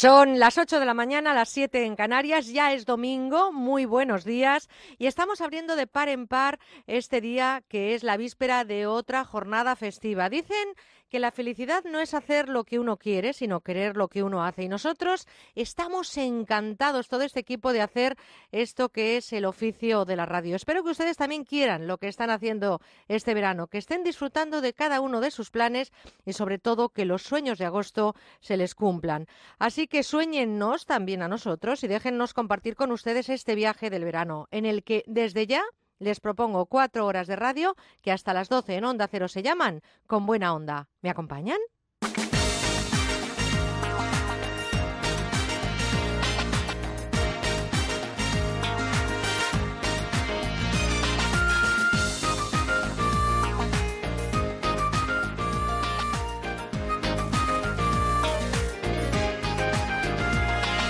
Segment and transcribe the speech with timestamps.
[0.00, 4.24] Son las 8 de la mañana, las 7 en Canarias, ya es domingo, muy buenos
[4.24, 8.86] días y estamos abriendo de par en par este día que es la víspera de
[8.86, 10.28] otra jornada festiva.
[10.30, 10.68] Dicen
[11.08, 14.44] que la felicidad no es hacer lo que uno quiere, sino querer lo que uno
[14.44, 14.62] hace.
[14.62, 18.16] Y nosotros estamos encantados, todo este equipo, de hacer
[18.52, 20.56] esto que es el oficio de la radio.
[20.56, 24.72] Espero que ustedes también quieran lo que están haciendo este verano, que estén disfrutando de
[24.72, 25.92] cada uno de sus planes
[26.24, 29.26] y sobre todo que los sueños de agosto se les cumplan.
[29.58, 34.48] Así que sueñennos también a nosotros y déjennos compartir con ustedes este viaje del verano,
[34.50, 35.62] en el que desde ya
[35.98, 39.82] les propongo cuatro horas de radio que hasta las doce en Onda Cero se llaman
[40.06, 40.88] Con Buena Onda.
[41.02, 41.58] ¿Me acompañan?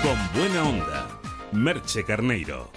[0.01, 1.07] Con Buena Onda,
[1.51, 2.71] Merche Carneiro.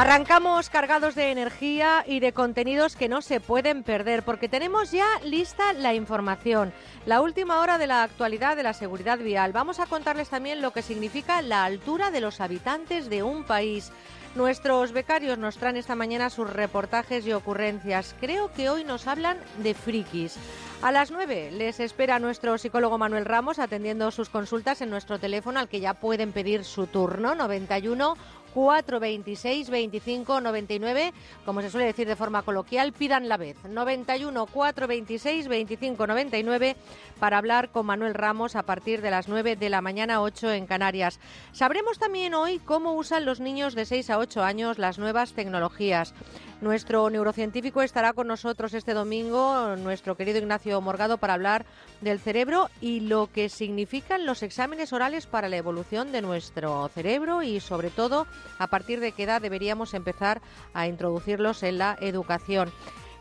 [0.00, 5.04] Arrancamos cargados de energía y de contenidos que no se pueden perder porque tenemos ya
[5.24, 6.72] lista la información,
[7.04, 9.52] la última hora de la actualidad de la seguridad vial.
[9.52, 13.92] Vamos a contarles también lo que significa la altura de los habitantes de un país.
[14.36, 18.14] Nuestros becarios nos traen esta mañana sus reportajes y ocurrencias.
[18.20, 20.38] Creo que hoy nos hablan de frikis.
[20.82, 25.60] A las 9 les espera nuestro psicólogo Manuel Ramos atendiendo sus consultas en nuestro teléfono
[25.60, 28.16] al que ya pueden pedir su turno 91
[28.54, 31.12] 426 25 99,
[31.44, 33.56] como se suele decir de forma coloquial, pidan la vez.
[33.62, 36.76] 91 426 25 99
[37.18, 40.66] para hablar con Manuel Ramos a partir de las 9 de la mañana 8 en
[40.66, 41.20] Canarias.
[41.52, 46.14] Sabremos también hoy cómo usan los niños de 6 a 8 años las nuevas tecnologías.
[46.60, 51.64] Nuestro neurocientífico estará con nosotros este domingo, nuestro querido Ignacio Morgado, para hablar
[52.02, 57.42] del cerebro y lo que significan los exámenes orales para la evolución de nuestro cerebro
[57.42, 58.26] y sobre todo
[58.58, 60.42] a partir de qué edad deberíamos empezar
[60.74, 62.70] a introducirlos en la educación.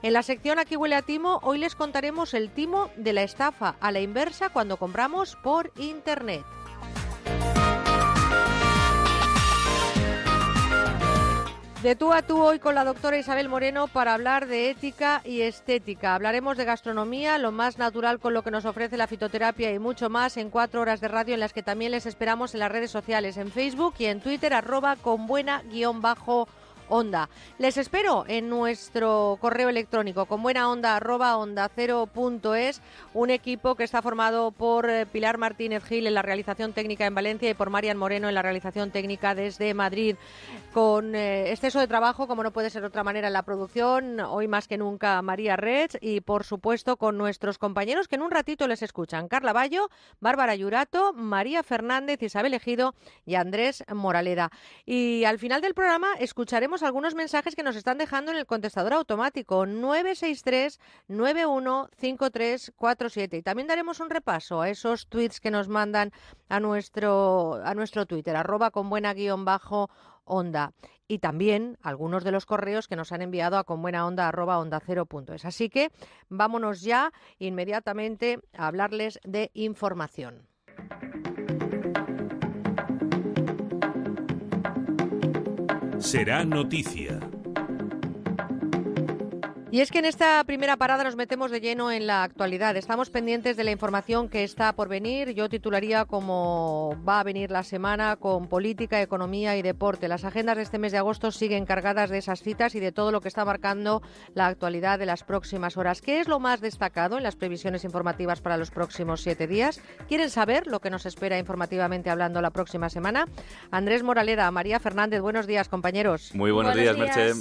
[0.01, 3.77] En la sección Aquí huele a timo, hoy les contaremos el timo de la estafa
[3.79, 6.43] a la inversa cuando compramos por Internet.
[11.83, 15.41] De tú a tú hoy con la doctora Isabel Moreno para hablar de ética y
[15.41, 16.13] estética.
[16.13, 20.09] Hablaremos de gastronomía, lo más natural con lo que nos ofrece la fitoterapia y mucho
[20.09, 22.91] más en cuatro horas de radio en las que también les esperamos en las redes
[22.91, 26.49] sociales, en Facebook y en Twitter, arroba con buena guion bajo
[26.89, 27.29] onda.
[27.57, 32.81] Les espero en nuestro correo electrónico con buena onda arroba onda cero punto es,
[33.13, 37.15] un equipo que está formado por eh, Pilar Martínez Gil en la realización técnica en
[37.15, 40.15] Valencia y por Marian Moreno en la realización técnica desde Madrid.
[40.73, 44.19] Con eh, exceso de trabajo, como no puede ser de otra manera en la producción,
[44.19, 48.31] hoy más que nunca María Red y por supuesto con nuestros compañeros que en un
[48.31, 49.27] ratito les escuchan.
[49.27, 49.89] Carla Bayo,
[50.19, 52.95] Bárbara Yurato, María Fernández, Isabel Ejido
[53.25, 54.51] y Andrés Moraleda.
[54.85, 58.93] Y al final del programa escucharemos algunos mensajes que nos están dejando en el contestador
[58.93, 66.11] automático 963 915347 y también daremos un repaso a esos tweets que nos mandan
[66.47, 69.89] a nuestro a nuestro Twitter arroba con buena guion bajo
[70.25, 70.73] onda
[71.07, 75.05] y también algunos de los correos que nos han enviado a conbuenaonda arroba onda cero
[75.05, 75.43] punto es.
[75.43, 75.91] Así que
[76.29, 80.47] vámonos ya inmediatamente a hablarles de información.
[86.09, 87.19] Será noticia.
[89.71, 92.75] Y es que en esta primera parada nos metemos de lleno en la actualidad.
[92.75, 95.35] Estamos pendientes de la información que está por venir.
[95.35, 100.07] Yo titularía como va a venir la semana con política, economía y deporte.
[100.07, 103.11] Las agendas de este mes de agosto siguen cargadas de esas citas y de todo
[103.11, 104.01] lo que está marcando
[104.33, 106.01] la actualidad de las próximas horas.
[106.01, 109.79] ¿Qué es lo más destacado en las previsiones informativas para los próximos siete días?
[110.07, 113.27] ¿Quieren saber lo que nos espera informativamente hablando la próxima semana?
[113.69, 116.33] Andrés Moraleda, María Fernández, buenos días, compañeros.
[116.33, 117.33] Muy buenos, días, Merche.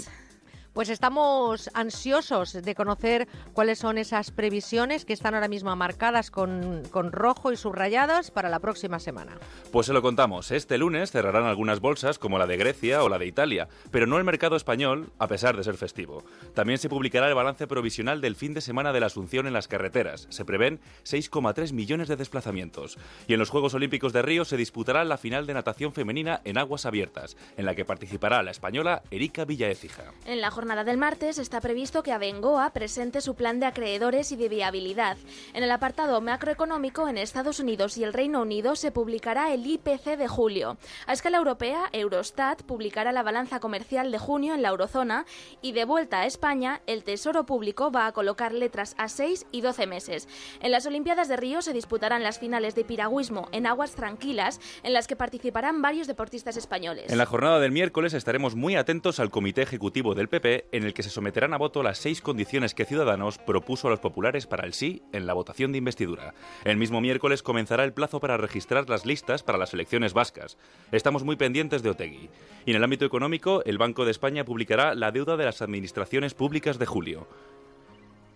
[0.73, 6.83] Pues estamos ansiosos de conocer cuáles son esas previsiones que están ahora mismo marcadas con,
[6.91, 9.39] con, rojo y subrayadas para la próxima semana.
[9.73, 10.51] Pues se lo contamos.
[10.51, 14.19] Este lunes cerrarán algunas bolsas como la de Grecia o la de Italia, pero no
[14.19, 16.23] el mercado español, a pesar de ser festivo.
[16.55, 19.69] También se publicará el balance provisional del fin de semana de la Asunción en las
[19.69, 20.27] carreteras.
[20.31, 22.99] Se prevén 6,3 millones de desplazamientos.
[23.27, 26.59] Y en los Juegos Olímpicos de Río se disputará la final de natación femenina en
[26.59, 30.13] aguas abiertas, en la que participará la española Erika Villaécija.
[30.25, 34.37] En la jornada del martes está previsto que Abengoa presente su plan de acreedores y
[34.37, 35.17] de viabilidad.
[35.55, 40.17] En el apartado macroeconómico, en Estados Unidos y el Reino Unido se publicará el IPC
[40.17, 40.77] de julio.
[41.07, 45.27] A escala europea, Eurostat publicará la balanza comercial de junio en la eurozona
[45.63, 49.61] y de vuelta a España, el Tesoro Público va a colocar letras a 6 y
[49.61, 50.27] 12 meses.
[50.61, 54.93] En las Olimpiadas de Río se disputarán las finales de piragüismo en aguas tranquilas, en
[54.93, 57.13] las que participarán varios deportistas españoles.
[57.13, 60.95] En la jornada del miércoles estaremos muy atentos al Comité Ejecutivo del PP, en el
[60.95, 64.67] que se someterán a voto las seis condiciones que Ciudadanos propuso a los populares para
[64.67, 66.35] el sí en la votación de investidura.
[66.65, 70.59] El mismo miércoles comenzará el plazo para registrar las listas para las elecciones vascas.
[70.93, 72.31] Estamos muy pendientes de Otegui.
[72.67, 76.35] Y en el ámbito económico, el Banco de España publicará la deuda de las administraciones
[76.35, 77.29] públicas de julio.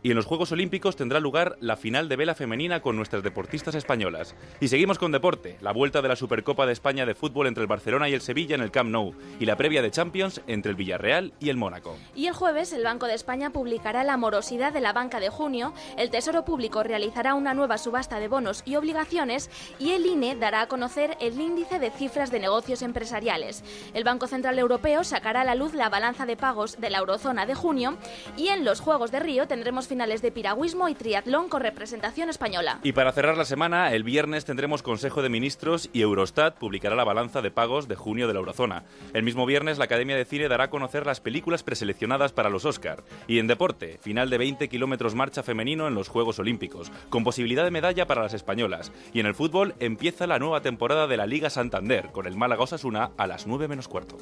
[0.04, 3.76] Y en los Juegos Olímpicos tendrá lugar la final de vela femenina con nuestras deportistas
[3.76, 4.34] españolas.
[4.60, 7.69] Y seguimos con deporte, la vuelta de la Supercopa de España de fútbol entre el
[7.69, 10.76] Barcelona y el Sevilla en el Camp Nou y la previa de Champions entre el
[10.76, 11.96] Villarreal y el Mónaco.
[12.16, 15.72] Y el jueves el Banco de España publicará la morosidad de la banca de junio,
[15.96, 20.62] el Tesoro Público realizará una nueva subasta de bonos y obligaciones y el INE dará
[20.62, 23.62] a conocer el índice de cifras de negocios empresariales.
[23.94, 27.46] El Banco Central Europeo sacará a la luz la balanza de pagos de la eurozona
[27.46, 27.96] de junio
[28.37, 32.79] y en los Juegos de Río tendremos finales de piragüismo y triatlón con representación española.
[32.83, 37.05] Y para cerrar la semana, el viernes tendremos Consejo de Ministros y Eurostat publicará la
[37.05, 38.85] balanza de pagos de junio de la eurozona.
[39.12, 42.65] El mismo viernes, la Academia de Cine dará a conocer las películas preseleccionadas para los
[42.65, 43.05] Oscar.
[43.29, 47.65] Y en deporte, final de 20 kilómetros marcha femenino en los Juegos Olímpicos, con posibilidad
[47.65, 48.93] de medalla para las españolas.
[49.12, 52.62] Y en el fútbol empieza la nueva temporada de la Liga Santander, con el Málaga
[52.62, 54.17] Osasuna a las 9 menos cuarto.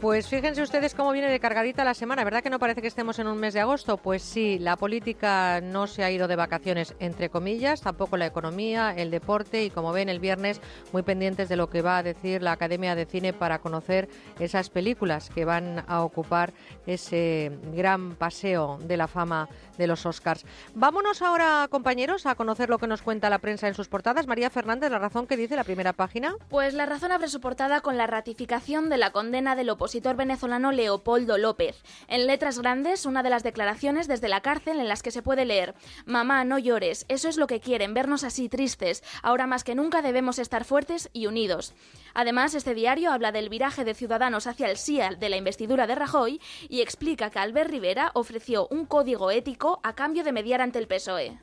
[0.00, 2.24] Pues fíjense ustedes cómo viene de cargadita la semana.
[2.24, 3.98] ¿Verdad que no parece que estemos en un mes de agosto?
[3.98, 8.94] Pues sí, la política no se ha ido de vacaciones, entre comillas, tampoco la economía,
[8.96, 10.62] el deporte y como ven el viernes
[10.94, 14.08] muy pendientes de lo que va a decir la Academia de Cine para conocer
[14.38, 16.54] esas películas que van a ocupar
[16.86, 20.46] ese gran paseo de la fama de los Oscars.
[20.74, 24.26] Vámonos ahora, compañeros, a conocer lo que nos cuenta la prensa en sus portadas.
[24.26, 26.34] María Fernández, la razón que dice la primera página.
[26.48, 30.72] Pues la razón abre su portada con la ratificación de la condena del opositor venezolano
[30.72, 31.82] Leopoldo López.
[32.08, 35.44] En letras grandes, una de las declaraciones desde la cárcel en las que se puede
[35.44, 35.74] leer:
[36.06, 39.02] Mamá, no llores, eso es lo que quieren, vernos así tristes.
[39.22, 41.74] Ahora más que nunca debemos estar fuertes y unidos.
[42.14, 45.94] Además, este diario habla del viraje de Ciudadanos hacia el SIA de la investidura de
[45.94, 50.78] Rajoy y explica que Albert Rivera ofreció un código ético a cambio de mediar ante
[50.78, 51.38] el PSOE.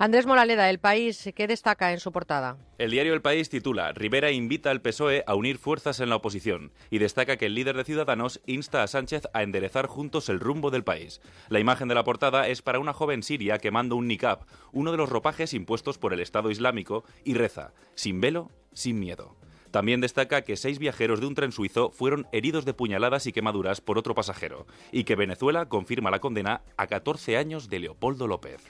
[0.00, 2.56] Andrés Moraleda, El País, ¿qué destaca en su portada?
[2.78, 6.70] El diario El País titula Rivera invita al PSOE a unir fuerzas en la oposición
[6.88, 10.70] y destaca que el líder de Ciudadanos insta a Sánchez a enderezar juntos el rumbo
[10.70, 11.20] del país.
[11.48, 14.98] La imagen de la portada es para una joven siria quemando un niqab, uno de
[14.98, 19.34] los ropajes impuestos por el Estado Islámico, y reza, sin velo, sin miedo.
[19.72, 23.80] También destaca que seis viajeros de un tren suizo fueron heridos de puñaladas y quemaduras
[23.80, 28.62] por otro pasajero, y que Venezuela confirma la condena a 14 años de Leopoldo López.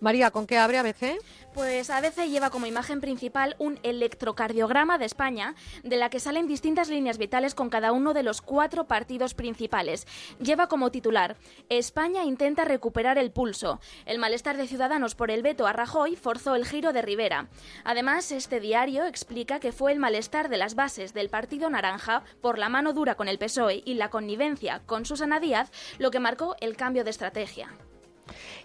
[0.00, 1.18] María, ¿con qué abre ABC?
[1.54, 5.54] Pues ABC lleva como imagen principal un electrocardiograma de España,
[5.84, 10.06] de la que salen distintas líneas vitales con cada uno de los cuatro partidos principales.
[10.38, 11.36] Lleva como titular
[11.70, 13.80] España intenta recuperar el pulso.
[14.04, 17.48] El malestar de Ciudadanos por el veto a Rajoy forzó el giro de Rivera.
[17.84, 22.58] Además, este diario explica que fue el malestar de las bases del Partido Naranja por
[22.58, 26.54] la mano dura con el PSOE y la connivencia con Susana Díaz lo que marcó
[26.60, 27.70] el cambio de estrategia.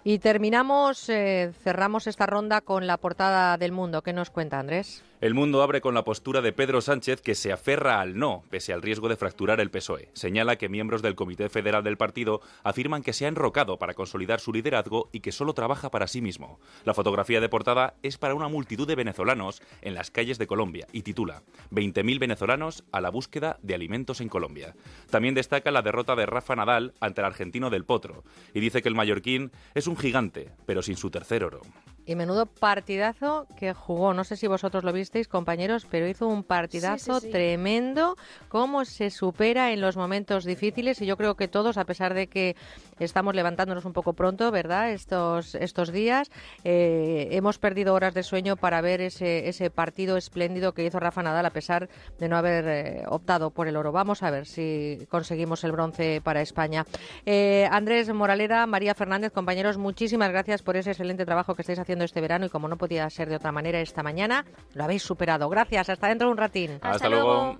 [0.04, 4.02] Y terminamos, eh, cerramos esta ronda con la portada del mundo.
[4.02, 5.04] ¿Qué nos cuenta Andrés?
[5.22, 8.72] El mundo abre con la postura de Pedro Sánchez que se aferra al no, pese
[8.72, 10.08] al riesgo de fracturar el PSOE.
[10.14, 14.40] Señala que miembros del Comité Federal del partido afirman que se ha enrocado para consolidar
[14.40, 16.58] su liderazgo y que solo trabaja para sí mismo.
[16.84, 20.88] La fotografía de portada es para una multitud de venezolanos en las calles de Colombia
[20.92, 24.74] y titula 20.000 venezolanos a la búsqueda de alimentos en Colombia.
[25.08, 28.88] También destaca la derrota de Rafa Nadal ante el argentino del Potro y dice que
[28.88, 31.60] el mallorquín es un gigante, pero sin su tercer oro.
[32.04, 34.12] Y menudo partidazo que jugó.
[34.12, 37.32] No sé si vosotros lo visteis, compañeros, pero hizo un partidazo Sí, sí, sí.
[37.32, 38.16] tremendo.
[38.48, 41.00] Cómo se supera en los momentos difíciles.
[41.00, 42.56] Y yo creo que todos, a pesar de que
[42.98, 44.90] estamos levantándonos un poco pronto, ¿verdad?
[44.90, 46.30] Estos, estos días,
[46.64, 51.22] eh, hemos perdido horas de sueño para ver ese, ese partido espléndido que hizo Rafa
[51.22, 53.92] Nadal, a pesar de no haber eh, optado por el oro.
[53.92, 56.84] Vamos a ver si conseguimos el bronce para España.
[57.26, 61.91] Eh, Andrés Moraleda, María Fernández, compañeros, muchísimas gracias por ese excelente trabajo que estáis haciendo
[62.00, 65.48] este verano y como no podía ser de otra manera esta mañana, lo habéis superado.
[65.50, 66.78] Gracias, hasta dentro de un ratín.
[66.80, 67.58] Hasta luego.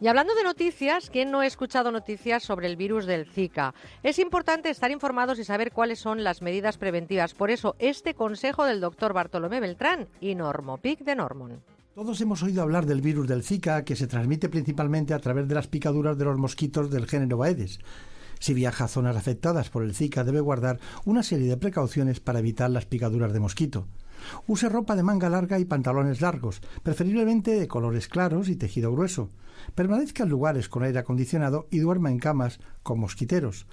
[0.00, 3.74] Y hablando de noticias, ¿quién no ha escuchado noticias sobre el virus del Zika?
[4.02, 7.32] Es importante estar informados y saber cuáles son las medidas preventivas.
[7.32, 11.62] Por eso, este consejo del doctor Bartolomé Beltrán y Normopic de Normon.
[11.94, 15.54] Todos hemos oído hablar del virus del Zika, que se transmite principalmente a través de
[15.54, 17.78] las picaduras de los mosquitos del género Aedes.
[18.44, 22.40] Si viaja a zonas afectadas por el Zika, debe guardar una serie de precauciones para
[22.40, 23.86] evitar las picaduras de mosquito.
[24.46, 29.30] Use ropa de manga larga y pantalones largos, preferiblemente de colores claros y tejido grueso.
[29.74, 33.66] Permanezca en lugares con aire acondicionado y duerma en camas con mosquiteros.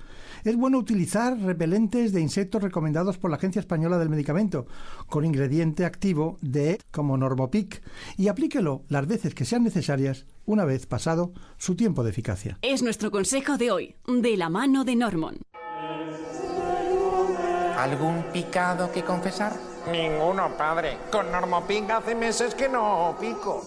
[0.44, 4.66] Es bueno utilizar repelentes de insectos recomendados por la Agencia Española del Medicamento,
[5.08, 7.82] con ingrediente activo de como Normopic,
[8.18, 12.58] y aplíquelo las veces que sean necesarias una vez pasado su tiempo de eficacia.
[12.62, 15.38] Es nuestro consejo de hoy, de la mano de Normon.
[17.78, 19.54] ¿Algún picado que confesar?
[19.92, 20.98] Ninguno, padre.
[21.12, 23.66] Con Normopic hace meses que no pico.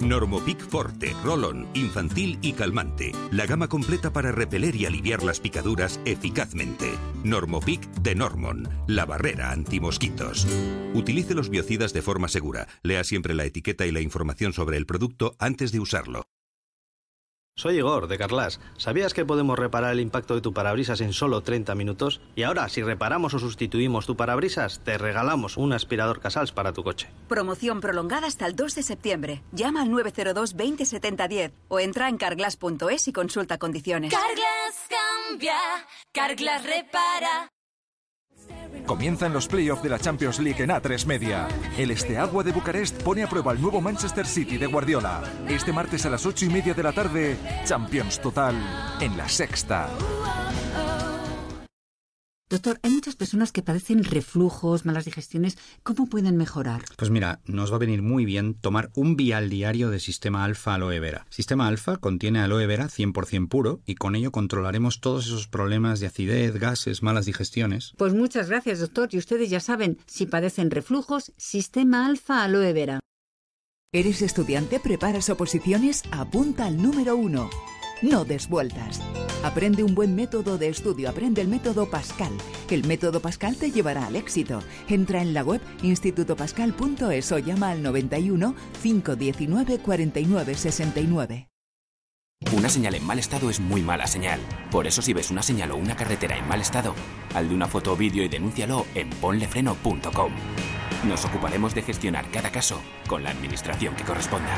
[0.00, 3.12] Normopic Forte, Rolón, infantil y calmante.
[3.30, 6.90] La gama completa para repeler y aliviar las picaduras eficazmente.
[7.24, 10.46] Normopic de Normon, la barrera antimosquitos.
[10.94, 12.68] Utilice los biocidas de forma segura.
[12.82, 16.26] Lea siempre la etiqueta y la información sobre el producto antes de usarlo.
[17.58, 18.60] Soy Igor, de Carlas.
[18.76, 22.20] ¿Sabías que podemos reparar el impacto de tu parabrisas en solo 30 minutos?
[22.34, 26.84] Y ahora, si reparamos o sustituimos tu parabrisas, te regalamos un aspirador Casals para tu
[26.84, 27.08] coche.
[27.28, 29.42] Promoción prolongada hasta el 2 de septiembre.
[29.52, 34.12] Llama al 902 20 70 10 o entra en carglass.es y consulta condiciones.
[34.12, 35.56] Carglass cambia,
[36.12, 37.48] Carglass repara.
[38.86, 41.48] Comienzan los playoffs de la Champions League en A3 Media.
[41.76, 45.22] El Esteagua de Bucarest pone a prueba al nuevo Manchester City de Guardiola.
[45.48, 48.54] Este martes a las 8 y media de la tarde, Champions Total
[49.00, 49.88] en la sexta.
[52.48, 55.58] Doctor, hay muchas personas que padecen reflujos, malas digestiones.
[55.82, 56.84] ¿Cómo pueden mejorar?
[56.96, 60.74] Pues mira, nos va a venir muy bien tomar un vial diario de Sistema Alfa
[60.74, 61.26] Aloe Vera.
[61.28, 66.06] Sistema Alfa contiene aloe vera 100% puro y con ello controlaremos todos esos problemas de
[66.06, 67.94] acidez, gases, malas digestiones.
[67.96, 69.08] Pues muchas gracias, doctor.
[69.10, 73.00] Y ustedes ya saben, si padecen reflujos, Sistema Alfa Aloe Vera.
[73.92, 74.78] ¿Eres estudiante?
[74.78, 76.04] ¿Preparas oposiciones?
[76.12, 77.50] Apunta al número uno.
[78.02, 79.00] No des vueltas.
[79.42, 82.32] Aprende un buen método de estudio, aprende el método Pascal.
[82.70, 84.62] El método Pascal te llevará al éxito.
[84.88, 91.48] Entra en la web institutopascal.es o llama al 91 519 49 69.
[92.52, 94.40] Una señal en mal estado es muy mala señal.
[94.70, 96.94] Por eso si ves una señal o una carretera en mal estado,
[97.34, 100.32] al de una foto o vídeo y denúncialo en ponlefreno.com.
[101.08, 104.54] Nos ocuparemos de gestionar cada caso con la administración que corresponda.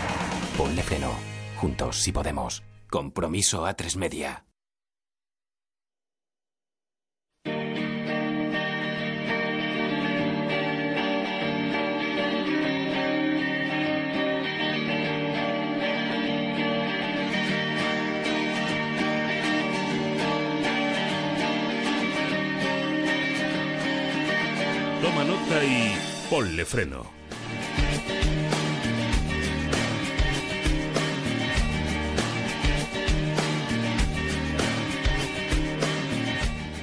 [0.57, 1.13] Ponle freno.
[1.57, 2.63] Juntos si podemos.
[2.91, 4.47] Compromiso a tres media.
[25.03, 25.95] Toma nota y
[26.31, 27.18] ponle freno.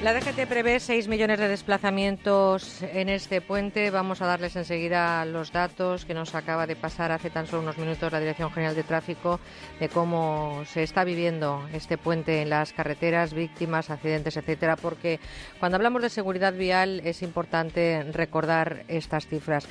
[0.06, 3.90] La DGT prevé 6 millones de desplazamientos en este puente.
[3.90, 7.80] Vamos a darles enseguida los datos que nos acaba de pasar hace tan solo unos
[7.80, 9.40] minutos la Dirección General de Tráfico
[9.80, 15.20] de cómo se está viviendo este puente en las carreteras, víctimas, accidentes, etcétera, porque
[15.60, 19.68] cuando hablamos de seguridad vial es importante recordar estas cifras.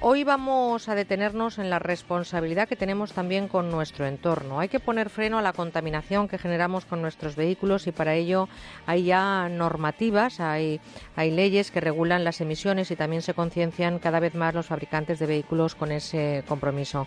[0.00, 4.58] Hoy vamos a detenernos en la responsabilidad que tenemos también con nuestro entorno.
[4.58, 8.48] Hay que poner freno a la contaminación que generamos con nuestros vehículos y para ello
[8.84, 9.48] hay ya
[10.38, 10.80] hay,
[11.14, 15.18] hay leyes que regulan las emisiones y también se conciencian cada vez más los fabricantes
[15.18, 17.06] de vehículos con ese compromiso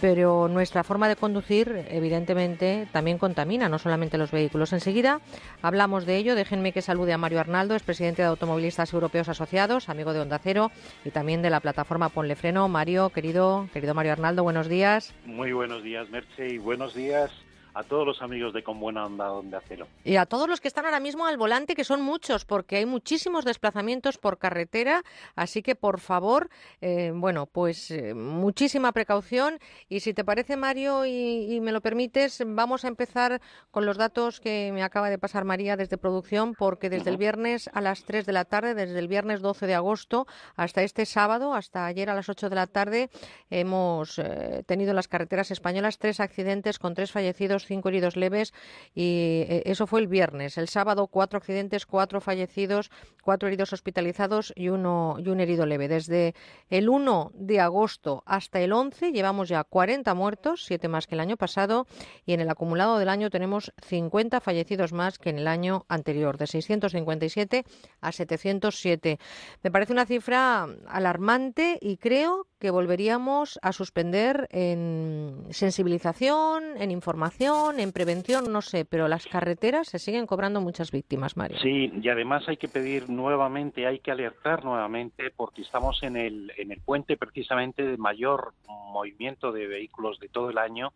[0.00, 4.72] pero nuestra forma de conducir, evidentemente, también contamina, no solamente los vehículos.
[4.72, 5.20] Enseguida
[5.62, 6.34] hablamos de ello.
[6.34, 10.38] Déjenme que salude a Mario Arnaldo, es presidente de Automovilistas Europeos Asociados, amigo de Onda
[10.38, 10.70] Cero
[11.04, 12.68] y también de la plataforma Ponle Freno.
[12.68, 15.14] Mario, querido, querido Mario Arnaldo, buenos días.
[15.24, 17.30] Muy buenos días, Merche, y buenos días
[17.74, 19.86] a todos los amigos de Con Buena Onda Onda Cero.
[20.04, 22.86] Y a todos los que están ahora mismo al volante, que son muchos, porque hay
[22.86, 25.02] muchísimos desplazamientos por carretera,
[25.34, 26.48] así que por favor,
[26.80, 29.58] eh, bueno, pues eh, muchísima precaución.
[29.88, 33.40] Y si te parece, Mario, y, y, me lo permites, vamos a empezar
[33.70, 37.68] con los datos que me acaba de pasar María desde producción, porque desde el viernes
[37.72, 40.26] a las 3 de la tarde, desde el viernes 12 de agosto
[40.56, 43.10] hasta este sábado, hasta ayer a las 8 de la tarde,
[43.50, 48.52] hemos eh, tenido en las carreteras españolas tres accidentes con tres fallecidos cinco heridos leves
[48.94, 50.58] y eh, eso fue el viernes.
[50.58, 52.90] El sábado cuatro accidentes, cuatro fallecidos,
[53.22, 55.88] cuatro heridos hospitalizados y uno y un herido leve.
[55.88, 56.34] Desde
[56.68, 61.20] el 1 de agosto hasta el 11 llevamos ya 40 muertos, siete más que el
[61.20, 61.86] año pasado
[62.26, 66.38] y en el acumulado del año tenemos 50 fallecidos más que en el año anterior,
[66.38, 67.64] de 657
[68.00, 69.18] a 707.
[69.62, 77.53] Me parece una cifra alarmante y creo que volveríamos a suspender en sensibilización, en información
[77.78, 81.58] en prevención, no sé, pero las carreteras se siguen cobrando muchas víctimas, Mario.
[81.60, 86.52] Sí, y además hay que pedir nuevamente, hay que alertar nuevamente, porque estamos en el,
[86.56, 90.92] en el puente precisamente de mayor movimiento de vehículos de todo el año,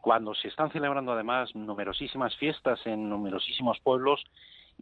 [0.00, 4.24] cuando se están celebrando además numerosísimas fiestas en numerosísimos pueblos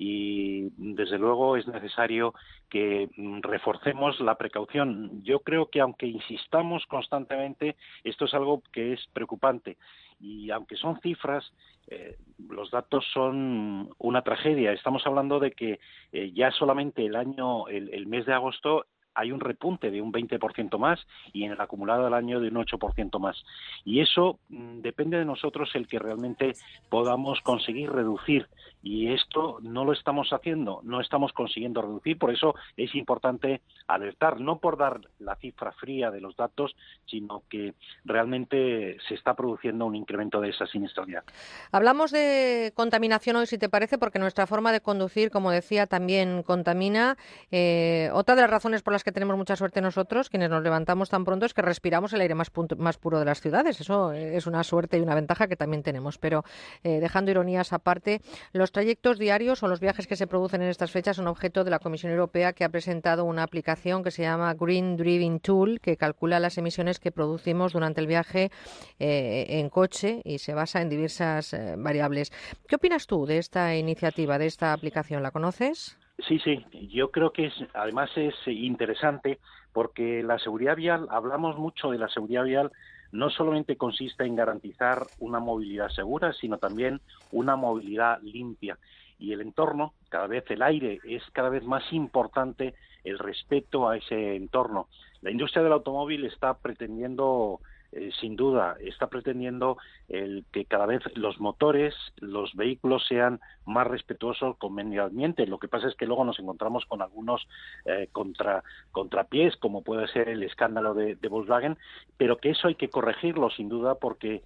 [0.00, 2.33] y desde luego es necesario
[2.71, 5.25] que mm, reforcemos la precaución.
[5.25, 7.75] Yo creo que aunque insistamos constantemente,
[8.05, 9.76] esto es algo que es preocupante
[10.21, 11.52] y aunque son cifras,
[11.88, 12.17] eh,
[12.49, 14.73] los datos son una tragedia.
[14.73, 15.81] Estamos hablando de que
[16.12, 18.87] eh, ya solamente el año, el mes de agosto
[19.19, 22.55] hay un repunte de un 20% más y en el acumulado del año de un
[22.55, 23.45] 8% más.
[23.85, 26.52] Y eso mm, depende de nosotros el que realmente
[26.88, 28.49] podamos conseguir reducir.
[28.90, 32.16] Y esto no lo estamos haciendo, no estamos consiguiendo reducir.
[32.16, 37.42] Por eso es importante alertar, no por dar la cifra fría de los datos, sino
[37.50, 37.75] que
[38.07, 41.23] realmente se está produciendo un incremento de esa siniestralidad.
[41.71, 46.42] Hablamos de contaminación hoy, si te parece, porque nuestra forma de conducir, como decía, también
[46.42, 47.18] contamina.
[47.50, 51.11] Eh, otra de las razones por las que tenemos mucha suerte nosotros, quienes nos levantamos
[51.11, 53.83] tan pronto, es que respiramos el aire más, más puro de las ciudades.
[53.83, 56.16] Eso es una suerte y una ventaja que también tenemos.
[56.16, 56.42] Pero
[56.85, 58.23] eh, dejando ironías aparte,
[58.54, 61.70] los trayectos diarios o los viajes que se producen en estas fechas son objeto de
[61.73, 65.97] la Comisión Europea que ha presentado una aplicación que se llama Green Driving Tool, que
[65.97, 68.52] calcula las emisiones que producimos durante el viaje
[69.00, 72.30] eh, en coche y se basa en diversas eh, variables.
[72.68, 75.25] ¿Qué opinas tú de esta iniciativa, de esta aplicación?
[75.25, 75.99] ¿La conoces?
[76.28, 79.40] Sí, sí, yo creo que es, además es interesante
[79.73, 82.70] porque la seguridad vial, hablamos mucho de la seguridad vial,
[83.12, 87.00] no solamente consiste en garantizar una movilidad segura, sino también
[87.33, 88.79] una movilidad limpia.
[89.19, 92.75] Y el entorno, cada vez el aire, es cada vez más importante
[93.05, 94.88] el respeto a ese entorno.
[95.23, 97.61] La industria del automóvil está pretendiendo
[97.92, 99.78] eh, sin duda está pretendiendo
[100.09, 105.47] el que cada vez los motores, los vehículos sean más respetuosos con medio ambiente.
[105.47, 107.49] Lo que pasa es que luego nos encontramos con algunos
[107.87, 111.78] eh, contra, contrapiés, como puede ser el escándalo de, Volkswagen,
[112.16, 114.42] pero que eso hay que corregirlo sin duda porque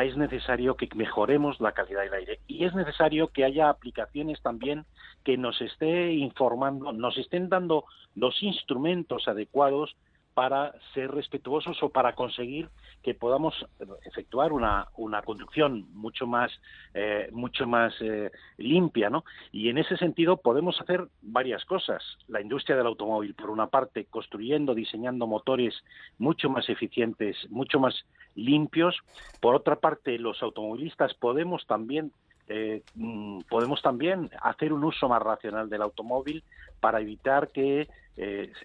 [0.00, 4.84] es necesario que mejoremos la calidad del aire y es necesario que haya aplicaciones también
[5.24, 9.96] que nos esté informando, nos estén dando los instrumentos adecuados
[10.36, 12.68] para ser respetuosos o para conseguir
[13.02, 13.54] que podamos
[14.04, 16.52] efectuar una, una conducción mucho más
[16.92, 22.02] eh, mucho más eh, limpia no y en ese sentido podemos hacer varias cosas.
[22.28, 25.82] La industria del automóvil por una parte construyendo diseñando motores
[26.18, 28.94] mucho más eficientes mucho más limpios.
[29.40, 32.12] Por otra parte los automovilistas podemos también
[32.48, 36.44] eh, mm, podemos también hacer un uso más racional del automóvil
[36.78, 37.88] para evitar que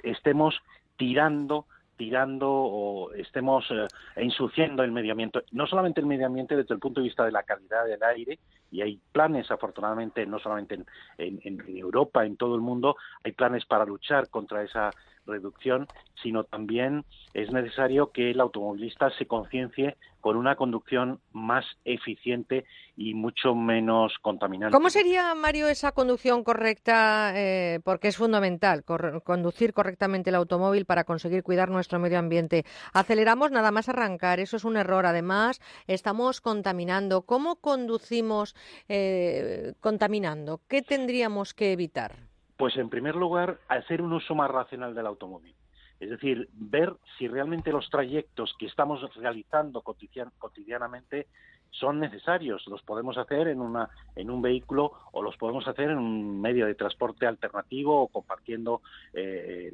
[0.03, 0.55] estemos
[0.97, 1.65] tirando
[2.01, 6.79] tirando o estemos eh, ensuciando el medio ambiente, no solamente el medio ambiente desde el
[6.79, 8.39] punto de vista de la calidad del aire,
[8.71, 10.79] y hay planes, afortunadamente, no solamente
[11.19, 14.89] en, en Europa, en todo el mundo, hay planes para luchar contra esa
[15.25, 15.87] reducción,
[16.21, 23.13] sino también es necesario que el automovilista se conciencie con una conducción más eficiente y
[23.13, 24.73] mucho menos contaminante.
[24.73, 27.33] ¿Cómo sería, Mario, esa conducción correcta?
[27.35, 32.65] Eh, porque es fundamental conducir correctamente el automóvil para conseguir cuidar nuestro medio ambiente.
[32.93, 35.05] Aceleramos nada más arrancar, eso es un error.
[35.05, 37.23] Además, estamos contaminando.
[37.23, 38.55] ¿Cómo conducimos
[38.87, 40.61] eh, contaminando?
[40.67, 42.30] ¿Qué tendríamos que evitar?
[42.61, 45.55] Pues en primer lugar, hacer un uso más racional del automóvil.
[45.99, 51.25] Es decir, ver si realmente los trayectos que estamos realizando cotidianamente
[51.71, 52.65] son necesarios.
[52.67, 56.65] Los podemos hacer en, una, en un vehículo o los podemos hacer en un medio
[56.65, 58.81] de transporte alternativo o compartiendo
[59.13, 59.71] eh,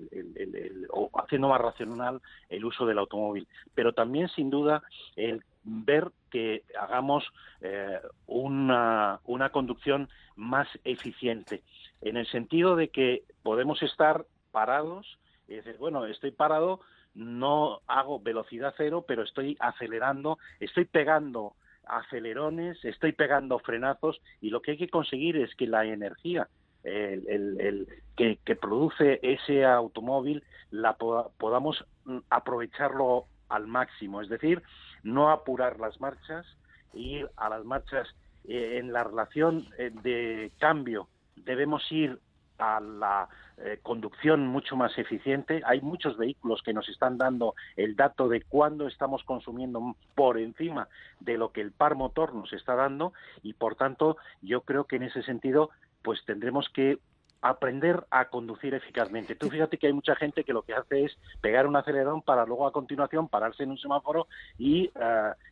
[0.89, 3.47] o haciendo más racional el uso del automóvil.
[3.73, 4.83] Pero también, sin duda,
[5.15, 7.25] el ver que hagamos
[7.62, 11.63] eh, una, una conducción más eficiente,
[12.01, 16.79] en el sentido de que podemos estar parados y decir, bueno, estoy parado,
[17.15, 21.55] no hago velocidad cero, pero estoy acelerando, estoy pegando
[21.89, 26.47] acelerones, estoy pegando frenazos y lo que hay que conseguir es que la energía
[26.84, 34.62] el, que, que, produce ese automóvil la podamos mm, aprovecharlo al máximo, es decir,
[35.04, 36.45] no apurar las marchas,
[36.93, 38.08] ir a las marchas.
[38.47, 42.19] Eh, en la relación eh, de cambio debemos ir
[42.57, 45.61] a la eh, conducción mucho más eficiente.
[45.65, 50.87] Hay muchos vehículos que nos están dando el dato de cuándo estamos consumiendo por encima
[51.19, 54.97] de lo que el par motor nos está dando y, por tanto, yo creo que
[54.97, 55.71] en ese sentido,
[56.03, 56.99] pues tendremos que
[57.41, 59.35] aprender a conducir eficazmente.
[59.35, 62.45] Tú fíjate que hay mucha gente que lo que hace es pegar un acelerón para
[62.45, 64.91] luego a continuación pararse en un semáforo y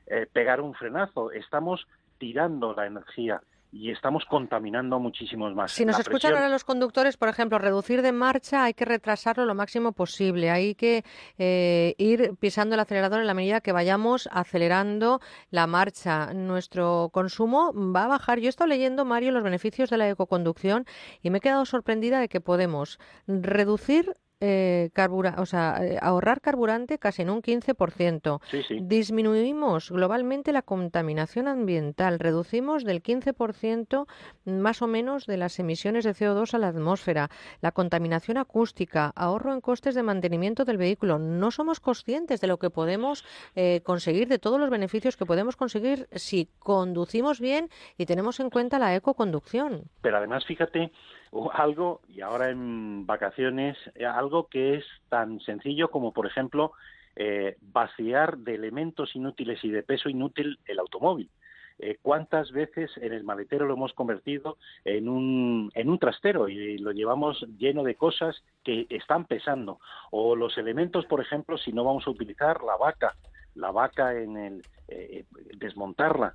[0.08, 1.32] eh, pegar un frenazo.
[1.32, 1.88] Estamos
[2.18, 3.42] tirando la energía
[3.78, 5.74] y estamos contaminando muchísimos más.
[5.74, 8.86] Si nos La escuchan presión- ahora los conductores, por ejemplo, reducir de marcha hay que
[8.86, 10.50] retrasarlo lo máximo posible.
[10.50, 11.04] Hay que
[11.38, 16.34] eh, ir pisando el acelerador en la medida que vayamos acelerando la marcha.
[16.34, 18.40] Nuestro consumo va a bajar.
[18.40, 20.86] Yo he estado leyendo, Mario, los beneficios de la ecoconducción
[21.22, 24.14] y me he quedado sorprendida de que podemos reducir
[24.48, 28.40] eh, carbura- o sea, eh, ahorrar carburante casi en un 15%.
[28.52, 28.78] Sí, sí.
[28.82, 34.06] Disminuimos globalmente la contaminación ambiental, reducimos del 15%
[34.46, 37.30] más o menos de las emisiones de CO2 a la atmósfera,
[37.62, 41.18] la contaminación acústica, ahorro en costes de mantenimiento del vehículo.
[41.18, 45.56] No somos conscientes de lo que podemos eh, conseguir, de todos los beneficios que podemos
[45.56, 49.84] conseguir si conducimos bien y tenemos en cuenta la ecoconducción.
[50.02, 50.92] Pero además, fíjate,
[51.38, 56.72] o algo, y ahora en vacaciones, eh, algo que es tan sencillo como, por ejemplo,
[57.18, 61.30] eh, vaciar de elementos inútiles y de peso inútil el automóvil.
[61.78, 66.78] Eh, ¿Cuántas veces en el maletero lo hemos convertido en un, en un trastero y
[66.78, 69.80] lo llevamos lleno de cosas que están pesando?
[70.12, 73.14] O los elementos, por ejemplo, si no vamos a utilizar la vaca,
[73.56, 75.26] la vaca en el eh,
[75.58, 76.34] desmontarla,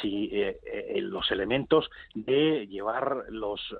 [0.00, 0.60] si eh,
[1.00, 3.74] los elementos de llevar los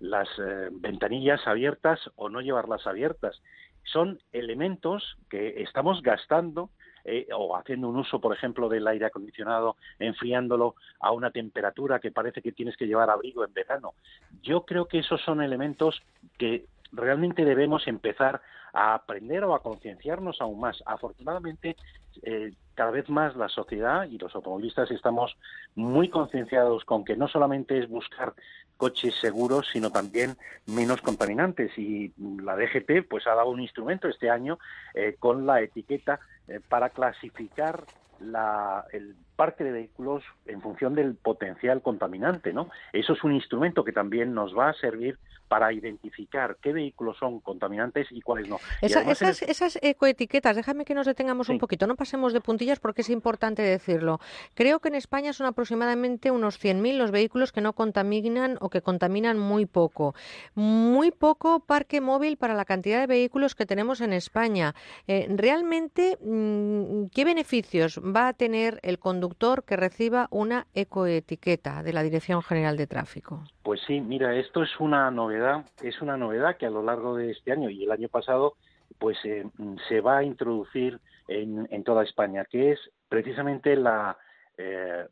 [0.00, 3.40] las eh, ventanillas abiertas o no llevarlas abiertas
[3.84, 6.70] son elementos que estamos gastando
[7.04, 12.10] eh, o haciendo un uso, por ejemplo, del aire acondicionado, enfriándolo a una temperatura que
[12.10, 13.94] parece que tienes que llevar abrigo en verano.
[14.42, 16.02] Yo creo que esos son elementos
[16.36, 18.40] que realmente debemos empezar
[18.72, 20.82] a aprender o a concienciarnos aún más.
[20.84, 21.76] Afortunadamente,
[22.22, 25.36] eh, cada vez más la sociedad y los automovilistas estamos
[25.74, 28.34] muy concienciados con que no solamente es buscar
[28.76, 30.36] coches seguros, sino también
[30.66, 31.76] menos contaminantes.
[31.78, 32.12] Y
[32.42, 34.58] la DGT pues ha dado un instrumento este año
[34.94, 37.84] eh, con la etiqueta eh, para clasificar
[38.20, 42.70] la, el parque de vehículos en función del potencial contaminante, ¿no?
[42.92, 45.18] Eso es un instrumento que también nos va a servir
[45.48, 48.58] para identificar qué vehículos son contaminantes y cuáles no.
[48.82, 52.40] Y Esa- en esas, esas ecoetiquetas, déjame que nos detengamos un poquito, no pasemos de
[52.40, 54.18] puntillas porque es importante decirlo.
[54.54, 58.82] Creo que en España son aproximadamente unos 100.000 los vehículos que no contaminan o que
[58.82, 60.16] contaminan muy poco.
[60.56, 64.74] Muy poco parque móvil para la cantidad de vehículos que tenemos en España.
[65.06, 69.25] Eh, realmente, mm, ¿qué beneficios va a tener el conductor
[69.64, 73.44] que reciba una ecoetiqueta de la Dirección General de Tráfico?
[73.62, 77.30] Pues sí, mira, esto es una novedad, es una novedad que a lo largo de
[77.30, 78.54] este año y el año pasado,
[78.98, 79.44] pues eh,
[79.88, 84.16] se va a introducir en, toda España, que es precisamente la
[84.58, 85.06] eh,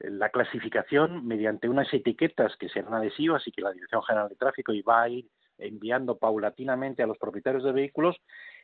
[0.00, 4.72] la clasificación mediante unas etiquetas que serán adhesivas y que la Dirección General de Tráfico
[4.72, 5.28] y va a ir
[5.58, 8.16] enviando paulatinamente a los propietarios de vehículos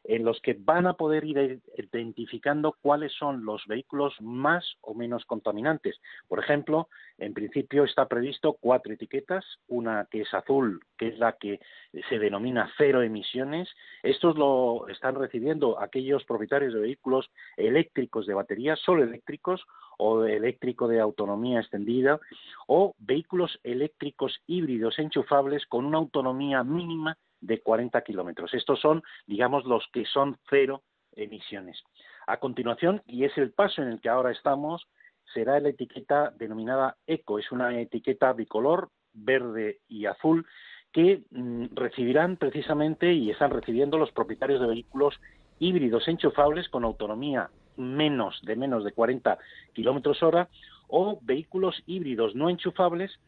[0.09, 5.25] en los que van a poder ir identificando cuáles son los vehículos más o menos
[5.25, 6.01] contaminantes.
[6.29, 6.89] Por ejemplo,
[7.19, 11.61] en principio está previsto cuatro etiquetas, una que es azul, que es la que
[12.09, 13.69] se denomina cero emisiones.
[14.03, 19.65] Estos lo están recibiendo aquellos propietarios de vehículos eléctricos de batería, solo eléctricos,
[19.99, 22.21] o eléctrico de autonomía extendida,
[22.67, 27.17] o vehículos eléctricos híbridos enchufables con una autonomía mínima
[27.47, 28.53] de 40 kilómetros.
[28.55, 30.83] Estos son, digamos, los que son cero
[31.13, 31.83] emisiones.
[32.27, 34.87] A continuación, y es el paso en el que ahora estamos,
[35.33, 37.39] será la etiqueta denominada ECO.
[37.39, 40.47] Es una etiqueta bicolor, verde y azul,
[40.93, 45.15] que mm, recibirán precisamente y están recibiendo los propietarios de vehículos
[45.59, 49.39] híbridos enchufables con autonomía menos de menos de 40
[49.75, 50.49] kilómetros hora
[50.89, 53.19] o vehículos híbridos no enchufables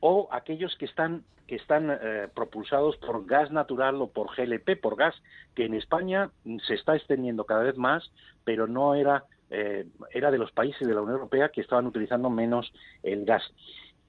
[0.00, 4.96] o aquellos que están que están eh, propulsados por gas natural o por GLP, por
[4.96, 5.14] gas,
[5.54, 8.12] que en España mm, se está extendiendo cada vez más,
[8.44, 12.28] pero no era eh, era de los países de la Unión Europea que estaban utilizando
[12.28, 12.70] menos
[13.02, 13.42] el gas.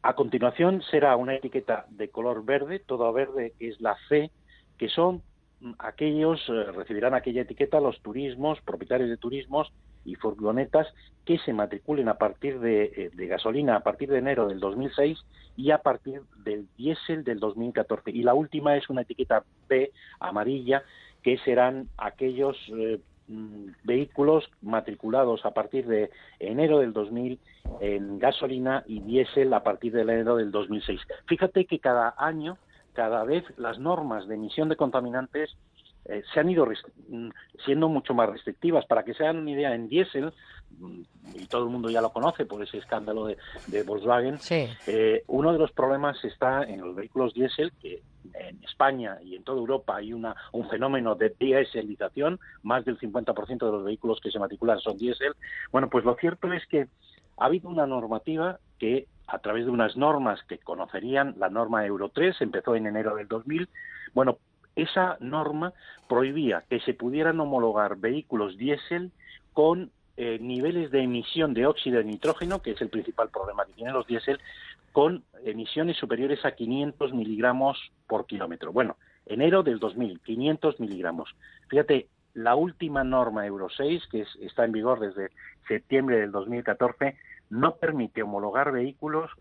[0.02, 4.32] A continuación será una etiqueta de color verde, todo verde es la C,
[4.78, 5.22] que son
[5.62, 9.72] mm, aquellos, eh, recibirán aquella etiqueta los turismos, propietarios de turismos
[10.10, 10.88] y furgonetas
[11.26, 15.20] que se matriculen a partir de, eh, de gasolina a partir de enero del 2006
[15.56, 18.12] y a partir del diésel del 2014.
[18.12, 20.84] Y la última es una etiqueta B amarilla
[21.22, 27.40] que serán aquellos eh, mm, vehículos matriculados a partir de enero del 2000
[27.82, 31.00] en gasolina y diésel a partir de enero del 2006.
[31.28, 32.58] Fíjate que cada año,
[32.94, 35.56] cada vez las normas de emisión de contaminantes
[36.06, 37.30] eh, se han ido mm,
[37.66, 38.86] siendo mucho más restrictivas.
[38.86, 40.34] Para que se hagan una idea, en diésel,
[40.80, 41.02] mm,
[41.36, 44.40] y todo el mundo ya lo conoce por ese escándalo de, de Volkswagen,
[44.88, 48.02] eh, uno de los problemas está en los vehículos diésel, que
[48.34, 53.66] en España y en toda Europa hay una, un fenómeno de diéselización, más del 50%
[53.66, 55.34] de los vehículos que se matriculan son diésel.
[55.72, 56.88] Bueno, pues lo cierto es que
[57.38, 62.10] ha habido una normativa que a través de unas normas que conocerían, la norma Euro
[62.10, 63.70] 3 empezó en enero del 2000,
[64.14, 64.40] bueno,
[64.76, 65.74] esa norma
[66.08, 69.12] prohibía que se pudieran homologar vehículos diésel
[69.54, 73.74] con eh, niveles de emisión de óxido de nitrógeno, que es el principal problema que
[73.74, 74.40] tienen los diésel,
[74.92, 77.78] con emisiones superiores a 500 miligramos
[78.08, 78.74] por kilómetro.
[78.74, 81.30] Bueno, enero del 2000, 500 miligramos.
[81.70, 85.30] Fíjate, la última norma Euro 6, que está en vigor desde
[85.68, 87.16] septiembre del 2014,
[87.50, 89.32] no permite homologar vehículos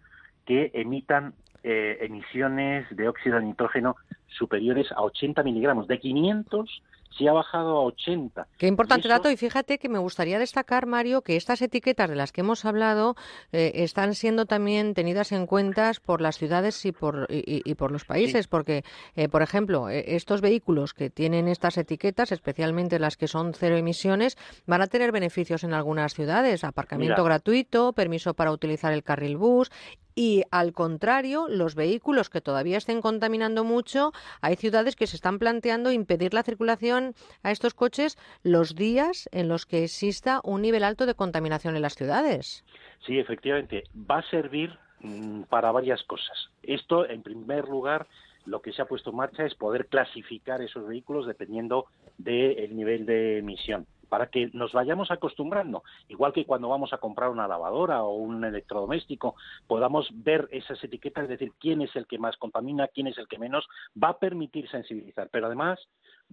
[0.45, 3.97] que emitan eh, emisiones de óxido de nitrógeno
[4.37, 5.87] superiores a 80 miligramos.
[5.89, 6.83] De 500
[7.17, 8.47] sí ha bajado a 80.
[8.57, 12.33] Qué importante dato y fíjate que me gustaría destacar, Mario, que estas etiquetas de las
[12.33, 13.17] que hemos hablado
[13.53, 18.05] eh, están siendo también tenidas en cuenta por las ciudades y por, y, por los
[18.05, 18.85] países, porque,
[19.17, 23.77] eh, por ejemplo, eh, estos vehículos que tienen estas etiquetas, especialmente las que son cero
[23.77, 24.37] emisiones,
[24.67, 29.71] van a tener beneficios en algunas ciudades, aparcamiento gratuito, permiso para utilizar el carril bus
[30.19, 35.39] y al contrario, los vehículos que todavía estén contaminando mucho, hay ciudades que se están
[35.39, 40.85] planteando impedir la circulación a estos coches los días en los que exista un nivel
[40.85, 42.65] alto de contaminación en las ciudades.
[43.07, 46.51] Sí, efectivamente, va a servir mm, para varias cosas.
[46.63, 48.07] Esto, en primer lugar,
[48.47, 53.07] lo que se ha puesto en marcha es poder clasificar esos vehículos dependiendo del nivel
[53.07, 58.03] de emisión para que nos vayamos acostumbrando, igual que cuando vamos a comprar una lavadora
[58.03, 59.35] o un electrodoméstico,
[59.67, 63.29] podamos ver esas etiquetas, es decir, quién es el que más contamina, quién es el
[63.29, 63.67] que menos,
[64.03, 65.79] va a permitir sensibilizar, pero además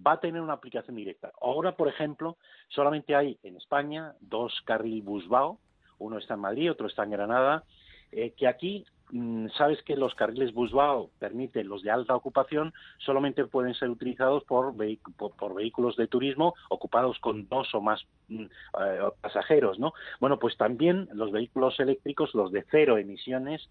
[0.04, 1.32] va a tener una aplicación directa.
[1.40, 2.36] Ahora, por ejemplo,
[2.68, 5.58] solamente hay en España dos carril Busbao,
[5.98, 7.64] uno está en Madrid, otro está en Granada,
[8.16, 13.44] eh, que aquí Mm, sabes que los carriles Busbao permiten los de alta ocupación solamente
[13.44, 14.74] pueden ser utilizados por,
[15.36, 19.92] por, vehículos de turismo ocupados con dos o más mm, eh, pasajeros, ¿no?
[20.18, 23.68] Bueno, pues también los vehículos eléctricos, los de cero emisiones,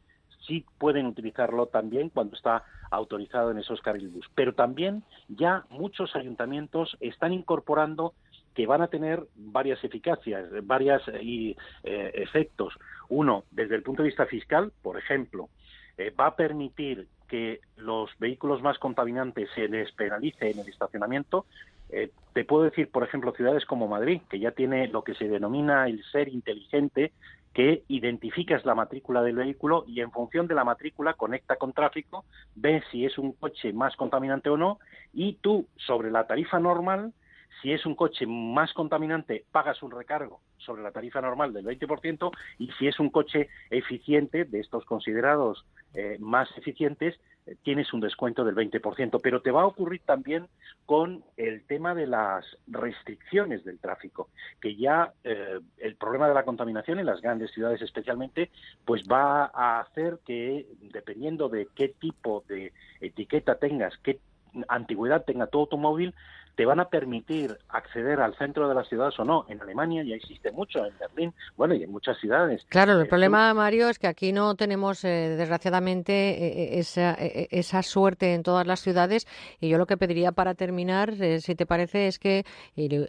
[0.48, 4.30] sí pueden utilizarlo también cuando está autorizado en esos carriles bus.
[4.36, 8.14] Pero también ya muchos ayuntamientos están incorporando
[8.56, 12.74] que van a tener varias eficacias, varios eh, efectos.
[13.10, 15.50] Uno, desde el punto de vista fiscal, por ejemplo,
[15.98, 21.46] eh, va a permitir que los vehículos más contaminantes se les penalice en el estacionamiento.
[21.90, 25.28] Eh, te puedo decir, por ejemplo, ciudades como Madrid, que ya tiene lo que se
[25.28, 27.12] denomina el ser inteligente,
[27.54, 32.26] que identificas la matrícula del vehículo y en función de la matrícula conecta con tráfico,
[32.56, 34.80] ve si es un coche más contaminante o no
[35.14, 37.14] y tú sobre la tarifa normal
[37.62, 42.32] si es un coche más contaminante, pagas un recargo sobre la tarifa normal del 20%
[42.60, 48.02] y si es un coche eficiente, de estos considerados eh, más eficientes, eh, tienes un
[48.02, 49.20] descuento del 20%.
[49.22, 50.48] Pero te va a ocurrir también
[50.86, 56.44] con el tema de las restricciones del tráfico, que ya eh, el problema de la
[56.44, 58.52] contaminación en las grandes ciudades especialmente,
[58.84, 64.20] pues va a hacer que, dependiendo de qué tipo de etiqueta tengas, qué
[64.68, 66.14] antigüedad tenga tu automóvil,
[66.56, 69.46] te van a permitir acceder al centro de las ciudades o no.
[69.50, 72.66] En Alemania ya existe mucho, en Berlín, bueno, y en muchas ciudades.
[72.70, 77.84] Claro, el eh, problema, Mario, es que aquí no tenemos, eh, desgraciadamente, eh, esa, esa,
[77.84, 79.28] suerte en todas las ciudades.
[79.60, 82.46] Y yo lo que pediría para terminar, si te parece, es que,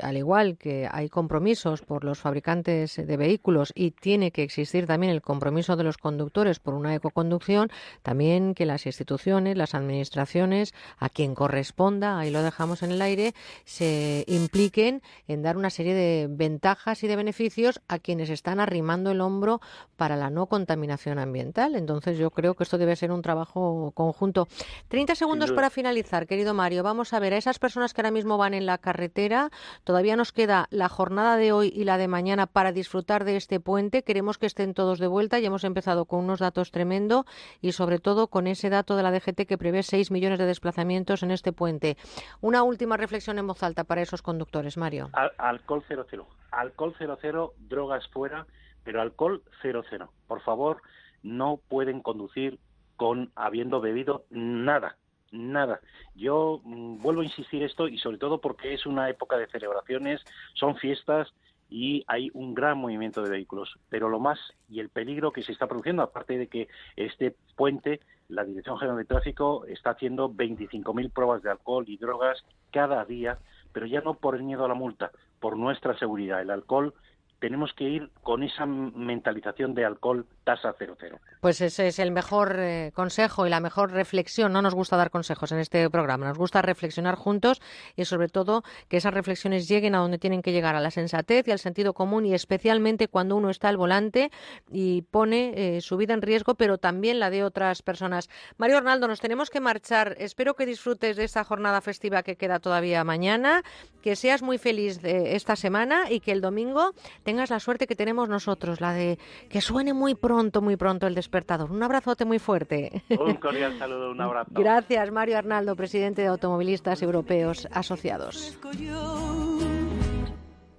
[0.00, 5.12] al igual que hay compromisos por los fabricantes de vehículos y tiene que existir también
[5.12, 7.70] el compromiso de los conductores por una ecoconducción,
[8.02, 13.34] también que las instituciones, las administraciones, a quien corresponda, ahí lo dejamos en el aire,
[13.64, 19.10] se impliquen en dar una serie de ventajas y de beneficios a quienes están arrimando
[19.10, 19.60] el hombro
[19.96, 21.74] para la no contaminación ambiental.
[21.74, 24.48] Entonces yo creo que esto debe ser un trabajo conjunto.
[24.88, 26.82] 30 segundos para finalizar, querido Mario.
[26.82, 29.50] Vamos a ver a esas personas que ahora mismo van en la carretera.
[29.84, 33.60] Todavía nos queda la jornada de hoy y la de mañana para disfrutar de este
[33.60, 34.02] puente.
[34.02, 37.24] Queremos que estén todos de vuelta y hemos empezado con unos datos tremendos
[37.60, 41.22] y sobre todo con ese dato de la DGT que prevé 6 millones de desplazamientos
[41.22, 41.96] en este puente.
[42.40, 45.10] Una última reflexión en voz alta para esos conductores, Mario.
[45.38, 46.26] alcohol 00.
[46.50, 48.46] Alcohol 00, drogas fuera,
[48.84, 50.12] pero alcohol 00.
[50.26, 50.82] Por favor,
[51.22, 52.58] no pueden conducir
[52.96, 54.96] con habiendo bebido nada,
[55.30, 55.80] nada.
[56.14, 60.22] Yo mm, vuelvo a insistir esto y sobre todo porque es una época de celebraciones,
[60.54, 61.32] son fiestas
[61.68, 63.78] y hay un gran movimiento de vehículos.
[63.88, 68.00] Pero lo más y el peligro que se está produciendo, aparte de que este puente
[68.28, 73.38] la Dirección General de Tráfico está haciendo 25.000 pruebas de alcohol y drogas cada día,
[73.72, 75.10] pero ya no por el miedo a la multa,
[75.40, 76.40] por nuestra seguridad.
[76.40, 76.94] El alcohol
[77.38, 81.18] tenemos que ir con esa mentalización de alcohol tasa cero cero.
[81.40, 84.52] Pues ese es el mejor eh, consejo y la mejor reflexión.
[84.52, 87.60] No nos gusta dar consejos en este programa, nos gusta reflexionar juntos
[87.96, 91.46] y sobre todo que esas reflexiones lleguen a donde tienen que llegar, a la sensatez
[91.48, 94.30] y al sentido común y especialmente cuando uno está al volante
[94.70, 98.28] y pone eh, su vida en riesgo, pero también la de otras personas.
[98.56, 100.16] Mario Arnaldo, nos tenemos que marchar.
[100.18, 103.62] Espero que disfrutes de esta jornada festiva que queda todavía mañana,
[104.00, 106.92] que seas muy feliz de esta semana y que el domingo
[107.26, 109.18] tengas la suerte que tenemos nosotros, la de
[109.50, 113.02] que suene muy pronto, muy pronto el despertar un abrazote muy fuerte.
[113.10, 114.50] Un cordial saludo, un abrazo.
[114.54, 118.56] Gracias, Mario Arnaldo, presidente de Automovilistas Europeos Asociados.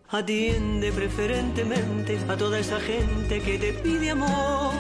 [0.10, 4.74] Atiende preferentemente a toda esa gente que te pide amor.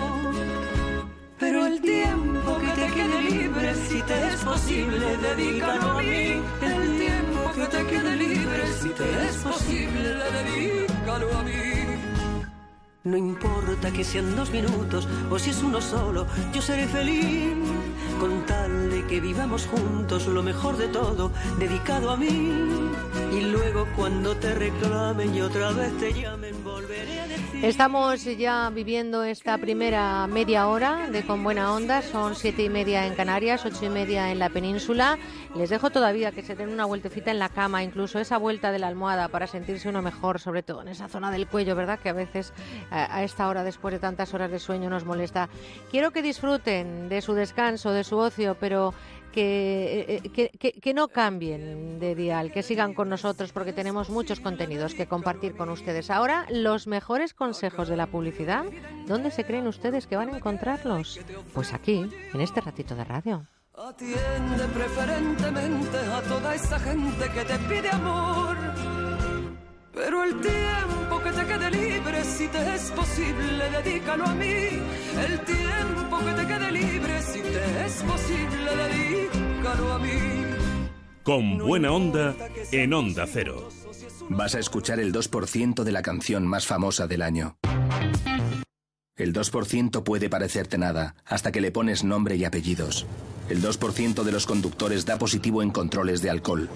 [1.38, 6.42] Pero el tiempo que te quede libre, si te es posible, dedícalo a mí.
[6.62, 7.17] El tiempo
[7.58, 11.62] que te quede libre, si te es posible, dedícalo a mí.
[13.04, 17.56] No importa que sean dos minutos o si es uno solo, yo seré feliz
[18.20, 22.54] con tal de que vivamos juntos lo mejor de todo, dedicado a mí.
[23.32, 27.66] Y luego cuando te reclamen y otra vez te llamen, volveré a decir.
[27.66, 32.02] Estamos ya viviendo esta primera media hora de Con Buena Onda.
[32.02, 35.18] Son siete y media en Canarias, ocho y media en la península.
[35.56, 38.80] Les dejo todavía que se den una vueltecita en la cama, incluso esa vuelta de
[38.80, 42.00] la almohada para sentirse uno mejor, sobre todo en esa zona del cuello, ¿verdad?
[42.00, 42.54] Que a veces
[42.92, 45.50] a esta hora, después de tantas horas de sueño, nos molesta.
[45.92, 48.94] Quiero que disfruten de su descanso, de su ocio, pero
[49.32, 54.40] que, que, que, que, no cambien de dial, que sigan con nosotros porque tenemos muchos
[54.40, 56.10] contenidos que compartir con ustedes.
[56.10, 58.66] Ahora, los mejores consejos de la publicidad,
[59.06, 61.20] ¿dónde se creen ustedes que van a encontrarlos?
[61.54, 63.46] Pues aquí, en este ratito de radio.
[63.76, 69.07] Atiende preferentemente a toda esa gente que te pide amor.
[69.98, 74.46] Pero el tiempo que te quede libre, si te es posible, dedícalo a mí.
[74.46, 80.10] El tiempo que te quede libre, si te es posible, dedícalo a mí.
[81.24, 82.36] Con buena onda
[82.72, 83.70] en Onda Cero.
[84.30, 87.58] Vas a escuchar el 2% de la canción más famosa del año.
[89.16, 93.08] El 2% puede parecerte nada, hasta que le pones nombre y apellidos.
[93.50, 96.70] El 2% de los conductores da positivo en controles de alcohol.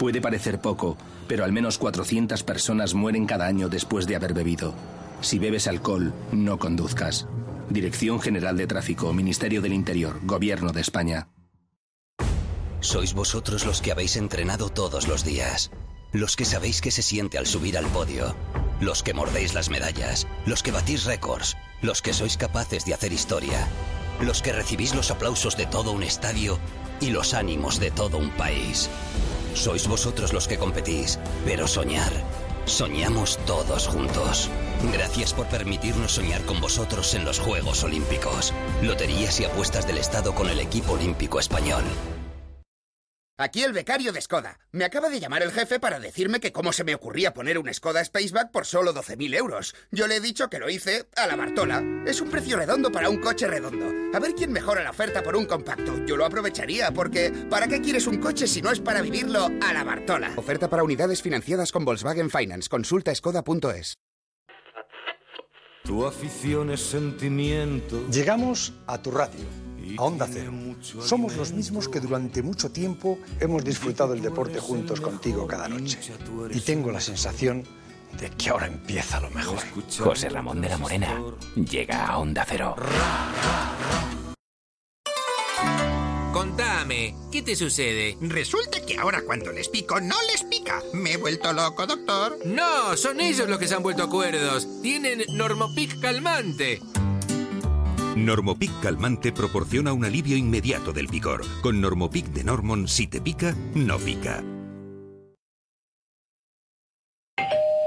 [0.00, 0.96] Puede parecer poco,
[1.28, 4.72] pero al menos 400 personas mueren cada año después de haber bebido.
[5.20, 7.26] Si bebes alcohol, no conduzcas.
[7.68, 11.28] Dirección General de Tráfico, Ministerio del Interior, Gobierno de España.
[12.80, 15.70] Sois vosotros los que habéis entrenado todos los días.
[16.12, 18.34] Los que sabéis qué se siente al subir al podio.
[18.80, 20.26] Los que mordéis las medallas.
[20.46, 21.58] Los que batís récords.
[21.82, 23.68] Los que sois capaces de hacer historia.
[24.22, 26.58] Los que recibís los aplausos de todo un estadio
[27.02, 28.88] y los ánimos de todo un país.
[29.54, 32.12] Sois vosotros los que competís, pero soñar.
[32.66, 34.48] Soñamos todos juntos.
[34.92, 38.52] Gracias por permitirnos soñar con vosotros en los Juegos Olímpicos.
[38.82, 41.84] Loterías y apuestas del Estado con el equipo olímpico español.
[43.40, 44.58] Aquí el becario de Skoda.
[44.70, 47.72] Me acaba de llamar el jefe para decirme que cómo se me ocurría poner un
[47.72, 49.74] Skoda Spaceback por solo 12.000 euros.
[49.90, 51.82] Yo le he dicho que lo hice a la Bartola.
[52.06, 53.86] Es un precio redondo para un coche redondo.
[54.14, 56.04] A ver quién mejora la oferta por un compacto.
[56.04, 59.72] Yo lo aprovecharía porque ¿para qué quieres un coche si no es para vivirlo a
[59.72, 60.34] la Bartola?
[60.36, 62.68] Oferta para unidades financiadas con Volkswagen Finance.
[62.68, 63.96] Consulta skoda.es.
[65.84, 68.06] Tu afición es sentimiento.
[68.10, 70.52] Llegamos a tu radio a Onda Cero.
[71.00, 75.98] Somos los mismos que durante mucho tiempo hemos disfrutado el deporte juntos contigo cada noche.
[76.52, 77.64] Y tengo la sensación
[78.18, 79.58] de que ahora empieza lo mejor.
[79.98, 81.20] José Ramón de la Morena
[81.56, 82.76] llega a Onda Cero.
[86.32, 88.16] Contame, ¿qué te sucede?
[88.20, 90.80] Resulta que ahora cuando les pico no les pica.
[90.92, 92.38] Me he vuelto loco, doctor.
[92.46, 94.66] No, son ellos los que se han vuelto cuerdos.
[94.80, 96.80] Tienen Normopic calmante.
[98.16, 101.42] Normopic calmante proporciona un alivio inmediato del picor.
[101.62, 104.59] Con Normopic de Normon, si te pica, no pica.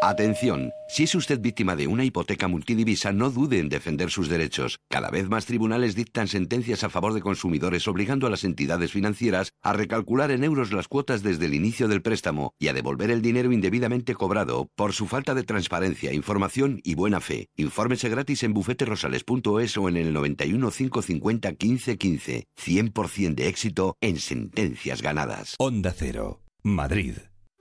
[0.06, 4.82] Atención, si es usted víctima de una hipoteca multidivisa, no dude en defender sus derechos.
[4.90, 9.54] Cada vez más tribunales dictan sentencias a favor de consumidores obligando a las entidades financieras
[9.62, 13.22] a recalcular en euros las cuotas desde el inicio del préstamo y a devolver el
[13.22, 17.48] dinero indebidamente cobrado por su falta de transparencia, información y buena fe.
[17.56, 22.44] Infórmese gratis en bufeterosales.es o en el 91 550 1515.
[22.62, 25.56] 100% de éxito en sentencias ganadas.
[25.60, 27.14] Onda Cero, Madrid.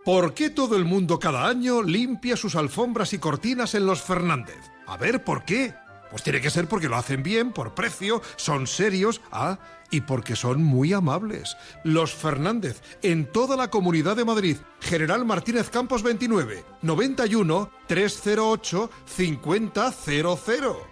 [0.04, 4.58] ¿Por qué todo el mundo cada año limpia sus alfombras y cortinas en los Fernández?
[4.88, 5.74] A ver, ¿por qué?
[6.10, 9.60] Pues tiene que ser porque lo hacen bien, por precio, son serios, ah,
[9.92, 11.56] y porque son muy amables.
[11.84, 14.56] Los Fernández, en toda la Comunidad de Madrid.
[14.80, 20.91] General Martínez Campos 29, 91 308 5000.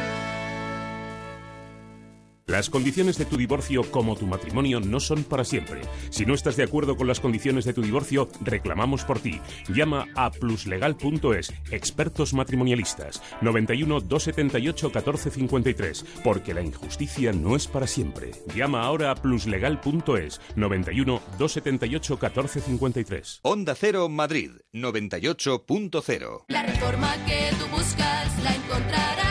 [2.47, 5.81] Las condiciones de tu divorcio como tu matrimonio no son para siempre.
[6.09, 9.39] Si no estás de acuerdo con las condiciones de tu divorcio, reclamamos por ti.
[9.69, 18.31] Llama a pluslegal.es, expertos matrimonialistas, 91 278 1453, porque la injusticia no es para siempre.
[18.55, 23.39] Llama ahora a pluslegal.es, 91 278 1453.
[23.43, 26.45] Onda Cero Madrid, 98.0.
[26.47, 29.30] La reforma que tú buscas la encontrarás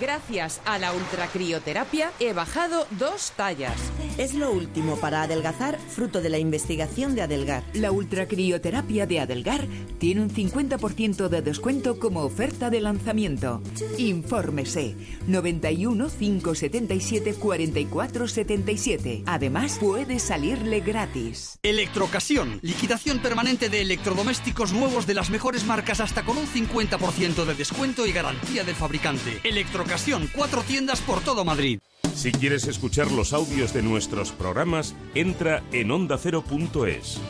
[0.00, 3.74] Gracias a la ultracrioterapia he bajado dos tallas.
[4.18, 7.62] Es lo último para adelgazar, fruto de la investigación de Adelgar.
[7.74, 9.66] La ultracrioterapia de Adelgar
[9.98, 13.62] tiene un 50% de descuento como oferta de lanzamiento.
[13.98, 19.22] Infórmese 91 577 44 77.
[19.26, 21.58] Además, puede salirle gratis.
[21.62, 22.58] Electrocasión.
[22.62, 28.06] Liquidación permanente de electrodomésticos nuevos de las mejores marcas hasta con un 50% de descuento
[28.06, 29.40] y garantía del fabricante.
[29.84, 30.30] Electrocasión.
[30.34, 31.78] Cuatro tiendas por todo Madrid.
[32.14, 37.20] Si quieres escuchar los audios de nuestros programas, entra en ondacero.es.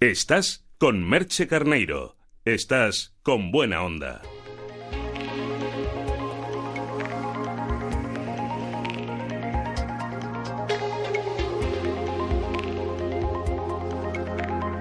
[0.00, 2.16] Estás con Merche Carneiro.
[2.44, 4.22] Estás con buena onda.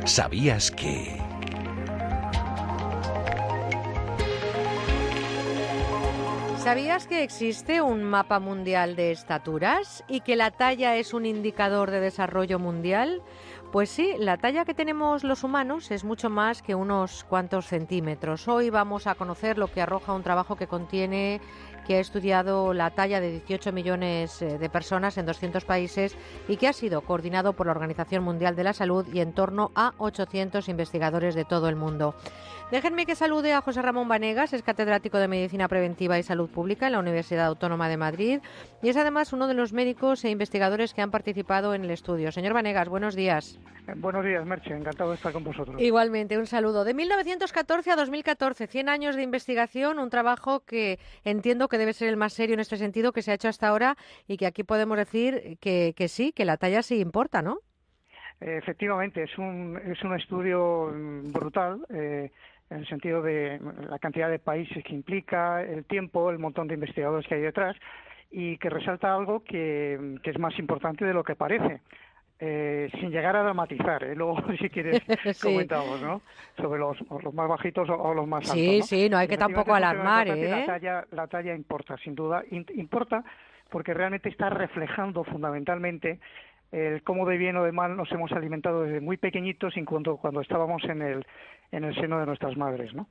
[0.05, 1.18] ¿Sabías que...
[6.63, 11.89] ¿Sabías que existe un mapa mundial de estaturas y que la talla es un indicador
[11.89, 13.21] de desarrollo mundial?
[13.71, 18.47] Pues sí, la talla que tenemos los humanos es mucho más que unos cuantos centímetros.
[18.47, 21.39] Hoy vamos a conocer lo que arroja un trabajo que contiene
[21.87, 26.15] que ha estudiado la talla de 18 millones eh, de personas en 200 países
[26.47, 29.71] y que ha sido coordinado por la Organización Mundial de la Salud y en torno
[29.73, 32.15] a 800 investigadores de todo el mundo.
[32.71, 36.85] Déjenme que salude a José Ramón Vanegas, es catedrático de Medicina Preventiva y Salud Pública
[36.85, 38.41] en la Universidad Autónoma de Madrid
[38.83, 42.31] y es además uno de los médicos e investigadores que han participado en el estudio.
[42.31, 43.59] Señor Vanegas, buenos días.
[43.95, 44.75] Buenos días, Merche.
[44.75, 45.81] Encantado de estar con vosotros.
[45.81, 46.83] Igualmente, un saludo.
[46.83, 52.09] De 1914 a 2014, 100 años de investigación, un trabajo que entiendo que debe ser
[52.09, 53.97] el más serio en este sentido que se ha hecho hasta ahora
[54.27, 57.61] y que aquí podemos decir que, que sí, que la talla sí importa, ¿no?
[58.41, 61.85] Efectivamente, es un, es un estudio mm, brutal.
[61.89, 62.31] Eh,
[62.69, 63.59] en el sentido de
[63.89, 67.75] la cantidad de países que implica, el tiempo, el montón de investigadores que hay detrás,
[68.31, 71.81] y que resalta algo que, que es más importante de lo que parece.
[72.41, 74.15] Eh, sin llegar a dramatizar, ¿eh?
[74.15, 75.01] luego si quieres
[75.33, 75.47] Sí.
[75.47, 76.21] comentamos, ¿no?
[76.55, 78.55] Sobre los, los más bajitos o, o los más altos.
[78.55, 78.85] Sí, ¿no?
[78.85, 80.49] sí, no hay que tampoco alarmar, ¿eh?
[80.49, 83.25] La talla, la talla importa, sin duda, importa
[83.69, 86.19] porque realmente está reflejando fundamentalmente
[86.71, 90.41] el cómo de bien o de mal nos hemos alimentado desde muy pequeñitos, incluso cuando
[90.41, 91.25] estábamos en el,
[91.71, 93.07] en el seno de nuestras madres, ¿no?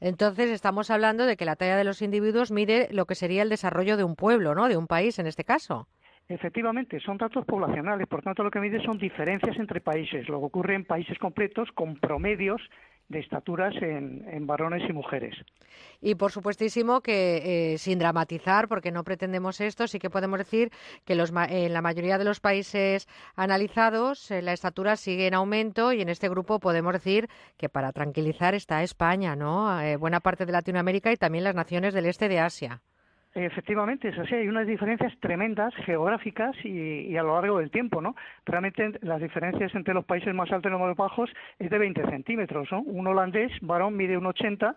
[0.00, 3.48] Entonces estamos hablando de que la talla de los individuos mide lo que sería el
[3.48, 4.68] desarrollo de un pueblo, ¿no?
[4.68, 5.88] De un país en este caso.
[6.28, 10.46] Efectivamente, son datos poblacionales, por tanto lo que mide son diferencias entre países, lo que
[10.46, 12.60] ocurre en países completos con promedios
[13.08, 15.34] de estaturas en, en varones y mujeres.
[16.00, 20.70] Y por supuestísimo que eh, sin dramatizar, porque no pretendemos esto, sí que podemos decir
[21.04, 25.92] que los, en la mayoría de los países analizados eh, la estatura sigue en aumento
[25.92, 29.80] y en este grupo podemos decir que para tranquilizar está España, ¿no?
[29.80, 32.82] Eh, buena parte de Latinoamérica y también las naciones del este de Asia.
[33.38, 34.34] Efectivamente, es así.
[34.34, 38.16] Hay unas diferencias tremendas geográficas y, y, a lo largo del tiempo, ¿no?
[38.46, 42.02] Realmente las diferencias entre los países más altos y los más bajos es de 20
[42.08, 42.80] centímetros, ¿no?
[42.80, 44.74] Un holandés, varón, mide 1,80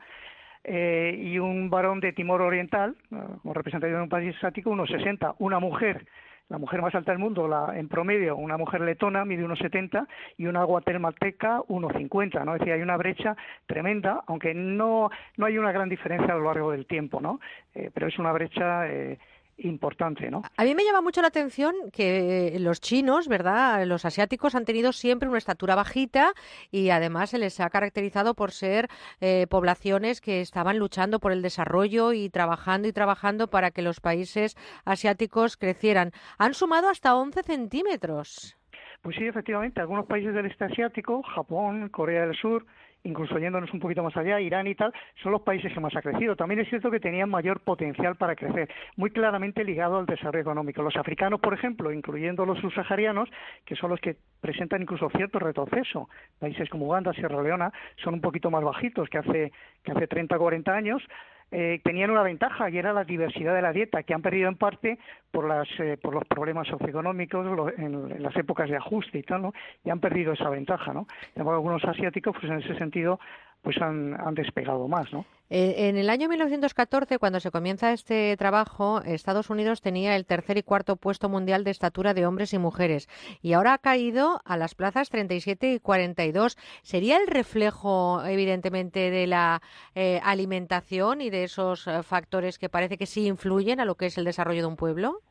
[0.66, 5.36] eh, y un varón de Timor Oriental, eh, como representante de un país asiático, 1,60.
[5.40, 6.06] Una mujer
[6.50, 10.48] la mujer más alta del mundo, la, en promedio, una mujer letona mide 1,70 y
[10.48, 12.56] una guatemalteca 1,50, ¿no?
[12.56, 13.38] Es decir, hay una brecha
[13.68, 17.40] tremenda, aunque no, no hay una gran diferencia a lo largo del tiempo, ¿no?
[17.76, 19.20] Eh, pero es una brecha eh,
[19.60, 20.42] importante, ¿no?
[20.58, 23.86] A mí me llama mucho la atención que los chinos, ¿verdad?
[23.86, 26.34] Los asiáticos han tenido siempre una estatura bajita
[26.72, 28.88] y además se les ha caracterizado por ser
[29.22, 34.00] eh, poblaciones que estaban luchando por el desarrollo y trabajando y trabajando para que los
[34.00, 34.56] países
[34.86, 36.12] asiáticos crecieran.
[36.38, 38.56] Han sumado hasta 11 centímetros.
[39.02, 42.66] Pues sí, efectivamente, algunos países del este asiático, Japón, Corea del Sur,
[43.04, 46.02] incluso yéndonos un poquito más allá, Irán y tal, son los países que más ha
[46.02, 46.36] crecido.
[46.36, 50.82] También es cierto que tenían mayor potencial para crecer, muy claramente ligado al desarrollo económico.
[50.82, 53.30] Los africanos, por ejemplo, incluyendo los subsaharianos,
[53.66, 57.72] que son los que presentan incluso cierto retroceso, países como Uganda, Sierra Leona,
[58.04, 59.52] son un poquito más bajitos que hace,
[59.84, 61.04] que hace 30 o 40 años,
[61.52, 64.56] eh, tenían una ventaja y era la diversidad de la dieta, que han perdido en
[64.56, 65.00] parte
[65.32, 69.54] por, las, eh, por los problemas socioeconómicos en, las épocas de ajuste y tal, ¿no?
[69.84, 71.08] Y han perdido esa ventaja, ¿no?
[71.36, 73.20] algunos asiáticos, pues en ese sentido,
[73.62, 75.26] pues han, despegado más, ¿no?
[75.50, 80.58] Eh, en el año 1914, cuando se comienza este trabajo, Estados Unidos tenía el tercer
[80.58, 83.10] y cuarto puesto mundial de estatura de hombres y mujeres
[83.42, 86.56] y ahora ha caído a las plazas 37 y 42.
[86.84, 89.62] ¿Sería el reflejo, evidentemente, de la
[89.96, 94.06] eh, alimentación y de esos eh, factores que parece que sí influyen a lo que
[94.06, 95.24] es el desarrollo de un pueblo?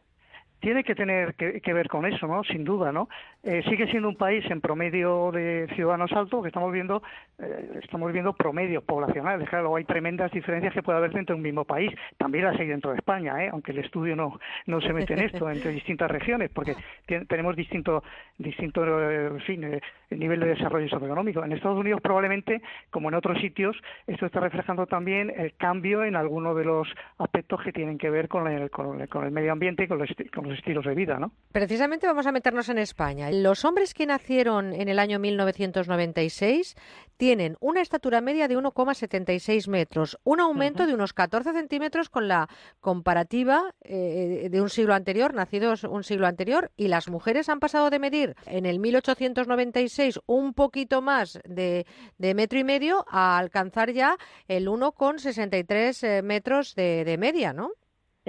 [0.61, 2.43] Tiene que tener que, ver con eso, ¿no?
[2.45, 3.09] Sin duda, ¿no?
[3.43, 7.03] Eh, sigue siendo un país en promedio de ciudadanos alto que estamos viendo,
[7.39, 9.49] eh, estamos viendo promedios poblacionales.
[9.49, 11.93] Claro, hay tremendas diferencias que puede haber dentro de un mismo país.
[12.17, 13.51] También las hay dentro de España, ¿eh?
[13.53, 16.75] Aunque el estudio no, no se mete en esto, entre distintas regiones, porque
[17.29, 18.03] tenemos distinto,
[18.39, 19.81] distinto en fin,
[20.11, 21.45] nivel de desarrollo socioeconómico.
[21.45, 26.17] En Estados Unidos probablemente, como en otros sitios, esto está reflejando también el cambio en
[26.17, 26.89] algunos de los
[27.19, 30.48] aspectos que tienen que ver con el, con el, medio ambiente y con los, con
[30.53, 31.33] estilos de vida, ¿no?
[31.53, 33.31] Precisamente vamos a meternos en España.
[33.31, 36.77] Los hombres que nacieron en el año 1996
[37.17, 42.49] tienen una estatura media de 1,76 metros, un aumento de unos 14 centímetros con la
[42.81, 47.91] comparativa eh, de un siglo anterior, nacidos un siglo anterior, y las mujeres han pasado
[47.91, 51.87] de medir en el 1896 un poquito más de,
[52.19, 57.73] metro y medio a alcanzar ya el 1,63 eh, metros de, de media, ¿no?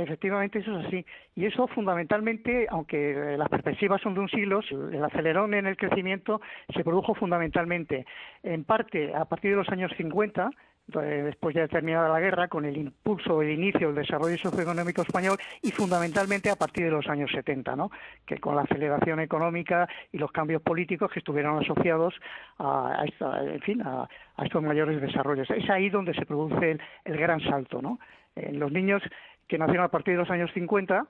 [0.04, 1.06] Efectivamente, eso es así.
[1.36, 6.39] Y eso fundamentalmente, aunque las perspectivas son de un siglo, el acelerón en el crecimiento
[6.74, 8.06] se produjo fundamentalmente,
[8.41, 10.52] en parte a partir de los años 50,
[10.88, 15.38] después ya de terminada la guerra, con el impulso, el inicio del desarrollo socioeconómico español
[15.62, 17.91] y fundamentalmente a partir de los años 70, ¿no?
[18.26, 22.16] que con la aceleración económica y los cambios políticos que estuvieron asociados
[22.58, 23.04] a,
[23.41, 24.08] en fin, a,
[24.43, 25.50] estos mayores desarrollos.
[25.52, 27.82] Es ahí donde se produce el, el gran salto.
[27.82, 28.00] ¿no?
[28.36, 29.04] En los niños
[29.50, 31.06] que nacieron a partir de los años 50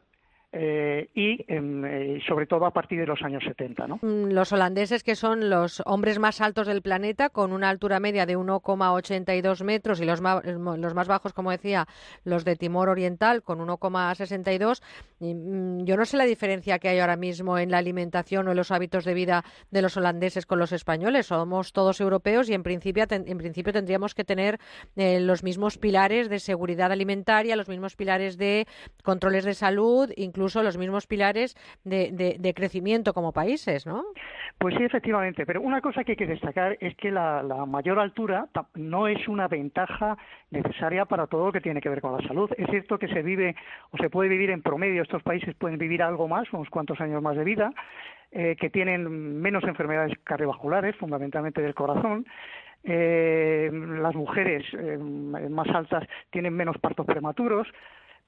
[0.52, 3.88] eh, y em, eh, sobre todo a partir de los años 70.
[3.88, 4.00] ¿no?
[4.02, 8.26] Mm, los holandeses, que son los hombres más altos del planeta, con una altura media
[8.26, 11.88] de 1,82 metros, y los los más bajos, como decía,
[12.24, 14.82] los de Timor Oriental, con 1,62.
[15.20, 18.58] Mm, yo no sé la diferencia que hay ahora mismo en la alimentación o en
[18.58, 21.28] los hábitos de vida de los holandeses con los españoles.
[21.28, 24.60] Somos todos europeos y en principio, en principio tendríamos que tener
[24.96, 28.66] eh, los mismos pilares de seguridad alimentaria, los mismos pilares de
[29.04, 34.06] controles de salud, incluso incluso los mismos pilares de, crecimiento como países, ¿no?
[34.58, 38.48] Pues sí, efectivamente, pero una cosa que hay que destacar es que la, mayor altura
[38.76, 40.18] no es una ventaja
[40.50, 42.50] necesaria para todo lo que tiene que ver con la salud.
[42.58, 43.54] Es cierto que se vive
[43.92, 47.22] o se puede vivir en promedio, estos países pueden vivir algo más, unos cuantos años
[47.22, 47.72] más de vida,
[48.32, 52.26] eh, que tienen menos enfermedades cardiovasculares, fundamentalmente del corazón,
[52.86, 57.68] eh, las mujeres eh, más altas tienen menos partos prematuros,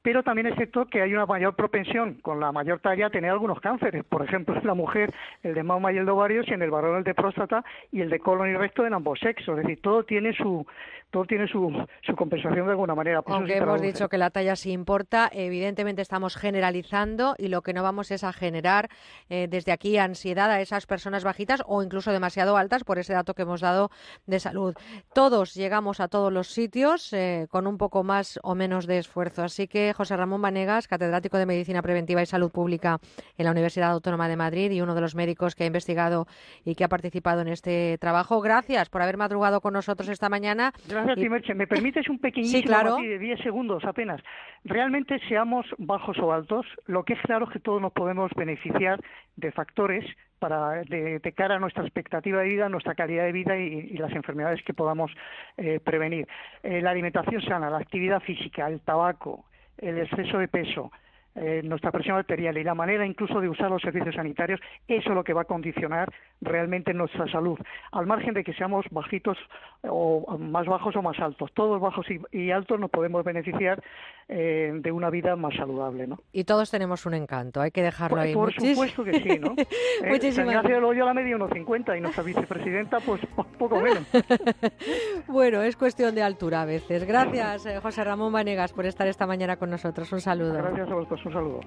[0.01, 3.31] pero también es cierto que hay una mayor propensión con la mayor talla a tener
[3.31, 4.03] algunos cánceres.
[4.03, 6.71] Por ejemplo, en la mujer el de mama y el de ovarios y en el
[6.71, 9.57] varón el de próstata y el de colon y recto en ambos sexos.
[9.59, 10.65] Es decir, todo tiene su
[11.11, 13.21] todo tiene su, su compensación de alguna manera.
[13.25, 17.83] Aunque hemos dicho que la talla sí importa, evidentemente estamos generalizando y lo que no
[17.83, 18.89] vamos es a generar
[19.29, 23.33] eh, desde aquí ansiedad a esas personas bajitas o incluso demasiado altas por ese dato
[23.33, 23.91] que hemos dado
[24.25, 24.73] de salud.
[25.13, 29.43] Todos llegamos a todos los sitios eh, con un poco más o menos de esfuerzo.
[29.43, 32.97] Así que de José Ramón Vanegas, catedrático de Medicina Preventiva y Salud Pública
[33.37, 36.27] en la Universidad Autónoma de Madrid y uno de los médicos que ha investigado
[36.63, 38.39] y que ha participado en este trabajo.
[38.41, 40.71] Gracias por haber madrugado con nosotros esta mañana.
[40.87, 41.53] Gracias, Y- Timerche.
[41.55, 42.95] ¿Me permites un pequeñísimo Sí, claro.
[42.97, 44.21] matiz de 10 segundos apenas?
[44.63, 49.01] Realmente seamos bajos o altos, lo que es claro es que todos nos podemos beneficiar
[49.35, 50.05] de factores
[50.39, 53.97] para de, de cara a nuestra expectativa de vida, nuestra calidad de vida y, y
[53.97, 55.11] las enfermedades que podamos
[55.57, 56.27] eh, prevenir.
[56.63, 59.45] Eh, la alimentación sana, la actividad física, el tabaco,
[59.77, 60.91] el exceso de peso,
[61.35, 65.15] eh, nuestra presión arterial y la manera incluso de usar los servicios sanitarios, eso es
[65.15, 66.11] lo que va a condicionar
[66.41, 67.57] realmente nuestra salud,
[67.91, 69.37] al margen de que seamos bajitos
[69.83, 71.51] o más bajos o más altos.
[71.53, 73.81] Todos bajos y, y altos nos podemos beneficiar
[74.27, 76.19] eh, de una vida más saludable, ¿no?
[76.31, 78.33] Y todos tenemos un encanto, hay que dejarlo Por, ahí.
[78.33, 79.55] por Muchis- supuesto que sí, ¿no?
[80.03, 84.05] Eh, Muchísimas San Ignacio de Loyola media 1,50 y nuestra vicepresidenta pues po- poco menos.
[85.27, 87.05] Bueno, es cuestión de altura a veces.
[87.05, 90.11] Gracias, eh, José Ramón Vanegas, por estar esta mañana con nosotros.
[90.11, 90.53] Un saludo.
[90.53, 91.61] Gracias a vosotros, un saludo.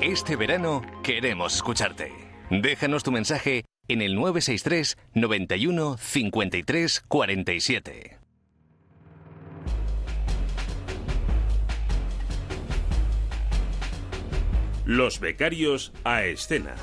[0.00, 2.12] Este verano queremos escucharte.
[2.50, 8.18] Déjanos tu mensaje en el 963 91 53 47.
[14.84, 16.74] Los becarios a escena.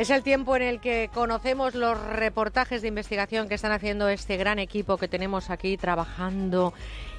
[0.00, 4.38] Es el tiempo en el que conocemos los reportajes de investigación que están haciendo este
[4.38, 6.72] gran equipo que tenemos aquí trabajando.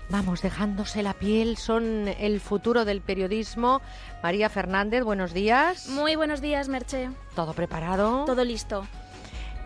[0.10, 3.84] Vamos, dejándose la piel, son el futuro del periodismo.
[4.24, 5.90] María Fernández, buenos días.
[5.90, 7.12] Muy buenos días, Merche.
[7.36, 8.26] ¿Todo preparado?
[8.26, 8.88] Todo listo.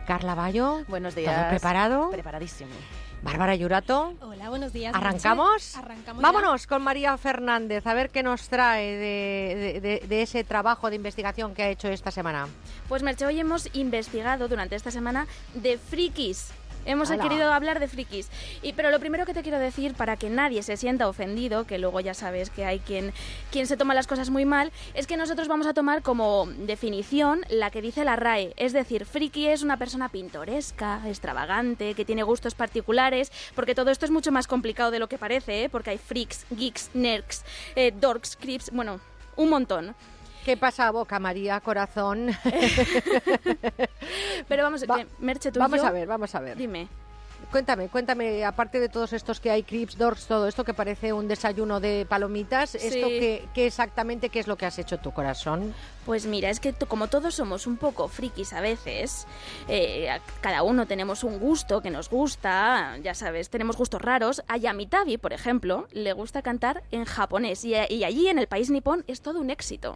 [0.06, 0.84] Carla Bayo.
[0.90, 1.46] Buenos ¿Todo días.
[1.48, 2.10] preparado?
[2.10, 2.72] Preparadísimo.
[3.26, 4.14] Bárbara Yurato.
[4.22, 4.94] Hola, buenos días.
[4.94, 5.76] ¿Arrancamos?
[5.76, 6.32] Arrancamos ya.
[6.32, 11.56] Vámonos con María Fernández a ver qué nos trae de- de ese trabajo de investigación
[11.56, 12.48] que ha hecho esta semana.
[12.88, 16.52] Pues Merche, hoy hemos investigado durante esta semana de frikis.
[16.86, 18.30] Hemos querido hablar de frikis.
[18.62, 21.80] Y, pero lo primero que te quiero decir, para que nadie se sienta ofendido, que
[21.80, 23.14] luego ya sabes que hay quien,
[23.52, 27.46] quien se toma las cosas muy mal, es que nosotros vamos a tomar como definición
[27.50, 28.54] la que dice la RAE.
[28.58, 34.06] Es decir, friki es una persona pintoresca, extravagante, que tiene gustos particulares, porque todo esto
[34.06, 35.70] es mucho más complicado de lo que parece, ¿eh?
[35.70, 37.44] porque hay freaks, geeks, nerds,
[37.76, 39.00] eh, dorks, creeps, bueno,
[39.36, 39.96] un montón.
[40.46, 42.30] ¿Qué pasa boca, María, corazón?
[44.48, 46.56] Pero vamos, Va- que, Merche, tú y vamos yo- a ver, vamos a ver.
[46.58, 46.88] Dime.
[47.52, 51.28] Cuéntame, cuéntame, aparte de todos estos que hay, Crips, Dorks, todo esto que parece un
[51.28, 52.78] desayuno de palomitas, Sí.
[52.82, 55.74] ¿esto qué, qué exactamente qué es lo que has hecho tu corazón?
[56.06, 59.28] Pues mira, es que como todos somos un poco frikis a veces,
[59.68, 60.10] eh,
[60.42, 64.42] cada uno tenemos un gusto que nos gusta, ya sabes, tenemos gustos raros.
[64.48, 68.70] A Yamitabi, por ejemplo, le gusta cantar en japonés y, y allí en el país
[68.72, 69.96] nipón es todo un éxito.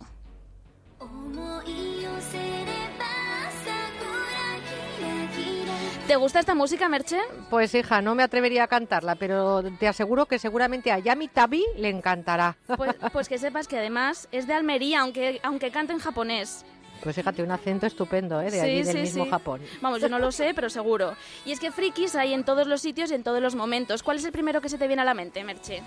[6.09, 7.19] ¿Te gusta esta música, Merche?
[7.51, 11.63] Pues hija, no me atrevería a cantarla, pero te aseguro que seguramente a Yami Tabi
[11.77, 12.57] le encantará.
[12.77, 16.65] Pues, pues que sepas que además es de Almería, aunque, aunque cante en japonés.
[17.03, 18.49] Pues fíjate, un acento estupendo, ¿eh?
[18.49, 19.29] De allí, del mismo sí.
[19.29, 19.61] Japón.
[19.81, 21.13] Vamos, yo no lo sé, pero seguro.
[21.45, 24.01] Y es que frikis hay en todos los sitios y en todos los momentos.
[24.01, 25.83] ¿Cuál es el primero que se te viene a la mente, Merche?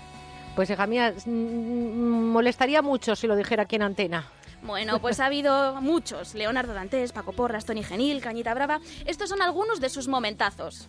[0.55, 4.25] Pues hija mía, mm, molestaría mucho si lo dijera aquí en antena.
[4.63, 6.33] Bueno, pues ha habido muchos.
[6.35, 8.79] Leonardo Dantes, Paco Porras, Tony Genil, Cañita Brava.
[9.05, 10.87] Estos son algunos de sus momentazos.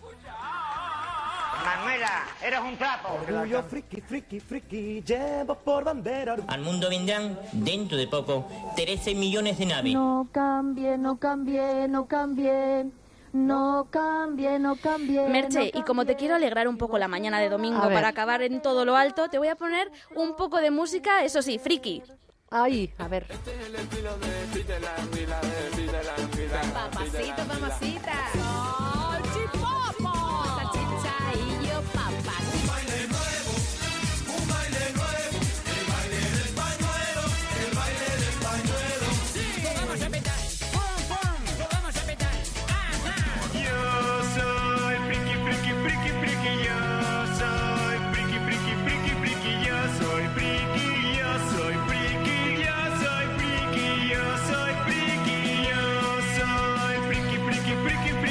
[1.65, 3.19] Manuela, eres un trapo.
[3.27, 6.35] Orgullo friki, friki, friki, llevo por bandera.
[6.47, 9.93] Al mundo vendrán, dentro de poco, 13 millones de naves.
[9.93, 12.85] No cambie, no cambie, no cambie.
[13.33, 15.27] No cambie, no cambie.
[15.27, 18.61] Merche, y como te quiero alegrar un poco la mañana de domingo para acabar en
[18.61, 22.01] todo lo alto, te voy a poner un poco de música, eso sí, friki.
[22.51, 23.25] Ay, a ver.
[26.73, 28.44] Papacito, mamacita.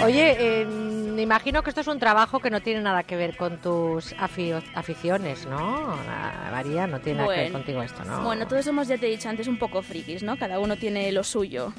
[0.04, 0.83] Oye, en
[1.24, 4.62] imagino que esto es un trabajo que no tiene nada que ver con tus afi-
[4.74, 5.58] aficiones, ¿no?
[6.08, 8.22] Ah, María, no tiene nada que ver contigo esto, ¿no?
[8.22, 10.36] Bueno, todos somos, ya te he dicho antes, un poco frikis, ¿no?
[10.38, 11.72] Cada uno tiene lo suyo.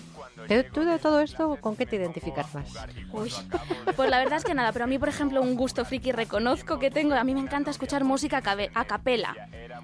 [0.49, 2.67] ¿Tú- ¿Tú de todo esto con qué te identificas más?
[3.13, 3.31] Uy,
[3.95, 6.77] pues la verdad es que nada, pero a mí, por ejemplo, un gusto friki reconozco
[6.77, 7.15] que tengo.
[7.15, 8.37] A mí me encanta escuchar música
[8.73, 9.33] a capela.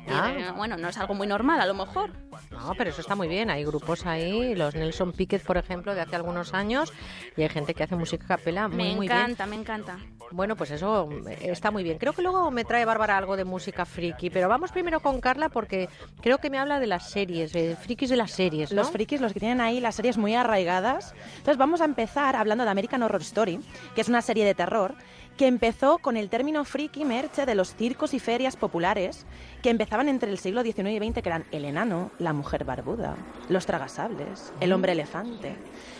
[0.08, 0.34] Y, Ah.
[0.38, 2.12] eh, bueno, no es algo muy normal, a lo mejor.
[2.50, 3.50] No, pero eso está muy bien.
[3.50, 6.92] Hay grupos ahí, los Nelson Piquet, por ejemplo, de hace algunos años,
[7.38, 9.20] y hay gente que hace música a capela muy, me muy bien.
[9.52, 10.00] Me encanta.
[10.32, 11.10] Bueno, pues eso
[11.42, 11.98] está muy bien.
[11.98, 15.50] Creo que luego me trae Bárbara algo de música friki, pero vamos primero con Carla
[15.50, 15.90] porque
[16.22, 18.78] creo que me habla de las series, de frikis de las series, ¿no?
[18.78, 21.14] Los frikis, los que tienen ahí las series muy arraigadas.
[21.32, 23.60] Entonces vamos a empezar hablando de American Horror Story,
[23.94, 24.96] que es una serie de terror
[25.38, 29.26] que empezó con el término friki merche de los circos y ferias populares
[29.62, 33.16] que empezaban entre el siglo XIX y XX, que eran el enano, la mujer barbuda,
[33.50, 35.56] los tragasables, el hombre elefante.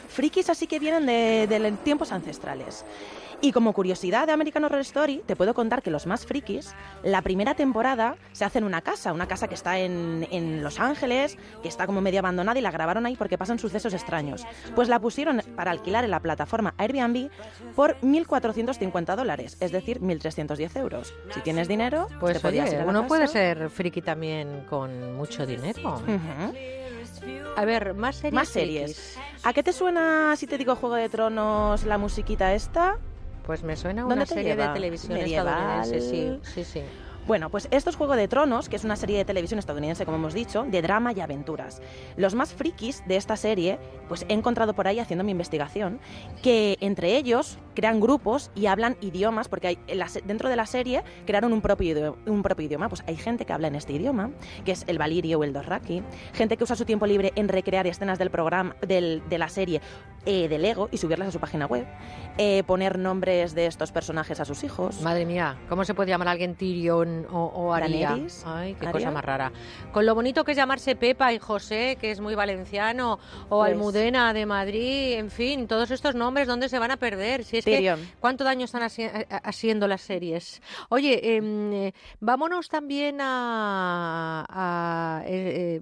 [0.08, 2.86] Frikis así que vienen de, de tiempos ancestrales.
[3.44, 7.24] Y como curiosidad de American Horror Story, te puedo contar que los más frikis, la
[7.24, 11.40] primera temporada se hace en una casa, una casa que está en, en Los Ángeles,
[11.64, 14.46] que está como medio abandonada y la grabaron ahí porque pasan sucesos extraños.
[14.76, 17.32] Pues la pusieron para alquilar en la plataforma Airbnb
[17.76, 21.12] por 1.450 dólares, es decir, 1.310 euros.
[21.34, 23.34] Si tienes dinero, Pues te podías oye, ir a la uno puede casa.
[23.34, 25.96] ser friki también con mucho dinero.
[25.96, 26.54] Ujú.
[27.58, 28.34] A ver, más series.
[28.34, 29.18] Más series.
[29.44, 32.98] ¿A qué te suena si te digo Juego de Tronos, la musiquita esta?
[33.52, 35.84] Pues me suena ¿Dónde una serie de televisión Medieval.
[35.84, 36.84] estadounidense, sí, sí, sí.
[37.28, 40.18] Bueno, pues esto es Juego de Tronos, que es una serie de televisión estadounidense, como
[40.18, 41.82] hemos dicho, de drama y aventuras.
[42.18, 46.00] Los más frikis de esta serie, pues he encontrado por ahí haciendo mi investigación,
[46.42, 49.78] que entre ellos crean grupos y hablan idiomas, porque
[50.26, 52.18] dentro de la serie crearon un propio,
[52.58, 52.90] idioma.
[52.90, 54.32] Pues hay gente que habla en este idioma,
[54.66, 56.02] que es el valirio o el dorraki,
[56.34, 59.80] gente que usa su tiempo libre en recrear escenas del programa, de la serie
[60.26, 61.88] eh, de Lego y subirlas a su página web,
[62.38, 65.02] eh, poner nombres de estos personajes a sus hijos.
[65.02, 68.18] Madre mía, ¿cómo se puede llamar a alguien Tyrion o, o Aria?
[68.46, 68.92] Ay, qué Aria.
[68.92, 69.52] cosa más rara.
[69.92, 73.72] Con lo bonito que es llamarse Pepa y José, que es muy valenciano, o Pues-
[73.72, 77.44] Almudena de Madrid, en fin, todos estos nombres, ¿dónde se van a perder?
[77.44, 77.96] Si es que.
[78.20, 80.62] ¿Cuánto daño están haci- ha- haciendo las series?
[80.90, 85.80] Oye, em, eh, vámonos también a, a, eh,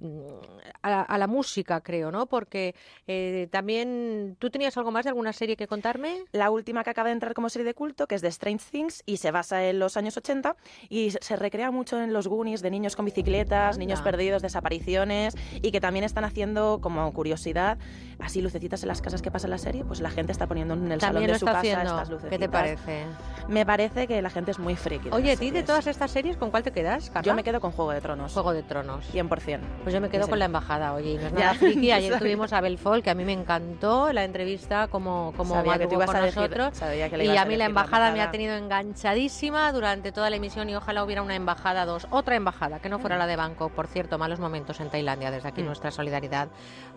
[0.82, 2.26] a- a la música, creo, ¿no?
[2.26, 2.74] Porque
[3.06, 6.24] eh, también, ¿tú tenías algo más de alguna serie que contarme?
[6.32, 9.02] La última que acaba de entrar como serie de culto, que es de Strange Things,
[9.06, 10.56] y se basa en los años 80,
[10.88, 15.70] y se- recrea mucho en los Goonies de niños con bicicletas, niños perdidos, desapariciones, y
[15.70, 17.78] que también están haciendo, como curiosidad,
[18.18, 20.74] así lucecitas en las casas que pasa en la serie, pues la gente está poniendo
[20.74, 21.82] en el salón También de lo su casa haciendo.
[21.90, 22.30] estas lucecitas.
[22.30, 23.04] ¿Qué te parece?
[23.48, 25.10] Me parece que la gente es muy friki.
[25.10, 27.22] de Oye, ¿a ti de todas estas series con cuál te quedas, Carla?
[27.30, 28.32] Yo me quedo con Juego de Tronos.
[28.32, 29.04] Juego de Tronos.
[29.12, 29.60] 100%.
[29.82, 31.90] Pues yo me quedo con la embajada, oye, y no es nada friki.
[31.92, 35.86] Ayer tuvimos a Belfort, que a mí me encantó la entrevista, como, como Sabía que
[35.86, 36.76] te ibas con a nosotros.
[36.76, 38.54] sabía que le y ibas a a mí la decir la embajada me ha tenido
[38.54, 43.00] enganchadísima durante toda la emisión y ojalá hubiera una embajada dos, otra embajada, que no
[43.00, 43.68] fuera la de Banco.
[43.68, 45.32] Por cierto, malos momentos en Tailandia.
[45.32, 45.66] Desde aquí Mm.
[45.66, 46.48] nuestra solidaridad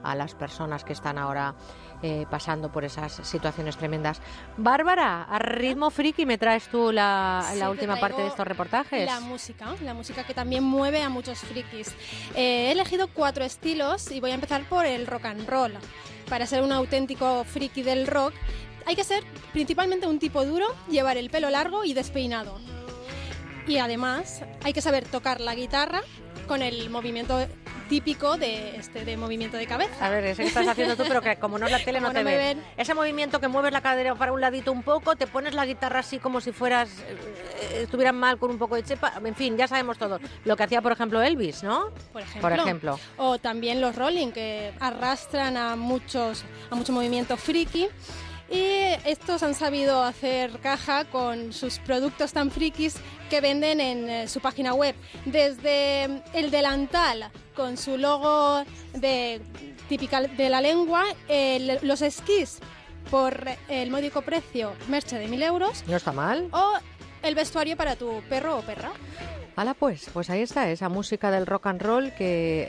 [0.04, 1.56] a las personas que están ahora
[2.04, 4.22] eh, pasando por esas situaciones tremendas.
[4.58, 9.06] Bárbara, a ritmo friki me traes tú la, Sí, la última parte de estos reportajes.
[9.06, 11.90] La música, la música que también mueve a muchos frikis.
[12.36, 15.74] Eh, he elegido cuatro estilos y voy a empezar por el rock and roll.
[16.30, 18.34] Para ser un auténtico friki del rock,
[18.86, 22.60] hay que ser principalmente un tipo duro, llevar el pelo largo y despeinado.
[23.68, 26.02] Y además hay que saber tocar la guitarra
[26.48, 27.48] con el movimiento
[27.88, 30.06] típico de este de movimiento de cabeza.
[30.06, 32.12] A ver, ese que estás haciendo tú, pero que como no es la tele no
[32.12, 32.58] te no me ven.
[32.58, 32.66] ven.
[32.78, 36.00] Ese movimiento que mueves la cadera para un ladito un poco, te pones la guitarra
[36.00, 39.68] así como si fueras, eh, estuvieras mal con un poco de chepa, en fin, ya
[39.68, 40.20] sabemos todo.
[40.46, 41.92] Lo que hacía, por ejemplo, Elvis, ¿no?
[42.12, 42.42] por ejemplo.
[42.42, 43.00] Por ejemplo.
[43.18, 47.88] O también los rolling que arrastran a muchos a mucho movimiento friki.
[48.54, 52.96] Y estos han sabido hacer caja con sus productos tan frikis
[53.30, 54.94] que venden en eh, su página web.
[55.26, 59.42] Desde el delantal con su logo de,
[59.90, 62.60] típica de la lengua, el- los esquís
[63.10, 66.48] por el módico precio merche de 1.000 euros No está mal.
[66.52, 66.74] o
[67.24, 68.92] el vestuario para tu perro o perra.
[69.56, 72.66] Hala, pues, pues ahí está, esa música del rock and roll que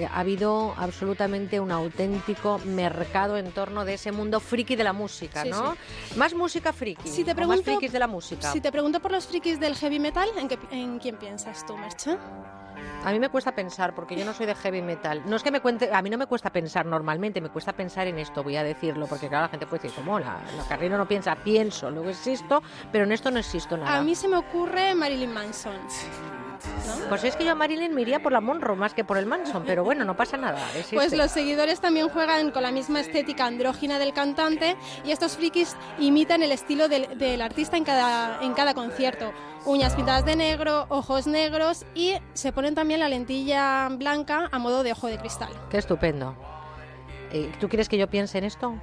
[0.00, 4.94] eh, ha habido absolutamente un auténtico mercado en torno de ese mundo friki de la
[4.94, 5.76] música, Sí, ¿no?
[6.16, 7.08] Más música friki.
[7.08, 8.50] Si te pregunto, más frikis de la música.
[8.50, 11.76] Si te pregunto por los frikis del heavy metal, ¿en, qué- en quién piensas tú,
[11.76, 12.16] Merche?
[13.04, 15.22] A mí me cuesta pensar porque yo no soy de heavy metal.
[15.26, 18.06] No es que me cuente, a mí no me cuesta pensar normalmente, me cuesta pensar
[18.06, 20.18] en esto, voy a decirlo, porque claro, la gente puede decir, ¿cómo?
[20.18, 22.62] La, la no piensa, pienso, luego existo,
[22.92, 23.98] pero en esto no existo nada.
[23.98, 25.74] A mí se me ocurre Marilyn Manson.
[26.66, 27.08] ¿No?
[27.08, 29.26] Pues es que yo a Marilyn me iría por la Monroe más que por el
[29.26, 30.58] Manson, pero bueno, no pasa nada.
[30.70, 30.96] existe.
[30.96, 35.76] Pues los seguidores también juegan con la misma estética andrógina del cantante y estos frikis
[35.98, 39.32] imitan el estilo del, del artista en cada, en cada concierto.
[39.64, 44.82] Uñas pintadas de negro, ojos negros y se ponen también la lentilla blanca a modo
[44.82, 45.52] de ojo de cristal.
[45.70, 46.34] Qué estupendo.
[47.32, 48.74] Eh, ¿Tú quieres que yo piense en esto?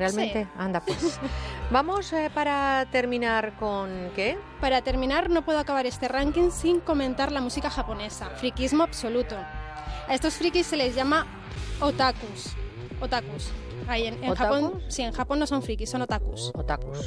[0.00, 0.44] ¿Realmente?
[0.44, 0.50] Sí.
[0.56, 1.20] Anda, pues.
[1.70, 4.38] Vamos eh, para terminar con qué?
[4.60, 9.36] Para terminar, no puedo acabar este ranking sin comentar la música japonesa, friquismo absoluto.
[9.36, 11.26] A estos frikis se les llama
[11.80, 12.56] otakus.
[13.00, 13.50] Otakus.
[13.88, 14.34] Ahí en, en.
[14.34, 16.50] Japón, sí, en Japón no son frikis, son otakus.
[16.54, 16.98] Otakus.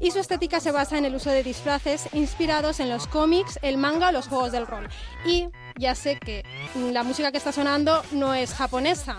[0.00, 3.76] Y su estética se basa en el uso de disfraces inspirados en los cómics, el
[3.76, 4.88] manga o los juegos del rol.
[5.26, 6.42] Y ya sé que
[6.74, 9.18] la música que está sonando no es japonesa,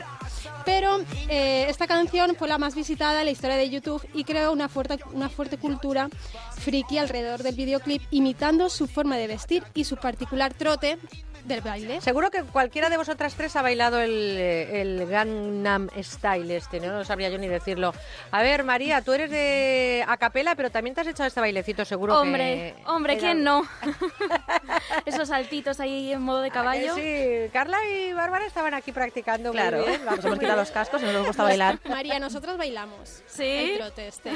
[0.65, 0.99] pero
[1.29, 4.69] eh, esta canción fue la más visitada en la historia de YouTube y creó una
[4.69, 6.09] fuerte, una fuerte cultura
[6.57, 10.97] friki alrededor del videoclip, imitando su forma de vestir y su particular trote
[11.45, 12.01] del baile.
[12.01, 16.91] Seguro que cualquiera de vosotras tres ha bailado el, eh, el Gangnam Style este, ¿no?
[16.91, 17.93] No sabría yo ni decirlo.
[18.31, 22.19] A ver, María, tú eres de acapela, pero también te has echado este bailecito, seguro
[22.19, 22.89] Hombre, que...
[22.89, 23.63] hombre, era- ¿quién no?
[25.05, 26.95] Esos saltitos ahí en modo de caballo.
[26.97, 30.05] Eh, Sí, Carla y Bárbara estaban aquí practicando Claro, muy bien.
[30.05, 31.79] nos hemos quitado los cascos y nos gusta bailar.
[31.89, 33.21] María, nosotros bailamos.
[33.27, 33.43] ¿Sí?
[33.43, 34.31] El trote este.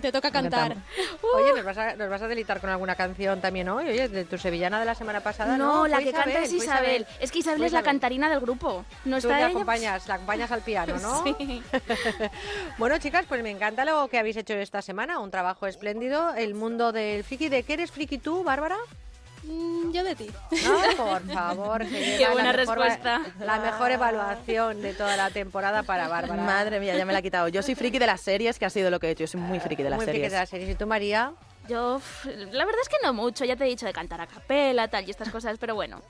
[0.00, 0.76] Te toca cantar.
[1.34, 3.88] Oye, ¿nos vas, a, ¿nos vas a delitar con alguna canción también hoy?
[3.88, 5.56] Oye, de tu sevillana de la semana pasada.
[5.56, 7.06] No, la que canta es Isabel.
[7.20, 8.84] Es que Isabel es la cantarina del grupo.
[9.04, 9.46] No Tú está te ella.
[9.48, 11.24] acompañas, la acompañas al piano, ¿no?
[11.38, 11.62] Sí.
[12.78, 15.18] bueno, chicas, pues me encanta lo que habéis hecho esta semana.
[15.18, 16.34] Un trabajo espléndido.
[16.34, 17.48] El mundo del friki.
[17.48, 18.76] ¿De qué eres friki tú, Bárbara?
[19.44, 20.28] Mm, yo de ti.
[20.64, 21.86] No, por favor.
[21.86, 23.22] Qué buena la mejor- respuesta.
[23.40, 26.42] La mejor evaluación de toda la temporada para Bárbara.
[26.42, 27.48] Madre mía, ya me la ha quitado.
[27.48, 29.20] Yo soy friki de las series, que ha sido lo que he hecho.
[29.24, 30.32] Yo soy muy friki de las Muy friki series.
[30.32, 30.70] de las series.
[30.70, 31.32] ¿Y tú, María?
[31.68, 33.44] Yo, la verdad es que no mucho.
[33.44, 36.00] Ya te he dicho de cantar a capela, tal y estas cosas, pero bueno.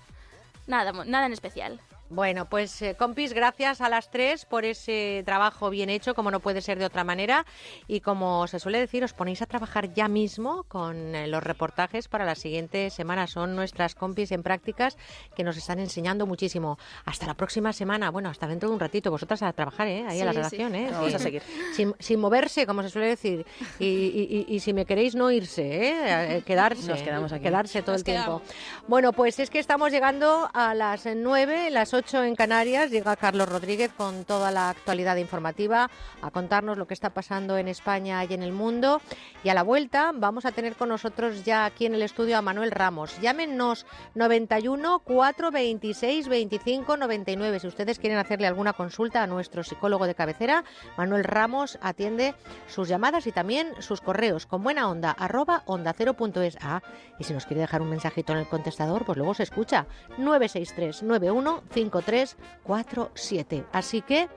[0.67, 1.81] Nada, nada en especial.
[2.11, 6.41] Bueno, pues eh, compis, gracias a las tres por ese trabajo bien hecho, como no
[6.41, 7.45] puede ser de otra manera.
[7.87, 12.09] Y como se suele decir, os ponéis a trabajar ya mismo con eh, los reportajes
[12.09, 13.27] para la siguiente semana.
[13.27, 14.97] Son nuestras compis en prácticas
[15.37, 16.79] que nos están enseñando muchísimo.
[17.05, 19.11] Hasta la próxima semana, bueno, hasta dentro de un ratito.
[19.11, 20.07] Vosotras a trabajar, ¿eh?
[20.09, 20.39] Ahí a la Sí, sí.
[20.39, 20.89] redacción, ¿eh?
[20.91, 21.15] Vamos Sí.
[21.17, 21.43] a seguir.
[21.75, 23.45] Sin, sin moverse, como se suele decir.
[23.79, 26.37] Y, y- y- y si me queréis, no irse, ¿eh?
[26.39, 26.89] Eh, Quedarse.
[26.89, 27.43] Nos quedamos aquí.
[27.45, 28.41] Quedarse todo Nos el tiempo.
[28.87, 32.93] Bueno, pues es que estamos llegando a las 9, las 8 en Canarias.
[32.93, 35.91] Llega Carlos Rodríguez con toda la actualidad informativa
[36.23, 39.01] a contarnos lo que está pasando en España y en el mundo.
[39.43, 42.43] Y a la vuelta vamos a tener con nosotros ya aquí en el estudio a
[42.43, 43.21] Manuel Ramos.
[43.21, 43.85] Llámenos
[44.15, 47.59] 91 426 25 99.
[47.59, 50.63] Si ustedes quieren hacerle alguna consulta a nuestro psicólogo de cabecera,
[50.97, 52.37] Manuel Ramos atiende
[52.69, 56.57] sus llamadas y también sus correos con buena onda arroba onda cero punto es.
[56.61, 56.81] Ah,
[57.19, 61.03] y si nos quiere dejar un mensajito en el contestador, pues luego se escucha 963
[61.03, 63.65] 91 53 47.
[63.73, 64.29] Así que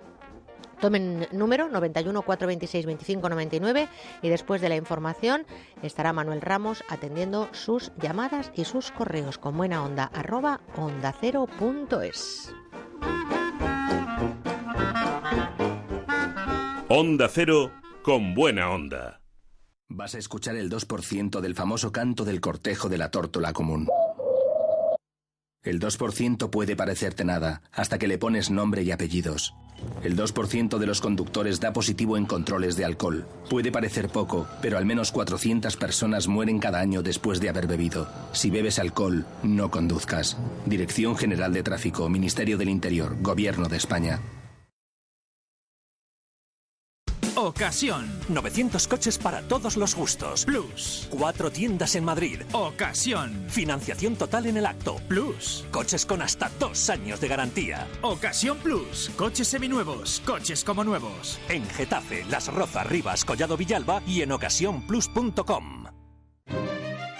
[0.82, 3.88] Tomen número 91 426 25 99
[4.24, 5.46] y después de la información
[5.84, 11.48] estará Manuel Ramos atendiendo sus llamadas y sus correos con buena onda arroba onda cero
[11.60, 12.52] punto es.
[16.94, 17.72] Onda Cero
[18.04, 19.22] con buena onda.
[19.88, 23.88] Vas a escuchar el 2% del famoso canto del cortejo de la tórtola común.
[25.64, 29.54] El 2% puede parecerte nada, hasta que le pones nombre y apellidos.
[30.04, 33.28] El 2% de los conductores da positivo en controles de alcohol.
[33.48, 38.08] Puede parecer poco, pero al menos 400 personas mueren cada año después de haber bebido.
[38.32, 40.36] Si bebes alcohol, no conduzcas.
[40.66, 44.20] Dirección General de Tráfico, Ministerio del Interior, Gobierno de España.
[47.42, 48.08] Ocasión.
[48.30, 50.46] 900 coches para todos los gustos.
[50.46, 51.08] Plus.
[51.10, 52.42] Cuatro tiendas en Madrid.
[52.52, 53.46] Ocasión.
[53.50, 54.98] Financiación total en el acto.
[55.08, 55.66] Plus.
[55.72, 57.88] Coches con hasta dos años de garantía.
[58.02, 59.10] Ocasión Plus.
[59.16, 60.22] Coches seminuevos.
[60.24, 61.40] Coches como nuevos.
[61.50, 65.86] En Getafe, Las Rozas, Rivas, Collado Villalba y en ocasiónplus.com.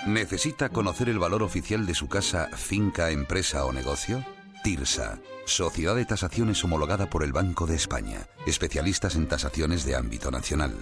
[0.06, 4.24] ¿Necesita conocer el valor oficial de su casa, finca, empresa o negocio?
[4.64, 10.32] TIRSA, Sociedad de Tasaciones homologada por el Banco de España, especialistas en tasaciones de ámbito
[10.32, 10.76] nacional.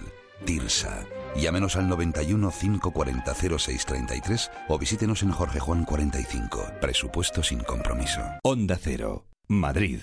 [0.44, 1.06] TIRSA.
[1.36, 6.72] Llámenos al 91 540 0633 o visítenos en Jorge Juan 45.
[6.80, 8.20] Presupuesto sin compromiso.
[8.42, 10.02] Onda Cero, Madrid.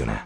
[0.01, 0.25] Reacciona.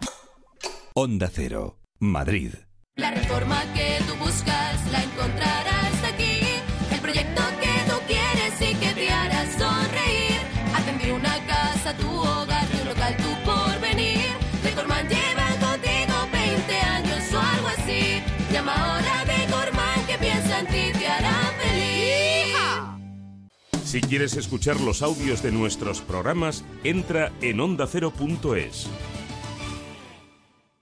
[0.94, 2.52] Onda Cero, Madrid.
[2.96, 6.40] La reforma que tú buscas la encontrarás aquí.
[6.90, 10.40] El proyecto que tú quieres y que te hará sonreír.
[10.74, 14.30] Atender una casa, tu hogar, tu local, tu porvenir.
[14.62, 18.22] Decorman lleva contigo 20 años o algo así.
[18.52, 21.86] Llama ahora a Decorman que piensa en ti, te hará feliz.
[23.84, 28.88] Si quieres escuchar los audios de nuestros programas, entra en ondacero.es.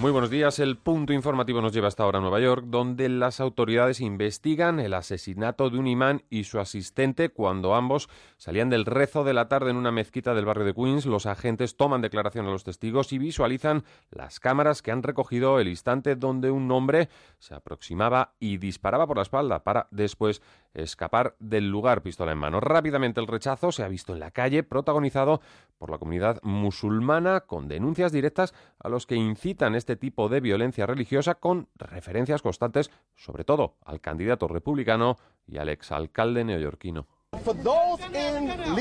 [0.00, 0.58] Muy buenos días.
[0.60, 4.94] El punto informativo nos lleva hasta ahora a Nueva York, donde las autoridades investigan el
[4.94, 9.72] asesinato de un imán y su asistente cuando ambos salían del rezo de la tarde
[9.72, 11.04] en una mezquita del barrio de Queens.
[11.04, 15.68] Los agentes toman declaración a los testigos y visualizan las cámaras que han recogido el
[15.68, 20.40] instante donde un hombre se aproximaba y disparaba por la espalda para después
[20.72, 22.60] escapar del lugar pistola en mano.
[22.60, 25.42] Rápidamente el rechazo se ha visto en la calle, protagonizado
[25.76, 30.86] por la comunidad musulmana, con denuncias directas a los que incitan este tipo de violencia
[30.86, 35.16] religiosa, con referencias constantes, sobre todo al candidato republicano
[35.46, 37.06] y al exalcalde neoyorquino.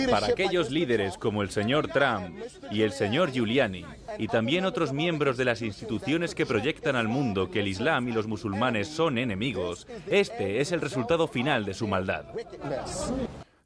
[0.10, 2.36] Para aquellos líderes como el señor Trump
[2.72, 3.86] y el señor Giuliani,
[4.18, 8.12] y también otros miembros de las instituciones que proyectan al mundo que el Islam y
[8.12, 12.26] los musulmanes son enemigos, este es el resultado final de su maldad.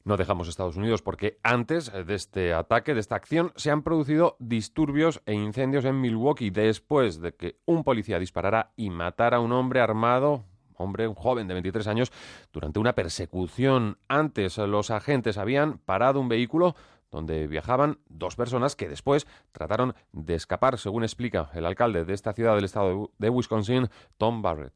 [0.04, 4.36] No dejamos Estados Unidos porque antes de este ataque, de esta acción, se han producido
[4.38, 9.52] disturbios e incendios en Milwaukee después de que un policía disparara y matara a un
[9.52, 10.44] hombre armado
[10.76, 12.12] hombre, joven de 23 años,
[12.52, 13.98] durante una persecución.
[14.08, 16.74] Antes los agentes habían parado un vehículo
[17.10, 22.32] donde viajaban dos personas que después trataron de escapar, según explica el alcalde de esta
[22.32, 23.88] ciudad del estado de Wisconsin,
[24.18, 24.74] Tom Barrett.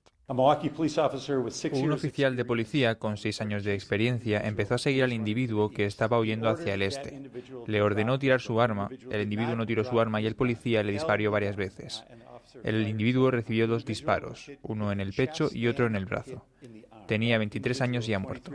[1.73, 5.87] Un oficial de policía con seis años de experiencia empezó a seguir al individuo que
[5.87, 7.31] estaba huyendo hacia el este.
[7.67, 10.93] Le ordenó tirar su arma, el individuo no tiró su arma y el policía le
[10.93, 12.05] disparó varias veces.
[12.63, 16.45] El individuo recibió dos disparos, uno en el pecho y otro en el brazo.
[17.07, 18.53] Tenía 23 años y ha muerto.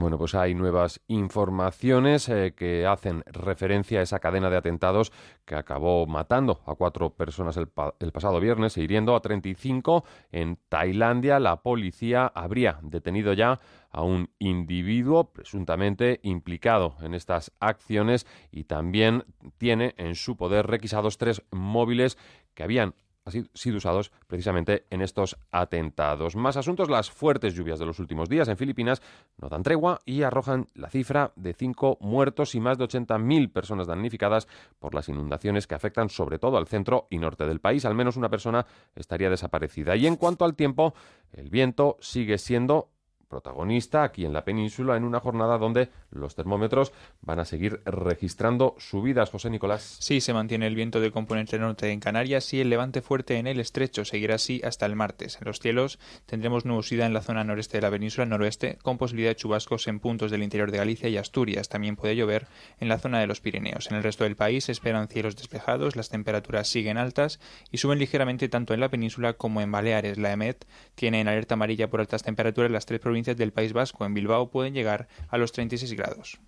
[0.00, 5.10] Bueno, pues hay nuevas informaciones eh, que hacen referencia a esa cadena de atentados
[5.44, 10.04] que acabó matando a cuatro personas el, pa- el pasado viernes e hiriendo a 35
[10.30, 11.40] en Tailandia.
[11.40, 13.58] La policía habría detenido ya
[13.90, 19.24] a un individuo presuntamente implicado en estas acciones y también
[19.56, 22.16] tiene en su poder requisados tres móviles
[22.54, 22.94] que habían
[23.30, 26.36] sido usados precisamente en estos atentados.
[26.36, 29.02] Más asuntos, las fuertes lluvias de los últimos días en Filipinas
[29.38, 33.86] no dan tregua y arrojan la cifra de cinco muertos y más de 80.000 personas
[33.86, 34.48] damnificadas
[34.78, 37.84] por las inundaciones que afectan sobre todo al centro y norte del país.
[37.84, 39.96] Al menos una persona estaría desaparecida.
[39.96, 40.94] Y en cuanto al tiempo,
[41.32, 42.90] el viento sigue siendo
[43.28, 48.74] protagonista aquí en la península en una jornada donde los termómetros van a seguir registrando
[48.78, 49.30] subidas.
[49.30, 49.98] José Nicolás.
[50.00, 53.46] Sí, se mantiene el viento de componente norte en Canarias y el levante fuerte en
[53.46, 55.38] el estrecho seguirá así hasta el martes.
[55.40, 59.30] En los cielos tendremos nubosidad en la zona noreste de la península noroeste, con posibilidad
[59.30, 61.68] de chubascos en puntos del interior de Galicia y Asturias.
[61.68, 62.46] También puede llover
[62.80, 63.90] en la zona de los Pirineos.
[63.90, 68.48] En el resto del país esperan cielos despejados, las temperaturas siguen altas y suben ligeramente
[68.48, 70.18] tanto en la península como en Baleares.
[70.18, 73.72] La EMET tiene en alerta amarilla por altas temperaturas las tres provincias provincias del País
[73.72, 74.04] Vasco.
[74.04, 76.38] En Bilbao pueden llegar a los 36 grados.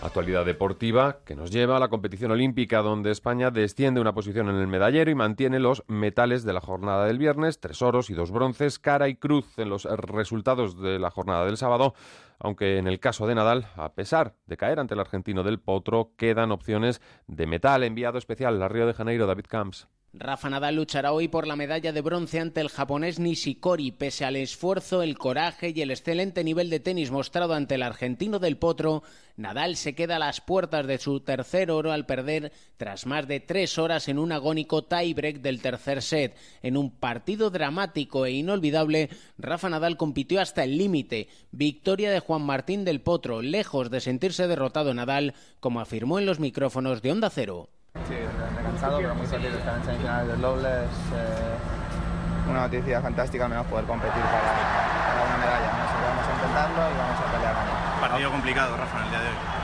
[0.00, 4.56] Actualidad deportiva que nos lleva a la competición olímpica donde España desciende una posición en
[4.56, 8.30] el medallero y mantiene los metales de la jornada del viernes, tres oros y dos
[8.30, 11.94] bronces, cara y cruz en los resultados de la jornada del sábado,
[12.38, 16.12] aunque en el caso de Nadal, a pesar de caer ante el argentino del Potro,
[16.16, 17.82] quedan opciones de metal.
[17.82, 19.88] Enviado especial a Río de Janeiro, David Camps.
[20.18, 24.36] Rafa Nadal luchará hoy por la medalla de bronce ante el japonés Nishikori, pese al
[24.36, 29.02] esfuerzo, el coraje y el excelente nivel de tenis mostrado ante el argentino del Potro.
[29.36, 33.40] Nadal se queda a las puertas de su tercer oro al perder tras más de
[33.40, 36.34] tres horas en un agónico tiebreak del tercer set.
[36.62, 41.28] En un partido dramático e inolvidable, Rafa Nadal compitió hasta el límite.
[41.50, 46.40] Victoria de Juan Martín del Potro, lejos de sentirse derrotado Nadal, como afirmó en los
[46.40, 47.68] micrófonos de Onda Cero.
[48.08, 48.14] Sí,
[48.62, 50.68] cansado, pero muy feliz de estar en semifinales del doble.
[50.68, 55.70] Es eh, una noticia fantástica, al menos poder competir para, una medalla.
[55.72, 57.56] Nosotros vamos a intentarlo y vamos a pelear
[58.00, 59.55] Partido complicado, Rafa, en el día de hoy.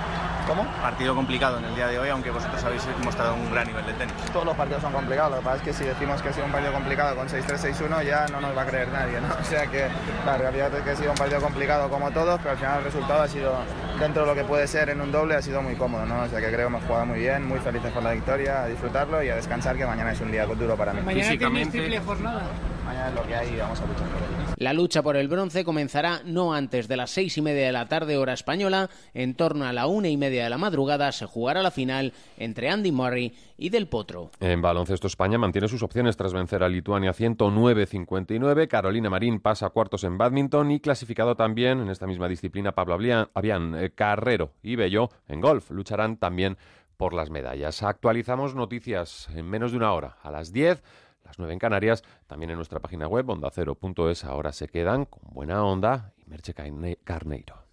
[0.47, 0.65] ¿Cómo?
[0.83, 3.93] Partido complicado en el día de hoy, aunque vosotros habéis mostrado un gran nivel de
[3.95, 4.15] tenis.
[4.33, 6.47] Todos los partidos son complicados, lo que pasa es que si decimos que ha sido
[6.47, 9.29] un partido complicado con 6-3, 6-1 ya no nos va a creer nadie, ¿no?
[9.41, 9.89] O sea que
[10.25, 12.85] la realidad es que ha sido un partido complicado como todos, pero al final el
[12.85, 13.55] resultado ha sido,
[14.01, 16.23] dentro de lo que puede ser en un doble, ha sido muy cómodo, ¿no?
[16.23, 18.67] O sea que creo que hemos jugado muy bien, muy felices por la victoria, a
[18.67, 21.03] disfrutarlo y a descansar, que mañana es un día duro para mí.
[21.03, 22.43] Mañana tenéis triple jornada.
[22.85, 24.42] Mañana es lo que hay y vamos a luchar por ello.
[24.63, 27.89] La lucha por el bronce comenzará no antes de las seis y media de la
[27.89, 28.91] tarde hora española.
[29.13, 32.71] En torno a la una y media de la madrugada se jugará la final entre
[32.71, 34.31] Andy Murray y Del Potro.
[34.39, 38.69] En baloncesto España mantiene sus opciones tras vencer a Lituania 109-59.
[38.69, 42.95] Carolina Marín pasa a cuartos en badminton y clasificado también en esta misma disciplina Pablo
[43.35, 45.73] Avian, eh, Carrero y Bello en golf.
[45.73, 46.57] Lucharán también
[46.97, 47.83] por las medallas.
[47.83, 50.19] Actualizamos noticias en menos de una hora.
[50.23, 50.85] A las 10
[51.33, 54.25] las 9 en Canarias, también en nuestra página web ondacero.es.
[54.25, 57.65] Ahora se quedan con Buena Onda y Merche Carneiro.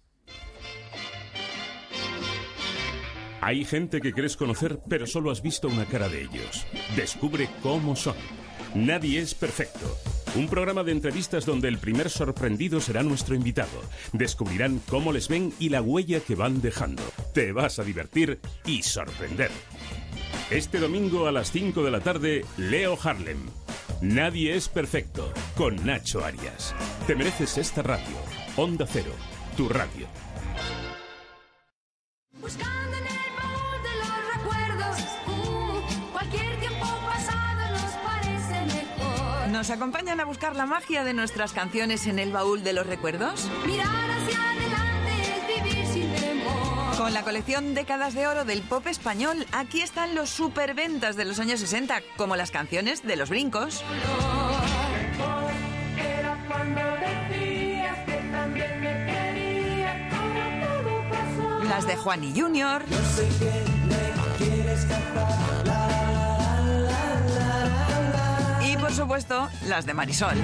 [3.42, 6.66] Hay gente que quieres conocer, pero solo has visto una cara de ellos.
[6.96, 8.16] Descubre cómo son.
[8.74, 9.96] Nadie es perfecto.
[10.36, 13.82] Un programa de entrevistas donde el primer sorprendido será nuestro invitado.
[14.12, 17.02] Descubrirán cómo les ven y la huella que van dejando.
[17.34, 19.50] Te vas a divertir y sorprender.
[20.50, 23.38] Este domingo a las 5 de la tarde, Leo Harlem.
[24.00, 26.74] Nadie es perfecto, con Nacho Arias.
[27.06, 28.16] Te mereces esta radio.
[28.56, 29.12] Onda Cero,
[29.56, 30.06] tu radio.
[32.40, 39.48] Buscando en el baúl de los recuerdos, uh, cualquier tiempo pasado nos parece mejor.
[39.50, 43.48] ¿Nos acompañan a buscar la magia de nuestras canciones en el baúl de los recuerdos?
[43.66, 44.79] Mirar hacia adelante
[47.00, 51.40] Con la colección Décadas de Oro del Pop Español, aquí están los superventas de los
[51.40, 53.82] años 60, como las canciones de Los Brincos,
[61.66, 62.84] las de Juan y Junior,
[68.62, 70.36] y por supuesto las de Marisol.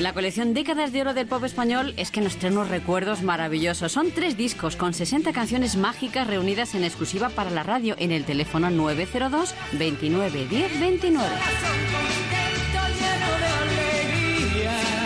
[0.00, 3.92] La colección Décadas de Oro del Pop Español es que nos trae unos recuerdos maravillosos.
[3.92, 8.24] Son tres discos con 60 canciones mágicas reunidas en exclusiva para la radio en el
[8.24, 11.28] teléfono 902 29 10 29.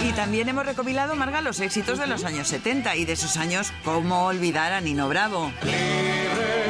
[0.08, 3.72] Y también hemos recopilado, Marga, los éxitos de los años 70 y de esos años,
[3.84, 5.50] ¿cómo olvidar a Nino Bravo?
[5.60, 6.63] Como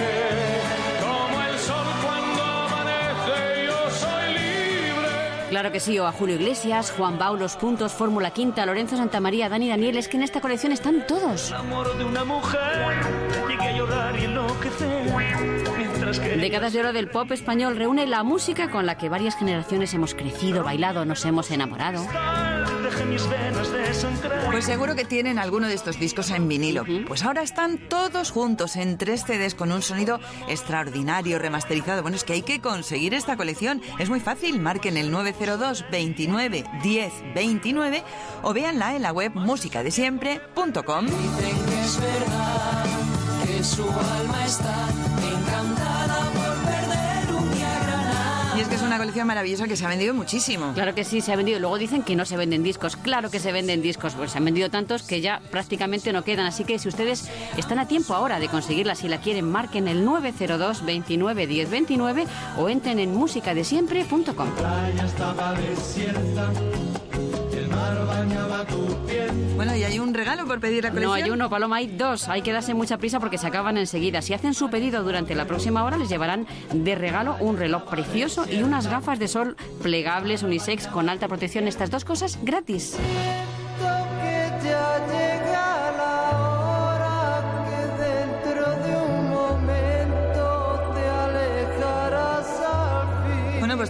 [5.55, 9.49] Claro que sí, o a Julio Iglesias, Juan Bau, Los Puntos, Fórmula Quinta, Lorenzo Santamaría,
[9.49, 11.53] Dani Daniel, es que en esta colección están todos.
[11.53, 12.97] amor de una mujer,
[13.77, 15.65] llorar y enloquecer.
[16.19, 20.15] Décadas de Oro del Pop Español reúne la música con la que varias generaciones hemos
[20.15, 22.07] crecido, bailado, nos hemos enamorado.
[24.51, 26.85] Pues seguro que tienen alguno de estos discos en vinilo.
[27.07, 32.03] Pues ahora están todos juntos en tres CDs con un sonido extraordinario, remasterizado.
[32.03, 33.83] Bueno, es que hay que conseguir esta colección.
[33.99, 38.05] Es muy fácil, marquen el 902 29 10 29
[38.43, 41.07] o véanla en la web musicadesiempre.com.
[41.07, 42.85] Dicen que es verdad
[43.47, 44.89] que su alma está
[48.65, 50.73] es que es una colección maravillosa que se ha vendido muchísimo.
[50.73, 51.59] Claro que sí, se ha vendido.
[51.59, 52.97] Luego dicen que no se venden discos.
[52.97, 56.47] Claro que se venden discos, pues se han vendido tantos que ya prácticamente no quedan.
[56.47, 60.05] Así que si ustedes están a tiempo ahora de conseguirla, si la quieren, marquen el
[60.05, 62.27] 902 29 10 29
[62.59, 64.49] o entren en musicadesiempre.com.
[67.85, 68.65] mar bañaba.
[69.57, 71.19] Bueno, y hay un regalo por pedir la colección.
[71.19, 72.29] No hay uno, Paloma, hay dos.
[72.29, 74.23] Hay que darse mucha prisa porque se acaban enseguida.
[74.23, 78.47] Si hacen su pedido durante la próxima hora, les llevarán de regalo un reloj precioso
[78.51, 81.69] y unas gafas de sol plegables, unisex, con alta protección.
[81.69, 82.97] Estas dos cosas gratis.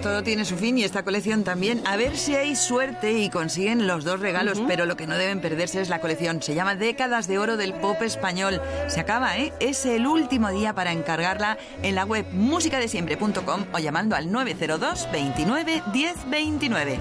[0.04, 1.80] Todo tiene su fin y esta colección también.
[1.86, 5.40] A ver si hay suerte y consiguen los dos regalos, pero lo que no deben
[5.40, 6.42] perderse es la colección.
[6.42, 8.60] Se llama Décadas de Oro del Pop Español.
[8.86, 9.54] Se acaba, ¿eh?
[9.60, 15.82] Es el último día para encargarla en la web musicadesiempre.com o llamando al 902 29
[15.94, 16.98] 10 29.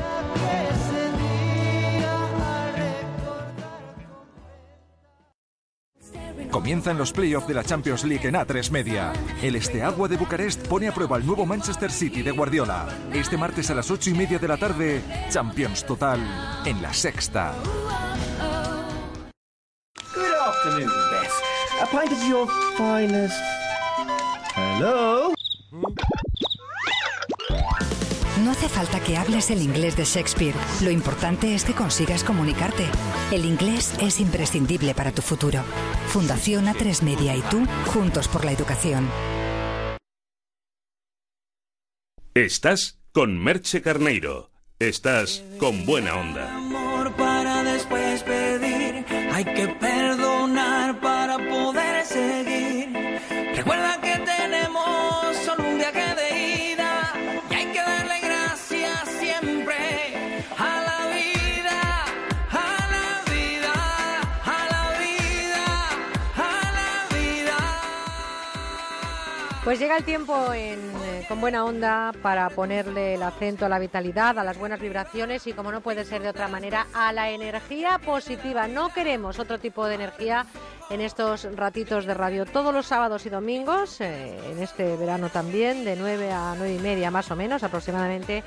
[6.52, 9.14] Comienzan los playoffs de la Champions League en A3 Media.
[9.42, 12.88] El Esteagua de Bucarest pone a prueba el nuevo Manchester City de Guardiola.
[13.14, 16.20] Este martes a las 8 y media de la tarde, Champions Total
[16.66, 17.54] en la Sexta.
[21.82, 22.48] A pint of your
[22.78, 23.36] finest.
[24.56, 25.34] Hello?
[28.44, 30.56] No hace falta que hables el inglés de Shakespeare.
[30.82, 32.86] Lo importante es que consigas comunicarte.
[33.32, 35.64] El inglés es imprescindible para tu futuro.
[36.08, 39.10] Fundación A3 Media y tú, juntos por la educación.
[42.34, 44.52] Estás con Merche Carneiro.
[44.78, 46.54] Estás con buena onda.
[46.54, 49.06] Amor para después pedir.
[49.32, 49.68] Hay que
[69.64, 73.80] Pues llega el tiempo en, eh, con buena onda para ponerle el acento a la
[73.80, 77.30] vitalidad, a las buenas vibraciones y, como no puede ser de otra manera, a la
[77.30, 78.68] energía positiva.
[78.68, 80.46] No queremos otro tipo de energía
[80.90, 82.46] en estos ratitos de radio.
[82.46, 86.80] Todos los sábados y domingos, eh, en este verano también, de 9 a 9 y
[86.80, 88.44] media más o menos aproximadamente,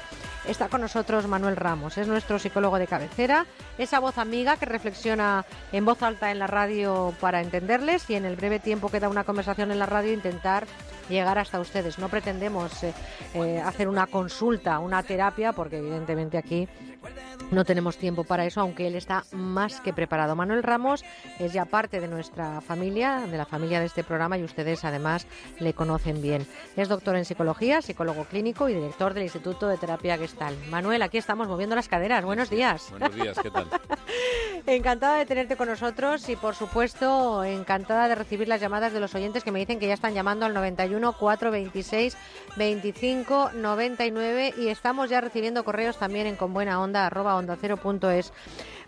[0.47, 1.97] está con nosotros Manuel Ramos.
[1.97, 3.47] Es nuestro psicólogo de cabecera,
[3.79, 8.27] esa voz amiga que reflexiona en voz alta en la radio para entenderles y en
[8.27, 10.67] el breve tiempo que da una conversación en la radio intentar
[11.09, 11.99] llegar hasta ustedes.
[11.99, 12.93] No pretendemos eh,
[13.35, 16.69] eh, hacer una consulta, una terapia, porque evidentemente aquí
[17.51, 20.37] no tenemos tiempo para eso, aunque él está más que preparado.
[20.37, 21.05] Manuel Ramos
[21.39, 25.27] es ya parte de nuestra familia, de la familia de este programa, y ustedes además
[25.59, 26.47] le conocen bien.
[26.77, 30.57] Es doctor en psicología, psicólogo clínico y director del Instituto de Terapia Gestal.
[30.71, 32.25] Manuel, aquí estamos moviendo las caderas.
[32.25, 32.89] Buenos días.
[32.91, 33.67] Buenos días, ¿qué tal?
[34.67, 39.15] Encantada de tenerte con nosotros y, por supuesto, encantada de recibir las llamadas de los
[39.15, 42.17] oyentes que me dicen que ya están llamando al 91 426
[42.57, 46.35] 25 99 y estamos ya recibiendo correos también en
[47.05, 48.33] arroba onda cero punto es.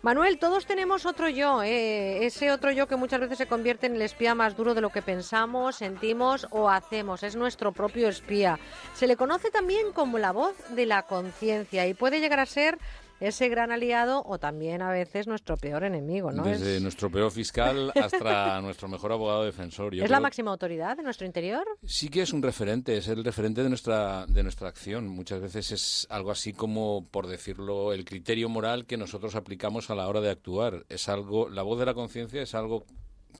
[0.00, 2.24] Manuel, todos tenemos otro yo, ¿eh?
[2.24, 4.90] ese otro yo que muchas veces se convierte en el espía más duro de lo
[4.90, 7.24] que pensamos, sentimos o hacemos.
[7.24, 8.58] Es nuestro propio espía.
[8.94, 12.78] Se le conoce también como la voz de la conciencia y puede llegar a ser
[13.20, 16.44] ese gran aliado o también a veces nuestro peor enemigo, ¿no?
[16.44, 19.94] Desde es nuestro peor fiscal hasta nuestro mejor abogado defensor.
[19.94, 21.64] Yo ¿es la máxima autoridad de nuestro interior.
[21.84, 25.08] Sí que es un referente, es el referente de nuestra, de nuestra acción.
[25.08, 29.94] Muchas veces es algo así como, por decirlo, el criterio moral que nosotros aplicamos a
[29.94, 30.84] la hora de actuar.
[30.88, 32.84] Es algo, la voz de la conciencia es algo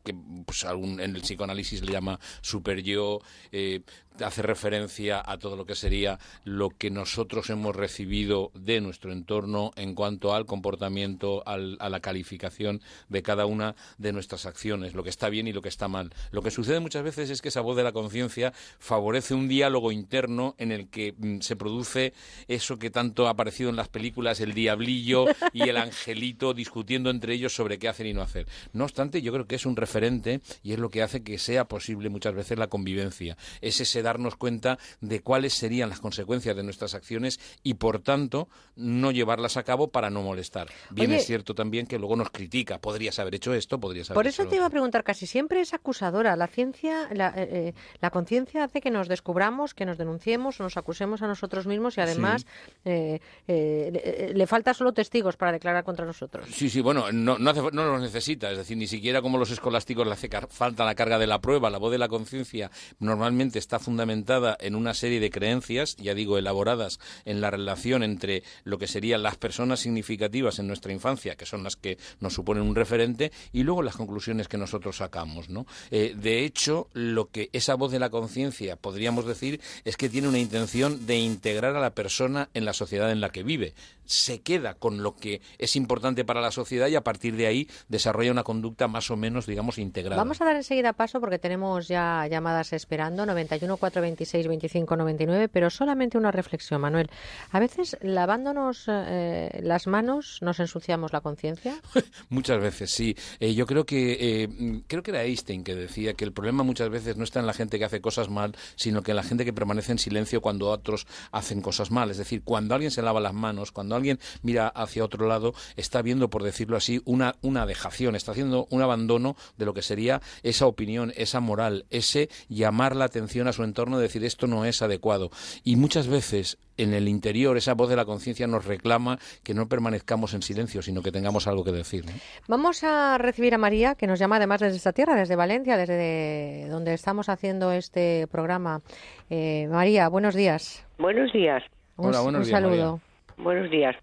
[0.05, 0.15] que
[0.47, 3.21] pues, algún- en el psicoanálisis le llama super yo,
[3.53, 3.81] eh,
[4.25, 9.73] hace referencia a todo lo que sería lo que nosotros hemos recibido de nuestro entorno
[9.77, 15.03] en cuanto al comportamiento, al- a la calificación de cada una de nuestras acciones, lo
[15.03, 16.13] que está bien y lo que está mal.
[16.31, 19.93] Lo que sucede muchas veces es que esa voz de la conciencia favorece un diálogo
[19.93, 22.13] interno en el que mm, se produce
[22.49, 27.35] eso que tanto ha aparecido en las películas, el diablillo y el angelito discutiendo entre
[27.35, 28.47] ellos sobre qué hacer y no hacer.
[28.73, 31.67] No obstante, yo creo que es un referente y es lo que hace que sea
[31.67, 33.37] posible muchas veces la convivencia.
[33.61, 38.49] Es ese darnos cuenta de cuáles serían las consecuencias de nuestras acciones y, por tanto,
[38.77, 40.69] no llevarlas a cabo para no molestar.
[40.91, 42.79] Bien Oye- es cierto también que luego nos critica.
[42.79, 45.61] Podrías haber hecho esto, podrías haber Por hecho eso te iba a preguntar, casi siempre
[45.61, 46.35] es acusadora.
[46.37, 50.77] La ciencia, la, eh, eh, la conciencia hace que nos descubramos, que nos denunciemos, nos
[50.77, 52.47] acusemos a nosotros mismos y además
[52.85, 56.47] eh, eh, le, le falta solo testigos para declarar contra nosotros.
[56.53, 59.51] Sí, sí, bueno, no, no, hace- no los necesita, es decir, ni siquiera como los
[59.51, 63.59] escolásticos le hace falta la carga de la prueba, la voz de la conciencia normalmente
[63.59, 68.45] está fundamentada fundamentada en una serie de creencias, ya digo, elaboradas en la relación entre
[68.63, 72.63] lo que serían las personas significativas en nuestra infancia, que son las que nos suponen
[72.63, 75.49] un referente, y luego las conclusiones que nosotros sacamos.
[75.91, 80.29] Eh, de hecho, lo que esa voz de la conciencia podríamos decir es que tiene
[80.29, 83.75] una intención de integrar a la persona en la sociedad en la que vive.
[84.09, 87.69] Se queda con lo que es importante para la sociedad y a partir de ahí
[87.89, 90.17] desarrolla una conducta más o menos, digamos, integrada.
[90.17, 95.71] Vamos a dar enseguida paso porque tenemos ya llamadas esperando, 91 426 25 99, pero
[95.71, 97.11] solamente una reflexión, Manuel.
[97.53, 101.81] A veces lavándonos eh, las manos nos ensuciamos la conciencia.
[102.31, 103.17] muchas veces, sí.
[103.41, 106.89] Eh, yo creo que eh, creo que era Einstein que decía que el problema muchas
[106.89, 109.45] veces no está en la gente que hace cosas mal, sino que en la gente
[109.45, 112.11] que permanece en silencio cuando otros hacen cosas mal.
[112.11, 116.03] Es decir, cuando alguien se lava las manos, cuando alguien mira hacia otro lado, está
[116.03, 120.21] viendo, por decirlo así, una, una dejación, está haciendo un abandono de lo que sería
[120.43, 124.83] esa opinión, esa moral, ese llamar la atención a su entorno, decir esto no es
[124.83, 125.31] adecuado.
[125.65, 129.69] Y muchas veces en el interior esa voz de la conciencia nos reclama que no
[129.69, 132.05] permanezcamos en silencio, sino que tengamos algo que decir.
[132.47, 136.69] Vamos a recibir a María, que nos llama además desde esta tierra, desde Valencia, desde
[136.69, 138.81] donde estamos haciendo este programa.
[139.29, 140.87] Eh, María, buenos días.
[140.99, 141.63] Buenos días.
[141.97, 143.01] Un, un saludo.
[143.39, 143.97] Buenos días.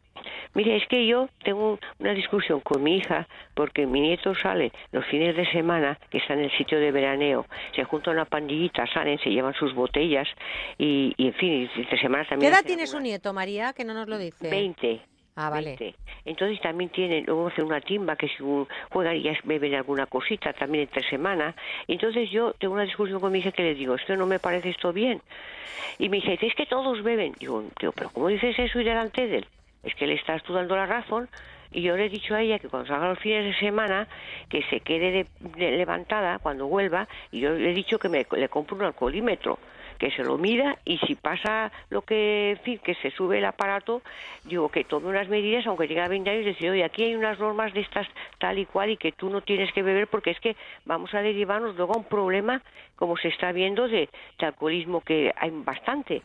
[0.53, 5.05] Mire, es que yo tengo una discusión con mi hija porque mi nieto sale los
[5.05, 7.45] fines de semana, que está en el sitio de veraneo,
[7.75, 10.27] se junta una pandillita, salen, se llevan sus botellas
[10.77, 12.49] y, en fin, entre semanas también...
[12.49, 14.49] ¿Qué edad tiene su nieto, María, que no nos lo dice?
[14.49, 15.01] Veinte.
[15.35, 15.95] Ah, vale.
[16.23, 18.43] Entonces también tienen, luego hacen una timba que si
[18.89, 21.53] juegan y beben alguna cosita también entre semana.
[21.87, 24.69] Entonces yo tengo una discusión con mi hija que le digo, esto no me parece
[24.69, 25.21] esto bien.
[25.99, 27.33] Y me dice, es que todos beben.
[27.39, 29.47] Digo, pero ¿cómo dices eso y delante de él?
[29.85, 31.29] es que le estás tú dando la razón
[31.71, 34.07] y yo le he dicho a ella que cuando salga los fines de semana
[34.49, 38.75] que se quede levantada cuando vuelva y yo le he dicho que me, le compro
[38.75, 39.59] un alcoholímetro
[39.97, 43.45] que se lo mida y si pasa lo que, en fin, que se sube el
[43.45, 44.01] aparato,
[44.43, 47.39] digo que tome unas medidas, aunque llegue a 20 años, decir, oye, aquí hay unas
[47.39, 48.07] normas de estas
[48.38, 50.55] tal y cual y que tú no tienes que beber porque es que
[50.85, 52.61] vamos a derivarnos luego a un problema
[52.95, 54.09] como se está viendo de
[54.39, 56.22] alcoholismo que hay bastante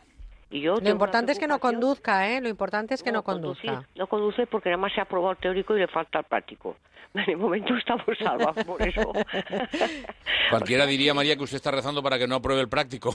[0.51, 2.41] lo importante es que no conduzca, ¿eh?
[2.41, 3.87] Lo importante es que no, conduzca.
[3.95, 6.77] no conduce porque nada más se ha aprobado el teórico y le falta el práctico.
[7.13, 9.11] En el momento estamos salvados por eso.
[10.49, 13.13] Cualquiera diría, María, que usted está rezando para que no apruebe el práctico.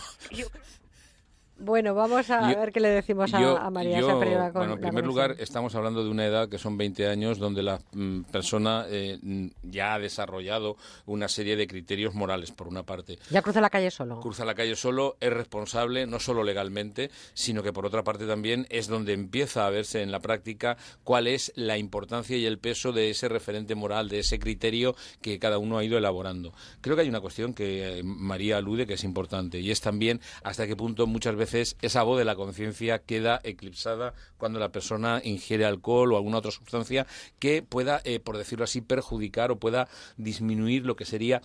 [1.58, 4.02] Bueno, vamos a ver qué le decimos a, María.
[4.02, 7.80] bueno, en primer lugar, estamos hablando de una edad que son 20 años donde la
[7.92, 9.18] mm, persona eh,
[9.62, 10.76] ya ha desarrollado
[11.06, 13.18] una serie de criterios morales, por una parte.
[13.30, 14.20] Ya cruza la calle solo.
[14.20, 18.66] Cruza la calle solo, es responsable, no solo legalmente, sino que por otra parte también
[18.68, 22.92] es donde empieza a verse en la práctica cuál es la importancia y el peso
[22.92, 26.52] de ese referente moral, de ese criterio que cada uno ha ido elaborando.
[26.82, 30.20] Creo que hay una cuestión que eh, María alude que es importante y es también
[30.42, 35.20] hasta qué punto muchas veces esa voz de la conciencia queda eclipsada cuando la persona
[35.24, 37.06] ingiere alcohol o alguna otra sustancia
[37.38, 41.42] que pueda, eh, por decirlo así, perjudicar o pueda disminuir lo que sería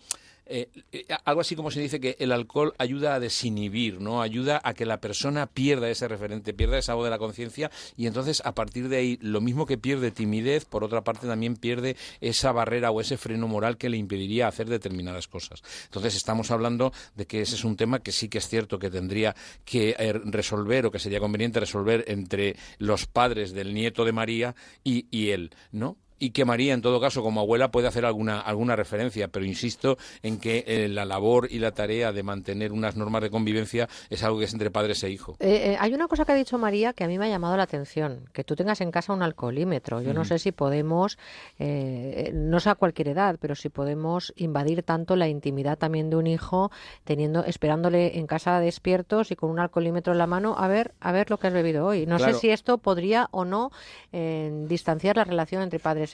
[0.51, 4.21] eh, eh, algo así como se dice que el alcohol ayuda a desinhibir, ¿no?
[4.21, 8.07] Ayuda a que la persona pierda ese referente, pierda esa voz de la conciencia y
[8.07, 11.95] entonces a partir de ahí lo mismo que pierde timidez, por otra parte también pierde
[12.19, 15.63] esa barrera o ese freno moral que le impediría hacer determinadas cosas.
[15.85, 18.89] Entonces estamos hablando de que ese es un tema que sí que es cierto que
[18.89, 24.11] tendría que eh, resolver o que sería conveniente resolver entre los padres del nieto de
[24.11, 25.97] María y, y él, ¿no?
[26.21, 29.97] Y que María, en todo caso, como abuela, puede hacer alguna, alguna referencia, pero insisto
[30.21, 34.23] en que eh, la labor y la tarea de mantener unas normas de convivencia es
[34.23, 35.35] algo que es entre padres e hijos.
[35.39, 37.57] Eh, eh, hay una cosa que ha dicho María que a mí me ha llamado
[37.57, 39.99] la atención, que tú tengas en casa un alcoholímetro.
[40.01, 41.17] Yo no sé si podemos,
[41.57, 46.27] no sé a cualquier edad, pero si podemos invadir tanto la intimidad también de un
[46.27, 46.71] hijo,
[47.03, 51.11] teniendo, esperándole en casa despiertos y con un alcoholímetro en la mano, a ver, a
[51.11, 52.05] ver lo que has bebido hoy.
[52.05, 53.71] No sé si esto podría o no
[54.11, 56.10] distanciar la relación entre padres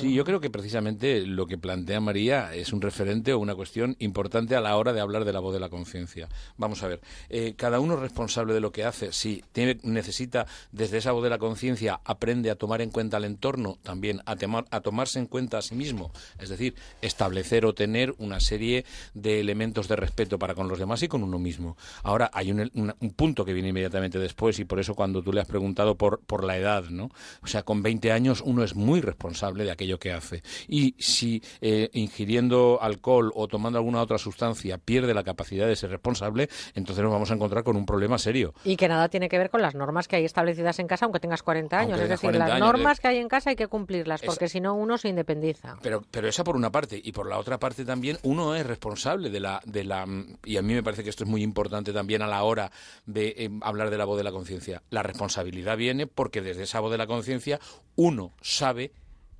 [0.00, 3.94] Sí, yo creo que precisamente lo que plantea María es un referente o una cuestión
[3.98, 6.30] importante a la hora de hablar de la voz de la conciencia.
[6.56, 9.12] Vamos a ver, eh, cada uno es responsable de lo que hace.
[9.12, 13.24] Si tiene, necesita desde esa voz de la conciencia aprende a tomar en cuenta el
[13.24, 14.36] entorno, también a,
[14.70, 19.40] a tomarse en cuenta a sí mismo, es decir, establecer o tener una serie de
[19.40, 21.76] elementos de respeto para con los demás y con uno mismo.
[22.02, 25.42] Ahora hay un, un punto que viene inmediatamente después y por eso cuando tú le
[25.42, 27.10] has preguntado por, por la edad, ¿no?
[27.42, 30.42] O sea, con 20 años uno es muy responsable responsable de aquello que hace.
[30.68, 35.90] Y si eh, ingiriendo alcohol o tomando alguna otra sustancia pierde la capacidad de ser
[35.90, 38.54] responsable, entonces nos vamos a encontrar con un problema serio.
[38.64, 41.20] Y que nada tiene que ver con las normas que hay establecidas en casa, aunque
[41.20, 42.00] tengas 40 años.
[42.00, 44.96] es decir, las normas que hay en casa hay que cumplirlas, porque si no uno
[44.96, 45.76] se independiza.
[45.82, 47.00] Pero, pero esa por una parte.
[47.02, 50.06] Y por la otra parte también uno es responsable de la, de la...
[50.44, 52.70] Y a mí me parece que esto es muy importante también a la hora
[53.06, 54.82] de eh, hablar de la voz de la conciencia.
[54.90, 57.58] La responsabilidad viene porque desde esa voz de la conciencia
[57.96, 58.92] uno sabe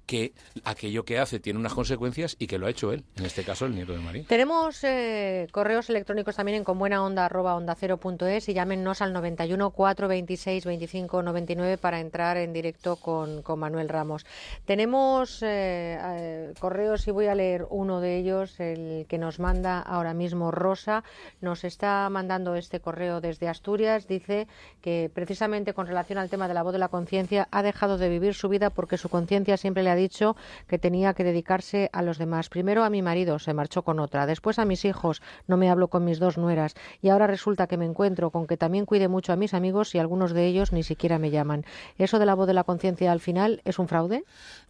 [0.07, 0.33] que
[0.65, 3.67] aquello que hace tiene unas consecuencias y que lo ha hecho él, en este caso
[3.67, 4.25] el nieto de María.
[4.29, 9.13] Tenemos eh, correos electrónicos también en conbuenaonda arroba onda cero punto es y llámenos al
[9.13, 14.25] 91 426 25 99 para entrar en directo con, con Manuel Ramos.
[14.65, 19.81] Tenemos eh, eh, correos y voy a leer uno de ellos, el que nos manda
[19.81, 21.03] ahora mismo Rosa.
[21.41, 24.07] Nos está mandando este correo desde Asturias.
[24.07, 24.47] Dice
[24.81, 28.09] que precisamente con relación al tema de la voz de la conciencia ha dejado de
[28.09, 30.37] vivir su vida porque su conciencia siempre le ha dicho
[30.69, 32.49] que tenía que dedicarse a los demás.
[32.49, 34.27] Primero a mi marido, se marchó con otra.
[34.27, 36.75] Después a mis hijos, no me hablo con mis dos nueras.
[37.03, 39.99] Y ahora resulta que me encuentro con que también cuide mucho a mis amigos y
[39.99, 41.65] algunos de ellos ni siquiera me llaman.
[41.99, 44.25] ¿Eso de la voz de la conciencia al final es un fraude?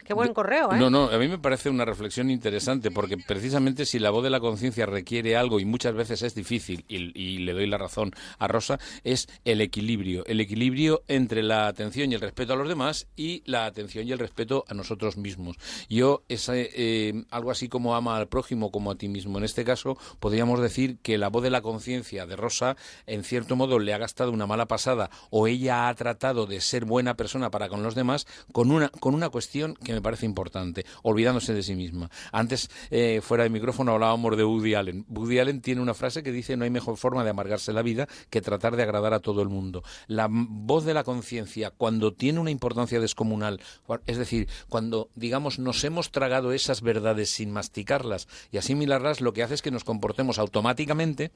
[0.05, 0.79] Qué buen correo, ¿eh?
[0.79, 4.31] No, no, a mí me parece una reflexión interesante porque precisamente si la voz de
[4.31, 8.13] la conciencia requiere algo y muchas veces es difícil, y, y, le doy la razón
[8.39, 10.25] a Rosa, es el equilibrio.
[10.27, 14.13] El equilibrio entre la atención y el respeto a los demás y la atención y
[14.13, 15.57] el respeto a nosotros mismos.
[15.89, 19.39] Yo, es eh, algo así como ama al prójimo como a ti mismo.
[19.39, 22.77] En este caso, podríamos decir que la voz de la conciencia de Rosa,
[23.07, 26.85] en cierto modo, le ha gastado una mala pasada o ella ha tratado de ser
[26.85, 30.85] buena persona para con los demás con una, con una cuestión que me parece importante,
[31.03, 32.11] olvidándose de sí misma.
[32.33, 35.05] Antes, eh, fuera de micrófono, hablábamos de Woody Allen.
[35.09, 38.09] Woody Allen tiene una frase que dice no hay mejor forma de amargarse la vida
[38.31, 39.83] que tratar de agradar a todo el mundo.
[40.07, 43.61] La voz de la conciencia, cuando tiene una importancia descomunal,
[44.07, 49.43] es decir, cuando, digamos, nos hemos tragado esas verdades sin masticarlas y asimilarlas, lo que
[49.43, 51.33] hace es que nos comportemos automáticamente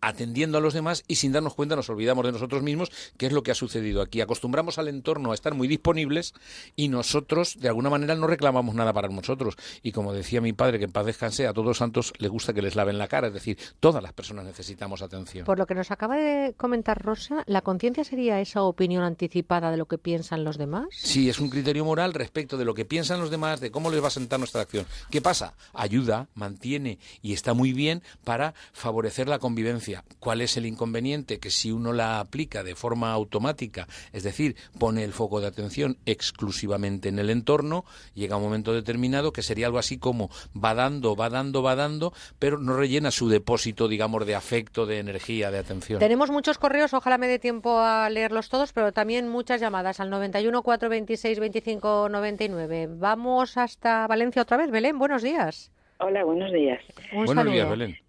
[0.00, 3.32] atendiendo a los demás y sin darnos cuenta nos olvidamos de nosotros mismos, que es
[3.32, 4.20] lo que ha sucedido aquí.
[4.20, 6.34] Acostumbramos al entorno a estar muy disponibles
[6.76, 9.56] y nosotros, de alguna manera, no reclamamos nada para nosotros.
[9.82, 12.52] Y como decía mi padre, que en paz descanse, a todos los santos le gusta
[12.52, 13.28] que les laven la cara.
[13.28, 15.46] Es decir, todas las personas necesitamos atención.
[15.46, 19.76] Por lo que nos acaba de comentar Rosa, ¿la conciencia sería esa opinión anticipada de
[19.76, 20.86] lo que piensan los demás?
[20.90, 24.02] Sí, es un criterio moral respecto de lo que piensan los demás, de cómo les
[24.02, 24.86] va a sentar nuestra acción.
[25.10, 25.54] ¿Qué pasa?
[25.72, 29.83] Ayuda, mantiene y está muy bien para favorecer la convivencia
[30.18, 31.38] ¿Cuál es el inconveniente?
[31.38, 35.98] Que si uno la aplica de forma automática, es decir, pone el foco de atención
[36.06, 37.84] exclusivamente en el entorno,
[38.14, 42.12] llega un momento determinado que sería algo así como va dando, va dando, va dando,
[42.38, 45.98] pero no rellena su depósito, digamos, de afecto, de energía, de atención.
[45.98, 50.10] Tenemos muchos correos, ojalá me dé tiempo a leerlos todos, pero también muchas llamadas al
[50.10, 52.88] 91 426 25 99.
[52.90, 54.70] Vamos hasta Valencia otra vez.
[54.70, 55.70] Belén, buenos días.
[55.98, 56.80] Hola, buenos días.
[57.12, 58.03] buenos días, Belén.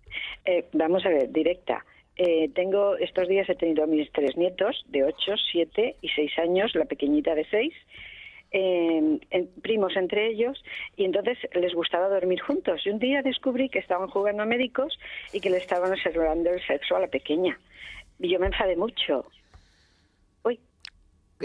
[0.46, 1.86] Eh, vamos a ver, directa.
[2.18, 6.40] Eh, tengo estos días he tenido a mis tres nietos de 8, 7 y 6
[6.40, 7.74] años, la pequeñita de 6,
[9.62, 10.64] primos entre ellos,
[10.96, 12.86] y entonces les gustaba dormir juntos.
[12.86, 14.98] Y un día descubrí que estaban jugando a médicos
[15.34, 17.60] y que le estaban observando el sexo a la pequeña.
[18.18, 19.26] Y yo me enfadé mucho.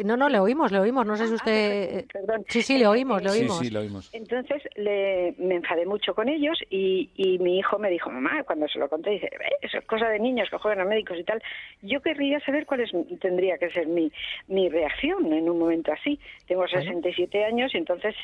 [0.04, 1.04] No, no, le oímos, le oímos.
[1.04, 2.06] No sé si ah, usted.
[2.12, 2.44] Perdón.
[2.48, 3.58] Sí, sí, le oímos, le oímos.
[3.58, 4.10] Sí, sí, le oímos.
[4.12, 8.68] Entonces le, me enfadé mucho con ellos y, y mi hijo me dijo, mamá, cuando
[8.68, 9.30] se lo conté, dice,
[9.60, 11.42] eso es cosa de niños que juegan a médicos y tal.
[11.82, 12.90] Yo querría saber cuál es,
[13.20, 14.12] tendría que ser mi,
[14.46, 16.20] mi reacción en un momento así.
[16.46, 18.14] Tengo 67 años y entonces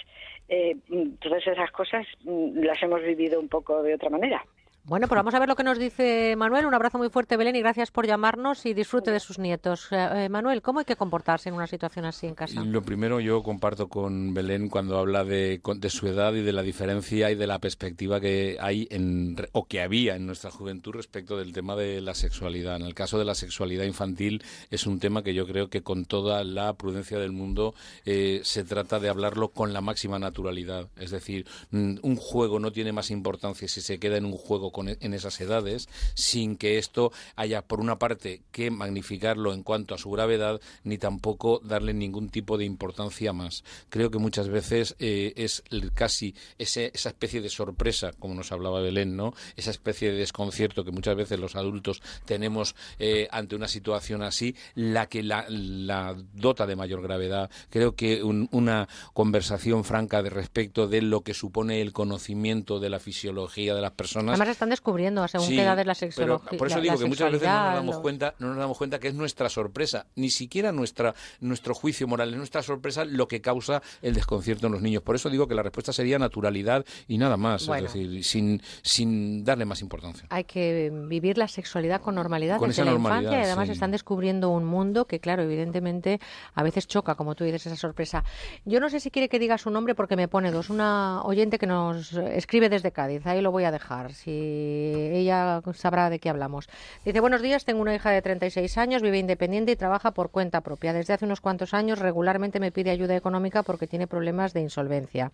[0.48, 0.76] eh,
[1.20, 4.44] todas esas cosas mm, las hemos vivido un poco de otra manera.
[4.88, 6.64] Bueno, pues vamos a ver lo que nos dice Manuel.
[6.64, 9.88] Un abrazo muy fuerte, Belén, y gracias por llamarnos y disfrute de sus nietos.
[9.90, 12.62] Eh, eh, Manuel, ¿cómo hay que comportarse en una situación así en casa?
[12.62, 16.62] Lo primero, yo comparto con Belén cuando habla de, de su edad y de la
[16.62, 21.36] diferencia y de la perspectiva que hay en, o que había en nuestra juventud respecto
[21.36, 22.76] del tema de la sexualidad.
[22.76, 26.04] En el caso de la sexualidad infantil es un tema que yo creo que con
[26.04, 30.86] toda la prudencia del mundo eh, se trata de hablarlo con la máxima naturalidad.
[30.94, 34.70] Es decir, mm, un juego no tiene más importancia si se queda en un juego
[34.84, 39.94] e, en esas edades, sin que esto haya, por una parte, que magnificarlo en cuanto
[39.94, 43.64] a su gravedad, ni tampoco darle ningún tipo de importancia más.
[43.88, 45.62] Creo que muchas veces eh, es
[45.94, 49.34] casi ese, esa especie de sorpresa, como nos hablaba Belén, ¿no?
[49.56, 54.54] Esa especie de desconcierto que muchas veces los adultos tenemos eh, ante una situación así,
[54.74, 55.46] la que la,
[56.34, 57.50] dota de mayor gravedad.
[57.70, 62.98] Creo que una conversación franca de respecto de lo que supone el conocimiento de la
[62.98, 66.58] fisiología de las personas están descubriendo según Sí, qué edades la sexología.
[66.58, 68.78] Por eso la- digo la que muchas veces no nos damos cuenta, no nos damos
[68.78, 73.28] cuenta que es nuestra sorpresa, ni siquiera nuestra nuestro juicio moral, es nuestra sorpresa lo
[73.28, 75.02] que causa el desconcierto en los niños.
[75.02, 77.86] Por eso digo que la respuesta sería naturalidad y nada más, Bueno.
[77.86, 80.26] es decir, sin sin darle más importancia.
[80.30, 83.66] Hay que vivir la sexualidad con normalidad Con desde esa la normalidad, infancia y además
[83.66, 83.72] sí.
[83.72, 86.20] están descubriendo un mundo que, claro, evidentemente
[86.54, 88.24] a veces choca, como tú dices, esa sorpresa.
[88.64, 90.70] Yo no sé si quiere que diga su nombre porque me pone dos.
[90.70, 96.10] Una oyente que nos escribe desde Cádiz, ahí lo voy a dejar, si ella sabrá
[96.10, 96.68] de qué hablamos.
[97.04, 100.60] Dice, buenos días, tengo una hija de 36 años, vive independiente y trabaja por cuenta
[100.60, 100.92] propia.
[100.92, 105.32] Desde hace unos cuantos años regularmente me pide ayuda económica porque tiene problemas de insolvencia.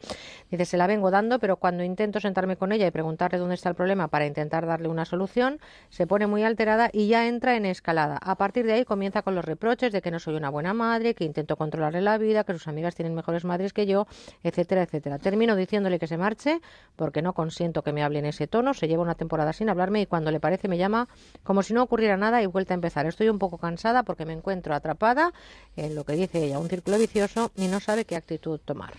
[0.51, 3.69] Dice, se la vengo dando, pero cuando intento sentarme con ella y preguntarle dónde está
[3.69, 5.61] el problema para intentar darle una solución,
[5.91, 8.19] se pone muy alterada y ya entra en escalada.
[8.23, 11.15] A partir de ahí comienza con los reproches de que no soy una buena madre,
[11.15, 14.07] que intento controlarle la vida, que sus amigas tienen mejores madres que yo,
[14.43, 15.19] etcétera, etcétera.
[15.19, 16.61] Termino diciéndole que se marche
[16.97, 20.01] porque no consiento que me hable en ese tono, se lleva una temporada sin hablarme
[20.01, 21.09] y cuando le parece me llama
[21.43, 23.07] como si no ocurriera nada y vuelta a empezar.
[23.07, 25.33] Estoy un poco cansada porque me encuentro atrapada
[25.77, 28.95] en lo que dice ella, un círculo vicioso y no sabe qué actitud tomar.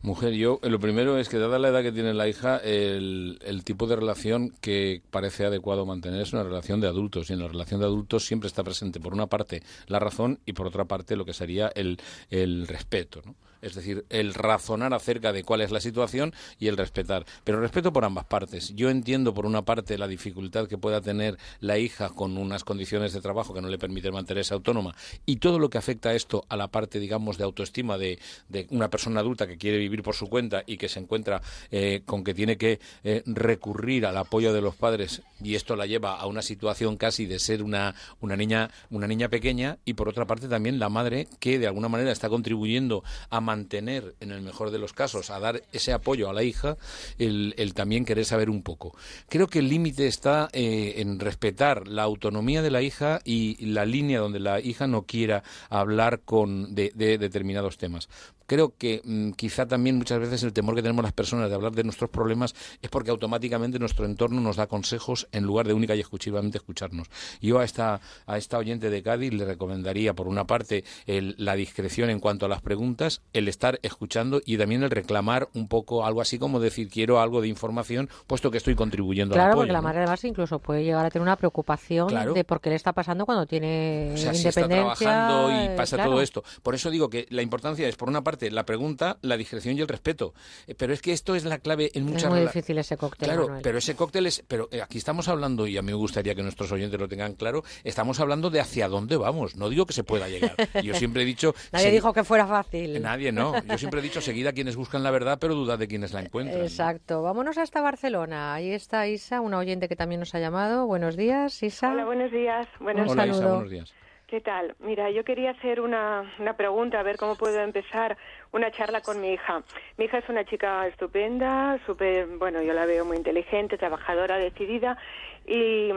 [0.00, 3.62] Mujer, yo eh, lo primero es que dada la edad que tiene la hija, el,
[3.64, 7.48] tipo de relación que parece adecuado mantener es una relación de adultos y en la
[7.48, 11.16] relación de adultos siempre está presente por una parte la razón y por otra parte
[11.16, 11.98] lo que sería el,
[12.30, 13.34] el respeto, ¿no?
[13.62, 17.24] Es decir, el razonar acerca de cuál es la situación y el respetar.
[17.44, 18.74] Pero respeto por ambas partes.
[18.74, 23.12] Yo entiendo, por una parte, la dificultad que pueda tener la hija con unas condiciones
[23.12, 24.94] de trabajo que no le permiten mantenerse autónoma
[25.26, 28.18] y todo lo que afecta a esto a la parte, digamos, de autoestima de,
[28.48, 32.02] de una persona adulta que quiere vivir por su cuenta y que se encuentra eh,
[32.04, 36.14] con que tiene que eh, recurrir al apoyo de los padres y esto la lleva
[36.14, 40.26] a una situación casi de ser una, una niña una niña pequeña y por otra
[40.26, 44.70] parte también la madre que de alguna manera está contribuyendo a mantener en el mejor
[44.70, 46.76] de los casos a dar ese apoyo a la hija
[47.18, 48.94] el, también querer saber un poco.
[49.30, 53.86] Creo que el límite está eh, en respetar la autonomía de la hija y la
[53.86, 58.10] línea donde la hija no quiera hablar con de determinados temas
[58.48, 61.72] creo que mm, quizá también muchas veces el temor que tenemos las personas de hablar
[61.72, 65.94] de nuestros problemas es porque automáticamente nuestro entorno nos da consejos en lugar de única
[65.94, 67.06] y exclusivamente escucharnos.
[67.40, 71.54] Yo a esta, a esta oyente de Cádiz le recomendaría, por una parte, el- la
[71.54, 76.04] discreción en cuanto a las preguntas, el estar escuchando y también el reclamar un poco
[76.06, 79.60] algo así como decir quiero algo de información, puesto que estoy contribuyendo al Claro, apoyo.
[79.64, 79.84] porque la ¿no?
[79.84, 82.32] madre además incluso puede llegar a tener una preocupación Claro.
[82.32, 85.06] de por qué le está pasando cuando tiene O sea, si está independencia.
[85.06, 86.12] trabajando y eh, pasa claro.
[86.12, 86.42] todo esto.
[86.62, 89.80] Por eso digo que la importancia es, por una parte, la pregunta, la discreción y
[89.80, 90.34] el respeto.
[90.66, 92.96] Eh, Pero es que esto es la clave en Es muchas muy rela- difícil ese
[92.96, 93.62] cóctel, Claro, Manuel.
[93.62, 94.42] pero ese cóctel es.
[94.48, 97.34] Pero eh, aquí estamos hablando, y a mí me gustaría que nuestros oyentes lo tengan
[97.34, 99.56] claro, estamos hablando de hacia dónde vamos.
[99.56, 100.54] No digo que se pueda llegar.
[100.82, 101.54] Yo siempre he dicho.
[101.72, 103.00] Nadie dijo que fuera fácil.
[103.02, 103.54] Nadie, no.
[103.64, 106.62] Yo siempre he dicho seguida quienes buscan la verdad, pero dudad de quienes la encuentran.
[106.62, 107.22] Exacto.
[107.22, 108.54] Vámonos hasta Barcelona.
[108.54, 110.86] Ahí está Isa, una oyente que también nos ha llamado.
[110.86, 111.90] Buenos días, Isa.
[111.90, 112.66] Hola, buenos días.
[112.80, 113.92] Buenos Hola, Isa, buenos días.
[114.28, 114.74] ¿Qué tal?
[114.80, 118.18] Mira, yo quería hacer una, una pregunta, a ver cómo puedo empezar
[118.52, 119.62] una charla con mi hija.
[119.96, 124.98] Mi hija es una chica estupenda, súper, bueno, yo la veo muy inteligente, trabajadora, decidida,
[125.46, 125.88] y,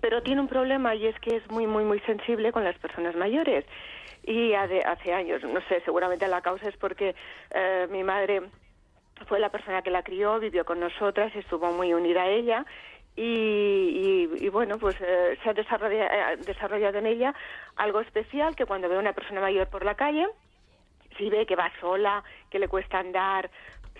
[0.00, 3.14] pero tiene un problema y es que es muy, muy, muy sensible con las personas
[3.14, 3.64] mayores.
[4.24, 7.14] Y hace años, no sé, seguramente la causa es porque
[7.52, 8.42] eh, mi madre
[9.28, 12.66] fue la persona que la crió, vivió con nosotras, estuvo muy unida a ella
[13.16, 17.34] y, y- y, bueno, pues eh, se ha desarrolla- eh, desarrollado en ella
[17.76, 20.26] algo especial que cuando ve a una persona mayor por la calle,
[21.16, 23.50] si ve que va sola, que le cuesta andar,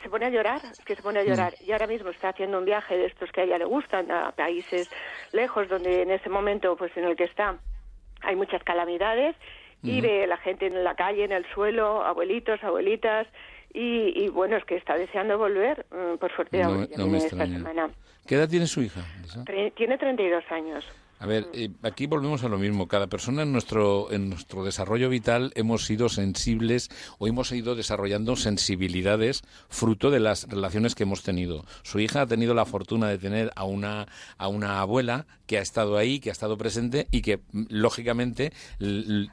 [0.03, 1.57] se pone a llorar, que se pone a llorar.
[1.61, 4.33] Y ahora mismo está haciendo un viaje de estos que a ella le gustan, a
[4.33, 4.89] países
[5.33, 7.57] lejos, donde en ese momento pues en el que está
[8.23, 9.37] hay muchas calamidades
[9.83, 13.27] y ve la gente en la calle, en el suelo, abuelitos, abuelitas,
[13.75, 16.71] y, y bueno, es que está deseando volver, mm, por suerte No,
[17.09, 17.91] me esta semana.
[18.27, 19.01] ¿Qué edad tiene su hija?
[19.23, 19.45] Lisa?
[19.45, 20.85] Tre- Tiene 32 años.
[21.25, 22.87] A ver, eh, aquí volvemos a lo mismo.
[22.87, 28.37] Cada persona en nuestro, en nuestro desarrollo vital hemos sido sensibles o hemos ido desarrollando
[28.37, 29.41] sensibilidades
[29.71, 31.65] fruto de las relaciones que hemos tenido.
[31.83, 34.07] Su hija ha tenido la fortuna de tener a una,
[34.37, 38.53] a una abuela que ha estado ahí, que ha estado presente y que, mm, lógicamente,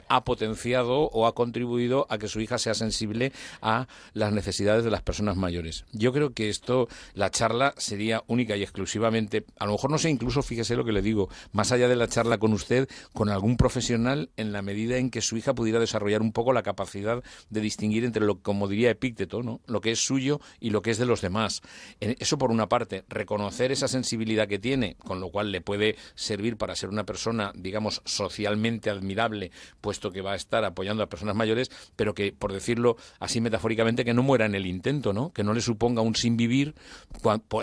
[0.07, 3.31] ha potenciado o ha contribuido a que su hija sea sensible
[3.61, 5.85] a las necesidades de las personas mayores.
[5.91, 10.09] Yo creo que esto, la charla sería única y exclusivamente, a lo mejor no sé,
[10.09, 13.57] incluso fíjese lo que le digo, más allá de la charla con usted, con algún
[13.57, 17.61] profesional en la medida en que su hija pudiera desarrollar un poco la capacidad de
[17.61, 19.61] distinguir entre lo, como diría Epícteto, ¿no?
[19.67, 21.61] lo que es suyo y lo que es de los demás.
[21.99, 26.57] Eso por una parte, reconocer esa sensibilidad que tiene, con lo cual le puede servir
[26.57, 31.35] para ser una persona, digamos, socialmente admirable, puesto que va a estar apoyando a personas
[31.35, 35.31] mayores, pero que, por decirlo así metafóricamente, que no muera en el intento, ¿no?
[35.31, 36.75] Que no le suponga un sin vivir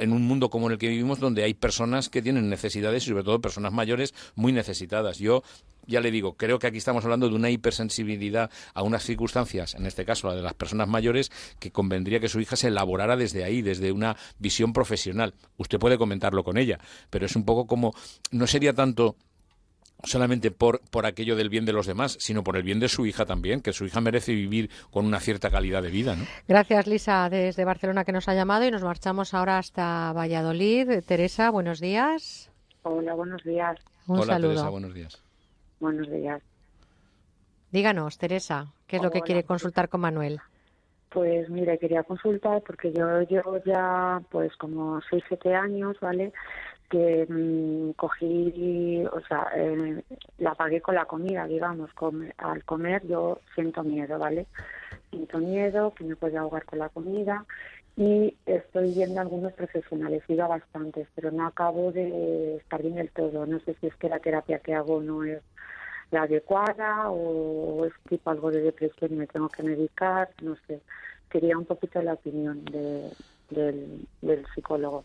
[0.00, 3.24] en un mundo como el que vivimos, donde hay personas que tienen necesidades y sobre
[3.24, 3.97] todo personas mayores
[4.34, 5.18] muy necesitadas.
[5.18, 5.42] Yo
[5.88, 9.86] ya le digo, creo que aquí estamos hablando de una hipersensibilidad a unas circunstancias, en
[9.86, 13.42] este caso la de las personas mayores, que convendría que su hija se elaborara desde
[13.42, 15.34] ahí, desde una visión profesional.
[15.56, 16.78] Usted puede comentarlo con ella,
[17.10, 17.94] pero es un poco como,
[18.30, 19.16] no sería tanto
[20.04, 23.06] solamente por, por aquello del bien de los demás, sino por el bien de su
[23.06, 26.16] hija también, que su hija merece vivir con una cierta calidad de vida.
[26.46, 31.02] Gracias, Lisa, desde Barcelona que nos ha llamado y nos marchamos ahora hasta Valladolid.
[31.06, 32.47] Teresa, buenos días.
[32.90, 33.78] Hola, buenos días.
[34.06, 34.48] Un Hola, saludo.
[34.48, 35.22] Teresa, buenos días.
[35.78, 36.42] Buenos días.
[37.70, 40.40] Díganos, Teresa, ¿qué es lo que quiere consultar con Manuel?
[41.10, 46.32] Pues mire, quería consultar porque yo llevo ya pues como 6, 7 años, ¿vale?
[46.88, 50.02] Que mm, cogí, o sea, eh,
[50.38, 51.92] la pagué con la comida, digamos.
[51.92, 54.46] come- al comer yo siento miedo, ¿vale?
[55.10, 57.44] Siento miedo, que me puede ahogar con la comida
[57.98, 62.80] y estoy yendo a algunos profesionales, he ido a bastantes, pero no acabo de estar
[62.80, 63.44] bien del todo.
[63.44, 65.42] No sé si es que la terapia que hago no es
[66.12, 70.80] la adecuada o es tipo algo de depresión y me tengo que medicar, no sé.
[71.28, 73.10] Quería un poquito la opinión de,
[73.50, 75.04] del, del psicólogo.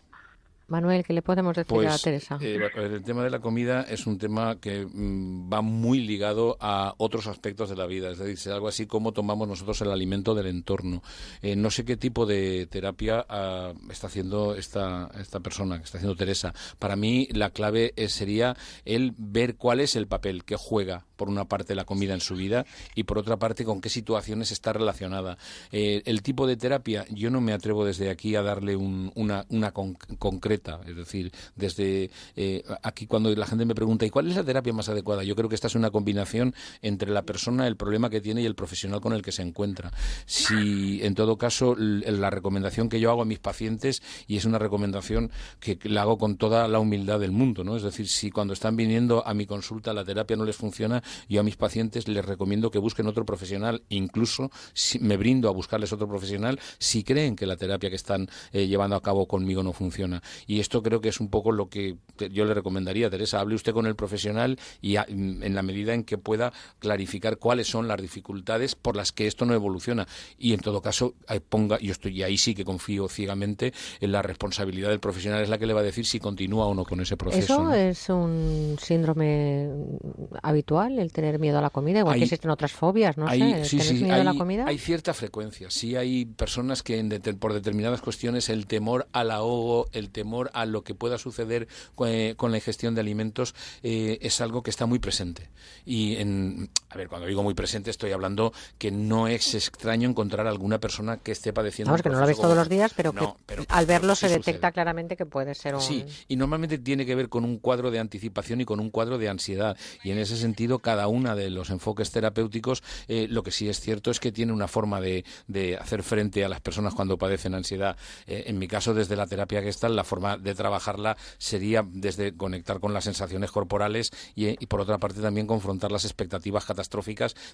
[0.66, 2.38] Manuel, ¿qué le podemos decir a Pues Teresa?
[2.40, 6.94] eh, el tema de la comida es un tema que mm, va muy ligado a
[6.96, 10.46] otros aspectos de la vida, es decir, algo así como tomamos nosotros el alimento del
[10.46, 11.02] entorno.
[11.42, 15.98] Eh, no sé qué tipo de terapia ah, está haciendo esta, esta persona, que está
[15.98, 16.54] haciendo Teresa.
[16.78, 21.28] Para mí la clave eh, sería el ver cuál es el papel que juega por
[21.28, 22.64] una parte la comida en su vida
[22.94, 25.36] y por otra parte con qué situaciones está relacionada.
[25.70, 29.44] Eh, el tipo de terapia, yo no me atrevo desde aquí a darle un- una,
[29.50, 30.53] una con- concreta,
[30.86, 34.72] es decir, desde eh, aquí cuando la gente me pregunta ¿y cuál es la terapia
[34.72, 35.22] más adecuada?
[35.24, 38.46] Yo creo que esta es una combinación entre la persona, el problema que tiene y
[38.46, 39.92] el profesional con el que se encuentra.
[40.26, 44.58] Si en todo caso la recomendación que yo hago a mis pacientes y es una
[44.58, 47.76] recomendación que la hago con toda la humildad del mundo, ¿no?
[47.76, 51.40] Es decir, si cuando están viniendo a mi consulta la terapia no les funciona, yo
[51.40, 55.92] a mis pacientes les recomiendo que busquen otro profesional, incluso si me brindo a buscarles
[55.92, 59.72] otro profesional si creen que la terapia que están eh, llevando a cabo conmigo no
[59.72, 60.22] funciona.
[60.46, 61.96] Y esto creo que es un poco lo que
[62.30, 66.04] yo le recomendaría, Teresa, hable usted con el profesional y a- en la medida en
[66.04, 70.06] que pueda clarificar cuáles son las dificultades por las que esto no evoluciona.
[70.38, 71.14] Y en todo caso,
[71.48, 75.48] ponga, yo estoy y ahí sí que confío ciegamente en la responsabilidad del profesional, es
[75.48, 77.44] la que le va a decir si continúa o no con ese proceso.
[77.54, 77.74] ¿Eso ¿no?
[77.74, 82.00] es un síndrome mm, habitual, el tener miedo a la comida?
[82.00, 83.64] Igual Hay- que existen otras fobias, no Hay- sé.
[83.64, 84.64] sí, ¿Tienes sí, miedo hay, a la comida?
[84.66, 85.70] hay cierta frecuencia.
[85.70, 90.33] Sí hay personas que en deter- por determinadas cuestiones el temor al ahogo, el temor
[90.52, 94.62] a lo que pueda suceder co- eh, con la ingestión de alimentos eh, es algo
[94.62, 95.48] que está muy presente.
[95.84, 96.70] Y, en,
[97.04, 101.32] ver, cuando digo muy presente estoy hablando que no es extraño encontrar alguna persona que
[101.32, 103.86] esté padeciendo un que no lo ves todos los días, pero No, que pero- al
[103.86, 104.38] verlo sí se sucede.
[104.38, 105.80] detecta claramente que puede ser un...
[105.80, 109.18] Sí, y normalmente tiene que ver con un cuadro de anticipación y con un cuadro
[109.18, 109.76] de ansiedad.
[110.02, 113.80] Y en ese sentido, cada una de los enfoques terapéuticos, eh, lo que sí es
[113.80, 117.54] cierto es que tiene una forma de, de hacer frente a las personas cuando padecen
[117.54, 117.96] ansiedad.
[118.26, 122.36] Eh, en mi caso, desde la terapia que está, la forma de trabajarla sería desde
[122.36, 126.64] conectar con las sensaciones corporales y, eh, y por otra parte también confrontar las expectativas
[126.64, 126.93] catastróficas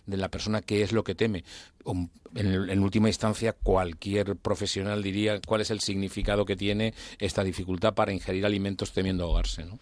[0.06, 1.44] de la persona que es lo que teme.
[1.84, 7.42] Um, En, en última instancia, cualquier profesional diría cuál es el significado que tiene esta
[7.42, 9.64] dificultad para ingerir alimentos temiendo ahogarse.
[9.64, 9.78] ¿no?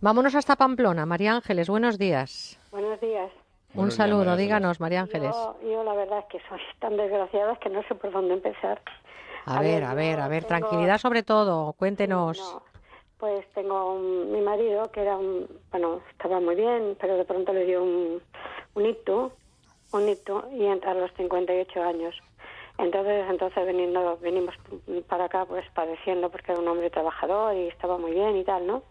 [0.00, 1.06] Vámonos hasta Pamplona.
[1.06, 2.56] María Ángeles, buenos días.
[2.70, 3.32] Buenos días.
[3.32, 5.30] Un Buenos días, saludo, María díganos, María Ángeles.
[5.34, 8.80] Yo, yo la verdad es que soy tan desgraciada que no sé por dónde empezar.
[9.44, 12.38] A ver, a ver, a ver, tranquilidad sobre todo, cuéntenos.
[12.38, 12.62] No,
[13.18, 17.52] pues tengo un- mi marido que era un, bueno, estaba muy bien, pero de pronto
[17.52, 18.22] le dio un,
[18.74, 19.32] un ictus,
[19.92, 22.14] un ictus, y entra a los 58 años.
[22.78, 24.54] Entonces, entonces veniendo, venimos
[25.08, 28.66] para acá pues padeciendo porque era un hombre trabajador y estaba muy bien y tal,
[28.68, 28.82] ¿no?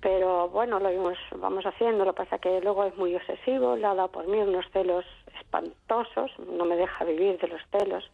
[0.00, 0.88] Pero bueno, lo
[1.36, 4.38] vamos haciendo, lo que pasa que luego es muy obsesivo, le ha dado por mí
[4.38, 5.04] unos celos
[5.40, 8.08] espantosos, no me deja vivir de los celos.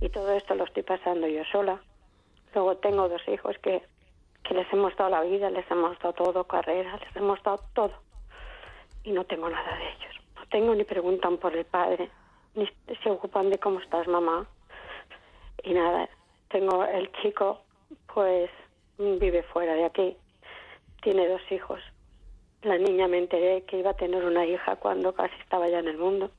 [0.00, 1.80] Y todo esto lo estoy pasando yo sola.
[2.54, 3.82] Luego tengo dos hijos que,
[4.48, 7.92] que les hemos dado la vida, les hemos dado todo, carrera, les hemos dado todo.
[9.04, 10.16] Y no tengo nada de ellos.
[10.36, 12.08] No tengo ni preguntan por el padre,
[12.54, 12.66] ni
[13.02, 14.46] se ocupan de cómo estás mamá.
[15.62, 16.08] Y nada,
[16.48, 17.60] tengo el chico,
[18.14, 18.50] pues
[18.96, 20.16] vive fuera de aquí,
[21.02, 21.80] tiene dos hijos.
[22.62, 25.88] la niña me enteré que iba a tener una hija cuando casi estaba ya en
[25.88, 26.30] el mundo.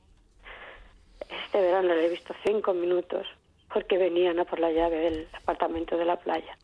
[1.44, 3.26] Este verano le he visto cinco minutos
[3.72, 6.58] porque venían a por la llave del apartamento de la playa.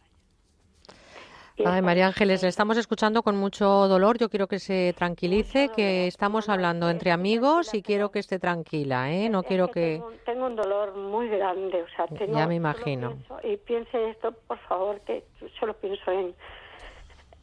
[1.65, 4.19] Ay, María Ángeles, le estamos escuchando con mucho dolor.
[4.19, 9.11] Yo quiero que se tranquilice, que estamos hablando entre amigos y quiero que esté tranquila,
[9.11, 9.31] ¿eh?
[9.31, 10.03] No quiero que...
[10.27, 13.17] Tengo, un dolor muy grande, o sea, tengo, Ya me imagino.
[13.43, 15.25] y piense esto, por favor, que
[15.59, 16.35] solo pienso en,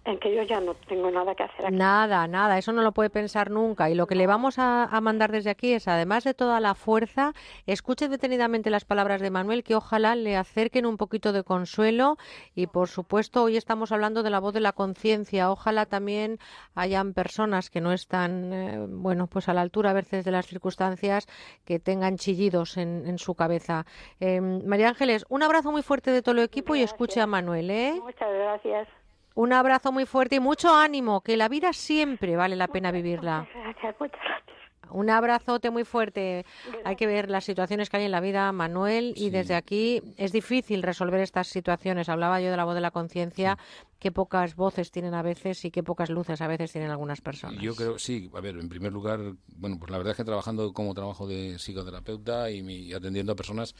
[0.05, 1.75] en que yo ya no tengo nada que hacer aquí.
[1.75, 3.89] Nada, nada, eso no lo puede pensar nunca.
[3.89, 6.75] Y lo que le vamos a, a mandar desde aquí es, además de toda la
[6.75, 7.33] fuerza,
[7.65, 12.17] escuche detenidamente las palabras de Manuel, que ojalá le acerquen un poquito de consuelo.
[12.53, 15.51] Y por supuesto, hoy estamos hablando de la voz de la conciencia.
[15.51, 16.37] Ojalá también
[16.75, 20.47] hayan personas que no están, eh, bueno, pues a la altura a veces de las
[20.47, 21.27] circunstancias,
[21.65, 23.85] que tengan chillidos en, en su cabeza.
[24.19, 27.69] Eh, María Ángeles, un abrazo muy fuerte de todo el equipo y escuche a Manuel,
[27.69, 27.93] ¿eh?
[28.01, 28.87] Muchas gracias.
[29.35, 33.47] Un abrazo muy fuerte y mucho ánimo, que la vida siempre vale la pena vivirla.
[33.53, 34.57] Gracias, muchas gracias.
[34.91, 36.45] Un abrazote muy fuerte.
[36.85, 40.31] Hay que ver las situaciones que hay en la vida, Manuel, y desde aquí es
[40.31, 42.09] difícil resolver estas situaciones.
[42.09, 43.57] Hablaba yo de la voz de la conciencia,
[43.97, 47.59] qué pocas voces tienen a veces y qué pocas luces a veces tienen algunas personas.
[47.59, 49.19] Yo creo, sí, a ver, en primer lugar,
[49.55, 53.31] bueno, pues la verdad es que trabajando como trabajo de psicoterapeuta y, mi- y atendiendo
[53.31, 53.73] a personas,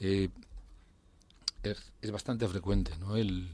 [0.00, 0.28] eh,
[1.62, 3.16] es, es bastante frecuente, ¿no?
[3.16, 3.48] El,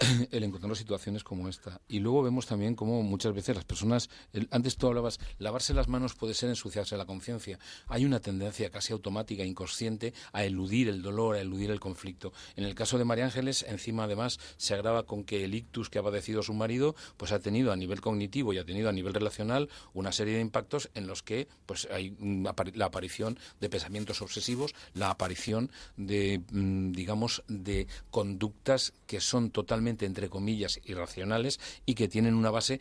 [0.30, 1.80] el encontrar situaciones como esta.
[1.88, 4.10] Y luego vemos también cómo muchas veces las personas,
[4.50, 7.58] antes tú hablabas, lavarse las manos puede ser ensuciarse la conciencia.
[7.88, 12.32] Hay una tendencia casi automática, inconsciente, a eludir el dolor, a eludir el conflicto.
[12.56, 15.98] En el caso de María Ángeles, encima además se agrava con que el ictus que
[15.98, 19.14] ha padecido su marido, pues ha tenido a nivel cognitivo y ha tenido a nivel
[19.14, 24.22] relacional una serie de impactos en los que pues hay mm, la aparición de pensamientos
[24.22, 31.94] obsesivos, la aparición de, mm, digamos, de conductas que son totalmente, entre comillas, irracionales y
[31.94, 32.80] que tienen una base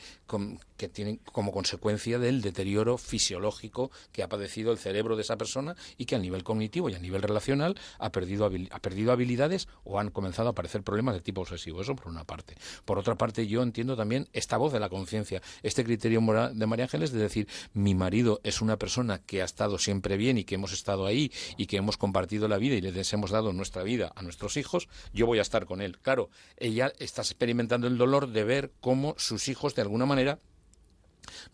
[0.78, 5.76] que tienen como consecuencia del deterioro fisiológico que ha padecido el cerebro de esa persona
[5.98, 9.68] y que a nivel cognitivo y a nivel relacional ha perdido, habil- ha perdido habilidades
[9.84, 11.82] o han comenzado a aparecer problemas de tipo obsesivo.
[11.82, 12.56] Eso por una parte.
[12.86, 16.66] Por otra parte, yo entiendo también esta voz de la conciencia, este criterio moral de
[16.66, 20.44] María Ángeles de decir, mi marido es una persona que ha estado siempre bien y
[20.44, 23.84] que hemos estado ahí y que hemos compartido la vida y les hemos dado nuestra
[23.84, 25.98] vida a nuestros hijos, yo voy a estar con él.
[26.00, 30.40] Claro, ella está experimentando el dolor de ver cómo sus hijos, de alguna manera,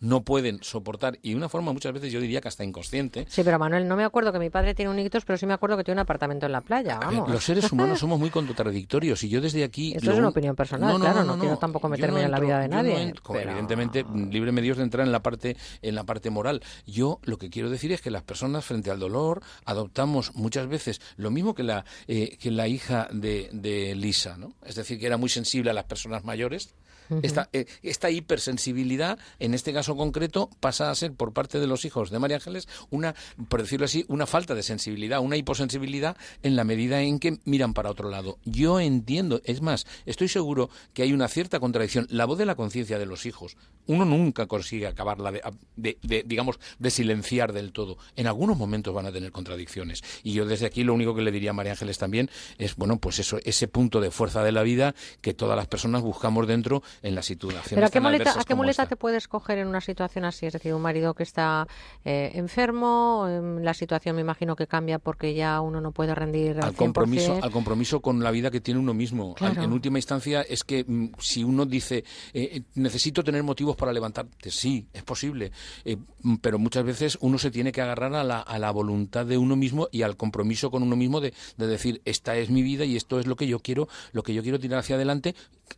[0.00, 3.42] no pueden soportar, y de una forma muchas veces yo diría que hasta inconsciente, Sí,
[3.44, 5.76] pero Manuel, no me acuerdo que mi padre tiene un ictus, pero sí me acuerdo
[5.76, 7.30] que tiene un apartamento en la playa, ver, vamos.
[7.30, 9.92] Los seres humanos somos muy contradictorios y yo desde aquí...
[9.94, 12.60] Esto lo es una un- opinión personal, claro, no quiero tampoco meterme en la vida
[12.60, 15.94] de no nadie, entro- como pero- Evidentemente, líbreme Dios de entrar en la parte en
[15.94, 16.62] la parte moral.
[16.86, 21.00] Yo lo que quiero decir es que las personas frente al dolor adoptamos muchas veces
[21.16, 24.54] lo mismo que la eh, que la hija de, de Lisa, ¿no?
[24.64, 26.74] Es decir, que era muy sensible a las personas mayores.
[27.22, 31.84] Esta, eh, esta hipersensibilidad, en este caso concreto, pasa a ser por parte de los
[31.84, 33.14] hijos de María Ángeles una,
[33.48, 37.74] por decirlo así, una falta de sensibilidad, una hiposensibilidad en la medida en que miran
[37.74, 38.38] para otro lado.
[38.44, 42.06] Yo entiendo, es más, estoy seguro que hay una cierta contradicción.
[42.10, 43.56] La voz de la conciencia de los hijos,
[43.86, 45.42] uno nunca consigue acabarla de,
[45.76, 47.98] de- de, digamos, de silenciar del todo.
[48.16, 50.02] En algunos momentos van a tener contradicciones.
[50.22, 52.98] Y yo desde aquí lo único que le diría a María Ángeles también es, bueno,
[52.98, 56.82] pues eso, ese punto de fuerza de la vida que todas las personas buscamos dentro
[57.02, 58.88] en las situaciones Pero ¿a qué muleta, adversas ¿a qué como muleta esta.
[58.88, 60.46] te puedes coger en una situación así?
[60.46, 61.66] Es decir, un marido que está
[62.04, 66.58] eh, enfermo, em, la situación me imagino que cambia porque ya uno no puede rendir
[66.58, 67.42] al, al compromiso 100%.
[67.44, 70.84] al compromiso con la vida que tiene uno mismo Al- en última instancia es que
[70.86, 71.98] mm, si uno dice
[72.32, 75.52] eh, eh, necesito tener motivos para levantarte sí es posible
[75.84, 79.26] eh, mm, pero muchas veces uno se tiene que agarrar a la, a la voluntad
[79.26, 82.62] de uno mismo y al compromiso con uno mismo de, de decir esta es mi
[82.62, 85.34] vida y esto es lo que yo quiero lo que yo quiero tirar hacia adelante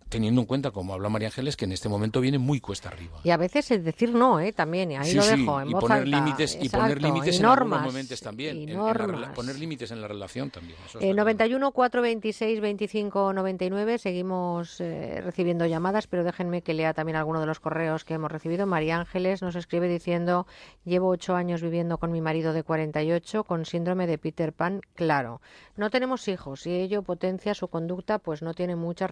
[0.09, 3.19] teniendo en cuenta como habla María Ángeles que en este momento viene muy cuesta arriba
[3.24, 4.52] Y a veces es decir no, ¿eh?
[4.52, 6.16] también, y ahí Sí, lo sí, dejo, en y voz poner alta.
[6.16, 8.77] límites y poner límites y en normas, algunos momentos también y en- en
[9.20, 14.81] la poner límites en la relación también eso Eh, está 91 426 25 99 seguimos
[14.81, 18.66] eh, recibiendo llamadas, pero déjenme que lea también alguno de los correos que hemos recibido.
[18.66, 20.47] María Ángeles nos escribe diciendo:
[20.85, 24.81] Llevo ocho años viviendo con mi marido de 48 con síndrome de Peter Pan.
[24.94, 25.40] Claro,
[25.77, 29.10] no tenemos hijos y ello potencia su conducta, pues no tiene muchas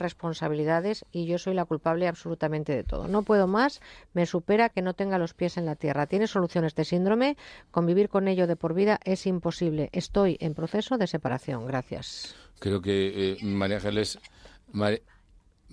[1.12, 3.08] y yo soy la culpable absolutamente de todo.
[3.08, 3.80] No puedo más,
[4.14, 6.06] me supera que no tenga los pies en la tierra.
[6.06, 7.36] Tiene solución este síndrome,
[7.70, 9.90] convivir con ello de por vida es imposible.
[9.92, 11.66] Estoy en proceso de separación.
[11.66, 12.34] Gracias.
[12.58, 14.18] Creo que eh, María Ángeles,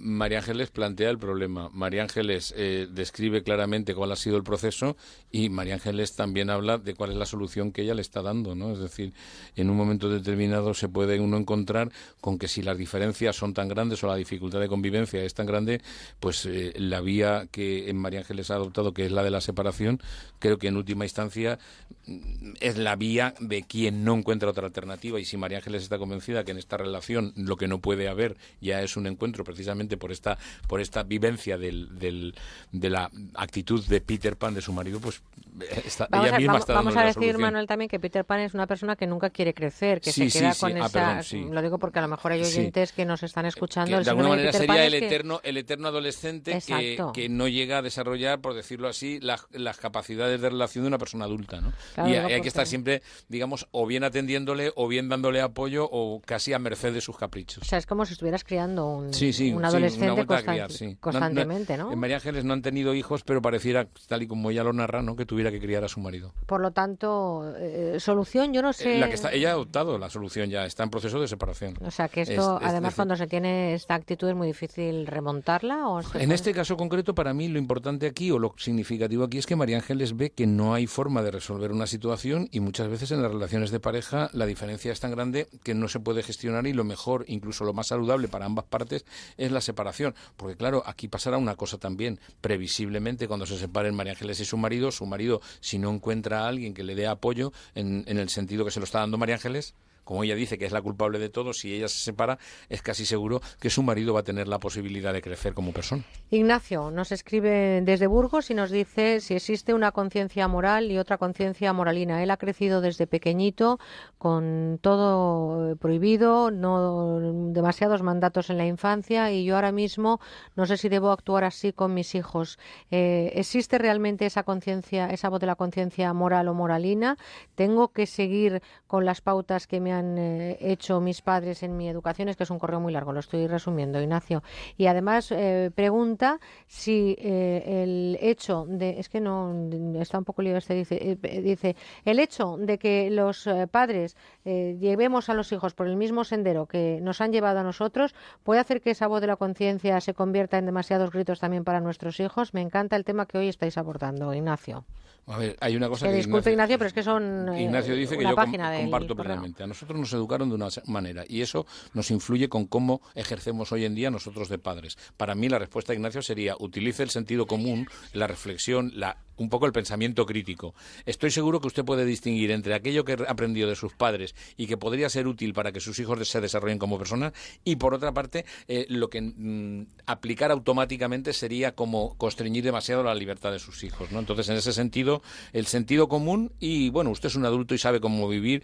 [0.03, 1.69] María Ángeles plantea el problema.
[1.71, 4.97] María Ángeles eh, describe claramente cuál ha sido el proceso
[5.31, 8.53] y María Ángeles también habla de cuál es la solución que ella le está dando,
[8.53, 8.73] ¿no?
[8.73, 9.13] Es decir,
[9.55, 11.89] en un momento determinado se puede uno encontrar
[12.19, 15.45] con que si las diferencias son tan grandes o la dificultad de convivencia es tan
[15.45, 15.81] grande,
[16.19, 19.39] pues eh, la vía que en María Ángeles ha adoptado, que es la de la
[19.39, 20.01] separación,
[20.39, 21.59] creo que en última instancia
[22.07, 25.97] mm, es la vía de quien no encuentra otra alternativa y si María Ángeles está
[25.97, 29.93] convencida que en esta relación lo que no puede haber ya es un encuentro precisamente
[29.98, 30.38] por esta,
[30.68, 32.36] por esta vivencia del, del,
[32.72, 35.22] de la actitud de Peter Pan de su marido, pues
[35.61, 37.41] eh, está, Vamos ella a, misma vamos- está vamos dando a la decir, solución.
[37.41, 40.40] Manuel, también que Peter Pan es una persona que nunca quiere crecer, que Sí, se
[40.40, 40.78] queda sí, con sí.
[40.82, 40.99] Ah, esa...
[41.07, 41.45] perdón, sí.
[41.52, 43.91] Lo digo porque a lo mejor hay oyentes que nos están escuchando.
[43.91, 47.30] que el de alguna de manera sería el que- eterno el eterno adolescente que, que
[47.30, 51.26] no llega a desarrollar por decirlo así las, las capacidades de relación de una persona
[51.26, 51.74] adulta ¿no?
[51.94, 56.22] Claro, y hay que estar siempre digamos o bien atendiéndole o bien dándole apoyo o
[56.26, 59.52] casi a merced de sus caprichos O sea, es como si estuvieras criando un, Sí,
[59.52, 60.85] un adolescente vuelta a constan- criar, sí.
[60.85, 61.91] No- no- constantemente, ¿no?
[61.91, 65.01] En María Ángeles no han tenido hijos, pero pareciera, tal y como ella lo narra,
[65.01, 65.15] ¿no?
[65.15, 66.33] que tuviera que criar a su marido.
[66.45, 68.97] Por lo tanto, eh, solución, yo no sé...
[68.97, 71.75] Eh, La que está, ella ha adoptado la solución ya, está en proceso de separación.
[71.85, 75.07] O sea, que Es- esto, es además, cuando se tiene esta actitud es muy difícil
[75.07, 75.87] remontarla.
[75.87, 79.37] ¿o En puede- este caso concreto, para mí lo importante aquí o lo significativo aquí
[79.37, 82.87] es que María Ángeles ve que no hay forma de resolver una situación y muchas
[82.87, 86.23] veces en las relaciones de pareja la diferencia es tan grande que no se puede
[86.23, 89.05] gestionar y lo mejor, incluso lo más saludable para ambas partes,
[89.37, 90.14] es la separación.
[90.38, 94.57] Porque claro, aquí pasará una cosa también, previsiblemente cuando se separen María Ángeles y su
[94.57, 98.30] marido, su marido, si no encuentra a alguien que le dé apoyo en, en el
[98.30, 99.73] sentido que se lo está dando María Ángeles,
[100.03, 102.38] como ella dice que es la culpable de todo, si ella se separa,
[102.69, 106.03] es casi seguro que su marido va a tener la posibilidad de crecer como persona.
[106.30, 111.17] Ignacio nos escribe desde Burgos y nos dice si existe una conciencia moral y otra
[111.17, 112.23] conciencia moralina.
[112.23, 113.80] Él ha crecido desde pequeñito
[114.17, 117.19] con todo eh, prohibido, no
[117.51, 120.19] demasiados mandatos en la infancia y yo ahora mismo
[120.55, 122.57] no sé si debo actuar así con mis hijos.
[122.91, 127.17] Eh, ¿Existe realmente esa conciencia, esa voz de la conciencia moral o moralina?
[127.55, 131.88] ¿Tengo que seguir con las pautas que me han eh, hecho mis padres en mi
[131.88, 132.28] educación?
[132.28, 134.44] Es que es un correo muy largo, lo estoy resumiendo, Ignacio.
[134.78, 139.53] Y además eh, pregunta si eh, el hecho de, es que no,
[140.02, 145.34] está un poco lío este, dice, dice, el hecho de que los padres llevemos a
[145.34, 148.14] los hijos por el mismo sendero que nos han llevado a nosotros,
[148.44, 151.80] puede hacer que esa voz de la conciencia se convierta en demasiados gritos también para
[151.80, 152.53] nuestros hijos.
[152.53, 154.86] Me encanta el tema que hoy estáis abordando, Ignacio.
[155.26, 158.24] A ver, hay una cosa Que disculpe, Ignacio, pero es que son Ignacio dice que
[158.26, 159.64] yo com- comparto plenamente.
[159.64, 163.85] A nosotros nos educaron de una manera y eso nos influye con cómo ejercemos hoy
[163.85, 164.97] en día nosotros de padres.
[165.18, 169.49] Para mí la respuesta de Ignacio sería utilice el sentido común, la reflexión, la un
[169.49, 170.76] poco el pensamiento crítico.
[171.05, 174.77] Estoy seguro que usted puede distinguir entre aquello que aprendió de sus padres y que
[174.77, 177.34] podría ser útil para que sus hijos se desarrollen como personas
[177.64, 183.15] y por otra parte eh, lo que mm, aplicar automáticamente sería como constreñir demasiado la
[183.15, 184.10] libertad de sus hijos.
[184.11, 187.99] Entonces en ese sentido el sentido común y bueno usted es un adulto y sabe
[187.99, 188.64] cómo vivir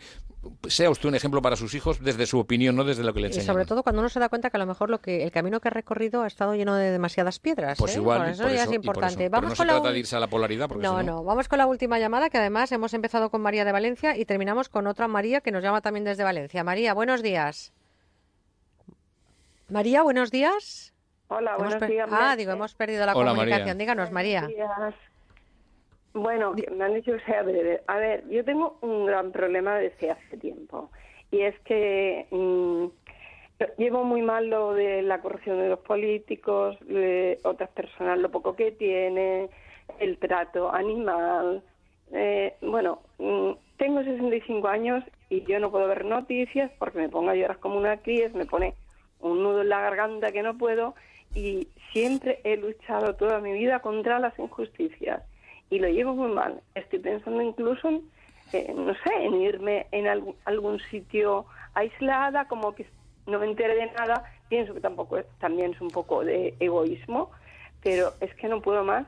[0.68, 3.28] sea usted un ejemplo para sus hijos desde su opinión, no desde lo que le
[3.28, 3.46] Y enseñan.
[3.48, 5.60] sobre todo cuando uno se da cuenta que a lo mejor lo que el camino
[5.60, 7.78] que ha recorrido ha estado lleno de demasiadas piedras.
[7.78, 8.00] Pues ¿eh?
[8.00, 9.24] igual, Por y eso por ya eso- es y por importante.
[9.26, 9.32] eso.
[9.32, 11.04] Vamos no se con la trata un- de irse a la polaridad, porque No, no-
[11.18, 11.24] no.
[11.24, 14.70] Vamos con la última llamada, que además hemos empezado con María de Valencia y terminamos
[14.70, 16.64] con otra María que nos llama también desde Valencia.
[16.64, 17.74] María, buenos días.
[19.70, 20.94] María, buenos días.
[21.28, 22.10] Hola, Hemos buenos días.
[22.12, 23.68] Ah, digo, hemos perdido la Hola, comunicación.
[23.68, 23.76] María.
[23.76, 24.42] Díganos, María.
[24.42, 24.96] Buenos días.
[26.14, 27.82] Bueno, me han dicho que sea breve.
[27.88, 30.90] A ver, yo tengo un gran problema desde hace tiempo.
[31.32, 32.86] Y es que mm,
[33.78, 38.56] llevo muy mal lo de la corrupción de los políticos, de otras personas, lo poco
[38.56, 39.50] que tienen,
[40.00, 41.64] el trato animal.
[42.12, 47.30] Eh, bueno, mm, tengo 65 años y yo no puedo ver noticias porque me pongo
[47.30, 48.74] a llorar como una cría, me pone
[49.20, 50.96] un nudo en la garganta que no puedo
[51.36, 55.22] y siempre he luchado toda mi vida contra las injusticias
[55.70, 56.62] y lo llevo muy mal.
[56.76, 58.02] Estoy pensando incluso en,
[58.54, 62.86] eh, no sé, en irme en algún, algún sitio aislada, como que
[63.28, 64.24] no me entere de nada.
[64.50, 67.30] Pienso que tampoco es, también es un poco de egoísmo,
[67.84, 69.06] pero es que no puedo más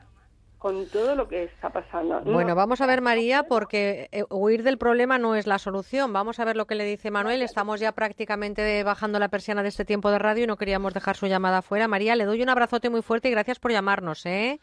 [0.58, 2.20] con todo lo que está pasando.
[2.20, 6.12] No- Bueno, vamos a ver, María, porque eh, huir del problema no es la solución.
[6.12, 7.42] Vamos a ver lo que le dice Manuel.
[7.42, 11.16] Estamos ya prácticamente bajando la persiana de este tiempo de radio y no queríamos dejar
[11.16, 11.88] su llamada fuera.
[11.88, 14.60] María, le doy un abrazote muy fuerte y gracias por llamarnos, ¿eh?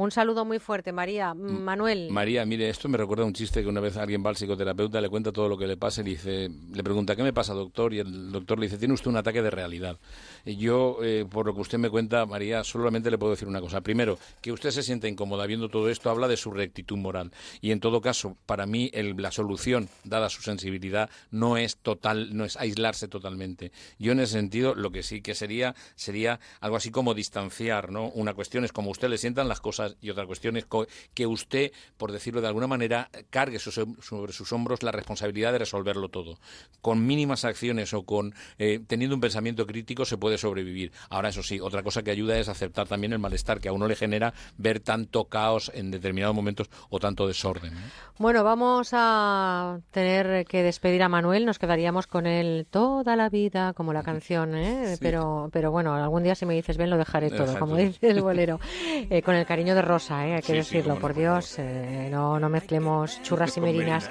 [0.00, 1.34] Un saludo muy fuerte, María.
[1.34, 2.08] Manuel.
[2.10, 4.98] María, mire, esto me recuerda a un chiste que una vez alguien va al psicoterapeuta,
[4.98, 7.92] le cuenta todo lo que le pasa y dice, le pregunta, ¿qué me pasa, doctor?
[7.92, 9.98] Y el doctor le dice, tiene usted un ataque de realidad.
[10.46, 13.60] Y yo, eh, por lo que usted me cuenta, María, solamente le puedo decir una
[13.60, 13.82] cosa.
[13.82, 17.30] Primero, que usted se sienta incómoda viendo todo esto, habla de su rectitud moral.
[17.60, 22.34] Y en todo caso, para mí, el- la solución, dada su sensibilidad, no es total,
[22.34, 23.70] no es aislarse totalmente.
[23.98, 28.08] Yo en ese sentido, lo que sí que sería, sería algo así como distanciar, ¿no?
[28.08, 30.66] Una cuestión es como usted le sientan las cosas y otra cuestión es
[31.14, 36.08] que usted, por decirlo de alguna manera, cargue sobre sus hombros la responsabilidad de resolverlo
[36.08, 36.38] todo.
[36.80, 40.92] Con mínimas acciones o con eh, teniendo un pensamiento crítico se puede sobrevivir.
[41.08, 43.86] Ahora, eso sí, otra cosa que ayuda es aceptar también el malestar que a uno
[43.86, 47.74] le genera ver tanto caos en determinados momentos o tanto desorden.
[47.74, 47.80] ¿no?
[48.18, 51.46] Bueno, vamos a tener que despedir a Manuel.
[51.46, 54.96] Nos quedaríamos con él toda la vida, como la canción, ¿eh?
[55.00, 58.20] Pero, pero bueno, algún día si me dices ven, lo dejaré todo, como dice el
[58.20, 58.60] bolero.
[59.10, 60.34] Eh, con el cariño de Rosa, ¿eh?
[60.34, 61.56] hay que Sí, decirlo, por Dios.
[61.58, 64.08] eh, no, no mezclemos churras y merinas.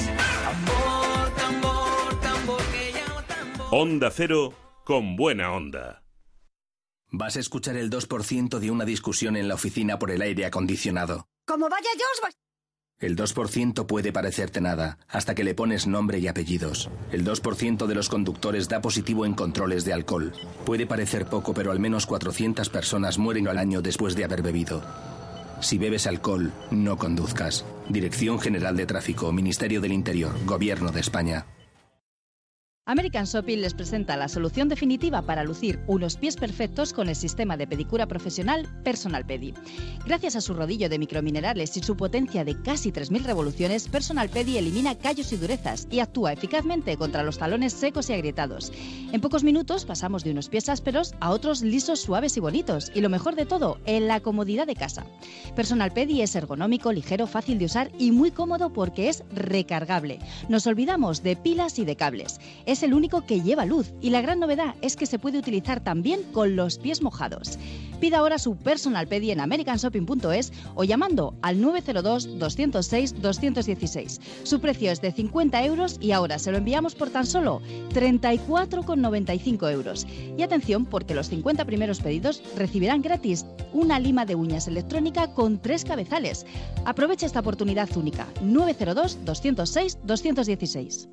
[0.45, 3.67] Tambor, tambor, tambor, que llama tambor.
[3.71, 6.03] Onda Cero con buena onda.
[7.13, 11.27] Vas a escuchar el 2% de una discusión en la oficina por el aire acondicionado.
[11.45, 12.21] Como vaya yo, os
[13.01, 16.91] El 2% puede parecerte nada, hasta que le pones nombre y apellidos.
[17.13, 20.35] El 2% de los conductores da positivo en controles de alcohol.
[20.67, 24.83] Puede parecer poco, pero al menos 400 personas mueren al año después de haber bebido.
[25.61, 27.65] Si bebes alcohol, no conduzcas.
[27.89, 31.47] Dirección General de Tráfico, Ministerio del Interior, Gobierno de España.
[32.87, 37.59] American Shopping les presenta la solución definitiva para lucir unos pies perfectos con el sistema
[37.59, 39.53] de pedicura profesional Personal Pedi.
[40.07, 44.57] Gracias a su rodillo de microminerales y su potencia de casi 3.000 revoluciones, Personal Pedi
[44.57, 48.73] elimina callos y durezas y actúa eficazmente contra los talones secos y agrietados.
[49.13, 52.91] En pocos minutos pasamos de unos pies ásperos a otros lisos, suaves y bonitos.
[52.95, 55.05] Y lo mejor de todo, en la comodidad de casa.
[55.55, 60.19] Personal Pedi es ergonómico, ligero, fácil de usar y muy cómodo porque es recargable.
[60.49, 62.41] Nos olvidamos de pilas y de cables.
[62.71, 65.83] Es el único que lleva luz y la gran novedad es que se puede utilizar
[65.83, 67.59] también con los pies mojados.
[67.99, 74.21] Pida ahora su Personal Pedi en americanshopping.es o llamando al 902-206-216.
[74.45, 77.61] Su precio es de 50 euros y ahora se lo enviamos por tan solo
[77.93, 80.07] 34,95 euros.
[80.39, 85.61] Y atención porque los 50 primeros pedidos recibirán gratis una lima de uñas electrónica con
[85.61, 86.47] tres cabezales.
[86.85, 88.29] Aprovecha esta oportunidad única.
[88.45, 91.09] 902-206-216.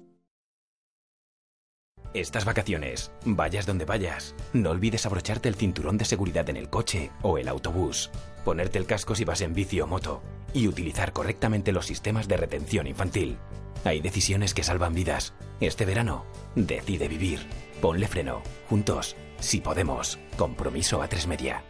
[2.17, 7.11] Estas vacaciones, vayas donde vayas, no olvides abrocharte el cinturón de seguridad en el coche
[7.21, 8.09] o el autobús,
[8.43, 12.37] ponerte el casco si vas en bici o moto y utilizar correctamente los sistemas de
[12.37, 13.37] retención infantil.
[13.83, 15.35] Hay decisiones que salvan vidas.
[15.59, 16.25] Este verano,
[16.55, 17.45] decide vivir.
[17.81, 18.41] Ponle freno.
[18.67, 20.17] Juntos, si podemos.
[20.37, 21.63] Compromiso a tres media.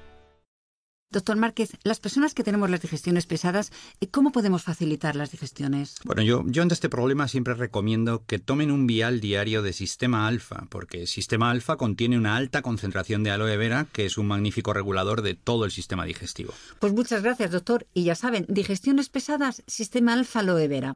[1.10, 3.72] Doctor Márquez, las personas que tenemos las digestiones pesadas,
[4.12, 5.96] ¿cómo podemos facilitar las digestiones?
[6.04, 10.28] Bueno, yo, yo ante este problema siempre recomiendo que tomen un vial diario de Sistema
[10.28, 14.74] Alfa, porque Sistema Alfa contiene una alta concentración de aloe vera, que es un magnífico
[14.74, 16.54] regulador de todo el sistema digestivo.
[16.80, 17.88] Pues muchas gracias, doctor.
[17.94, 20.94] Y ya saben, digestiones pesadas, sistema alfa aloe vera.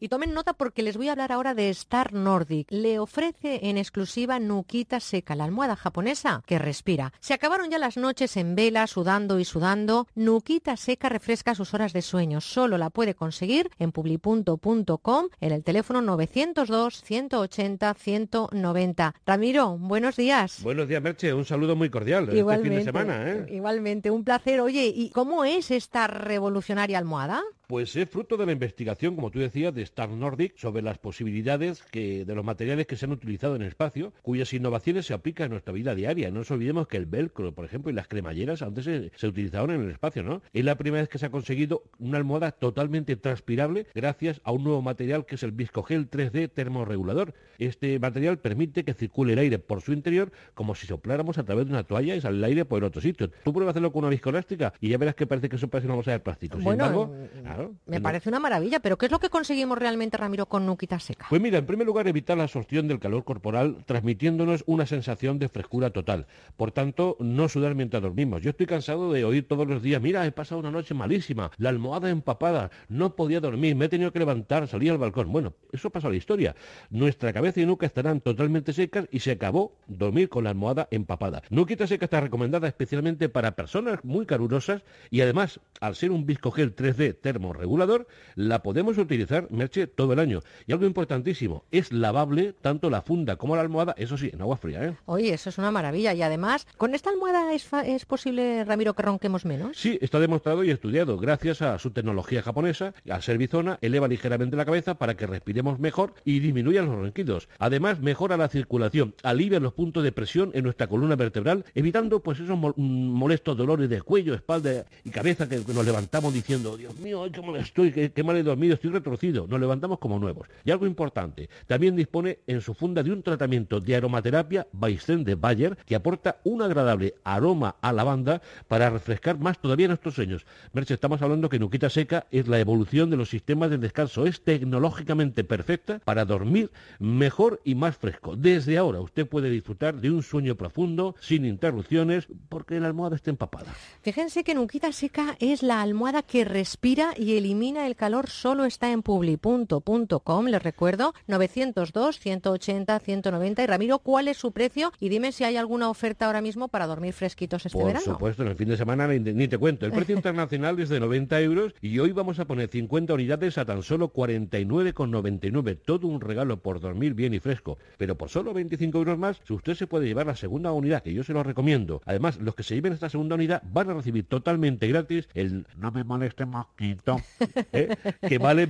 [0.00, 2.66] Y tomen nota porque les voy a hablar ahora de Star Nordic.
[2.70, 7.12] Le ofrece en exclusiva Nuquita Seca, la almohada japonesa que respira.
[7.20, 10.06] Se acabaron ya las noches en vela, sudando y sudando.
[10.14, 12.40] Nuquita Seca refresca sus horas de sueño.
[12.40, 19.14] Solo la puede conseguir en publipunto.com en el teléfono 902 180 190.
[19.26, 20.62] Ramiro, buenos días.
[20.62, 21.32] Buenos días, Merche.
[21.32, 23.30] Un saludo muy cordial este Igualmente, fin de semana.
[23.30, 23.46] ¿eh?
[23.50, 24.60] igualmente, un placer.
[24.60, 27.42] Oye, ¿y cómo es esta revolucionaria almohada?
[27.66, 31.82] Pues es fruto de la investigación, como tú decías, de Star Nordic sobre las posibilidades
[31.84, 35.46] que, de los materiales que se han utilizado en el espacio, cuyas innovaciones se aplican
[35.46, 36.30] en nuestra vida diaria.
[36.30, 39.70] No nos olvidemos que el velcro, por ejemplo, y las cremalleras antes se, se utilizaban
[39.70, 40.42] en el espacio, ¿no?
[40.52, 44.64] Es la primera vez que se ha conseguido una almohada totalmente transpirable gracias a un
[44.64, 47.34] nuevo material que es el viscogel 3D termorregulador.
[47.58, 51.66] Este material permite que circule el aire por su interior como si sopláramos a través
[51.66, 53.30] de una toalla y sale el aire por el otro sitio.
[53.44, 55.86] Tú pruebas a hacerlo con una viscoelástica y ya verás que parece que eso parece
[55.86, 56.56] una bolsa de plástico.
[56.56, 59.28] Sin Bueno, embargo, mm, claro, Me no- parece una maravilla, pero ¿qué es lo que
[59.30, 61.26] conseguimos realmente, Ramiro, con Nuquita Seca?
[61.28, 65.48] Pues mira, en primer lugar, evitar la absorción del calor corporal, transmitiéndonos una sensación de
[65.48, 66.26] frescura total.
[66.56, 68.42] Por tanto, no sudar mientras dormimos.
[68.42, 71.68] Yo estoy cansado de oír todos los días, mira, he pasado una noche malísima, la
[71.70, 75.32] almohada empapada, no podía dormir, me he tenido que levantar, salí al balcón.
[75.32, 76.54] Bueno, eso pasa la historia.
[76.90, 81.42] Nuestra cabeza y nuca estarán totalmente secas y se acabó dormir con la almohada empapada.
[81.50, 86.74] Nuquita Seca está recomendada especialmente para personas muy calurosas y además, al ser un viscogel
[86.74, 90.40] 3D termorregulador, la podemos utilizar, Merche, todo el año.
[90.66, 94.58] Y algo importantísimo, es lavable tanto la funda como la almohada, eso sí, en agua
[94.58, 94.94] fría, ¿eh?
[95.06, 96.12] Oye, eso es una maravilla.
[96.12, 99.76] Y además, ¿con esta almohada es, fa- es posible, Ramiro, que ronquemos menos?
[99.78, 101.16] Sí, está demostrado y estudiado.
[101.18, 105.78] Gracias a su tecnología japonesa, al ser bizona, eleva ligeramente la cabeza para que respiremos
[105.78, 107.48] mejor y disminuyan los ronquidos.
[107.58, 112.38] Además, mejora la circulación, alivia los puntos de presión en nuestra columna vertebral, evitando pues
[112.40, 117.22] esos mol- molestos dolores de cuello, espalda y cabeza que nos levantamos diciendo, Dios mío,
[117.24, 119.46] ay, mal estoy, qué, qué mal he dormido, estoy retorcido.
[119.54, 120.48] Nos levantamos como nuevos.
[120.64, 125.36] Y algo importante, también dispone en su funda de un tratamiento de aromaterapia Weizen de
[125.36, 130.44] Bayer que aporta un agradable aroma a lavanda para refrescar más todavía nuestros sueños.
[130.72, 134.26] Merche, estamos hablando que Nuquita Seca es la evolución de los sistemas de descanso.
[134.26, 138.34] Es tecnológicamente perfecta para dormir mejor y más fresco.
[138.34, 143.30] Desde ahora usted puede disfrutar de un sueño profundo, sin interrupciones, porque la almohada está
[143.30, 143.72] empapada.
[144.02, 148.28] Fíjense que Nuquita Seca es la almohada que respira y elimina el calor.
[148.28, 149.02] Solo está en
[149.44, 153.62] publi.com, les recuerdo, 902, 180, 190.
[153.62, 154.90] Y Ramiro, ¿cuál es su precio?
[155.00, 158.04] Y dime si hay alguna oferta ahora mismo para dormir fresquitos este Por verano.
[158.04, 159.84] supuesto, en el fin de semana ni, ni te cuento.
[159.84, 163.66] El precio internacional es de 90 euros y hoy vamos a poner 50 unidades a
[163.66, 165.78] tan solo 49,99.
[165.84, 167.76] Todo un regalo por dormir bien y fresco.
[167.98, 171.12] Pero por solo 25 euros más, si usted se puede llevar la segunda unidad, que
[171.12, 172.00] yo se lo recomiendo.
[172.06, 175.92] Además, los que se lleven esta segunda unidad van a recibir totalmente gratis el No
[175.92, 177.20] me moleste mosquito,
[177.72, 177.94] ¿eh?
[178.26, 178.66] que vale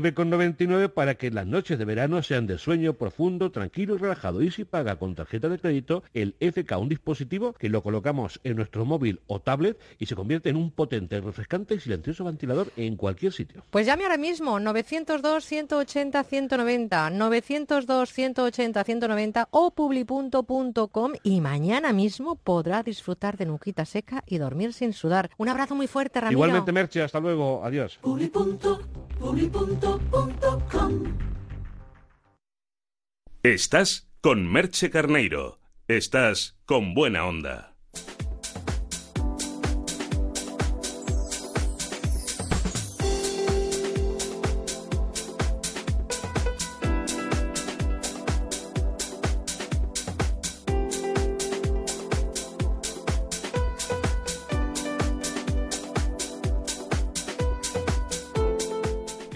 [0.00, 4.42] 29,99 para que las noches de verano sean de sueño profundo, tranquilo y relajado.
[4.42, 8.56] Y si paga con tarjeta de crédito, el FK, un dispositivo que lo colocamos en
[8.56, 12.96] nuestro móvil o tablet y se convierte en un potente, refrescante y silencioso ventilador en
[12.96, 13.62] cualquier sitio.
[13.70, 22.36] Pues llame ahora mismo, 902 180 190, 902 180 190 o publi.com y mañana mismo
[22.36, 25.30] podrá disfrutar de Nuquita Seca y dormir sin sudar.
[25.36, 26.38] Un abrazo muy fuerte, Ramiro.
[26.38, 27.64] Igualmente, Merche, hasta luego.
[27.64, 27.98] Adiós.
[33.42, 35.60] Estás con Merche Carneiro.
[35.86, 37.76] Estás con buena onda.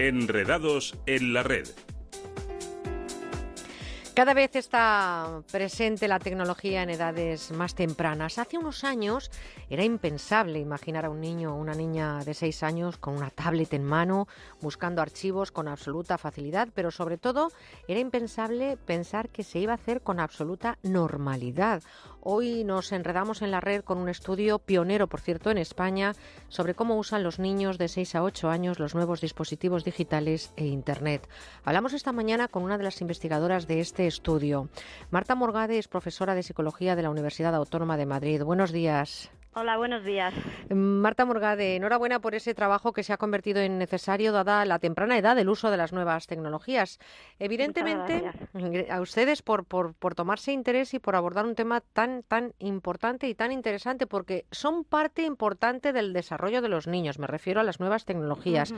[0.09, 1.67] Enredados en la red.
[4.15, 8.39] Cada vez está presente la tecnología en edades más tempranas.
[8.39, 9.29] Hace unos años
[9.69, 13.71] era impensable imaginar a un niño o una niña de seis años con una tablet
[13.73, 14.27] en mano,
[14.61, 17.51] buscando archivos con absoluta facilidad, pero sobre todo
[17.87, 21.83] era impensable pensar que se iba a hacer con absoluta normalidad.
[22.21, 26.13] Hoy nos enredamos en la red con un estudio pionero, por cierto, en España,
[26.49, 30.65] sobre cómo usan los niños de 6 a 8 años los nuevos dispositivos digitales e
[30.65, 31.29] Internet.
[31.63, 34.67] Hablamos esta mañana con una de las investigadoras de este estudio.
[35.11, 38.43] Marta Morgade es profesora de Psicología de la Universidad Autónoma de Madrid.
[38.43, 39.31] Buenos días.
[39.55, 40.31] Hola, buenos días.
[40.69, 45.17] Marta Morgade, enhorabuena por ese trabajo que se ha convertido en necesario dada la temprana
[45.17, 46.99] edad del uso de las nuevas tecnologías.
[47.39, 48.31] Evidentemente,
[48.91, 53.27] a ustedes por, por, por tomarse interés y por abordar un tema tan, tan importante
[53.27, 57.63] y tan interesante, porque son parte importante del desarrollo de los niños, me refiero a
[57.63, 58.71] las nuevas tecnologías.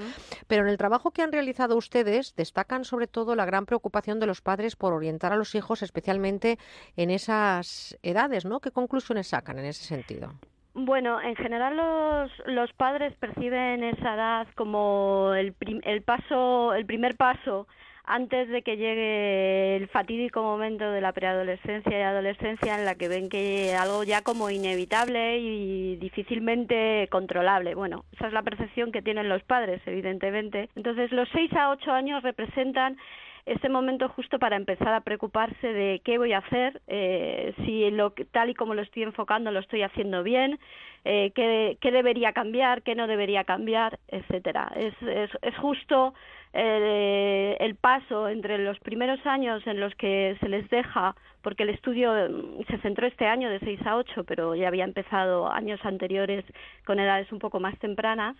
[0.48, 4.28] Pero en el trabajo que han realizado ustedes destacan sobre todo la gran preocupación de
[4.28, 6.58] los padres por orientar a los hijos, especialmente
[6.96, 8.62] en esas edades, ¿no?
[8.62, 10.34] ¿Qué conclusiones sacan en ese sentido?
[10.74, 15.54] Bueno, en general los, los padres perciben esa edad como el,
[15.84, 17.68] el paso, el primer paso
[18.06, 23.08] antes de que llegue el fatídico momento de la preadolescencia y adolescencia en la que
[23.08, 27.76] ven que algo ya como inevitable y difícilmente controlable.
[27.76, 30.70] Bueno, esa es la percepción que tienen los padres, evidentemente.
[30.76, 32.98] Entonces, los 6 a 8 años representan
[33.46, 38.14] este momento justo para empezar a preocuparse de qué voy a hacer, eh, si lo,
[38.32, 40.60] tal y como lo estoy enfocando lo estoy haciendo bien,
[41.06, 44.72] eh, qué, qué, debería cambiar, qué no debería cambiar, etcétera.
[44.76, 46.14] Es, es, es justo
[46.54, 51.70] eh, el paso entre los primeros años en los que se les deja, porque el
[51.70, 55.80] estudio mm, se centró este año de 6 a 8, pero ya había empezado años
[55.84, 56.44] anteriores
[56.86, 58.36] con edades un poco más tempranas,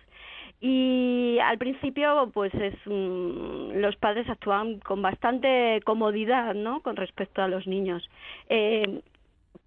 [0.60, 7.42] y al principio pues es mm, los padres actúan con bastante comodidad no con respecto
[7.42, 8.08] a los niños.
[8.48, 9.00] Eh,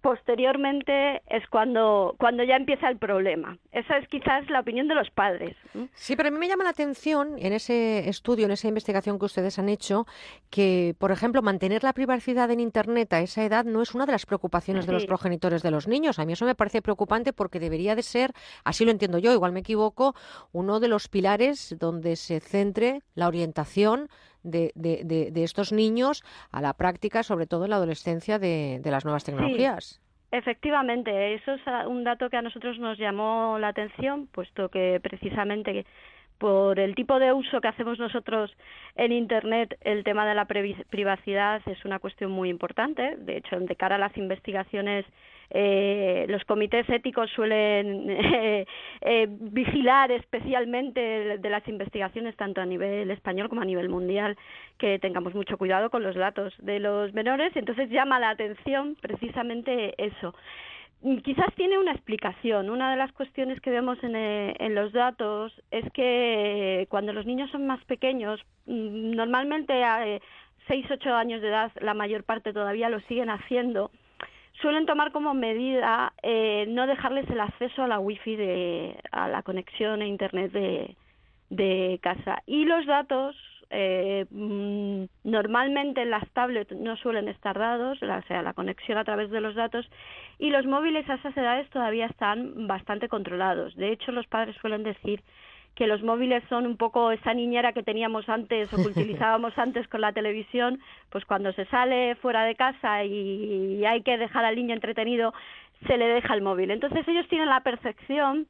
[0.00, 3.58] posteriormente es cuando, cuando ya empieza el problema.
[3.72, 5.56] Esa es quizás la opinión de los padres.
[5.94, 9.24] Sí, pero a mí me llama la atención en ese estudio, en esa investigación que
[9.24, 10.06] ustedes han hecho,
[10.50, 14.12] que, por ejemplo, mantener la privacidad en Internet a esa edad no es una de
[14.12, 16.18] las preocupaciones de los progenitores de los niños.
[16.18, 18.32] A mí eso me parece preocupante porque debería de ser,
[18.64, 20.14] así lo entiendo yo, igual me equivoco,
[20.52, 24.08] uno de los pilares donde se centre la orientación
[24.46, 29.04] de, de, de, estos niños a la práctica, sobre todo en la adolescencia, de, las
[29.04, 30.00] nuevas tecnologías.
[30.32, 35.86] Efectivamente, eso es un dato que a nosotros nos llamó la atención, puesto que precisamente
[36.38, 38.54] por el tipo de uso que hacemos nosotros
[38.94, 43.16] en Internet, el tema de la privacidad es una cuestión muy importante.
[43.16, 45.06] De hecho, de cara a las investigaciones
[45.50, 48.66] eh, los comités éticos suelen eh,
[49.00, 54.36] eh, vigilar especialmente de las investigaciones tanto a nivel español como a nivel mundial
[54.78, 57.54] que tengamos mucho cuidado con los datos de los menores.
[57.54, 60.34] Entonces llama la atención precisamente eso.
[61.22, 62.70] Quizás tiene una explicación.
[62.70, 67.50] Una de las cuestiones que vemos en, en, los datos es que cuando los niños
[67.50, 70.18] son más pequeños, mm, normalmente a
[70.66, 73.90] 6, 8 años de edad, la mayor parte todavía lo siguen haciendo,
[74.60, 79.42] suelen tomar como medida eh, no dejarles el acceso a la wifi de a la
[79.42, 83.36] conexión a internet de, casa y los datos
[83.70, 89.04] eh, mm, normalmente en las tablets no suelen estar dados, o sea, la conexión a
[89.04, 89.88] través de los datos,
[90.38, 93.74] y los móviles a esas edades todavía están bastante controlados.
[93.74, 95.20] De hecho, los padres suelen decir
[95.76, 99.86] que los móviles son un poco esa niñera que teníamos antes o que utilizábamos antes
[99.86, 100.80] con la televisión,
[101.10, 105.32] pues cuando se sale fuera de casa y hay que dejar al niño entretenido,
[105.86, 106.70] se le deja el móvil.
[106.70, 108.46] Entonces ellos tienen la percepción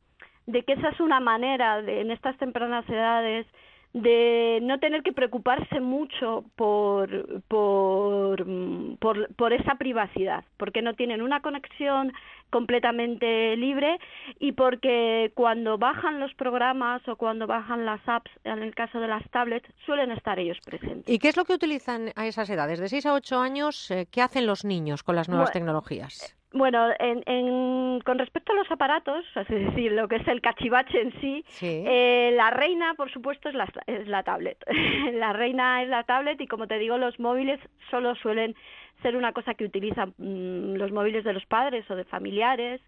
[0.47, 3.47] de que esa es una manera de, en estas tempranas edades
[3.93, 8.47] de no tener que preocuparse mucho por, por,
[8.99, 12.13] por, por, esa privacidad, porque no tienen una conexión
[12.51, 13.99] completamente libre
[14.39, 19.09] y porque cuando bajan los programas o cuando bajan las apps, en el caso de
[19.09, 21.13] las tablets, suelen estar ellos presentes.
[21.13, 22.79] ¿Y qué es lo que utilizan a esas edades?
[22.79, 26.37] De 6 a 8 años, eh, ¿qué hacen los niños con las nuevas tecnologías?
[26.53, 31.21] Bueno, en, con respecto a los aparatos, es decir, lo que es el cachivache en
[31.21, 34.59] sí, Eh, la reina, por supuesto, es la, es la tablet.
[35.13, 37.61] la reina es la tablet y, como te digo, los móviles
[37.91, 38.55] solo suelen
[39.03, 42.81] ser una cosa que utilizan mm, los móviles de los padres o de familiares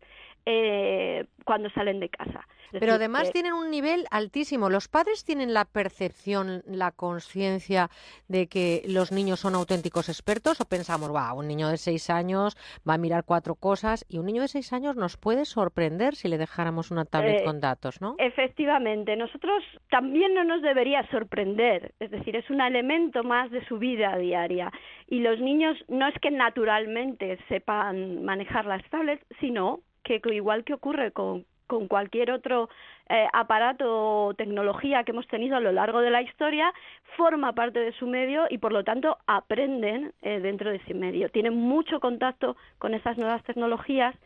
[0.51, 2.47] eh, cuando salen de casa.
[2.73, 4.71] Pero además tienen un nivel altísimo.
[4.71, 7.91] ¿Los padres tienen la percepción, la conciencia
[8.29, 12.57] de que los niños son auténticos expertos o pensamos, va, un niño de seis años
[12.89, 16.29] va a mirar cuatro cosas y un niño de seis años nos puede sorprender si
[16.29, 18.17] le dejáramos una tablet eh, con datos, ¿no?
[18.19, 23.79] Efectivamente, nosotros también no nos debería sorprender, es decir, es un elemento más de su
[23.79, 24.71] vida diaria
[25.07, 30.75] y los niños no es que naturalmente sepan manejar las tablets, sino que igual que
[30.75, 32.69] ocurre con con cualquier otro
[33.09, 33.85] eh, aparato
[34.27, 36.73] o tecnología que hemos tenido a lo largo de la historia,
[37.17, 41.29] forma parte de su medio y por lo tanto aprenden eh, dentro de ese medio.
[41.29, 44.17] Tienen mucho contacto con esas nuevas tecnologías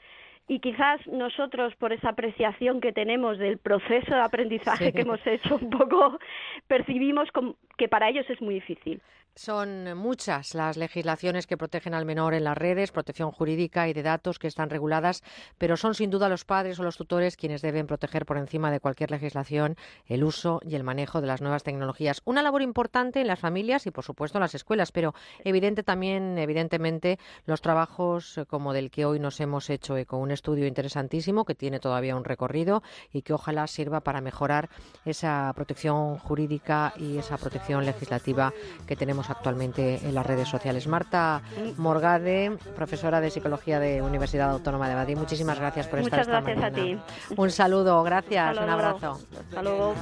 [0.49, 5.57] y quizás nosotros por esa apreciación que tenemos del proceso de aprendizaje que hemos hecho
[5.57, 6.19] un poco
[6.67, 7.29] percibimos
[7.77, 9.01] que para ellos es muy difícil.
[9.35, 14.03] Son muchas las legislaciones que protegen al menor en las redes, protección jurídica y de
[14.03, 15.23] datos que están reguladas,
[15.57, 18.79] pero son sin duda los padres o los tutores quienes deben proteger por encima de
[18.79, 22.21] cualquier legislación el uso y el manejo de las nuevas tecnologías.
[22.27, 25.15] Una labor importante en las familias y, por supuesto, en las escuelas, pero
[25.45, 30.67] evidente también, evidentemente, los trabajos como del que hoy nos hemos hecho con un estudio
[30.67, 32.83] interesantísimo que tiene todavía un recorrido
[33.13, 34.69] y que ojalá sirva para mejorar
[35.05, 38.53] esa protección jurídica y esa protección legislativa
[38.87, 40.87] que tenemos actualmente en las redes sociales.
[40.87, 41.43] Marta
[41.77, 46.65] Morgade, profesora de Psicología de Universidad Autónoma de Madrid, muchísimas gracias por estar esta gracias
[46.65, 46.99] a ti.
[47.37, 49.21] Un saludo, gracias, un abrazo.
[49.39, 49.95] Hasta luego.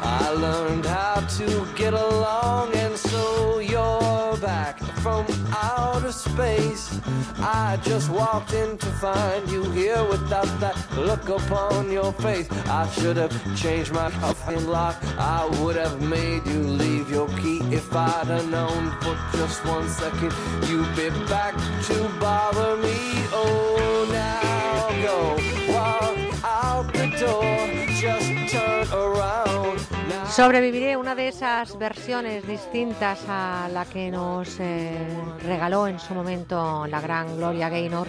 [0.00, 7.00] I learned how to get along, and so you're back from outer space.
[7.40, 12.48] I just walked in to find you here without that look upon your face.
[12.66, 14.96] I should have changed my fucking lock.
[15.18, 19.88] I would have made you leave your key if I'd have known for just one
[19.88, 20.32] second
[20.68, 21.54] you'd be back
[21.88, 22.98] to bother me.
[23.32, 25.18] Oh, now go
[25.72, 29.47] walk out the door, just turn around.
[30.38, 34.96] Sobreviviré una de esas versiones distintas a la que nos eh,
[35.42, 38.06] regaló en su momento la gran Gloria Gaynor.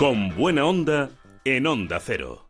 [0.00, 1.10] Con buena onda
[1.44, 2.49] en Onda Cero.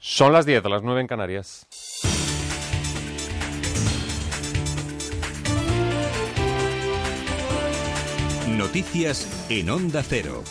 [0.00, 1.66] Son las 10, las 9 en Canarias.
[8.48, 10.44] Noticias en Onda Cero.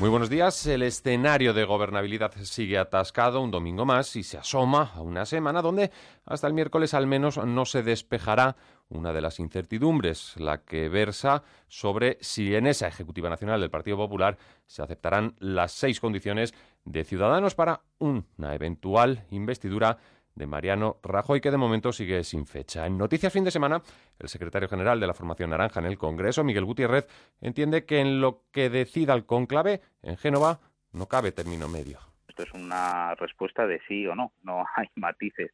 [0.00, 0.66] Muy buenos días.
[0.66, 5.62] El escenario de gobernabilidad sigue atascado un domingo más y se asoma a una semana
[5.62, 5.90] donde
[6.26, 8.56] hasta el miércoles al menos no se despejará
[8.90, 13.96] una de las incertidumbres, la que versa sobre si en esa Ejecutiva Nacional del Partido
[13.96, 14.36] Popular
[14.66, 16.54] se aceptarán las seis condiciones
[16.84, 19.98] de Ciudadanos para una eventual investidura
[20.34, 22.86] de Mariano Rajoy, que de momento sigue sin fecha.
[22.86, 23.82] En Noticias Fin de Semana,
[24.18, 27.06] el secretario general de la Formación Naranja en el Congreso, Miguel Gutiérrez,
[27.40, 30.60] entiende que en lo que decida el conclave en Génova
[30.92, 32.09] no cabe término medio
[32.42, 34.32] es una respuesta de sí o no.
[34.42, 35.50] No hay matices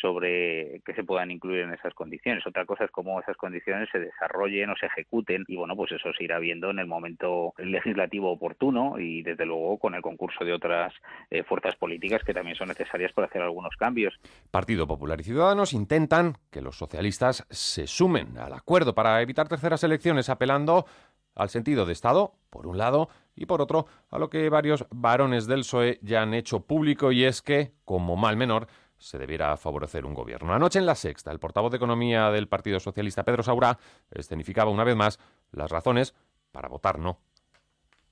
[0.00, 2.46] sobre que se puedan incluir en esas condiciones.
[2.46, 6.12] Otra cosa es cómo esas condiciones se desarrollen o se ejecuten y bueno, pues eso
[6.16, 10.52] se irá viendo en el momento legislativo oportuno y desde luego con el concurso de
[10.52, 10.92] otras
[11.30, 14.14] eh, fuerzas políticas que también son necesarias para hacer algunos cambios.
[14.50, 19.84] Partido Popular y Ciudadanos intentan que los socialistas se sumen al acuerdo para evitar terceras
[19.84, 20.86] elecciones apelando
[21.40, 25.46] al sentido de Estado, por un lado, y por otro, a lo que varios varones
[25.46, 28.68] del PSOE ya han hecho público y es que, como mal menor,
[28.98, 30.52] se debiera favorecer un gobierno.
[30.52, 33.78] Anoche en la sexta, el portavoz de Economía del Partido Socialista, Pedro Saura,
[34.10, 35.18] escenificaba una vez más
[35.52, 36.14] las razones
[36.52, 37.18] para votar no.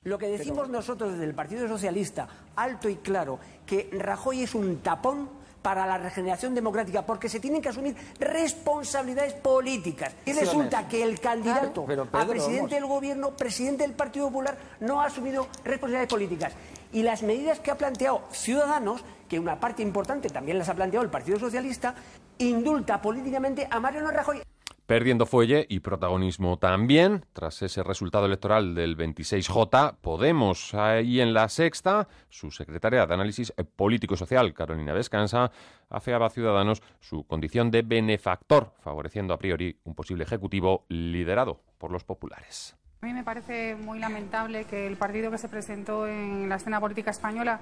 [0.02, 4.78] Lo que decimos nosotros desde el Partido Socialista, alto y claro, que Rajoy es un
[4.78, 5.37] tapón
[5.68, 10.14] para la regeneración democrática, porque se tienen que asumir responsabilidades políticas.
[10.24, 15.04] Y resulta que el candidato a presidente del gobierno, presidente del Partido Popular, no ha
[15.04, 16.54] asumido responsabilidades políticas.
[16.90, 21.04] Y las medidas que ha planteado Ciudadanos, que una parte importante también las ha planteado
[21.04, 21.94] el Partido Socialista,
[22.38, 24.40] indulta políticamente a Mariano Rajoy
[24.88, 29.96] perdiendo fuelle y protagonismo también tras ese resultado electoral del 26J.
[30.00, 35.52] Podemos, ahí en la sexta, su secretaria de Análisis Político Social, Carolina Descansa,
[35.90, 41.90] afeaba a Ciudadanos su condición de benefactor, favoreciendo a priori un posible ejecutivo liderado por
[41.90, 42.74] los populares.
[43.02, 46.80] A mí me parece muy lamentable que el partido que se presentó en la escena
[46.80, 47.60] política española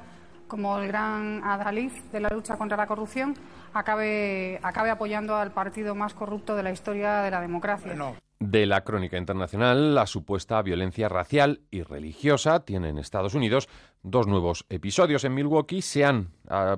[0.48, 3.34] como el gran adalid de la lucha contra la corrupción,
[3.72, 7.94] acabe, acabe apoyando al partido más corrupto de la historia de la democracia.
[8.38, 13.66] De la crónica internacional, la supuesta violencia racial y religiosa tiene en Estados Unidos
[14.02, 15.24] dos nuevos episodios.
[15.24, 16.28] En Milwaukee se han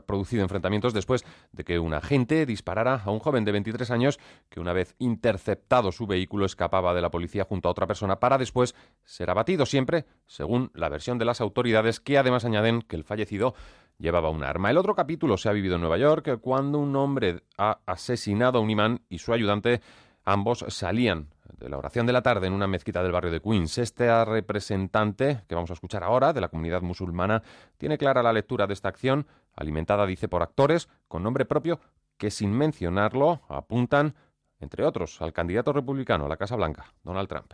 [0.06, 4.60] producido enfrentamientos después de que un agente disparara a un joven de 23 años que
[4.60, 8.76] una vez interceptado su vehículo escapaba de la policía junto a otra persona para después
[9.02, 13.54] ser abatido, siempre según la versión de las autoridades que además añaden que el fallecido
[13.98, 14.70] llevaba un arma.
[14.70, 18.62] El otro capítulo se ha vivido en Nueva York cuando un hombre ha asesinado a
[18.62, 19.80] un imán y su ayudante
[20.24, 23.78] ambos salían de la oración de la tarde en una mezquita del barrio de Queens.
[23.78, 27.42] Este representante que vamos a escuchar ahora de la comunidad musulmana
[27.76, 29.26] tiene clara la lectura de esta acción,
[29.56, 31.80] alimentada, dice, por actores con nombre propio
[32.16, 34.14] que sin mencionarlo apuntan,
[34.60, 37.52] entre otros, al candidato republicano a la Casa Blanca, Donald Trump.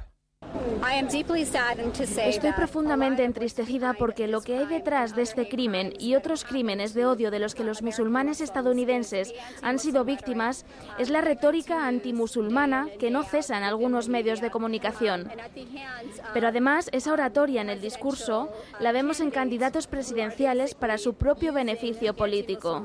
[2.17, 7.07] Estoy profundamente entristecida porque lo que hay detrás de este crimen y otros crímenes de
[7.07, 10.67] odio de los que los musulmanes estadounidenses han sido víctimas
[10.99, 15.31] es la retórica antimusulmana que no cesa en algunos medios de comunicación.
[16.33, 18.51] Pero además, esa oratoria en el discurso
[18.81, 22.85] la vemos en candidatos presidenciales para su propio beneficio político.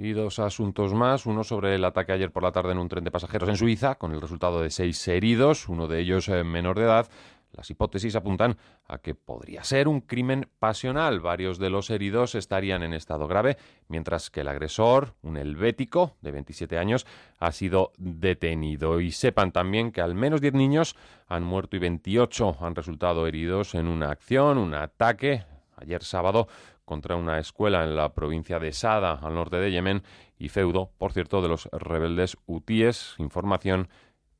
[0.00, 1.26] Y dos asuntos más.
[1.26, 3.96] Uno sobre el ataque ayer por la tarde en un tren de pasajeros en Suiza,
[3.96, 7.08] con el resultado de seis heridos, uno de ellos eh, menor de edad.
[7.52, 11.20] Las hipótesis apuntan a que podría ser un crimen pasional.
[11.20, 13.56] Varios de los heridos estarían en estado grave,
[13.88, 17.06] mientras que el agresor, un helvético de 27 años,
[17.38, 19.00] ha sido detenido.
[19.00, 20.94] Y sepan también que al menos 10 niños
[21.26, 25.44] han muerto y 28 han resultado heridos en una acción, un ataque
[25.76, 26.48] ayer sábado
[26.84, 30.02] contra una escuela en la provincia de Sada, al norte de Yemen,
[30.38, 33.14] y feudo, por cierto, de los rebeldes hutíes.
[33.18, 33.88] Información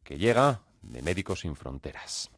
[0.03, 2.31] que llega de Médicos Sin Fronteras.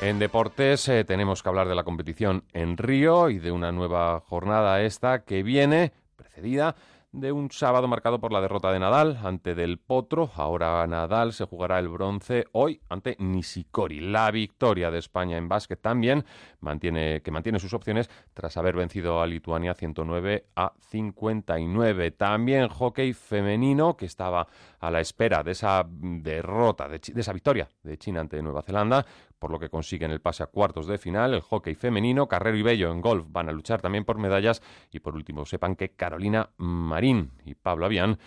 [0.00, 4.20] En deportes eh, tenemos que hablar de la competición en Río y de una nueva
[4.20, 6.74] jornada esta que viene precedida
[7.12, 10.30] de un sábado marcado por la derrota de Nadal ante Del Potro.
[10.36, 14.00] Ahora Nadal se jugará el bronce hoy ante Nishikori.
[14.00, 16.24] La victoria de España en básquet también
[16.60, 22.12] mantiene, que mantiene sus opciones tras haber vencido a Lituania 109 a 59.
[22.12, 24.46] También hockey femenino que estaba
[24.80, 29.04] a la espera de esa derrota, de, esa victoria de China ante Nueva Zelanda
[29.38, 31.34] por lo que consiguen el pase a cuartos de final.
[31.34, 34.62] El hockey femenino, Carrero y Bello en golf van a luchar también por medallas.
[34.92, 38.18] Y por último, sepan que Carolina Marín y Pablo Avián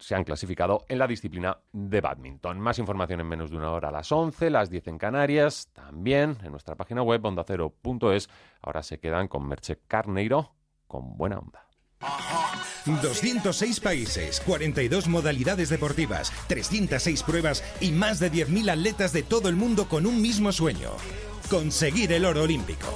[0.00, 2.58] se han clasificado en la disciplina de badminton.
[2.58, 6.36] Más información en menos de una hora a las 11, las 10 en Canarias, también
[6.42, 8.28] en nuestra página web ondacero.es.
[8.62, 10.56] Ahora se quedan con Merche Carneiro
[10.88, 11.68] con buena onda.
[12.86, 19.56] 206 países, 42 modalidades deportivas, 306 pruebas y más de 10.000 atletas de todo el
[19.56, 20.90] mundo con un mismo sueño.
[21.50, 22.86] Conseguir el oro olímpico.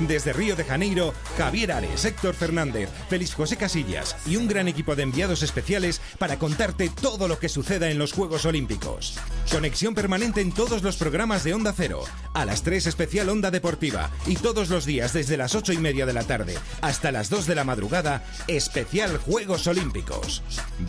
[0.00, 4.94] Desde Río de Janeiro, Javier Ares, Héctor Fernández, Félix José Casillas y un gran equipo
[4.94, 9.18] de enviados especiales para contarte todo lo que suceda en los Juegos Olímpicos.
[9.50, 12.04] Conexión permanente en todos los programas de Onda Cero.
[12.32, 16.06] A las 3 especial Onda Deportiva y todos los días desde las 8 y media
[16.06, 20.42] de la tarde hasta las 2 de la madrugada, especial Juegos Olímpicos.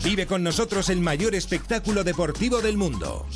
[0.04, 3.26] Vive con nosotros el mayor espectáculo deportivo del mundo.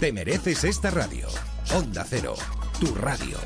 [0.00, 1.28] Te mereces esta radio.
[1.74, 2.34] Onda Cero,
[2.82, 3.38] tu radio.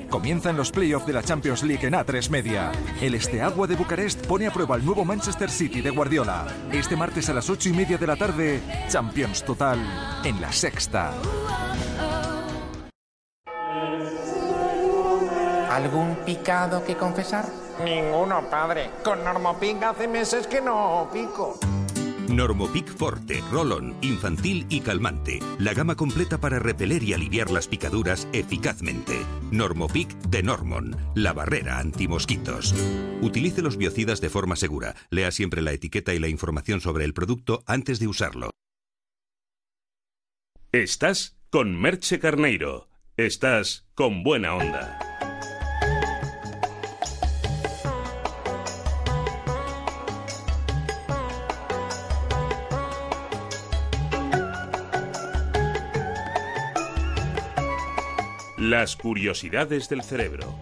[0.10, 2.72] Comienzan los playoffs de la Champions League en A3 Media.
[3.02, 6.48] El Esteagua de Bucarest pone a prueba el nuevo Manchester City de Guardiola.
[6.72, 9.78] Este martes a las 8 y media de la tarde, Champions Total
[10.24, 11.14] en la sexta.
[15.70, 17.46] ¿Algún picado que confesar?
[17.84, 18.90] Ninguno, padre.
[19.04, 21.60] Con Normopic hace meses que no pico.
[22.30, 25.40] Normopic Forte, Rolón, infantil y calmante.
[25.60, 29.16] La gama completa para repeler y aliviar las picaduras eficazmente.
[29.52, 32.76] Normopic de Normon, la barrera antimosquitos.
[33.22, 34.96] Utilice los biocidas de forma segura.
[35.10, 38.52] Lea siempre la etiqueta y la información sobre el producto antes de usarlo.
[40.72, 42.90] Estás con Merche Carneiro.
[43.16, 45.17] Estás con buena onda.
[58.70, 60.54] Las curiosidades del cerebro.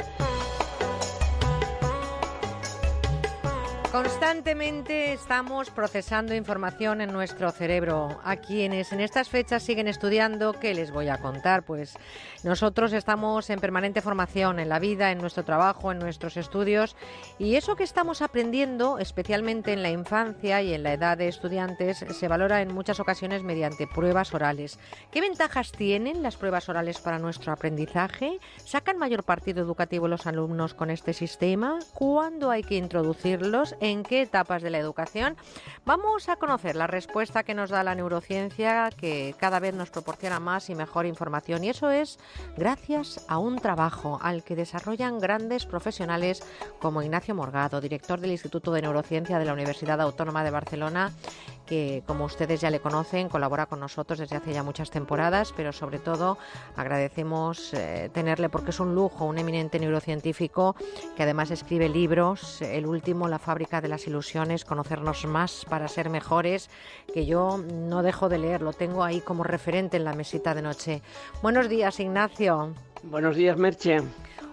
[3.95, 8.19] Constantemente estamos procesando información en nuestro cerebro.
[8.25, 11.63] A quienes en estas fechas siguen estudiando, ¿qué les voy a contar?
[11.63, 11.97] Pues
[12.43, 16.97] nosotros estamos en permanente formación en la vida, en nuestro trabajo, en nuestros estudios
[17.39, 21.99] y eso que estamos aprendiendo, especialmente en la infancia y en la edad de estudiantes,
[21.99, 24.77] se valora en muchas ocasiones mediante pruebas orales.
[25.09, 28.39] ¿Qué ventajas tienen las pruebas orales para nuestro aprendizaje?
[28.57, 31.79] ¿Sacan mayor partido educativo los alumnos con este sistema?
[31.93, 33.73] ¿Cuándo hay que introducirlos?
[33.91, 35.37] En qué etapas de la educación.
[35.85, 40.39] Vamos a conocer la respuesta que nos da la neurociencia, que cada vez nos proporciona
[40.39, 41.63] más y mejor información.
[41.63, 42.17] Y eso es
[42.57, 46.43] gracias a un trabajo al que desarrollan grandes profesionales
[46.79, 51.11] como Ignacio Morgado, director del Instituto de Neurociencia de la Universidad Autónoma de Barcelona,
[51.65, 55.71] que como ustedes ya le conocen, colabora con nosotros desde hace ya muchas temporadas, pero
[55.71, 56.37] sobre todo
[56.75, 60.75] agradecemos eh, tenerle porque es un lujo, un eminente neurocientífico
[61.15, 66.09] que además escribe libros, el último, La fábrica de las ilusiones, conocernos más para ser
[66.09, 66.69] mejores,
[67.13, 70.61] que yo no dejo de leer, lo tengo ahí como referente en la mesita de
[70.61, 71.01] noche.
[71.41, 72.73] Buenos días, Ignacio.
[73.03, 74.01] Buenos días, Merche.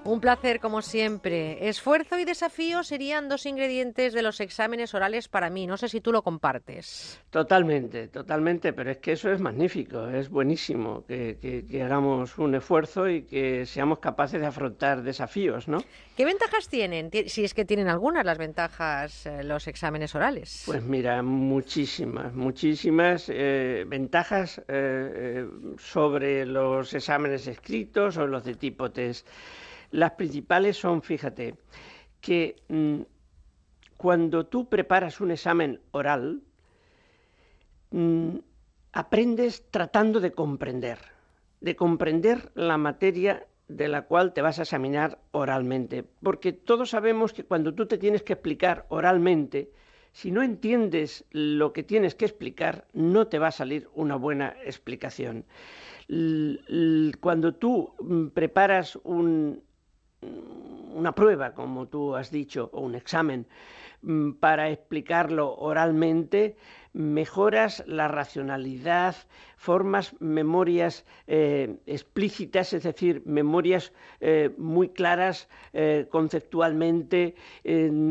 [0.05, 1.69] Un placer, como siempre.
[1.69, 5.69] Esfuerzo y desafío serían dos ingredientes de los exámenes orales para mí.
[5.69, 7.21] No sé si tú lo compartes.
[7.31, 11.39] Totalmente, totalmente, pero es que eso es magnífico, es buenísimo que,
[11.85, 15.79] hagamos un esfuerzo y que seamos capaces de afrontar desafíos, ¿no?
[16.17, 17.11] ¿Qué ventajas tienen?
[17.27, 20.65] Si es que tienen algunas las ventajas eh, los exámenes orales.
[20.67, 25.47] Pues mira, muchísimas, muchísimas eh, ventajas eh,
[25.79, 29.29] sobre los exámenes escritos o los de tipo test.
[29.93, 31.55] Las principales son, fíjate,
[32.21, 33.03] que mm,
[33.99, 36.41] cuando tú preparas un examen oral,
[37.91, 38.37] mm,
[38.93, 40.99] aprendes tratando de comprender,
[41.61, 46.05] de comprender la materia de la cual te vas a examinar oralmente.
[46.23, 49.73] Porque todos sabemos que cuando tú te tienes que explicar oralmente,
[50.13, 54.57] si no entiendes lo que tienes que explicar, no te va a salir una buena
[54.65, 55.45] explicación.
[57.21, 59.63] Cuando tú mm, preparas un
[60.23, 63.47] una prueba, como tú has dicho, o un examen,
[64.03, 66.57] mm, para explicarlo oralmente,
[66.93, 69.17] mejoras la racionalidad,
[69.57, 77.35] formas memorias eh, explícitas, es decir, memorias eh, muy claras eh, conceptualmente,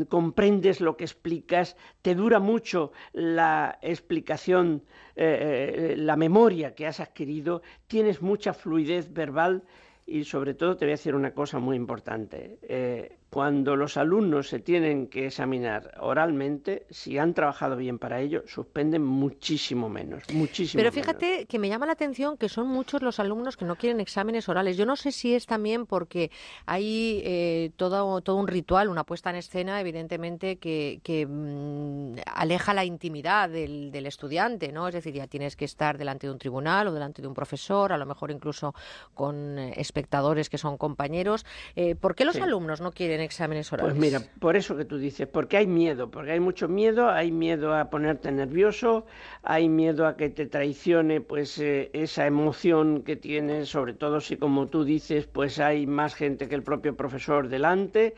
[0.09, 4.83] comprendes lo que explicas, te dura mucho la explicación,
[5.15, 9.63] la memoria que has adquirido, tienes mucha fluidez verbal
[10.11, 12.59] y sobre todo te voy a decir una cosa muy importante.
[12.63, 18.43] Eh, cuando los alumnos se tienen que examinar oralmente, si han trabajado bien para ello,
[18.45, 23.21] suspenden muchísimo menos, muchísimo Pero fíjate que me llama la atención que son muchos los
[23.21, 24.75] alumnos que no quieren exámenes orales.
[24.75, 26.29] Yo no sé si es también porque
[26.65, 32.83] hay eh, todo, todo un ritual, una puesta en escena, evidentemente, que, mm, aleja la
[32.83, 34.89] intimidad del, estudiante, ¿no?
[34.89, 37.93] Es decir, ya tienes que estar delante de un tribunal o delante de un profesor,
[37.93, 38.75] a lo mejor incluso
[39.13, 41.45] con eh, espectadores que son compañeros.
[41.77, 43.93] Eh, ¿Por qué los alumnos no quieren exámenes orales?
[43.93, 47.31] Pues mira, por eso que tú dices, porque hay miedo, porque hay mucho miedo, hay
[47.31, 49.05] miedo a ponerte nervioso,
[49.43, 54.37] hay miedo a que te traicione pues eh, esa emoción que tienes, sobre todo si
[54.37, 58.15] como tú dices, pues hay más gente que el propio profesor delante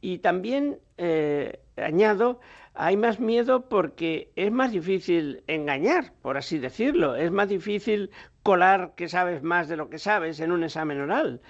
[0.00, 2.40] y también eh, añado
[2.74, 8.10] hay más miedo porque es más difícil engañar, por así decirlo, es más difícil
[8.42, 11.40] colar que sabes más de lo que sabes en un examen oral.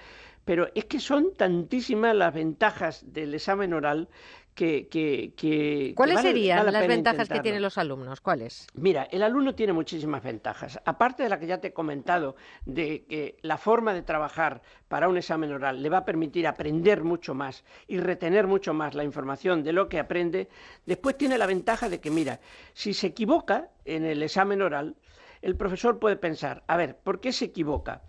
[0.47, 4.07] Pero es que son tantísimas las ventajas del examen oral
[4.55, 4.87] que...
[4.87, 8.21] que, ¿Cuáles serían las ventajas que tienen los alumnos?
[8.21, 8.65] ¿Cuáles?
[8.73, 10.79] Mira, el alumno tiene muchísimas ventajas.
[10.85, 15.09] Aparte de la que ya te he comentado, de que la forma de trabajar para
[15.09, 19.03] un examen oral le va a permitir aprender mucho más y retener mucho más la
[19.03, 20.47] información de lo que aprende,
[20.85, 22.39] después tiene la ventaja de que, mira,
[22.73, 24.95] si se equivoca en el examen oral,
[25.41, 28.01] el profesor puede pensar, a ver, ¿por qué se equivoca?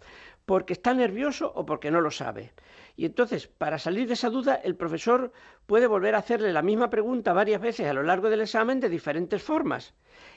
[0.48, 2.54] Porque está nervioso o porque no lo sabe.
[2.96, 5.30] Y entonces, para salir de esa duda, el profesor
[5.66, 8.88] puede volver a hacerle la misma pregunta varias veces a lo largo del examen de
[8.88, 9.92] diferentes formas.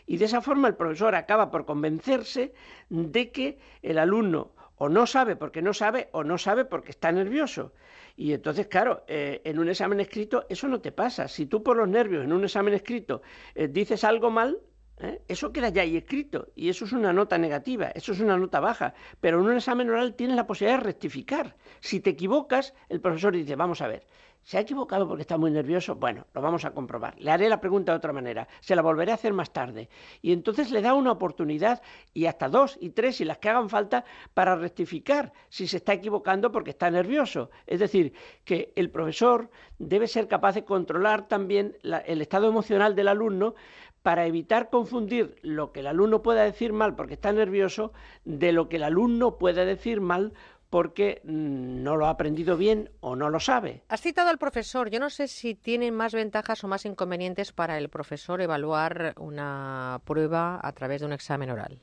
[0.05, 2.53] Y de esa forma el profesor acaba por convencerse
[2.89, 7.09] de que el alumno o no sabe porque no sabe o no sabe porque está
[7.13, 7.71] nervioso.
[8.17, 11.29] Y entonces, claro, eh, en un examen escrito eso no te pasa.
[11.29, 13.21] Si tú por los nervios en un examen escrito
[13.55, 14.59] eh, dices algo mal,
[15.01, 15.21] ¿eh?
[15.27, 18.59] Eso queda ya ahí escrito y eso es una nota negativa, eso es una nota
[18.59, 21.55] baja, pero en un examen oral tienes la posibilidad de rectificar.
[21.79, 24.05] Si te equivocas, el profesor dice, vamos a ver,
[24.43, 25.95] ¿Se ha equivocado porque está muy nervioso?
[25.95, 27.15] Bueno, lo vamos a comprobar.
[27.19, 28.47] Le haré la pregunta de otra manera.
[28.59, 29.87] Se la volveré a hacer más tarde.
[30.21, 31.81] Y entonces le da una oportunidad
[32.13, 34.03] y hasta dos y tres y las que hagan falta
[34.33, 37.51] para rectificar si se está equivocando porque está nervioso.
[37.67, 38.13] Es decir,
[38.43, 43.53] que el profesor debe ser capaz de controlar también el estado emocional del alumno
[44.01, 47.93] para evitar confundir lo que el alumno pueda decir mal porque está nervioso
[48.25, 50.33] de lo que el alumno puede decir mal
[50.71, 53.83] porque mm, no lo ha aprendido bien o no lo sabe.
[53.89, 54.89] Has citado al profesor.
[54.89, 60.01] Yo no sé si tienen más ventajas o más inconvenientes para el profesor evaluar una
[60.05, 61.81] prueba a través de un examen oral.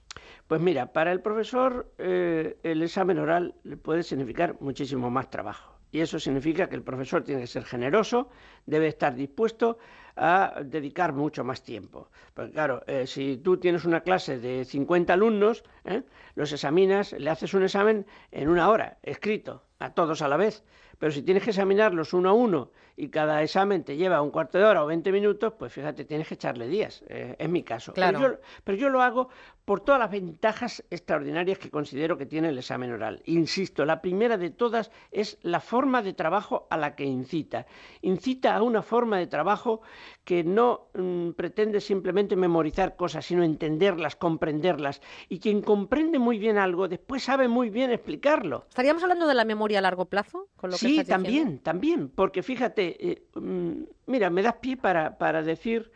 [0.48, 5.77] Pues mira, para el profesor eh, el examen oral puede significar muchísimo más trabajo.
[5.90, 8.28] Y eso significa que el profesor tiene que ser generoso,
[8.66, 9.78] debe estar dispuesto
[10.16, 12.10] a dedicar mucho más tiempo.
[12.34, 16.02] Porque claro, eh, si tú tienes una clase de 50 alumnos, ¿eh?
[16.34, 20.64] los examinas, le haces un examen en una hora, escrito, a todos a la vez.
[20.98, 24.58] Pero si tienes que examinarlos uno a uno y cada examen te lleva un cuarto
[24.58, 27.04] de hora o 20 minutos, pues fíjate, tienes que echarle días.
[27.08, 27.92] Eh, es mi caso.
[27.92, 28.18] Claro.
[28.18, 29.28] Pero, yo, pero yo lo hago
[29.68, 33.20] por todas las ventajas extraordinarias que considero que tiene el examen oral.
[33.26, 37.66] Insisto, la primera de todas es la forma de trabajo a la que incita.
[38.00, 39.82] Incita a una forma de trabajo
[40.24, 45.02] que no mm, pretende simplemente memorizar cosas, sino entenderlas, comprenderlas.
[45.28, 48.64] Y quien comprende muy bien algo, después sabe muy bien explicarlo.
[48.70, 50.48] ¿Estaríamos hablando de la memoria a largo plazo?
[50.56, 51.62] Con lo que sí, también, diciendo?
[51.62, 55.92] también, porque fíjate, eh, mm, mira, me das pie para, para decir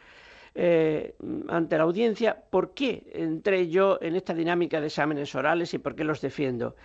[0.54, 1.14] eh,
[1.48, 5.94] ante la audiencia por qué entré yo en esta dinámica de exámenes orales y por
[5.94, 6.76] qué los defiendo.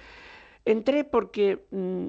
[0.66, 2.08] Entré porque mm,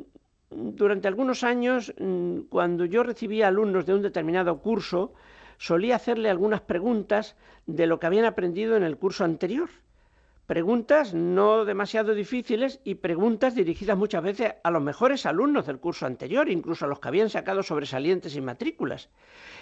[0.51, 5.15] durante algunos años, mm, cuando yo recibía alumnos de un determinado curso,
[5.59, 9.69] solía hacerle algunas preguntas de lo que habían aprendido en el curso anterior
[10.49, 16.07] preguntas no demasiado difíciles y preguntas dirigidas muchas veces a los mejores alumnos del curso
[16.07, 19.11] anterior, incluso a los que habían sacado sobresalientes y matrículas.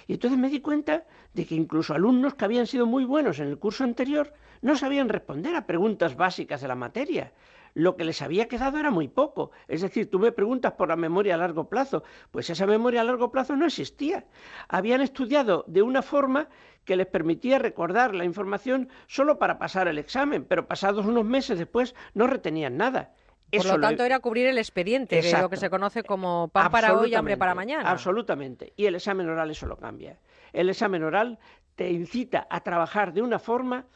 [0.06, 3.48] Y entonces me di cuenta de que incluso alumnos que habían sido muy buenos en
[3.48, 4.32] el curso anterior
[4.62, 7.32] no sabían responder a preguntas básicas de la materia.
[7.74, 9.50] Lo que les había quedado era muy poco.
[9.66, 12.04] Es decir, tú me preguntas por la memoria a largo plazo.
[12.30, 14.24] Pues esa memoria a largo plazo no existía.
[14.68, 16.48] Habían estudiado de una forma
[16.86, 21.58] que les permitía recordar la información solo para pasar el examen, pero pasados unos meses
[21.58, 23.12] después no retenían nada.
[23.50, 26.70] Por Eso lo tanto, era cubrir el expediente, de lo que se conoce como pan
[26.70, 27.90] para hoy y hambre para mañana.
[27.90, 28.72] Absolutamente.
[28.76, 30.18] Y el examen oral eso lo cambia.
[30.52, 31.38] El examen oral
[31.74, 33.86] te incita a trabajar de una forma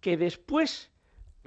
[0.00, 0.87] que después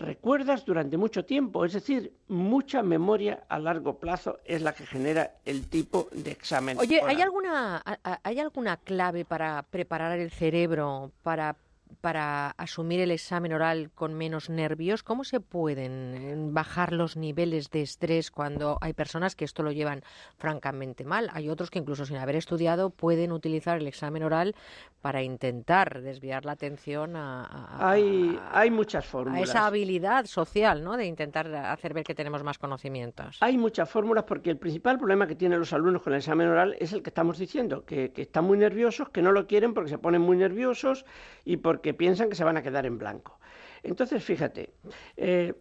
[0.02, 1.64] recuerdas durante mucho tiempo.
[1.66, 6.78] Es decir, mucha memoria a largo plazo es la que genera el tipo de examen.
[6.80, 7.16] Oye, oral.
[7.16, 7.84] ¿hay alguna,
[8.24, 11.56] ¿hay alguna clave para preparar el cerebro para,
[12.02, 15.04] para asumir el examen oral con menos nervios?
[15.04, 19.72] ¿Cómo se pueden eh, bajar los niveles de estrés cuando hay personas que esto lo
[19.72, 20.04] llevan
[20.38, 21.30] francamente mal?
[21.34, 24.56] Hay otros que incluso sin haber estudiado pueden utilizar el examen oral
[25.02, 29.50] para intentar desviar la atención a, a- Hay, hay muchas a fórmulas.
[29.50, 30.96] esa habilidad social, ¿no?
[30.96, 33.38] De intentar hacer ver que tenemos más conocimientos.
[33.42, 36.76] Hay muchas fórmulas porque el principal problema que tienen los alumnos con el examen oral
[36.80, 39.90] es el que estamos diciendo, que, que están muy nerviosos, que no lo quieren porque
[39.90, 41.06] se ponen muy nerviosos
[41.46, 43.40] y porque piensan que se van a quedar en blanco.
[43.84, 44.74] Entonces, fíjate,
[45.18, 45.54] eh,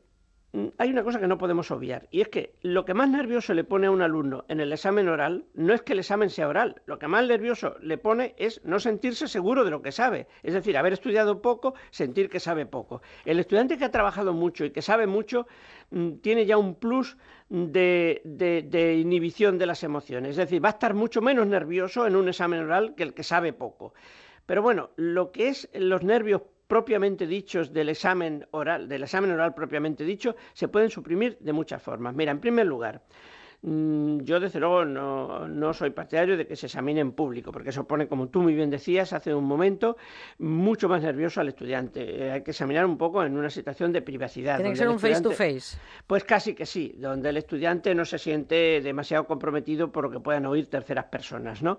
[0.78, 3.62] hay una cosa que no podemos obviar y es que lo que más nervioso le
[3.62, 6.82] pone a un alumno en el examen oral no es que el examen sea oral,
[6.86, 10.54] lo que más nervioso le pone es no sentirse seguro de lo que sabe, es
[10.54, 13.00] decir, haber estudiado poco, sentir que sabe poco.
[13.24, 15.46] El estudiante que ha trabajado mucho y que sabe mucho
[15.90, 17.16] mm, tiene ya un plus
[17.48, 22.28] de inhibición de las emociones, es decir, va a estar mucho menos nervioso en un
[22.28, 23.94] examen oral que el que sabe poco.
[24.46, 29.54] Pero bueno, lo que es los nervios propiamente dichos del examen oral, del examen oral
[29.54, 32.14] propiamente dicho, se pueden suprimir de muchas formas.
[32.14, 33.02] Mira, en primer lugar,
[33.62, 37.86] yo desde luego no, no soy partidario de que se examine en público, porque eso
[37.86, 39.98] pone, como tú muy bien decías hace un momento,
[40.38, 42.00] mucho más nervioso al estudiante.
[42.00, 44.56] Eh, hay que examinar un poco en una situación de privacidad.
[44.56, 45.76] Tiene que ser un face to face.
[46.06, 50.20] pues casi que sí, donde el estudiante no se siente demasiado comprometido por lo que
[50.20, 51.78] puedan oír terceras personas, ¿no?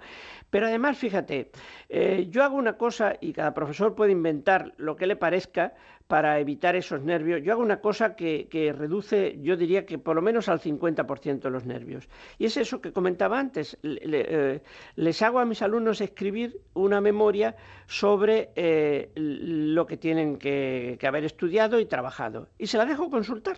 [0.51, 1.49] Pero además, fíjate,
[1.89, 5.73] eh, yo hago una cosa y cada profesor puede inventar lo que le parezca
[6.11, 7.41] para evitar esos nervios.
[7.41, 11.49] Yo hago una cosa que, que reduce, yo diría que por lo menos al 50%
[11.49, 12.09] los nervios.
[12.37, 13.77] Y es eso que comentaba antes.
[13.81, 14.59] Eh,
[14.97, 17.55] les hago a mis alumnos escribir una memoria
[17.87, 22.49] sobre eh, lo que tienen que- que haber estudiado y trabajado.
[22.57, 23.55] Y se la dejo consultar.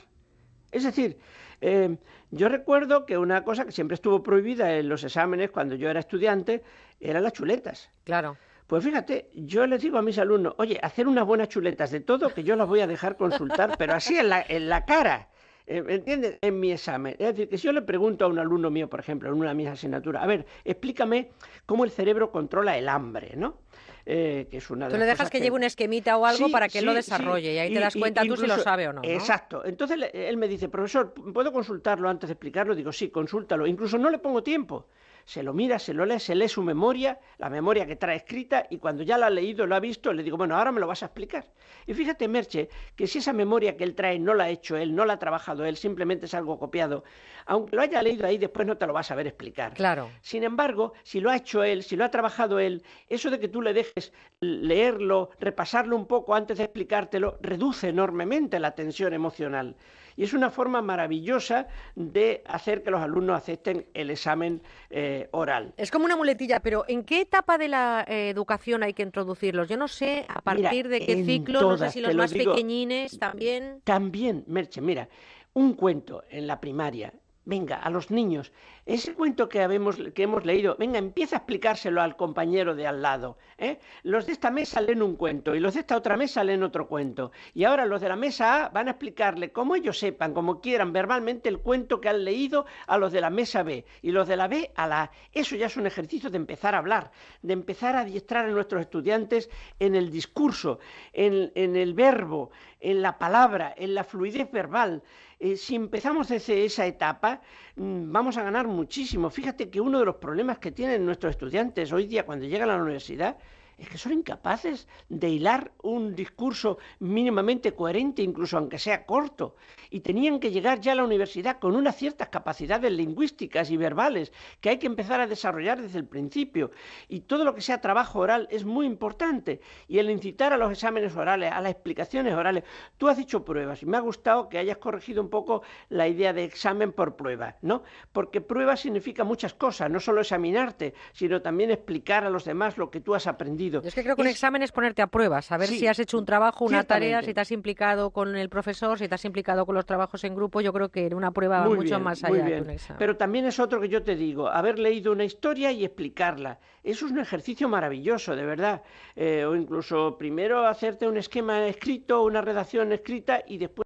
[0.72, 1.18] Es decir,
[1.60, 1.98] eh,
[2.30, 6.02] yo recuerdo que una cosa que siempre estuvo prohibida en los exámenes cuando yo era
[6.02, 6.62] estudiante
[7.00, 7.90] eran las chuletas.
[8.04, 8.38] Claro.
[8.74, 12.34] Pues fíjate, yo les digo a mis alumnos, oye, hacer unas buenas chuletas de todo,
[12.34, 15.30] que yo las voy a dejar consultar, pero así en la, en la cara.
[15.68, 16.40] eh, ¿me entiendes?
[16.42, 17.16] En mi examen.
[17.20, 19.50] Es decir, que si yo le pregunto a un alumno mío, por ejemplo, en una
[19.50, 21.30] de mis asignaturas, a ver, explícame
[21.68, 23.60] cómo el cerebro controla el hambre, ¿no?
[24.08, 26.52] Eh, que es una de Tú le dejas que, lleve un esquemita o algo Sí,
[26.52, 27.56] para que él lo desarrolle sí.
[27.56, 29.04] y ahí te das cuenta tú si lo sabe o no.
[29.04, 29.08] ¿no?
[29.08, 29.64] Exacto.
[29.64, 32.74] Entonces él me dice, profesor, ¿puedo consultarlo antes de explicarlo?
[32.74, 33.68] Digo, sí, consúltalo.
[33.68, 34.88] Incluso no le pongo tiempo.
[35.26, 38.68] Se lo mira, se lo lee, se lee su memoria, la memoria que trae escrita,
[38.70, 40.88] y cuando ya la ha leído, lo ha visto, le digo, bueno, ahora me lo
[40.88, 41.46] vas a explicar.
[41.86, 44.96] Y fíjate, Merche, que si esa memoria que él trae no la ha hecho él,
[44.96, 47.04] no la ha trabajado él, simplemente es algo copiado,
[47.46, 49.74] aunque lo haya leído ahí, después no te lo vas a saber explicar.
[49.74, 50.10] Claro.
[50.22, 53.48] Sin embargo, si lo ha hecho él, si lo ha trabajado él, eso de que
[53.48, 59.76] tú le dejes leerlo, repasarlo un poco antes de explicártelo, reduce enormemente la tensión emocional.
[60.16, 65.74] Y es una forma maravillosa de hacer que los alumnos acepten el examen eh, oral.
[65.78, 69.68] Es como una muletilla, pero ¿en qué etapa de la eh, educación hay que introducirlos?
[69.68, 72.32] Yo no sé a Mira, partir de qué ciclo, no sé si los lo más
[72.32, 72.52] digo.
[72.54, 73.82] pequeñines también.
[73.84, 75.08] También, Merche, mira,
[75.54, 77.14] un cuento en la primaria.
[77.46, 78.54] Venga, a los niños,
[78.86, 83.02] ese cuento que, habemos, que hemos leído, venga, empieza a explicárselo al compañero de al
[83.02, 83.38] lado.
[83.58, 83.80] ¿eh?
[84.04, 86.88] Los de esta mesa leen un cuento y los de esta otra mesa leen otro
[86.88, 87.34] cuento.
[87.54, 90.94] Y ahora los de la mesa A van a explicarle, como ellos sepan, como quieran,
[90.94, 94.38] verbalmente el cuento que han leído a los de la mesa B y los de
[94.38, 95.12] la B a la A.
[95.34, 98.82] Eso ya es un ejercicio de empezar a hablar, de empezar a adiestrar a nuestros
[98.82, 99.50] estudiantes
[99.80, 100.80] en el discurso,
[101.12, 105.04] en, en el verbo, en la palabra, en la fluidez verbal.
[105.46, 107.42] Eh, si empezamos desde esa etapa,
[107.76, 109.30] mm, vamos a ganar muchísimo.
[109.30, 112.78] Fíjate que uno de los problemas que tienen nuestros estudiantes hoy día cuando llegan a
[112.78, 113.36] la universidad
[113.84, 119.56] es que son incapaces de hilar un discurso mínimamente coherente, incluso aunque sea corto.
[119.90, 124.32] Y tenían que llegar ya a la universidad con unas ciertas capacidades lingüísticas y verbales
[124.62, 126.72] que hay que empezar a desarrollar desde el principio.
[127.10, 129.60] Y todo lo que sea trabajo oral es muy importante.
[129.88, 132.64] Y el incitar a los exámenes orales, a las explicaciones orales.
[132.98, 136.32] Tú has dicho pruebas y me ha gustado que hayas corregido un poco la idea
[136.32, 137.84] de examen por prueba, ¿no?
[138.14, 142.90] Porque prueba significa muchas cosas, no solo examinarte, sino también explicar a los demás lo
[142.90, 143.73] que tú has aprendido.
[143.82, 146.00] Yo es que creo que un examen es ponerte a prueba, saber Sí, si has
[146.00, 149.26] hecho un trabajo, una tarea, si te has implicado con el profesor, si te has
[149.26, 150.62] implicado con los trabajos en grupo.
[150.62, 152.64] Yo creo que en una prueba va mucho bien, más allá bien.
[152.64, 153.00] un examen.
[153.00, 156.60] Pero también es otro que yo te digo, haber leído una historia y explicarla.
[156.84, 158.84] Eso es un ejercicio maravilloso, de verdad.
[159.16, 163.84] Eh, o incluso primero hacerte un esquema escrito, una redacción escrita y después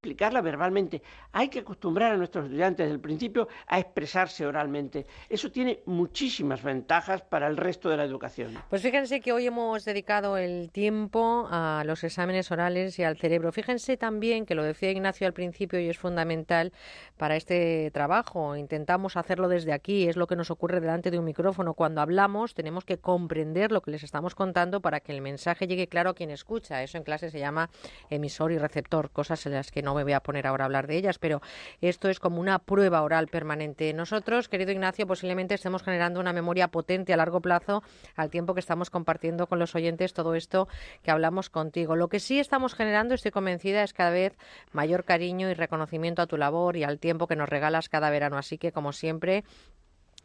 [0.00, 1.02] explicarla verbalmente.
[1.32, 5.06] Hay que acostumbrar a nuestros estudiantes desde el principio a expresarse oralmente.
[5.28, 8.54] Eso tiene muchísimas ventajas para el resto de la educación.
[8.70, 13.52] Pues fíjense que hoy hemos dedicado el tiempo a los exámenes orales y al cerebro.
[13.52, 16.72] Fíjense también que lo decía Ignacio al principio y es fundamental
[17.18, 18.56] para este trabajo.
[18.56, 21.74] Intentamos hacerlo desde aquí, es lo que nos ocurre delante de un micrófono.
[21.74, 25.88] Cuando hablamos tenemos que comprender lo que les estamos contando para que el mensaje llegue
[25.88, 26.82] claro a quien escucha.
[26.82, 27.68] Eso en clase se llama
[28.08, 30.86] emisor y receptor, cosas en las que no me voy a poner ahora a hablar
[30.86, 31.40] de ellas, pero
[31.80, 33.92] esto es como una prueba oral permanente.
[33.92, 37.82] Nosotros, querido Ignacio, posiblemente estemos generando una memoria potente a largo plazo
[38.16, 40.68] al tiempo que estamos compartiendo con los oyentes todo esto
[41.02, 41.96] que hablamos contigo.
[41.96, 44.36] Lo que sí estamos generando, estoy convencida, es cada vez
[44.72, 48.38] mayor cariño y reconocimiento a tu labor y al tiempo que nos regalas cada verano.
[48.38, 49.44] Así que, como siempre,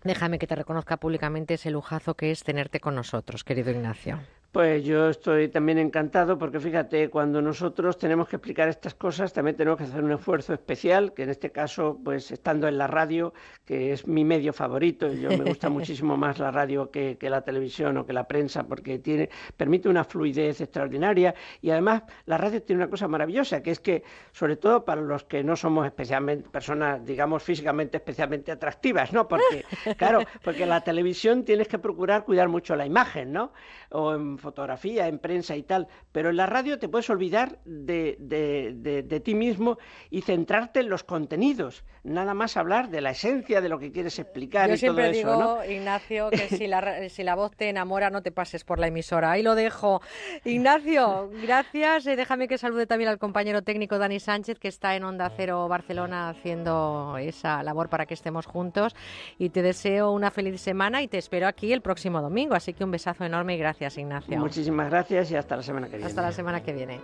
[0.04, 4.20] déjame que te reconozca públicamente ese lujazo que es tenerte con nosotros, querido Ignacio.
[4.56, 9.58] Pues yo estoy también encantado porque fíjate, cuando nosotros tenemos que explicar estas cosas, también
[9.58, 13.34] tenemos que hacer un esfuerzo especial, que en este caso, pues estando en la radio,
[13.66, 17.42] que es mi medio favorito, yo me gusta muchísimo más la radio que, que la
[17.42, 22.64] televisión o que la prensa, porque tiene, permite una fluidez extraordinaria y además la radio
[22.64, 26.48] tiene una cosa maravillosa, que es que, sobre todo para los que no somos especialmente
[26.50, 29.28] personas, digamos, físicamente especialmente atractivas, ¿no?
[29.28, 29.66] Porque,
[29.98, 33.52] claro, porque la televisión tienes que procurar cuidar mucho la imagen, ¿no?
[33.90, 38.16] O en fotografía, en prensa y tal, pero en la radio te puedes olvidar de,
[38.20, 39.80] de, de, de, ti mismo
[40.12, 44.20] y centrarte en los contenidos, nada más hablar de la esencia de lo que quieres
[44.20, 45.66] explicar Yo y siempre todo digo, eso, ¿no?
[45.66, 49.32] Ignacio, que si la, si la voz te enamora no te pases por la emisora.
[49.32, 50.02] Ahí lo dejo.
[50.44, 52.06] Ignacio, gracias.
[52.06, 55.68] Eh, déjame que salude también al compañero técnico Dani Sánchez, que está en Onda Cero
[55.68, 58.96] Barcelona haciendo esa labor para que estemos juntos.
[59.40, 62.54] Y te deseo una feliz semana y te espero aquí el próximo domingo.
[62.54, 64.35] Así que un besazo enorme y gracias, Ignacio.
[64.40, 66.08] Muchísimas gracias y hasta la semana que viene.
[66.08, 67.02] Hasta la semana que viene.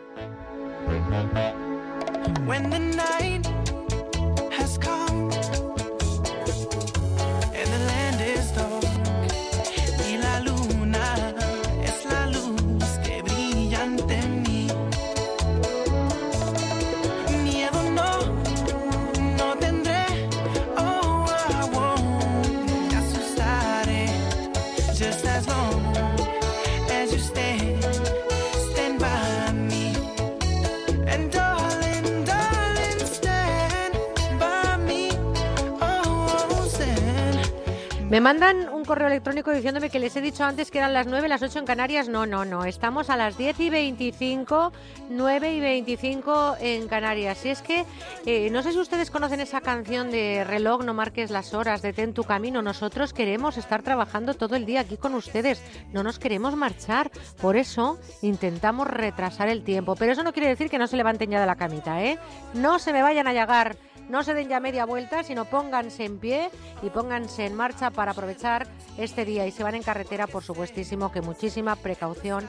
[38.11, 41.29] Me mandan un correo electrónico diciéndome que les he dicho antes que eran las 9,
[41.29, 42.09] las 8 en Canarias.
[42.09, 42.65] No, no, no.
[42.65, 44.73] Estamos a las 10 y 25,
[45.11, 47.37] 9 y 25 en Canarias.
[47.37, 47.85] Si es que,
[48.25, 52.13] eh, no sé si ustedes conocen esa canción de reloj, no marques las horas, detén
[52.13, 52.61] tu camino.
[52.61, 55.63] Nosotros queremos estar trabajando todo el día aquí con ustedes.
[55.93, 57.11] No nos queremos marchar.
[57.39, 59.95] Por eso intentamos retrasar el tiempo.
[59.95, 62.19] Pero eso no quiere decir que no se levanten ya de la camita, ¿eh?
[62.53, 63.77] No se me vayan a llegar
[64.11, 66.51] no se den ya media vuelta, sino pónganse en pie
[66.83, 68.67] y pónganse en marcha para aprovechar
[68.97, 69.47] este día.
[69.47, 72.45] Y se van en carretera, por supuestísimo que muchísima precaución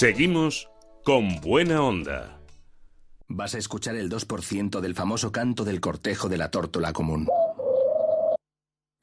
[0.00, 0.70] Seguimos
[1.04, 2.40] con buena onda.
[3.28, 7.28] Vas a escuchar el 2% del famoso canto del cortejo de la tórtola común.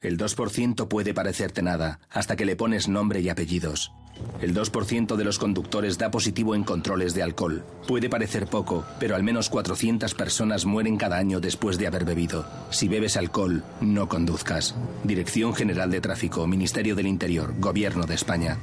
[0.00, 3.92] El 2% puede parecerte nada, hasta que le pones nombre y apellidos.
[4.40, 7.64] El 2% de los conductores da positivo en controles de alcohol.
[7.86, 12.44] Puede parecer poco, pero al menos 400 personas mueren cada año después de haber bebido.
[12.70, 14.74] Si bebes alcohol, no conduzcas.
[15.04, 18.58] Dirección General de Tráfico, Ministerio del Interior, Gobierno de España.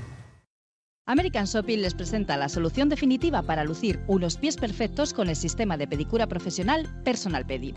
[1.08, 5.78] American Shopping les presenta la solución definitiva para lucir unos pies perfectos con el sistema
[5.78, 7.76] de pedicura profesional Personal Pedi.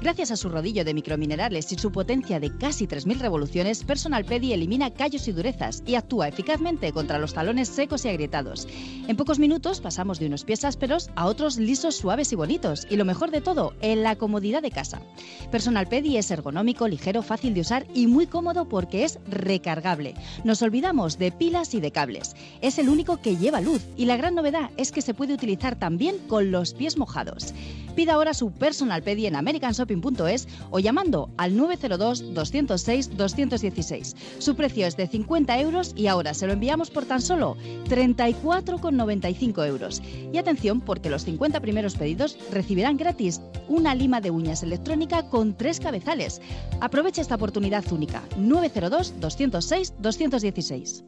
[0.00, 4.54] Gracias a su rodillo de microminerales y su potencia de casi 3.000 revoluciones, Personal Pedi
[4.54, 8.66] elimina callos y durezas y actúa eficazmente contra los talones secos y agrietados.
[9.06, 12.86] En pocos minutos pasamos de unos pies ásperos a otros lisos, suaves y bonitos.
[12.88, 15.02] Y lo mejor de todo, en la comodidad de casa.
[15.50, 20.14] Personal Pedi es ergonómico, ligero, fácil de usar y muy cómodo porque es recargable.
[20.44, 22.34] Nos olvidamos de pilas y de cables
[22.70, 25.76] es el único que lleva luz y la gran novedad es que se puede utilizar
[25.76, 27.52] también con los pies mojados.
[27.96, 34.14] Pida ahora su personal pedi en americanshopping.es o llamando al 902-206-216.
[34.38, 37.56] Su precio es de 50 euros y ahora se lo enviamos por tan solo
[37.88, 40.00] 34,95 euros.
[40.32, 45.56] Y atención porque los 50 primeros pedidos recibirán gratis una lima de uñas electrónica con
[45.56, 46.40] tres cabezales.
[46.80, 48.22] Aprovecha esta oportunidad única.
[48.38, 51.02] 902-206-216.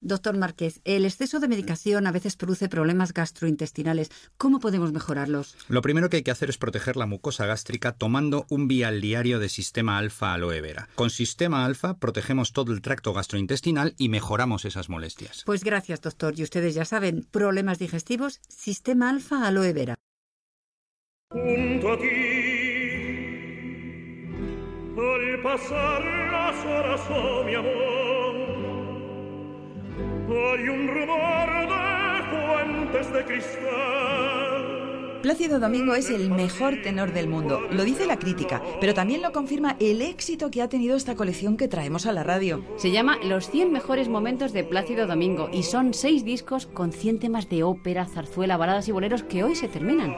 [0.00, 4.10] Doctor Márquez, el exceso de medicación a veces produce problemas gastrointestinales.
[4.36, 5.56] ¿Cómo podemos mejorarlos?
[5.68, 9.40] Lo primero que hay que hacer es proteger la mucosa gástrica tomando un vial diario
[9.40, 10.88] de sistema alfa aloe vera.
[10.94, 15.42] Con sistema alfa protegemos todo el tracto gastrointestinal y mejoramos esas molestias.
[15.44, 16.38] Pues gracias, doctor.
[16.38, 19.96] Y ustedes ya saben, problemas digestivos, sistema alfa aloe vera.
[21.30, 22.04] Junto a ti,
[24.96, 28.17] al pasar las horas, oh mi amor.
[30.30, 34.68] Hay un rumor de fuentes de cristal.
[35.22, 39.32] Plácido Domingo es el mejor tenor del mundo, lo dice la crítica, pero también lo
[39.32, 42.62] confirma el éxito que ha tenido esta colección que traemos a la radio.
[42.76, 47.20] Se llama Los 100 mejores momentos de Plácido Domingo y son seis discos con 100
[47.20, 50.14] temas de ópera, zarzuela, baladas y boleros que hoy se terminan.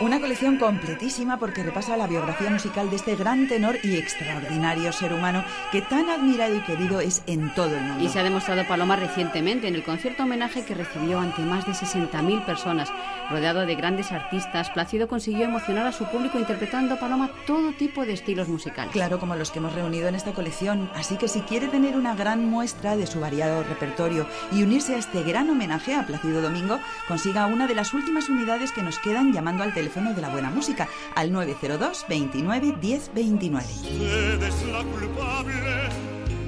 [0.00, 5.12] Una colección completísima porque repasa la biografía musical de este gran tenor y extraordinario ser
[5.12, 8.04] humano que tan admirado y querido es en todo el mundo.
[8.04, 11.72] Y se ha demostrado Paloma recientemente en el concierto homenaje que recibió ante más de
[11.72, 12.92] 60.000 personas.
[13.30, 18.06] Rodeado de grandes artistas, Plácido consiguió emocionar a su público interpretando a Paloma todo tipo
[18.06, 18.92] de estilos musicales.
[18.92, 20.90] Claro, como los que hemos reunido en esta colección.
[20.94, 24.98] Así que si quiere tener una gran muestra de su variado repertorio y unirse a
[24.98, 29.32] este gran homenaje a Plácido Domingo, consiga una de las últimas unidades que nos quedan
[29.34, 33.66] llamando al teléfono de la buena música al 902 29 10 29.
[33.66, 35.54] Usted es la culpable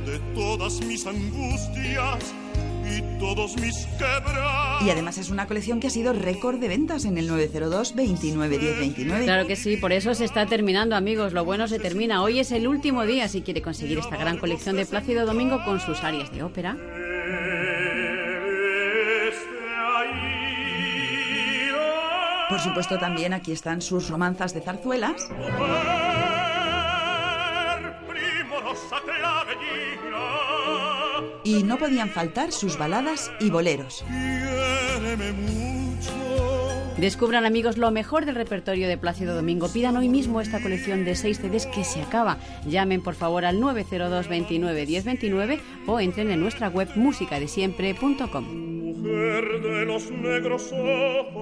[0.06, 2.34] de todas mis angustias
[2.90, 4.82] y todos mis quebrados.
[4.82, 8.58] Y además es una colección que ha sido récord de ventas en el 902 29
[8.58, 9.24] 10 29.
[9.24, 11.32] Claro que sí, por eso se está terminando, amigos.
[11.32, 12.22] Lo bueno se termina.
[12.22, 15.80] Hoy es el último día si quiere conseguir esta gran colección de Plácido Domingo con
[15.80, 16.76] sus áreas de ópera.
[22.48, 25.28] Por supuesto, también aquí están sus romanzas de zarzuelas.
[31.44, 34.04] Y no podían faltar sus baladas y boleros.
[37.00, 39.68] Descubran amigos lo mejor del repertorio de Plácido Domingo.
[39.72, 42.36] Pidan hoy mismo esta colección de 6 CDs que se acaba.
[42.66, 48.70] Llamen por favor al 902 29 1029 o entren en nuestra web musicadesiempre.com.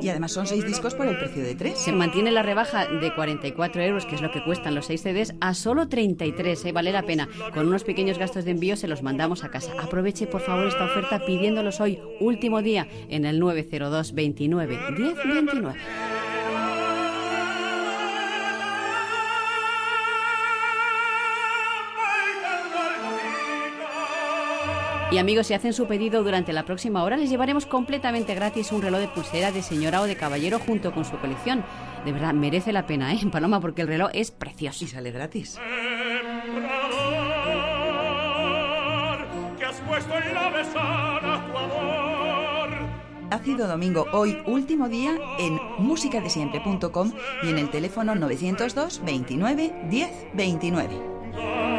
[0.00, 1.78] Y además son seis discos por el precio de tres.
[1.78, 5.34] Se mantiene la rebaja de 44 euros, que es lo que cuestan los 6 CDs,
[5.40, 6.66] a solo 33.
[6.66, 6.72] ¿eh?
[6.72, 7.28] Vale la pena.
[7.52, 9.72] Con unos pequeños gastos de envío se los mandamos a casa.
[9.80, 14.78] Aproveche por favor esta oferta pidiéndolos hoy, último día, en el 902 29
[15.52, 16.08] 1029.
[25.10, 28.82] Y amigos, si hacen su pedido durante la próxima hora, les llevaremos completamente gratis un
[28.82, 31.64] reloj de pulsera de señora o de caballero junto con su colección.
[32.04, 33.58] De verdad, merece la pena, ¿eh, Paloma?
[33.58, 34.84] Porque el reloj es precioso.
[34.84, 35.58] Y sale gratis.
[39.58, 40.50] Que has puesto en la
[41.50, 41.87] tu amor.
[43.30, 51.77] Ácido Domingo, hoy último día en musicadesiempre.com y en el teléfono 902 29 10 29.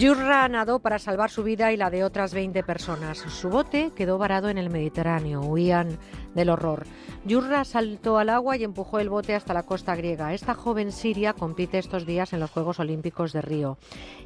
[0.00, 3.18] Yurra nadó para salvar su vida y la de otras 20 personas.
[3.18, 5.42] Su bote quedó varado en el Mediterráneo.
[5.42, 5.98] Huían
[6.34, 6.86] del horror.
[7.24, 10.32] Yurra saltó al agua y empujó el bote hasta la costa griega.
[10.32, 13.76] Esta joven siria compite estos días en los Juegos Olímpicos de Río.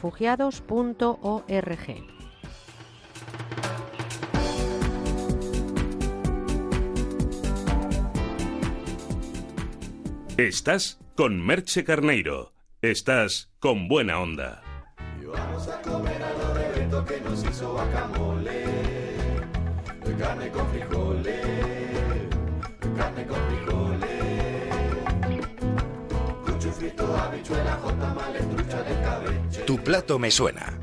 [10.36, 12.52] Estás con Merche Carneiro.
[12.80, 14.62] Estás con buena onda.
[15.32, 18.64] Vamos a comer algo de reto que nos hizo guacamole.
[20.18, 21.46] Carne con frijoles.
[22.96, 24.74] Carne con frijoles.
[26.44, 28.14] Cucho frito, habichuela, jota,
[28.50, 29.41] trucha de cabeche.
[29.72, 30.78] Tu plato me suena.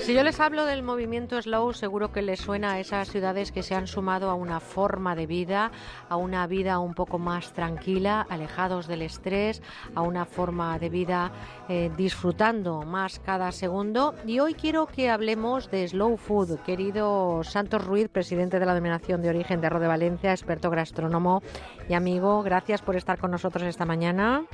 [0.00, 3.62] Si yo les hablo del movimiento slow, seguro que les suena a esas ciudades que
[3.62, 5.70] se han sumado a una forma de vida,
[6.08, 9.60] a una vida un poco más tranquila, alejados del estrés,
[9.94, 11.30] a una forma de vida
[11.68, 14.14] eh, disfrutando más cada segundo.
[14.26, 16.60] Y hoy quiero que hablemos de slow food.
[16.60, 21.42] Querido Santos Ruiz, presidente de la Denominación de Origen de Arro de Valencia, experto gastrónomo
[21.88, 24.46] y amigo, gracias por estar con nosotros esta mañana.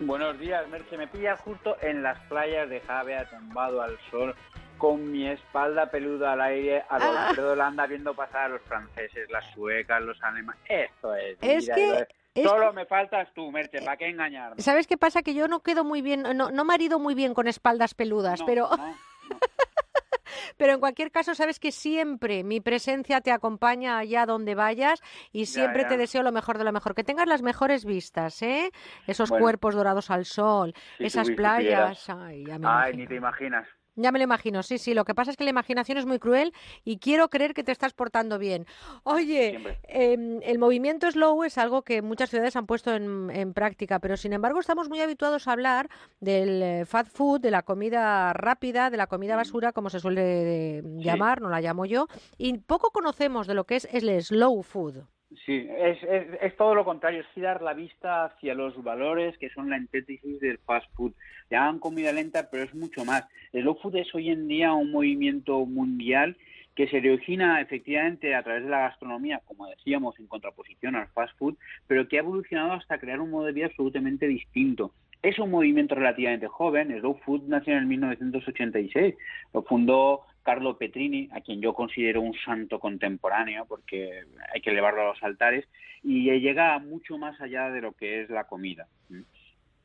[0.00, 0.96] Buenos días, Merche.
[0.96, 4.34] Me pilla justo en las playas de Javea, tumbado al sol,
[4.76, 7.28] con mi espalda peluda al aire, a Ah.
[7.30, 10.60] Alfredo Landa viendo pasar a los franceses, las suecas, los alemanes.
[10.68, 11.36] Esto es.
[11.40, 12.48] Es vida, que- es.
[12.48, 14.62] Solo me faltas tú, Merche, ¿para qué engañarme?
[14.62, 15.22] ¿Sabes qué pasa?
[15.22, 18.68] Que yo no quedo muy bien, no, no marido muy bien con espaldas peludas, pero...
[20.56, 25.00] Pero en cualquier caso, sabes que siempre mi presencia te acompaña allá donde vayas
[25.32, 25.88] y siempre ya.
[25.88, 26.94] te deseo lo mejor de lo mejor.
[26.94, 28.70] Que tengas las mejores vistas, ¿eh?
[29.06, 29.44] Esos Bueno.
[29.44, 32.08] cuerpos dorados al sol, Si esas playas.
[32.10, 33.68] Ay, ya me Ay, ni te imaginas.
[34.00, 34.94] Ya me lo imagino, sí, sí.
[34.94, 36.54] Lo que pasa es que la imaginación es muy cruel
[36.84, 38.64] y quiero creer que te estás portando bien.
[39.02, 43.98] Oye, em, el movimiento slow es algo que muchas ciudades han puesto en, en práctica,
[43.98, 48.32] pero sin embargo estamos muy habituados a hablar del eh, fast food, de la comida
[48.34, 52.56] rápida, de la comida basura, como se suele eh, llamar, no la llamo yo, y
[52.58, 55.02] poco conocemos de lo que es el slow food.
[55.44, 59.50] Sí, es, es, es todo lo contrario, es girar la vista hacia los valores que
[59.50, 61.12] son la antítesis del fast food.
[61.50, 63.24] Llaman comida lenta, pero es mucho más.
[63.52, 66.36] El slow food es hoy en día un movimiento mundial
[66.74, 71.36] que se origina efectivamente a través de la gastronomía, como decíamos, en contraposición al fast
[71.36, 74.92] food, pero que ha evolucionado hasta crear un modo de vida absolutamente distinto.
[75.20, 79.16] Es un movimiento relativamente joven, Slow Food nació en el 1986,
[79.52, 85.02] lo fundó Carlo Petrini, a quien yo considero un santo contemporáneo, porque hay que elevarlo
[85.02, 85.66] a los altares,
[86.02, 88.86] y llega mucho más allá de lo que es la comida.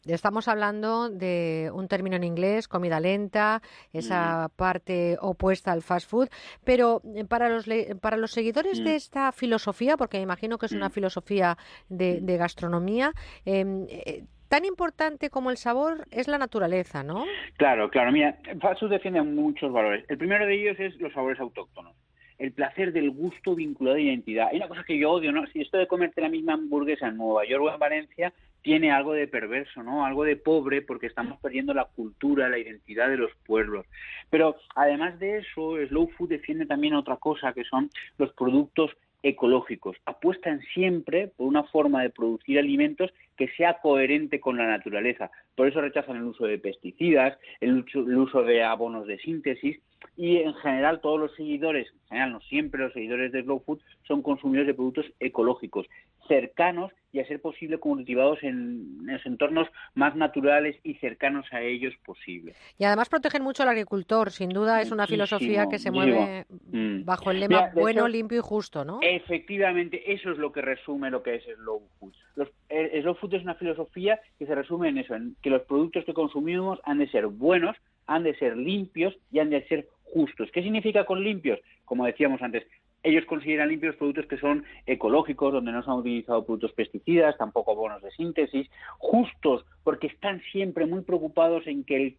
[0.05, 3.61] Estamos hablando de un término en inglés, comida lenta,
[3.93, 6.27] esa parte opuesta al fast food,
[6.65, 7.65] pero eh, para los,
[8.01, 11.57] para los seguidores de esta filosofía, porque me imagino que es una filosofía
[11.87, 13.13] de, gastronomía,
[13.45, 17.25] em, eh, tan importante como el sabor es la naturaleza, ¿no?
[17.57, 18.11] Claro, claro.
[18.11, 20.05] Mira, food defiende muchos valores.
[20.09, 21.95] El primero de ellos es los sabores autóctonos
[22.39, 24.49] el placer del gusto vinculado a identidad.
[24.51, 25.45] Hay una cosa que yo odio, ¿no?
[25.47, 29.13] Si esto de comerte la misma hamburguesa en Nueva York o en Valencia tiene algo
[29.13, 30.05] de perverso, ¿no?
[30.05, 33.85] Algo de pobre porque estamos perdiendo la cultura, la identidad de los pueblos.
[34.29, 38.91] Pero además de eso, Slow Food defiende también otra cosa que son los productos
[39.23, 39.95] ecológicos.
[40.05, 45.31] Apuestan siempre por una forma de producir alimentos que sea coherente con la naturaleza.
[45.55, 47.85] Por eso rechazan el uso de pesticidas, el
[48.17, 49.79] uso, de abonos de síntesis
[50.17, 53.79] y en general todos los seguidores, en general no siempre los seguidores de Slow Food
[54.05, 55.87] son consumidores de productos ecológicos,
[56.27, 61.93] cercanos y a ser posible cultivados en, los entornos más naturales y cercanos a ellos
[62.03, 62.55] posible.
[62.79, 67.05] Y además protegen mucho al agricultor, sin duda es una filosofía que se mueve mm.
[67.05, 68.99] bajo el lema bueno, limpio y justo, ¿no?
[69.03, 72.13] Efectivamente, eso es lo que resume lo que es Slow Food.
[72.35, 75.61] Los, el Slow Food es una filosofía que se resume en eso, en que los
[75.63, 77.77] productos que consumimos han de ser buenos,
[78.07, 80.49] han de ser limpios y han de ser justos.
[80.51, 81.59] ¿Qué significa con limpios?
[81.85, 82.63] Como decíamos antes,
[83.03, 87.75] ellos consideran limpios productos que son ecológicos, donde no se han utilizado productos pesticidas, tampoco
[87.75, 92.17] bonos de síntesis, justos, porque están siempre muy preocupados en que el,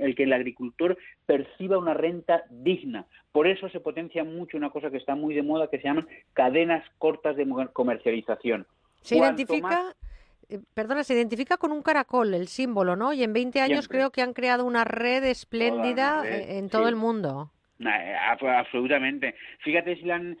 [0.00, 3.06] el que el agricultor perciba una renta digna.
[3.30, 6.08] Por eso se potencia mucho una cosa que está muy de moda, que se llaman
[6.32, 8.66] cadenas cortas de comercialización.
[9.00, 9.94] Se identifica...
[10.50, 13.12] Eh, perdona, se identifica con un caracol, el símbolo, ¿no?
[13.12, 17.52] Y en 20 años creo que han creado una red espléndida en todo el mundo.
[17.80, 19.36] Eh, absolutamente.
[19.60, 20.36] Fíjate si han,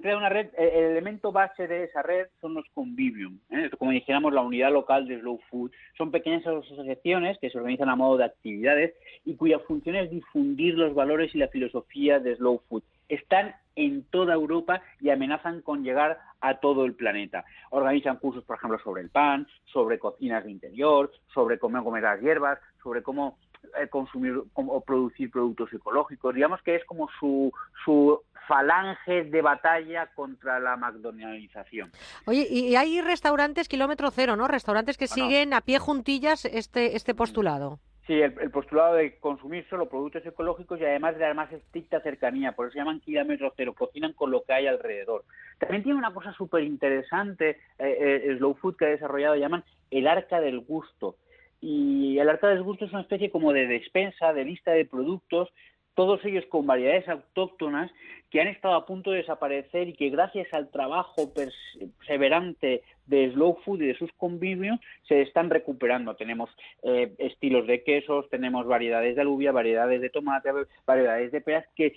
[0.00, 3.70] creado una red, eh, el elemento base de esa red son los convivium, ¿eh?
[3.78, 5.70] como dijéramos la unidad local de Slow Food.
[5.96, 8.94] Son pequeñas asociaciones que se organizan a modo de actividades
[9.24, 12.82] y cuya función es difundir los valores y la filosofía de Slow Food.
[13.08, 17.44] Están en toda Europa y amenazan con llegar a todo el planeta.
[17.70, 22.20] Organizan cursos, por ejemplo, sobre el pan, sobre cocinas de interior, sobre cómo comer las
[22.20, 23.38] hierbas, sobre cómo
[23.78, 26.34] eh, consumir o producir productos ecológicos.
[26.34, 27.52] Digamos que es como su,
[27.84, 31.92] su falange de batalla contra la McDonaldización.
[32.26, 34.48] Oye, y hay restaurantes kilómetro cero, ¿no?
[34.48, 37.78] Restaurantes que siguen a pie juntillas este, este postulado.
[38.08, 42.50] Sí, el, postulado de consumir solo productos ecológicos y además de la más estricta cercanía,
[42.50, 45.22] por eso se llaman kilómetro cero, cocinan con lo que hay alrededor.
[45.58, 50.08] También tiene una cosa súper interesante, eh, eh, Slow Food que ha desarrollado, llaman el
[50.08, 51.14] arca del gusto
[51.60, 55.48] y el arca del gusto es una especie como de despensa, de lista de productos,
[55.94, 57.90] todos ellos con variedades autóctonas
[58.30, 63.58] que han estado a punto de desaparecer y que gracias al trabajo perseverante de Slow
[63.64, 66.14] Food y de sus convivios se están recuperando.
[66.14, 66.48] Tenemos
[66.84, 70.50] eh, estilos de quesos, tenemos variedades de alubia, variedades de tomate,
[70.86, 71.96] variedades de peras que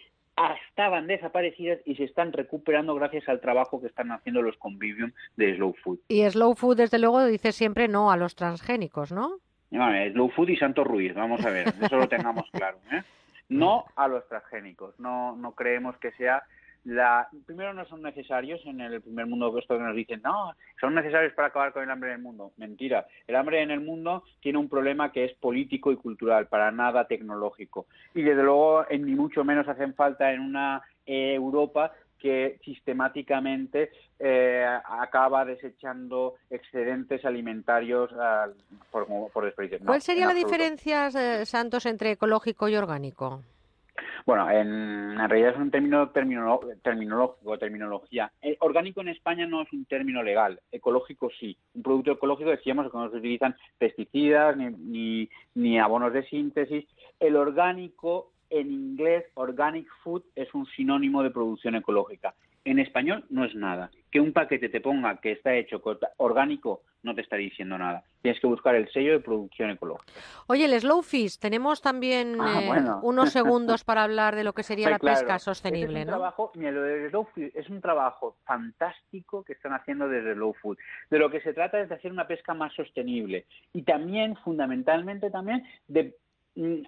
[0.69, 5.56] estaban desaparecidas y se están recuperando gracias al trabajo que están haciendo los convivium de
[5.56, 6.00] Slow Food.
[6.08, 9.38] Y Slow Food, desde luego, dice siempre no a los transgénicos, ¿no?
[9.73, 12.77] Slow Food y Santo Ruiz, vamos a ver, eso lo tengamos claro.
[12.91, 13.01] ¿eh?
[13.49, 16.43] No a los transgénicos, no, no creemos que sea
[16.83, 17.27] la...
[17.45, 21.33] Primero no son necesarios en el primer mundo, esto que nos dicen, no, son necesarios
[21.33, 22.51] para acabar con el hambre en el mundo.
[22.57, 26.71] Mentira, el hambre en el mundo tiene un problema que es político y cultural, para
[26.71, 27.87] nada tecnológico.
[28.13, 31.91] Y desde luego, ni mucho menos hacen falta en una eh, Europa
[32.23, 34.65] que sistemáticamente eh,
[35.01, 38.11] acaba desechando excedentes alimentarios
[38.89, 39.85] por, por desperdicio.
[39.85, 43.41] ¿Cuál sería la diferencia, eh, Santos, entre ecológico y orgánico?
[44.25, 48.31] Bueno, en, realidad es un término terminológico, terminología.
[48.41, 51.57] Eh, orgánico en España no es un término legal, ecológico sí.
[51.73, 56.85] Un producto ecológico decíamos que no se utilizan pesticidas ni, ni abonos de síntesis.
[57.19, 62.35] El orgánico en inglés organic food es un sinónimo de producción ecológica.
[62.65, 63.91] En español no es nada.
[64.09, 65.82] Que un paquete te ponga que está hecho
[66.17, 68.03] orgánico no te está diciendo nada.
[68.22, 70.14] Tienes que buscar el sello de producción ecológica.
[70.48, 74.64] Oye, el Slow Fish, tenemos también ah, eh, unos segundos para hablar de lo que
[74.64, 79.43] sería la pesca sostenible, es un Trabajo, mira, lo Slow Fish es un trabajo fantástico
[79.43, 80.77] que están haciendo desde Slow Food.
[81.09, 85.30] De lo que se trata es de hacer una pesca más sostenible y también, fundamentalmente
[85.30, 86.15] también, de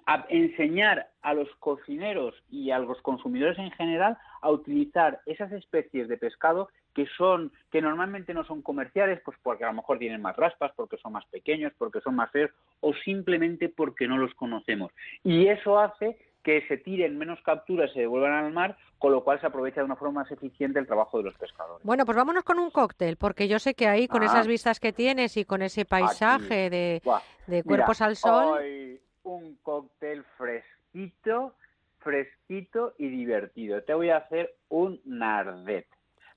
[0.06, 6.08] a enseñar a los cocineros y a los consumidores en general a utilizar esas especies
[6.08, 10.22] de pescado que son que normalmente no son comerciales, pues porque a lo mejor tienen
[10.22, 14.32] más raspas, porque son más pequeños, porque son más feos o simplemente porque no los
[14.34, 14.92] conocemos.
[15.24, 19.24] Y eso hace que se tiren menos capturas y se devuelvan al mar, con lo
[19.24, 21.84] cual se aprovecha de una forma más eficiente el trabajo de los pescadores.
[21.84, 24.26] Bueno, pues vámonos con un cóctel, porque yo sé que ahí, con Ah.
[24.26, 27.02] esas vistas que tienes y con ese paisaje de,
[27.48, 31.54] de Mira, cuerpos al sol, hoy un cóctel fresquito,
[31.98, 33.82] fresquito y divertido.
[33.82, 35.86] Te voy a hacer un nardet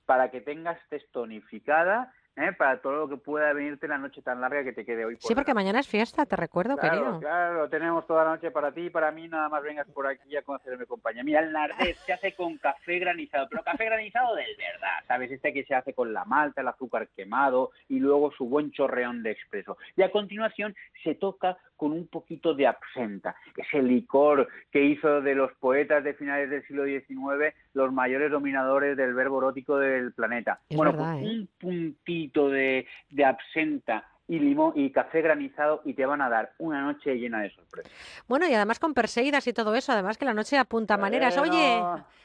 [0.06, 2.52] para que tengas testonificada, ¿eh?
[2.58, 5.14] para todo lo que pueda venirte la noche tan larga que te quede hoy.
[5.14, 7.20] por sí, porque mañana es fiesta, te recuerdo, Claro, querido.
[7.20, 10.36] claro, tenemos toda la noche para ti y para mí, nada más vengas por aquí
[10.36, 11.22] a conocerme compañía.
[11.22, 15.30] Mira, el nardet se hace con café granizado, pero café granizado del verdad, ¿sabes?
[15.30, 19.22] Este que se hace con la malta, el azúcar quemado y luego su buen chorreón
[19.22, 19.76] de expreso.
[19.94, 25.34] Y a continuación se toca con un poquito de absenta, ese licor que hizo de
[25.34, 30.60] los poetas de finales del siglo XIX los mayores dominadores del verbo erótico del planeta.
[30.68, 31.26] Es bueno, verdad, pues ¿eh?
[31.30, 36.52] un puntito de, de absenta y limón y café granizado y te van a dar
[36.58, 37.90] una noche llena de sorpresas.
[38.28, 41.38] Bueno, y además con perseidas y todo eso, además que la noche apunta maneras.
[41.38, 41.82] Oye,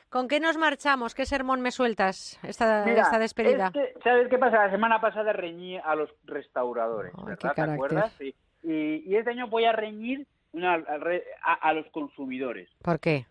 [0.09, 1.16] ¿con qué nos marchamos?
[1.16, 3.67] ¿Qué sermón me sueltas esta, Mira, esta despedida?
[3.67, 4.66] este- ¿Sabes qué pasa?
[4.66, 7.53] La semana pasada reñí a los restauradores, ¿verdad?
[7.56, 8.14] ¿Te acuerdas?
[8.19, 8.35] Sí.
[8.66, 12.69] Y, y este año voy a reñir re- a, a los consumidores.
[12.82, 13.26] ¿Por qué?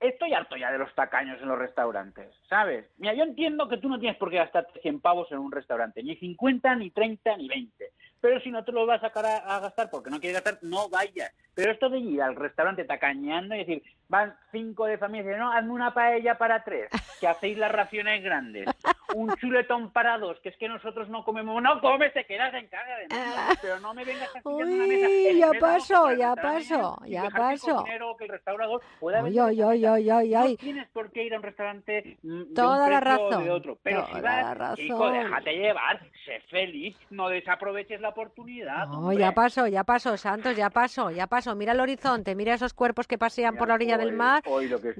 [0.00, 2.84] Estoy harto ya de los tacaños en los restaurantes, ¿sabes?
[2.98, 6.04] Mira, yo entiendo que tú no tienes por qué gastarte 100 pavos en un restaurante,
[6.04, 7.90] ni 50, ni 30, ni 20.
[8.20, 10.62] Pero si no te lo vas a, sacar a, a gastar porque no quieres gastar,
[10.62, 11.32] no vayas.
[11.54, 15.40] Pero esto de ir al restaurante tacañeando y decir, van cinco de familia y dicen,
[15.40, 16.88] no, hazme una paella para tres,
[17.20, 18.68] que hacéis las raciones grandes.
[19.14, 21.62] Un chuletón para dos, que es que nosotros no comemos.
[21.62, 25.06] No comes, te quedas en casa de mí, pero no me vengas a una mesa.
[25.08, 27.84] En ya pasó, ya pasó, ya el pasó.
[28.18, 30.50] que el restaurador pueda Ay, ay, ay, ay, ay, ay.
[30.52, 32.18] no tienes por qué ir a un restaurante
[32.48, 33.78] de Toda un la o razón, de otro.
[33.82, 35.12] Pero si toda vas, la razón.
[35.12, 38.86] déjate llevar, sé feliz, no desaproveches la oportunidad.
[38.88, 39.18] No, hombre.
[39.18, 41.54] ya pasó, ya pasó, Santos, ya pasó, ya pasó.
[41.54, 44.42] Mira el horizonte, mira esos cuerpos que pasean por la orilla del mar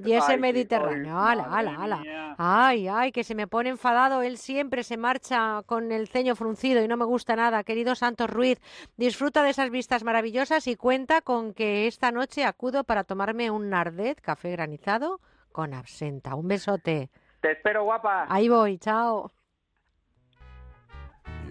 [0.03, 1.15] y ese ay, Mediterráneo.
[1.17, 1.97] hoy, ala, ala, ala.
[1.97, 2.35] mía.
[2.37, 4.21] Ay, ay, que se me pone enfadado.
[4.21, 7.63] Él siempre se marcha con el ceño fruncido y no me gusta nada.
[7.63, 8.59] Querido Santos Ruiz,
[8.97, 13.69] disfruta de esas vistas maravillosas y cuenta con que esta noche acudo para tomarme un
[13.69, 15.19] nardet, café granizado
[15.51, 16.35] con absenta.
[16.35, 17.09] Un besote.
[17.45, 18.25] Te espero, guapa.
[18.27, 19.31] Ahí voy, chao.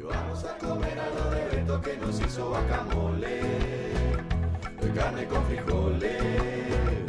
[0.02, 3.40] Vamos a comer algo de Beto que nos hizo guacamole.
[4.92, 7.04] Carne con frijoles.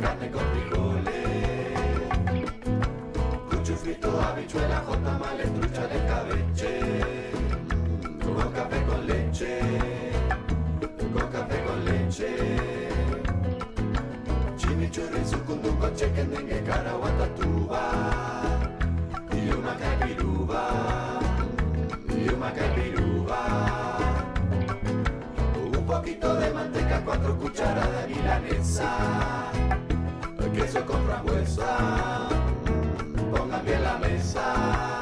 [0.00, 1.80] Carne con frijoles.
[3.50, 6.80] Cucho frito, habichuela, tamales, trucha de cabeche.
[8.22, 9.60] Con café con leche.
[11.12, 12.81] Con café con leche.
[14.92, 17.80] Chicken dengue, cara, guatatuba.
[19.78, 21.20] Capiruba.
[22.08, 23.98] Y una capiruba.
[25.56, 28.90] Un poquito de manteca, cuatro cucharadas de milanesa.
[30.54, 32.28] Queso con frambuesa.
[33.30, 35.01] Pongan bien la mesa.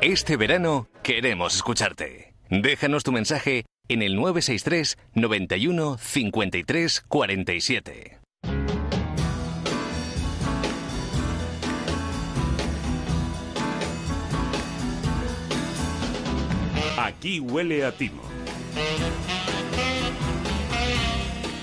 [0.00, 2.32] Este verano queremos escucharte.
[2.50, 8.18] Déjanos tu mensaje en el 963 91 53 47.
[16.96, 18.22] Aquí huele a timo.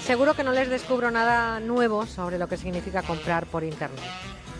[0.01, 4.03] Seguro que no les descubro nada nuevo sobre lo que significa comprar por Internet.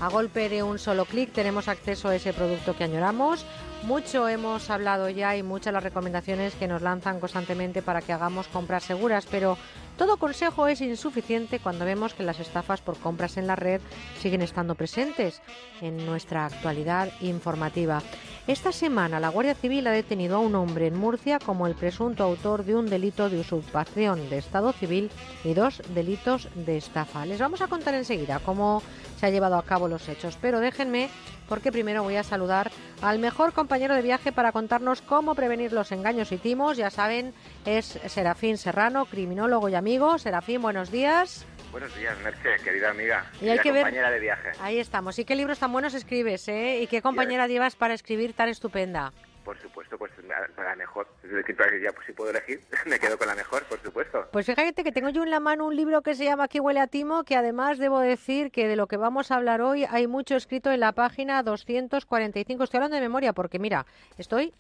[0.01, 3.45] A golpe de un solo clic tenemos acceso a ese producto que añoramos.
[3.83, 8.48] Mucho hemos hablado ya y muchas las recomendaciones que nos lanzan constantemente para que hagamos
[8.48, 9.57] compras seguras, pero
[9.98, 13.80] todo consejo es insuficiente cuando vemos que las estafas por compras en la red
[14.19, 15.41] siguen estando presentes
[15.82, 18.01] en nuestra actualidad informativa.
[18.48, 22.24] Esta semana la Guardia Civil ha detenido a un hombre en Murcia como el presunto
[22.24, 25.09] autor de un delito de usurpación de Estado civil
[25.43, 27.25] y dos delitos de estafa.
[27.25, 28.83] Les vamos a contar enseguida cómo
[29.18, 31.10] se ha llevado a cabo los hechos, pero déjenme
[31.48, 32.72] porque primero voy a saludar
[33.02, 36.77] al mejor compañero de viaje para contarnos cómo prevenir los engaños y timos.
[36.77, 37.34] Ya saben,
[37.66, 40.18] es Serafín Serrano, criminólogo y amigo.
[40.18, 41.45] Serafín, buenos días.
[41.72, 43.26] Buenos días, Merche, querida amiga.
[43.42, 44.52] Y hay que ver- compañera de viaje.
[44.61, 45.19] Ahí estamos.
[45.19, 46.80] ¿Y qué libros tan buenos escribes, eh?
[46.82, 49.11] ¿Y qué compañera llevas para escribir tan estupenda?
[49.45, 51.07] Por supuesto, pues la, mejor.
[51.24, 53.80] Es decir, para que ya pues, si puedo elegir, me quedo con la mejor, por
[53.82, 54.27] supuesto.
[54.32, 56.80] Pues fíjate que tengo yo en la mano un libro que se llama Aquí huele
[56.80, 60.07] a timo, que además debo decir que de lo que vamos a hablar hoy hay
[60.07, 62.64] mucho escrito en la página 245.
[62.64, 63.85] Estoy hablando de memoria porque mira,
[64.17, 64.51] estoy,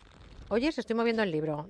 [0.49, 1.67] oyes, estoy moviendo el libro.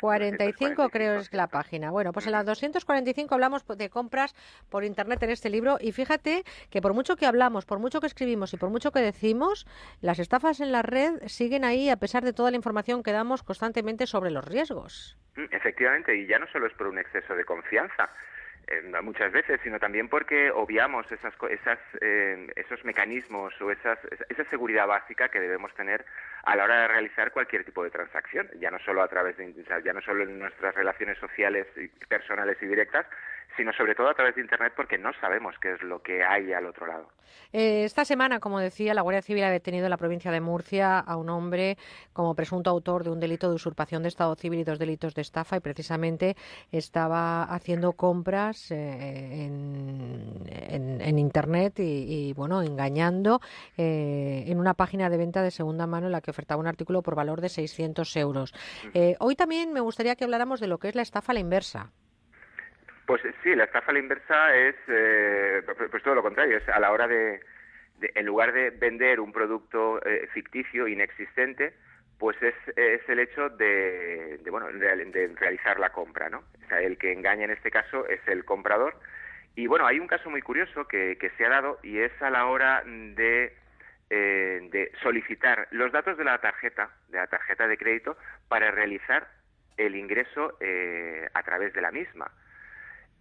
[0.00, 1.90] 245 creo es la página.
[1.90, 4.34] Bueno, pues en la 245 hablamos de compras
[4.68, 8.06] por internet en este libro y fíjate que por mucho que hablamos, por mucho que
[8.06, 9.66] escribimos y por mucho que decimos,
[10.00, 13.42] las estafas en la red siguen ahí a pesar de toda la información que damos
[13.42, 15.18] constantemente sobre los riesgos.
[15.36, 18.10] Mm, Efectivamente, y ya no solo es por un exceso de confianza,
[18.66, 23.98] eh, muchas veces, sino también porque obviamos esas, esas, eh, esos mecanismos o esas,
[24.28, 26.04] esa seguridad básica que debemos tener
[26.44, 29.52] a la hora de realizar cualquier tipo de transacción, ya no solo a través de,
[29.84, 31.66] ya no solo en nuestras relaciones sociales,
[32.08, 33.06] personales y directas,
[33.60, 36.50] sino sobre todo a través de Internet porque no sabemos qué es lo que hay
[36.54, 37.08] al otro lado.
[37.52, 40.98] Eh, esta semana, como decía, la Guardia Civil ha detenido en la provincia de Murcia
[40.98, 41.76] a un hombre
[42.14, 45.20] como presunto autor de un delito de usurpación de Estado civil y dos delitos de
[45.20, 46.36] estafa y precisamente
[46.72, 53.40] estaba haciendo compras eh, en, en- en Internet y, y, bueno, engañando
[53.76, 57.02] eh, en una página de venta de segunda mano en la que ofertaba un artículo
[57.02, 58.54] por valor de 600 euros.
[58.94, 61.40] Eh, hoy también me gustaría que habláramos de lo que es la estafa a la
[61.40, 61.90] inversa.
[63.10, 66.58] Pues eh, sí, la estafa a la inversa es eh, pues pues todo lo contrario,
[66.58, 67.40] es a la hora de,
[68.00, 71.74] en lugar de vender un producto eh, ficticio, inexistente,
[72.20, 76.38] pues es, es el hecho de, de, bueno, de realizar la compra, ¿no?
[76.38, 78.94] O sea, el que engaña en este caso es el comprador.
[79.56, 82.30] Y bueno, hay un caso muy curioso que, que se ha dado y es a
[82.30, 83.56] la hora de,
[84.08, 88.16] eh, de solicitar los datos de la tarjeta, de la tarjeta de crédito,
[88.46, 89.26] para realizar
[89.78, 92.30] el ingreso eh, a través de la misma.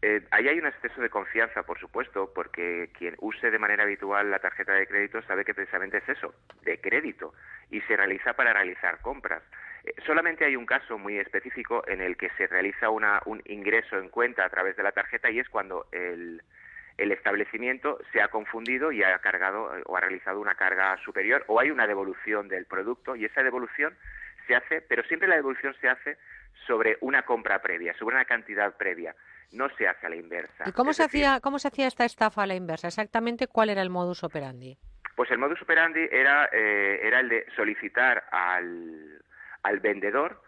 [0.02, 4.32] Eh, ahí hay un exceso de confianza, por supuesto, porque quien use de manera habitual
[4.32, 7.34] la tarjeta de crédito sabe que precisamente es eso, de crédito,
[7.70, 9.44] y se realiza para realizar compras.
[9.84, 13.98] Eh, solamente hay un caso muy específico en el que se realiza una- un ingreso
[13.98, 16.42] en cuenta a través de la tarjeta y es cuando el,
[16.98, 21.44] el establecimiento se ha confundido y ha cargado eh, o ha realizado una carga superior
[21.48, 23.98] o hay una devolución del producto y esa devolución
[24.48, 26.18] se hace, pero siempre la devolución se hace
[26.68, 29.16] sobre una compra previa, sobre una cantidad previa,
[29.52, 30.64] no se hace a la inversa.
[30.68, 32.88] ¿Y cómo Es se, decir, hacía, cómo se hacía esta estafa a la inversa?
[32.88, 34.78] Exactamente cuál era el modus operandi.
[35.16, 39.22] Pues el modus operandi era, eh, era el de solicitar al,
[39.64, 40.42] al vendedor,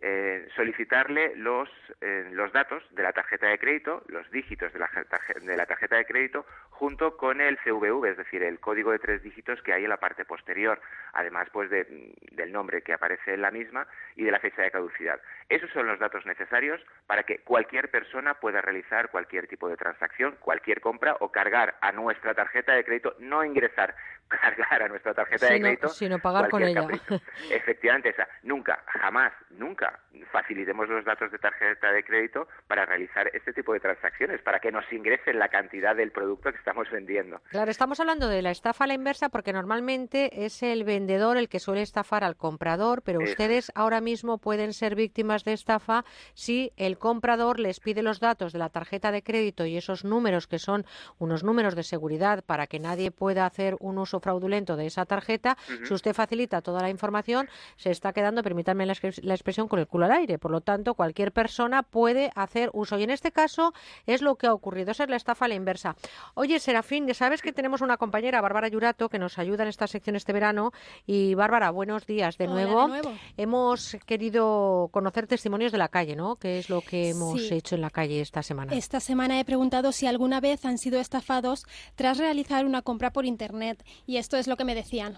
[0.00, 1.68] eh, solicitarle los,
[2.00, 5.66] eh, los datos de la tarjeta de crédito, los dígitos de la, tarje- de la
[5.66, 9.72] tarjeta de crédito, junto con el CVV, es decir, el código de tres dígitos que
[9.72, 10.80] hay en la parte posterior,
[11.12, 14.70] además pues de- del nombre que aparece en la misma y de la fecha de
[14.70, 15.20] caducidad.
[15.48, 20.36] Esos son los datos necesarios para que cualquier persona pueda realizar cualquier tipo de transacción,
[20.40, 23.96] cualquier compra o cargar a nuestra tarjeta de crédito, no ingresar,
[24.28, 25.88] cargar a nuestra tarjeta de Sino- crédito.
[25.88, 26.80] sino pagar con ella.
[26.82, 27.20] capricho.
[27.50, 28.28] Efectivamente, esa.
[28.42, 29.98] Nunca, jamás, nunca
[30.32, 34.70] facilitemos los datos de tarjeta de crédito para realizar este tipo de transacciones, para que
[34.72, 37.40] nos ingresen la cantidad del producto que estamos vendiendo.
[37.50, 41.48] Claro, estamos hablando de la estafa a la inversa porque normalmente es el vendedor el
[41.48, 46.04] que suele estafar al comprador, pero Eso ustedes ahora mismo pueden ser víctimas de estafa
[46.34, 50.46] si el comprador les pide los datos de la tarjeta de crédito y esos números
[50.46, 50.84] que son
[51.18, 55.56] unos números de seguridad para que nadie pueda hacer un uso fraudulento de esa tarjeta.
[55.86, 59.78] Si usted facilita toda la información, se está quedando, permítanme la, expres- la expresión, con
[59.78, 60.38] el culo al aire.
[60.38, 62.98] Por lo tanto, cualquier persona puede hacer uso.
[62.98, 63.72] Y en este caso
[64.06, 64.90] es lo que ha ocurrido.
[64.92, 65.96] Esa es la estafa a la inversa.
[66.34, 69.86] Oye, Serafín, ya sabes que tenemos una compañera, Bárbara Yurato, que nos ayuda en esta
[69.86, 70.72] sección este verano.
[71.06, 72.82] Y Bárbara, buenos días de Hola, nuevo.
[72.82, 73.12] de nuevo.
[73.36, 76.36] Hemos querido conocer testimonios de la calle, ¿no?
[76.36, 77.54] ¿Qué es lo que hemos Sí.
[77.54, 78.74] hecho en la calle esta semana?
[78.74, 81.64] Esta semana he preguntado si alguna vez han sido estafados
[81.94, 85.16] tras realizar una compra por Internet y esto es lo que me decían.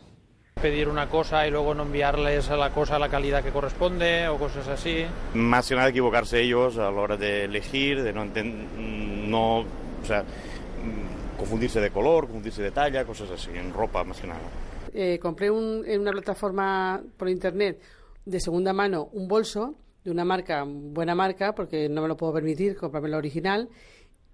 [0.60, 4.36] pedir una cosa y luego no enviarles a la cosa la calidad que corresponde o
[4.36, 5.06] cosas así.
[5.32, 9.64] Más que nada equivocarse ellos a la hora de elegir, de no, enten- no o
[10.04, 10.22] sea,
[11.38, 14.40] confundirse de color, confundirse de talla, cosas así, en ropa más que nada.
[14.92, 17.80] Eh, compré un- en una plataforma por internet
[18.26, 22.32] de segunda mano un bolso de una marca, buena marca, porque no me lo puedo
[22.34, 23.68] permitir, comprarme el original.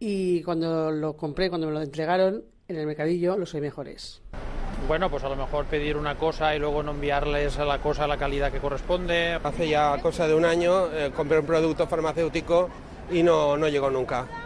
[0.00, 4.20] Y cuando lo compré, cuando me lo entregaron en el mercadillo, los soy mejores.
[4.88, 8.06] Bueno, pues a lo mejor pedir una cosa y luego no enviarles a la cosa
[8.06, 9.38] la calidad que corresponde.
[9.42, 12.68] Hace ya cosa de un año eh, compré un producto farmacéutico
[13.10, 14.45] y no, no llegó nunca.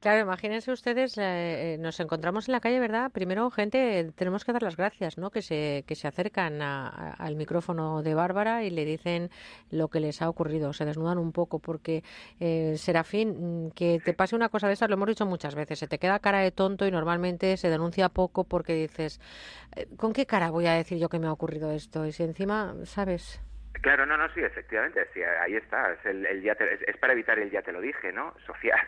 [0.00, 3.12] Claro, imagínense ustedes, eh, eh, nos encontramos en la calle, ¿verdad?
[3.12, 5.30] Primero, gente, tenemos que dar las gracias, ¿no?
[5.30, 6.88] Que se, que se acercan a-
[7.18, 9.30] al micrófono de Bárbara y le dicen
[9.70, 12.02] lo que les ha ocurrido, se desnudan un poco, porque,
[12.40, 15.78] eh, Serafín, mm, que te pase una cosa de esas, lo hemos dicho muchas veces,
[15.78, 19.20] se te queda cara de tonto y normalmente se denuncia poco porque dices,
[19.76, 22.06] eh, ¿con qué cara voy a decir yo que me ha ocurrido esto?
[22.06, 23.40] Y si encima, ¿sabes?
[23.72, 27.12] Claro, no, no, sí, efectivamente, sí, ahí está, es, el, ya te- es, es para
[27.14, 28.34] evitar el ya te lo dije, ¿no?
[28.46, 28.78] Social,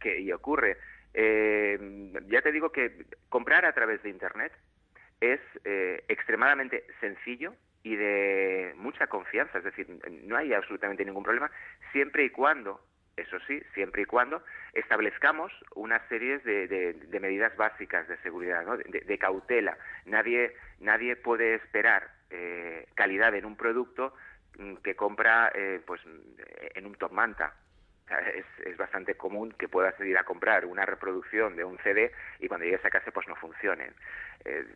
[0.00, 0.76] que y ocurre.
[1.14, 1.78] Eh,
[2.26, 4.52] ya te digo que comprar a través de Internet
[5.20, 7.54] es eh, extremadamente sencillo
[7.84, 9.88] y de mucha confianza, es decir,
[10.24, 11.50] no hay absolutamente ningún problema,
[11.92, 12.80] siempre y cuando,
[13.16, 18.64] eso sí, siempre y cuando establezcamos una serie de, de- de medidas básicas de seguridad,
[18.64, 18.76] ¿no?
[18.76, 19.78] de, de cautela.
[20.06, 24.14] Nadie, nadie puede esperar eh, calidad en un producto
[24.58, 26.00] mm, que compra eh, pues
[26.74, 27.54] en un top manta.
[28.34, 32.48] Es, es bastante común que puedas ir a comprar una reproducción de un CD y
[32.48, 33.94] cuando llegues a casa pues no funcionen.
[34.44, 34.66] Eh,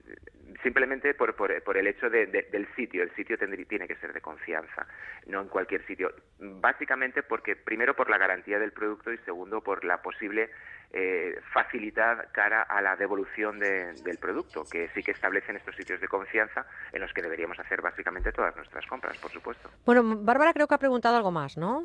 [0.63, 3.03] simplemente por, por, el hecho de- de- del sitio.
[3.03, 4.87] El sitio tendrí- tiene que ser de confianza,
[5.27, 6.11] no en cualquier sitio.
[6.39, 10.51] Básicamente porque, primero, por la garantía del producto y segundo, por la posible
[10.91, 16.01] eh, facilidad cara a la devolución de- del producto, que sí que establecen estos sitios
[16.01, 19.69] de confianza en los que deberíamos hacer básicamente todas nuestras compras, por supuesto.
[19.85, 21.85] Bueno, Bárbara creo que ha preguntado algo más, ¿no?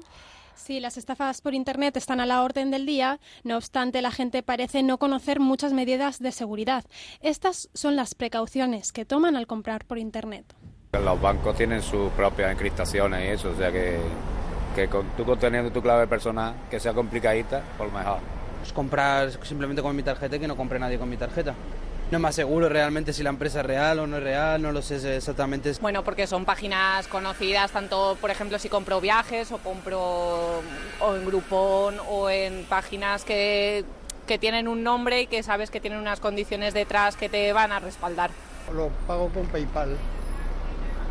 [0.55, 4.43] Sí, las estafas por Internet están a la orden del día, no obstante la gente
[4.43, 6.85] parece no conocer muchas medidas de seguridad.
[7.21, 10.45] Estas son las precauciones que toman al comprar por Internet.
[10.93, 13.97] Los bancos tienen sus propias encriptaciones y eso, o sea que,
[14.75, 18.19] que con, tú conteniendo tu clave personal, que sea complicadita, por mejor.
[18.59, 21.55] Pues comprar simplemente con mi tarjeta y que no compre nadie con mi tarjeta.
[22.13, 24.71] No es más seguro realmente si la empresa es real o no es real, no
[24.71, 25.73] lo sé exactamente.
[25.81, 30.61] Bueno, porque son páginas conocidas, tanto, por ejemplo, si compro viajes o compro
[30.99, 33.83] o en Groupon o en páginas que,
[34.27, 37.71] que tienen un nombre y que sabes que tienen unas condiciones detrás que te van
[37.71, 38.29] a respaldar.
[38.71, 39.97] Lo pago con PayPal.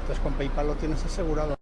[0.03, 1.57] Entonces con PayPal lo tienes asegurado.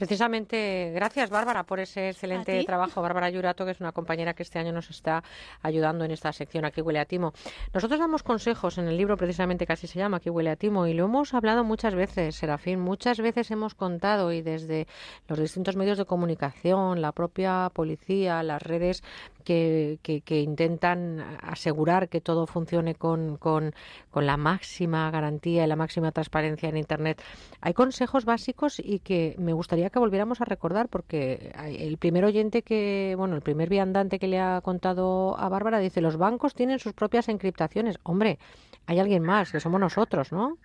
[0.00, 3.02] Precisamente, gracias Bárbara por ese excelente trabajo.
[3.02, 5.22] Bárbara Yurato, que es una compañera que este año nos está
[5.60, 7.34] ayudando en esta sección Aquí huele a timo.
[7.74, 10.86] Nosotros damos consejos en el libro precisamente que así se llama Aquí huele a timo
[10.86, 12.80] y lo hemos hablado muchas veces, Serafín.
[12.80, 14.86] Muchas veces hemos contado y desde
[15.28, 19.02] los distintos medios de comunicación, la propia policía, las redes
[19.50, 23.72] que, que- que intentan asegurar que todo funcione con, con-
[24.10, 27.20] con la máxima garantía y la máxima transparencia en Internet.
[27.60, 31.52] Hay consejos básicos y que me gustaría que volviéramos a recordar porque
[31.88, 36.00] el primer oyente que, bueno, el primer viandante que le ha contado a Bárbara dice,
[36.00, 37.98] los bancos tienen sus propias encriptaciones.
[38.04, 38.38] Hombre,
[38.86, 40.58] hay alguien más, que somos nosotros, ¿no?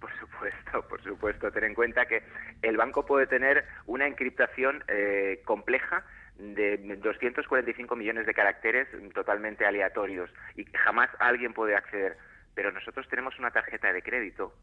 [0.00, 1.50] Por supuesto, por supuesto.
[1.50, 2.22] Ten en cuenta que
[2.62, 6.04] el banco puede tener una encriptación eh, compleja
[6.38, 12.16] de 245 millones de caracteres totalmente aleatorios y jamás alguien puede acceder.
[12.54, 14.54] Pero nosotros tenemos una tarjeta de crédito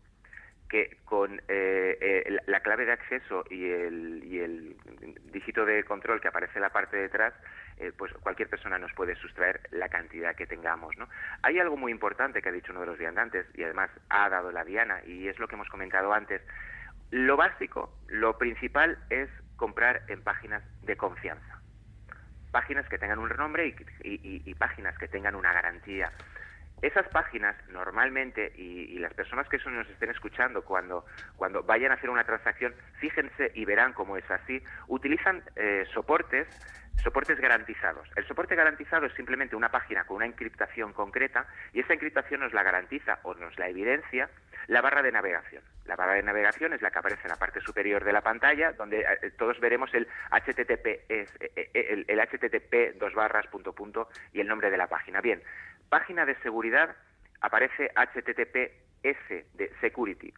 [0.69, 4.75] que con eh, eh, la- la clave de acceso y el, y el
[5.31, 7.33] dígito de control que aparece en la parte de atrás,
[7.77, 10.97] eh, pues cualquier persona nos puede sustraer la cantidad que tengamos.
[10.97, 11.07] ¿no?
[11.43, 14.51] Hay algo muy importante que ha dicho uno de los viandantes y además ha dado
[14.51, 16.41] la diana y es lo que hemos comentado antes.
[17.11, 21.54] Lo básico, lo principal es comprar en páginas de confianza
[22.55, 23.75] páginas que tengan un renombre y,
[24.09, 26.09] y- y- páginas que tengan una garantía.
[26.81, 31.91] Esas páginas normalmente, y, y las personas que eso nos estén escuchando cuando, cuando vayan
[31.91, 36.47] a hacer una transacción, fíjense y verán cómo es así, utilizan eh, soportes,
[37.03, 38.09] soportes garantizados.
[38.15, 42.53] El soporte garantizado es simplemente una página con una encriptación concreta y esa encriptación nos
[42.53, 44.29] la garantiza o nos la evidencia
[44.67, 45.63] la barra de navegación.
[45.85, 48.73] La barra de navegación es la que aparece en la parte superior de la pantalla,
[48.73, 54.09] donde eh, todos veremos el HTTP, eh, eh, el, el HTTP dos barras punto punto
[54.33, 55.21] y el nombre de la página.
[55.21, 55.41] Bien,
[55.89, 56.95] página de seguridad
[57.41, 60.33] aparece HTTPS de security.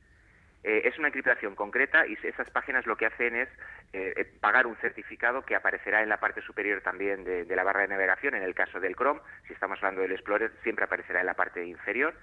[0.64, 3.48] Eh, es una encriptación concreta y esas páginas lo que hacen es
[3.94, 7.82] eh, eh, pagar un certificado que aparecerá en la parte superior también de, la barra
[7.82, 8.36] de navegación.
[8.36, 11.64] En el caso del Chrome, si estamos hablando del Explorer, siempre aparecerá en la parte
[11.66, 12.14] inferior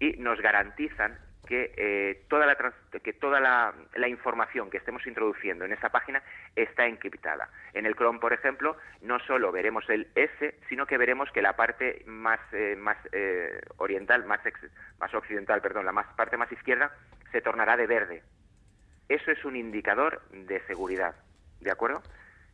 [0.00, 2.56] y nos garantizan que eh, toda, la,
[3.02, 6.22] que toda la información que estemos introduciendo en esa página
[6.56, 7.50] está encriptada.
[7.74, 11.54] En el Chrome, por ejemplo, no solo veremos el S, sino que veremos que la
[11.54, 16.50] parte más, eh, más eh, oriental, más, ex- más occidental, perdón, la más, parte más
[16.52, 16.92] izquierda,
[17.32, 18.22] se tornará de verde.
[19.08, 21.14] Eso es un indicador de seguridad,
[21.60, 22.02] ¿de acuerdo?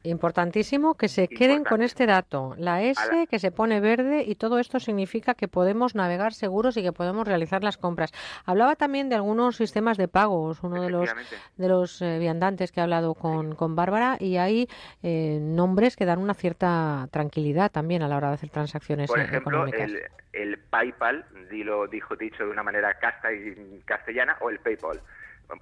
[0.04, 2.54] Importantísimo que se queden con este dato.
[2.56, 6.76] La S la- que se pone verde y todo esto significa que podemos navegar seguros
[6.76, 8.12] y que podemos realizar las compras.
[8.46, 11.10] Hablaba también de algunos sistemas de pagos, uno de los
[11.56, 14.68] de los eh, viandantes que ha hablado con, con Bárbara y hay
[15.02, 19.18] eh, nombres que dan una cierta tranquilidad también a la hora de hacer transacciones Por
[19.18, 19.90] eh, ejemplo, económicas.
[19.90, 20.02] el,
[20.32, 25.00] el PayPal, dilo, dijo dicho de una manera casta y castellana, o el PayPal,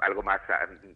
[0.01, 0.41] algo más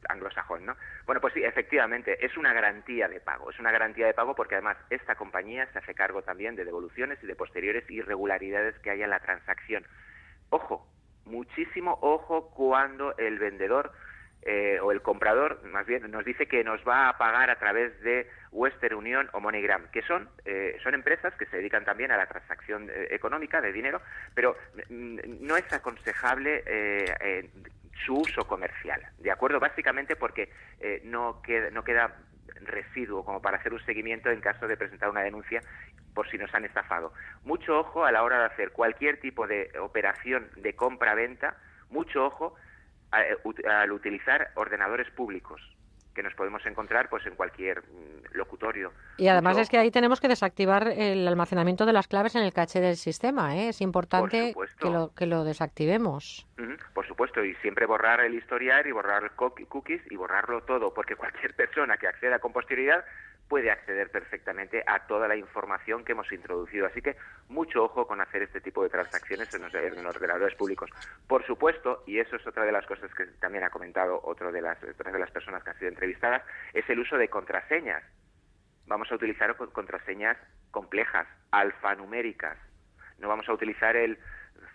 [0.09, 0.77] anglosajón, ¿no?
[1.07, 3.51] Bueno, pues sí, efectivamente, es una garantía de pago.
[3.51, 7.19] Es una garantía de pago porque además esta compañía se hace cargo también de devoluciones
[7.23, 9.87] y de posteriores irregularidades que haya en la transacción.
[10.51, 10.87] Ojo,
[11.25, 13.93] muchísimo ojo cuando el vendedor
[14.43, 18.01] eh, o el comprador, más bien, nos dice que nos va a pagar a través
[18.01, 22.17] de Western Union o MoneyGram, que son, eh, son empresas que se dedican también a
[22.17, 24.01] la transacción eh, económica de dinero,
[24.35, 24.57] pero
[24.89, 27.51] mm, no es aconsejable eh, eh,
[28.05, 29.61] su uso comercial, ¿de acuerdo?
[29.61, 32.17] Básicamente porque eh, no, queda, no queda
[32.63, 35.63] residuo como para hacer un seguimiento en caso de presentar una denuncia
[36.15, 37.13] por si nos han estafado.
[37.45, 41.57] Mucho ojo a la hora de hacer cualquier tipo de operación de compra-venta,
[41.89, 42.55] mucho ojo
[43.17, 43.37] eh,
[43.69, 45.61] al utilizar ordenadores públicos
[46.15, 48.93] que nos podemos encontrar pues en cualquier mm, locutorio.
[49.17, 52.43] Y además Mucho es que ahí tenemos que desactivar el almacenamiento de las claves en
[52.43, 53.57] el caché del sistema.
[53.57, 53.69] ¿eh?
[53.69, 56.47] Es importante que lo, que lo desactivemos.
[56.95, 61.55] Por supuesto, y siempre borrar el historial y borrar cookies y borrarlo todo, porque cualquier
[61.55, 63.05] persona que acceda con posterioridad
[63.51, 66.87] puede acceder perfectamente a toda la información que hemos introducido.
[66.87, 67.17] Así que
[67.49, 70.89] mucho ojo con hacer este tipo de transacciones en los, en ordenadores públicos.
[71.27, 74.63] Por supuesto, y eso es otra de las cosas que también ha comentado otro de
[74.63, 78.05] las, otra de las personas que han sido entrevistadas, es el uso de contraseñas.
[78.87, 80.37] Vamos a utilizar con- contraseñas
[80.71, 82.57] complejas, alfanuméricas.
[83.19, 84.17] No vamos a utilizar el,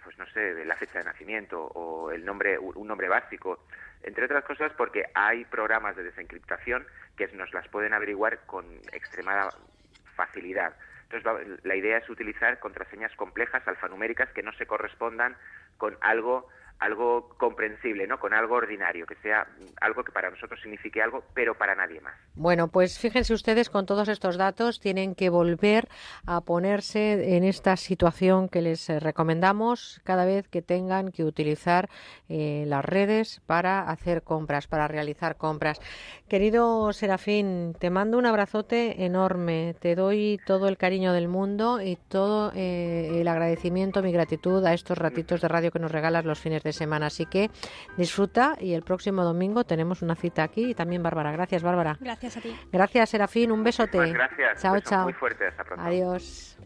[0.03, 3.65] pues no sé, la fecha de nacimiento o el nombre, un nombre básico.
[4.03, 6.85] Entre otras cosas porque hay programas de desencriptación
[7.17, 9.49] que nos las pueden averiguar con extremada
[10.15, 10.75] facilidad.
[11.09, 15.35] Entonces, la idea es utilizar contraseñas complejas, alfanuméricas, que no se correspondan
[15.77, 16.47] con algo
[16.79, 18.19] algo comprensible, ¿no?
[18.19, 19.47] Con algo ordinario, que sea
[19.81, 22.13] algo que para nosotros signifique algo, pero para nadie más.
[22.35, 25.87] Bueno, pues fíjense ustedes, con todos estos datos tienen que volver
[26.25, 31.89] a ponerse en esta situación que les eh, recomendamos cada vez que tengan que utilizar
[32.27, 35.79] eh, las redes para hacer compras, para realizar compras.
[36.27, 41.95] Querido Serafín, te mando un abrazote enorme, te doy todo el cariño del mundo y
[41.95, 46.39] todo eh, el agradecimiento, mi gratitud a estos ratitos de radio que nos regalas los
[46.39, 47.07] fines de semana.
[47.07, 47.49] Así que
[47.97, 51.31] disfruta y el próximo domingo tenemos una cita aquí y también Bárbara.
[51.31, 51.97] Gracias, Bárbara.
[51.99, 52.55] Gracias a ti.
[52.71, 53.51] Gracias, Serafín.
[53.51, 53.97] Un besote.
[53.97, 54.61] Muchísimas gracias.
[54.61, 55.03] Chao, chao.
[55.03, 55.47] Muy fuerte.
[55.47, 55.83] Hasta pronto.
[55.85, 56.57] Adiós.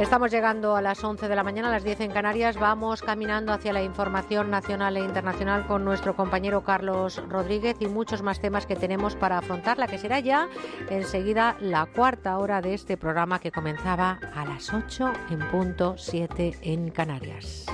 [0.00, 2.56] Estamos llegando a las 11 de la mañana, a las 10 en Canarias.
[2.56, 8.22] Vamos caminando hacia la información nacional e internacional con nuestro compañero Carlos Rodríguez y muchos
[8.22, 10.48] más temas que tenemos para afrontar, la que será ya
[10.88, 16.56] enseguida la cuarta hora de este programa que comenzaba a las 8 en punto 7
[16.62, 17.66] en Canarias.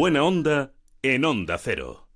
[0.00, 0.72] Buena onda
[1.02, 2.08] en Onda Cero.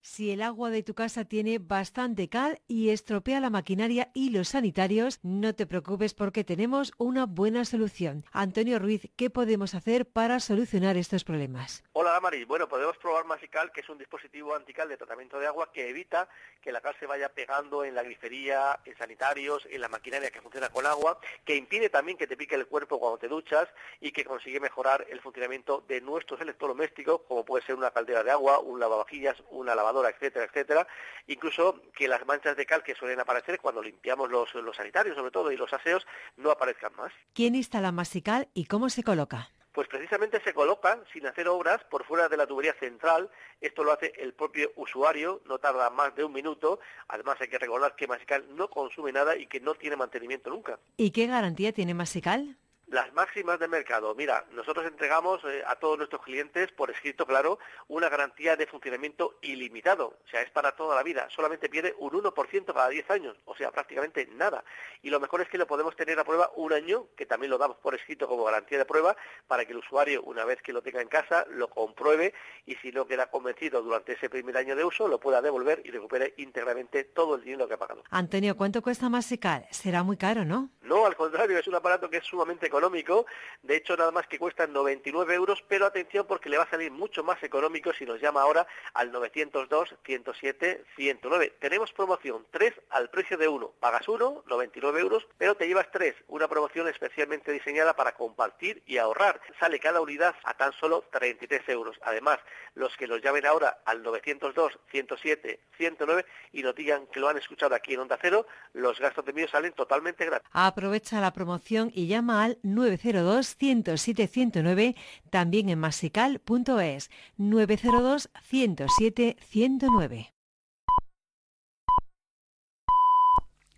[0.00, 4.50] Si el agua de tu casa tiene bastante cal y estropea la maquinaria y los
[4.50, 8.24] sanitarios, no te preocupes porque tenemos una buena solución.
[8.30, 11.82] Antonio Ruiz, ¿qué podemos hacer para solucionar estos problemas?
[11.94, 15.72] Hola Damaris, bueno, podemos probar Masical, que es un dispositivo antical de tratamiento de agua
[15.72, 16.28] que evita
[16.66, 20.40] que la cal se vaya pegando en la grifería, en sanitarios, en la maquinaria que
[20.40, 23.68] funciona con agua, que impide también que te pique el cuerpo cuando te duchas
[24.00, 28.32] y que consigue mejorar el funcionamiento de nuestros electrodomésticos, como puede ser una caldera de
[28.32, 30.88] agua, un lavavajillas, una lavadora, etcétera, etcétera.
[31.28, 35.52] Incluso que las manchas de cal que suelen aparecer cuando limpiamos los, sanitarios, sobre todo,
[35.52, 36.04] y los aseos,
[36.36, 37.12] no aparezcan más.
[37.32, 39.50] ¿Quién instala Masical y cómo se coloca?
[39.76, 43.28] Pues precisamente se coloca sin hacer obras por fuera de la tubería central.
[43.60, 46.80] Esto lo hace el propio usuario, no tarda más de un minuto.
[47.08, 50.78] Además hay que recordar que Masical no consume nada y que no tiene mantenimiento nunca.
[50.96, 52.56] ¿Y qué garantía tiene Masical?
[52.88, 54.14] Las máximas de mercado.
[54.14, 57.58] Mira, nosotros entregamos eh, a todos nuestros clientes, por escrito claro,
[57.88, 60.18] una garantía de funcionamiento ilimitado.
[60.24, 61.26] O sea, es para toda la vida.
[61.34, 63.36] Solamente pierde un 1% cada 10 años.
[63.44, 64.62] O sea, prácticamente nada.
[65.02, 67.58] Y lo mejor es que lo podemos tener a prueba un año, que también lo
[67.58, 69.16] damos por escrito como garantía de prueba,
[69.48, 72.34] para que el usuario, una vez que lo tenga en casa, lo compruebe
[72.66, 75.90] y si no queda convencido durante ese primer año de uso, lo pueda devolver y
[75.90, 78.04] recupere íntegramente todo el dinero que ha pagado.
[78.10, 79.66] Antonio, ¿cuánto cuesta Masical?
[79.70, 80.70] Será muy caro, ¿no?
[80.82, 83.24] No, al contrario, es un aparato que es sumamente económico.
[83.62, 86.92] De hecho, nada más que cuesta 99 euros, pero atención porque le va a salir
[86.92, 91.52] mucho más económico si nos llama ahora al 902-107-109.
[91.58, 93.72] Tenemos promoción 3 al precio de 1.
[93.80, 96.14] Pagas 1, 99 euros, pero te llevas 3.
[96.28, 99.40] Una promoción especialmente diseñada para compartir y ahorrar.
[99.58, 101.96] Sale cada unidad a tan solo 33 euros.
[102.02, 102.38] Además,
[102.74, 107.94] los que los llamen ahora al 902-107-109 y nos digan que lo han escuchado aquí
[107.94, 110.46] en Onda Cero, los gastos de envío salen totalmente gratis.
[110.52, 114.96] Aprovecha la promoción y llama al 902-107-109,
[115.30, 117.10] también en masical.es.
[117.38, 120.32] 902-107-109.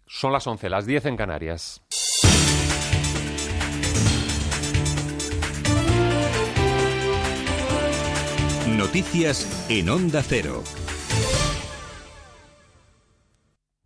[0.06, 1.82] Son las 11, las 10 en Canarias.
[8.78, 10.62] Noticias en Onda Cero.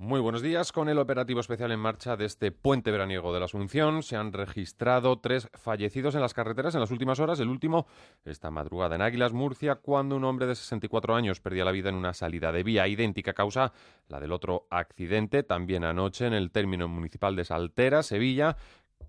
[0.02, 0.72] Muy buenos días.
[0.72, 4.32] Con el operativo especial en marcha de este puente veraniego de la Asunción, se han
[4.32, 7.39] registrado tres fallecidos en las carreteras en las últimas horas.
[7.39, 7.86] El último,
[8.24, 11.94] esta madrugada en Águilas, Murcia, cuando un hombre de 64 años perdía la vida en
[11.94, 12.89] una salida de vía.
[12.89, 13.72] Idéntica causa,
[14.08, 18.56] la del otro accidente, también anoche en el término municipal de Saltera, Sevilla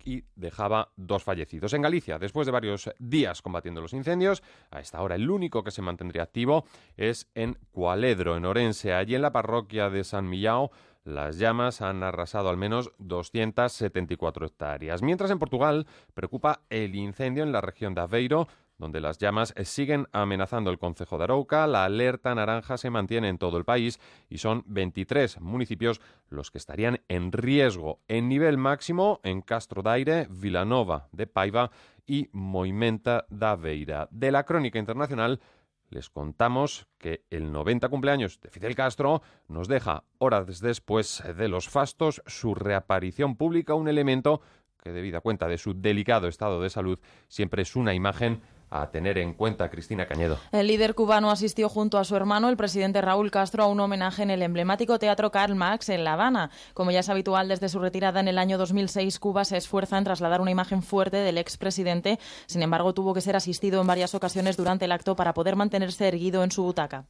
[0.04, 1.72] y dejaba dos fallecidos.
[1.72, 5.70] En Galicia, después de varios días combatiendo los incendios, a esta hora el único que
[5.70, 6.64] se mantendría activo
[6.96, 8.92] es en Cualedro, en Orense.
[8.92, 10.70] Allí en la parroquia de San Millao,
[11.04, 15.02] las llamas han arrasado al menos 274 hectáreas.
[15.02, 18.48] Mientras en Portugal preocupa el incendio en la región de Aveiro,
[18.78, 21.66] donde las llamas siguen amenazando el concejo de Arauca.
[21.66, 26.58] La alerta naranja se mantiene en todo el país y son 23 municipios los que
[26.58, 31.70] estarían en riesgo en nivel máximo en Castro Daire, Vilanova de Paiva
[32.06, 34.08] y Moimenta da Aveira.
[34.10, 35.40] De la crónica internacional
[35.90, 41.68] les contamos que el 90 cumpleaños de Fidel Castro nos deja horas después de los
[41.68, 44.40] fastos su reaparición pública, un elemento
[44.82, 48.42] que debida cuenta de su delicado estado de salud siempre es una imagen
[48.74, 50.38] a tener en cuenta, Cristina Cañedo.
[50.50, 54.22] El líder cubano asistió junto a su hermano, el presidente Raúl Castro, a un homenaje
[54.22, 56.50] en el emblemático Teatro Karl Marx en La Habana.
[56.74, 60.04] Como ya es habitual desde su retirada en el año 2006, Cuba se esfuerza en
[60.04, 62.18] trasladar una imagen fuerte del expresidente.
[62.46, 66.08] Sin embargo, tuvo que ser asistido en varias ocasiones durante el acto para poder mantenerse
[66.08, 67.06] erguido en su butaca.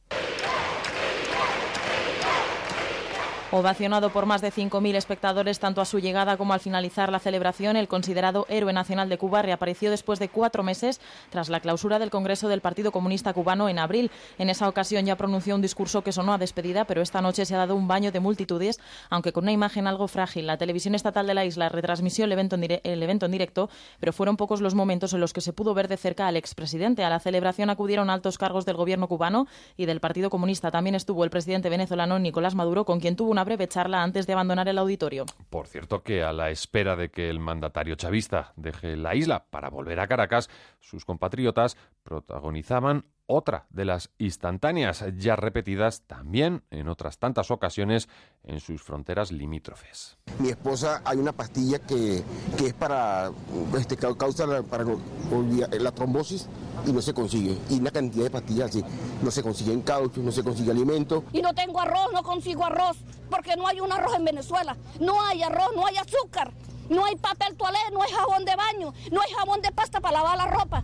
[3.57, 7.77] Ovacionado por más de 5.000 espectadores tanto a su llegada como al finalizar la celebración,
[7.77, 12.09] el considerado héroe nacional de Cuba reapareció después de cuatro meses tras la clausura del
[12.09, 14.11] Congreso del Partido Comunista Cubano en abril.
[14.39, 17.55] En esa ocasión ya pronunció un discurso que sonó a despedida, pero esta noche se
[17.55, 18.77] ha dado un baño de multitudes,
[19.09, 20.47] aunque con una imagen algo frágil.
[20.47, 23.69] La televisión estatal de la isla retransmitió el evento en, el evento en directo,
[24.01, 27.05] pero fueron pocos los momentos en los que se pudo ver de cerca al expresidente.
[27.05, 30.71] A la celebración acudieron altos cargos del gobierno cubano y del Partido Comunista.
[30.71, 33.69] También estuvo el presidente venezolano Nicolás Maduro, con quien tuvo una breve
[34.03, 35.25] antes de abandonar el auditorio.
[35.49, 39.69] Por cierto que a la espera de que el mandatario chavista deje la isla para
[39.69, 40.49] volver a Caracas,
[40.79, 48.07] sus compatriotas protagonizaban otra de las instantáneas ya repetidas también en otras tantas ocasiones
[48.43, 50.17] en sus fronteras limítrofes.
[50.39, 52.23] Mi esposa hay una pastilla que,
[52.57, 53.31] que es para
[53.77, 56.47] este, causa la, para la trombosis
[56.85, 57.57] y no se consigue.
[57.69, 58.83] Y una cantidad de pastillas así.
[59.23, 61.23] No se consigue en caucho, no se consigue alimento.
[61.33, 62.97] Y no tengo arroz, no consigo arroz,
[63.29, 64.77] porque no hay un arroz en Venezuela.
[64.99, 66.51] No hay arroz, no hay azúcar,
[66.89, 70.19] no hay papel toalé, no hay jabón de baño, no hay jabón de pasta para
[70.19, 70.83] lavar la ropa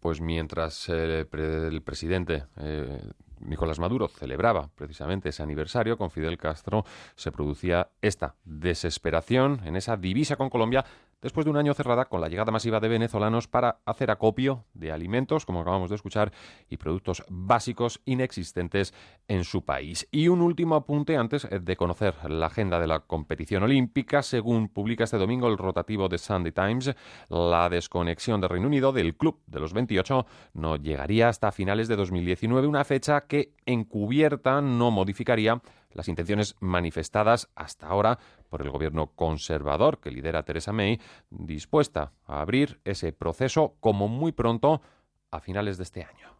[0.00, 3.00] pues mientras el, el presidente eh,
[3.40, 6.84] Nicolás Maduro celebraba precisamente ese aniversario con Fidel Castro,
[7.16, 10.84] se producía esta desesperación en esa divisa con Colombia
[11.22, 14.92] después de un año cerrada con la llegada masiva de venezolanos para hacer acopio de
[14.92, 16.32] alimentos, como acabamos de escuchar,
[16.68, 18.94] y productos básicos inexistentes
[19.28, 20.08] en su país.
[20.10, 24.22] Y un último apunte antes de conocer la agenda de la competición olímpica.
[24.22, 26.94] Según publica este domingo el rotativo de Sunday Times,
[27.28, 31.96] la desconexión de Reino Unido del Club de los 28 no llegaría hasta finales de
[31.96, 35.60] 2019, una fecha que encubierta no modificaría
[35.92, 42.40] las intenciones manifestadas hasta ahora por el gobierno conservador que lidera Theresa May, dispuesta a
[42.40, 44.82] abrir ese proceso como muy pronto
[45.30, 46.30] a finales de este año.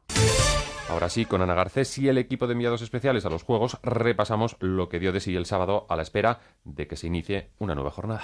[0.90, 4.56] Ahora sí, con Ana Garcés y el equipo de enviados especiales a los Juegos repasamos
[4.58, 7.76] lo que dio de sí el sábado a la espera de que se inicie una
[7.76, 8.22] nueva jornada.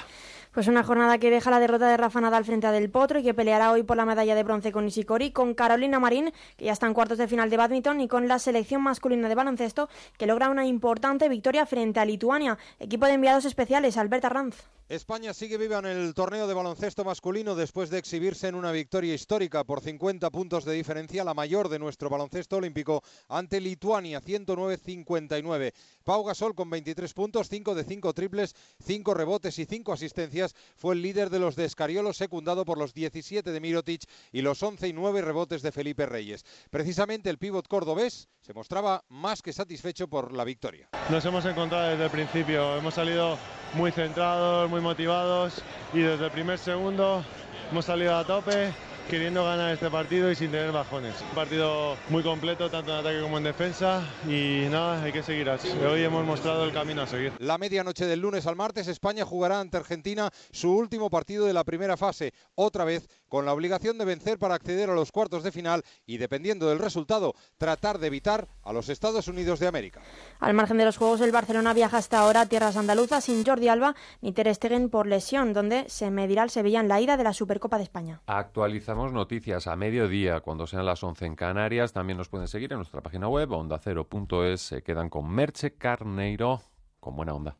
[0.56, 3.22] Pues una jornada que deja la derrota de Rafa Nadal frente a Del Potro y
[3.22, 6.72] que peleará hoy por la medalla de bronce con Nishikori, con Carolina Marín, que ya
[6.72, 10.24] está en cuartos de final de badminton, y con la selección masculina de baloncesto, que
[10.26, 12.56] logra una importante victoria frente a Lituania.
[12.78, 14.56] Equipo de enviados especiales, Alberta Ranz.
[14.88, 19.14] España sigue viva en el torneo de baloncesto masculino después de exhibirse en una victoria
[19.14, 25.72] histórica por 50 puntos de diferencia, la mayor de nuestro baloncesto olímpico, ante Lituania 109-59.
[26.06, 28.54] Pau Gasol con 23 puntos, 5 de 5 triples,
[28.84, 32.94] 5 rebotes y 5 asistencias, fue el líder de los de Escariolo, secundado por los
[32.94, 36.44] 17 de Mirotic y los 11 y 9 rebotes de Felipe Reyes.
[36.70, 40.88] Precisamente el pívot cordobés se mostraba más que satisfecho por la victoria.
[41.10, 43.36] Nos hemos encontrado desde el principio, hemos salido
[43.74, 45.54] muy centrados, muy motivados
[45.92, 47.24] y desde el primer segundo
[47.72, 48.72] hemos salido a tope
[49.08, 51.14] queriendo ganar este partido y sin tener bajones.
[51.30, 55.48] Un partido muy completo, tanto en ataque como en defensa y nada, hay que seguir
[55.48, 55.68] así.
[55.68, 57.32] Hoy hemos mostrado el camino a seguir.
[57.38, 61.64] La medianoche del lunes al martes, España jugará ante Argentina su último partido de la
[61.64, 65.52] primera fase, otra vez con la obligación de vencer para acceder a los cuartos de
[65.52, 70.00] final y, dependiendo del resultado, tratar de evitar a los Estados Unidos de América.
[70.40, 73.68] Al margen de los Juegos, el Barcelona viaja hasta ahora a tierras andaluzas sin Jordi
[73.68, 77.24] Alba ni Ter Stegen por lesión, donde se medirá el Sevilla en la ida de
[77.24, 78.22] la Supercopa de España.
[78.26, 81.92] Actualizamos noticias a mediodía cuando sean las 11 en Canarias.
[81.92, 84.60] También nos pueden seguir en nuestra página web ondacero.es.
[84.60, 86.62] Se quedan con Merche Carneiro
[87.00, 87.56] con buena onda.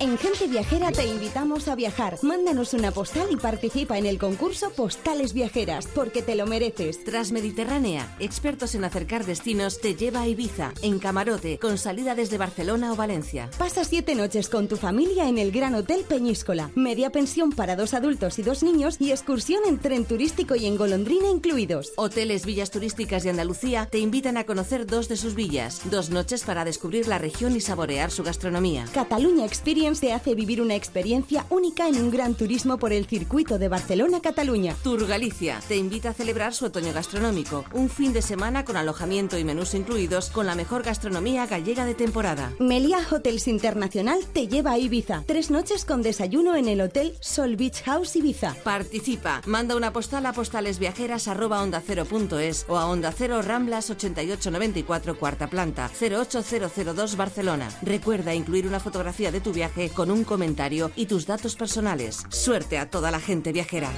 [0.00, 2.18] En Gente Viajera te invitamos a viajar.
[2.22, 7.02] Mándanos una postal y participa en el concurso Postales Viajeras, porque te lo mereces.
[7.04, 12.92] Transmediterránea, expertos en acercar destinos, te lleva a Ibiza, en camarote, con salida desde Barcelona
[12.92, 13.50] o Valencia.
[13.58, 16.70] Pasa siete noches con tu familia en el Gran Hotel Peñíscola.
[16.76, 20.76] Media pensión para dos adultos y dos niños y excursión en tren turístico y en
[20.76, 21.92] golondrina incluidos.
[21.96, 25.80] Hoteles Villas Turísticas de Andalucía te invitan a conocer dos de sus villas.
[25.90, 28.84] Dos noches para descubrir la región y saborear su gastronomía.
[28.94, 33.58] Cataluña Experience te hace vivir una experiencia única en un gran turismo por el circuito
[33.58, 34.76] de Barcelona-Cataluña.
[34.84, 37.64] Tour Galicia te invita a celebrar su otoño gastronómico.
[37.72, 41.94] Un fin de semana con alojamiento y menús incluidos con la mejor gastronomía gallega de
[41.94, 42.52] temporada.
[42.60, 45.24] Meliá Hotels Internacional te lleva a Ibiza.
[45.26, 48.54] Tres noches con desayuno en el Hotel Sol Beach House Ibiza.
[48.62, 49.42] Participa.
[49.44, 57.68] Manda una postal a postalesviajeras.onda0.es o a Onda Cero Ramblas 8894 cuarta planta 08002 Barcelona.
[57.82, 62.24] Recuerda incluir una fotografía de tu viaje con un comentario y tus datos personales.
[62.28, 63.90] Suerte a toda la gente viajera.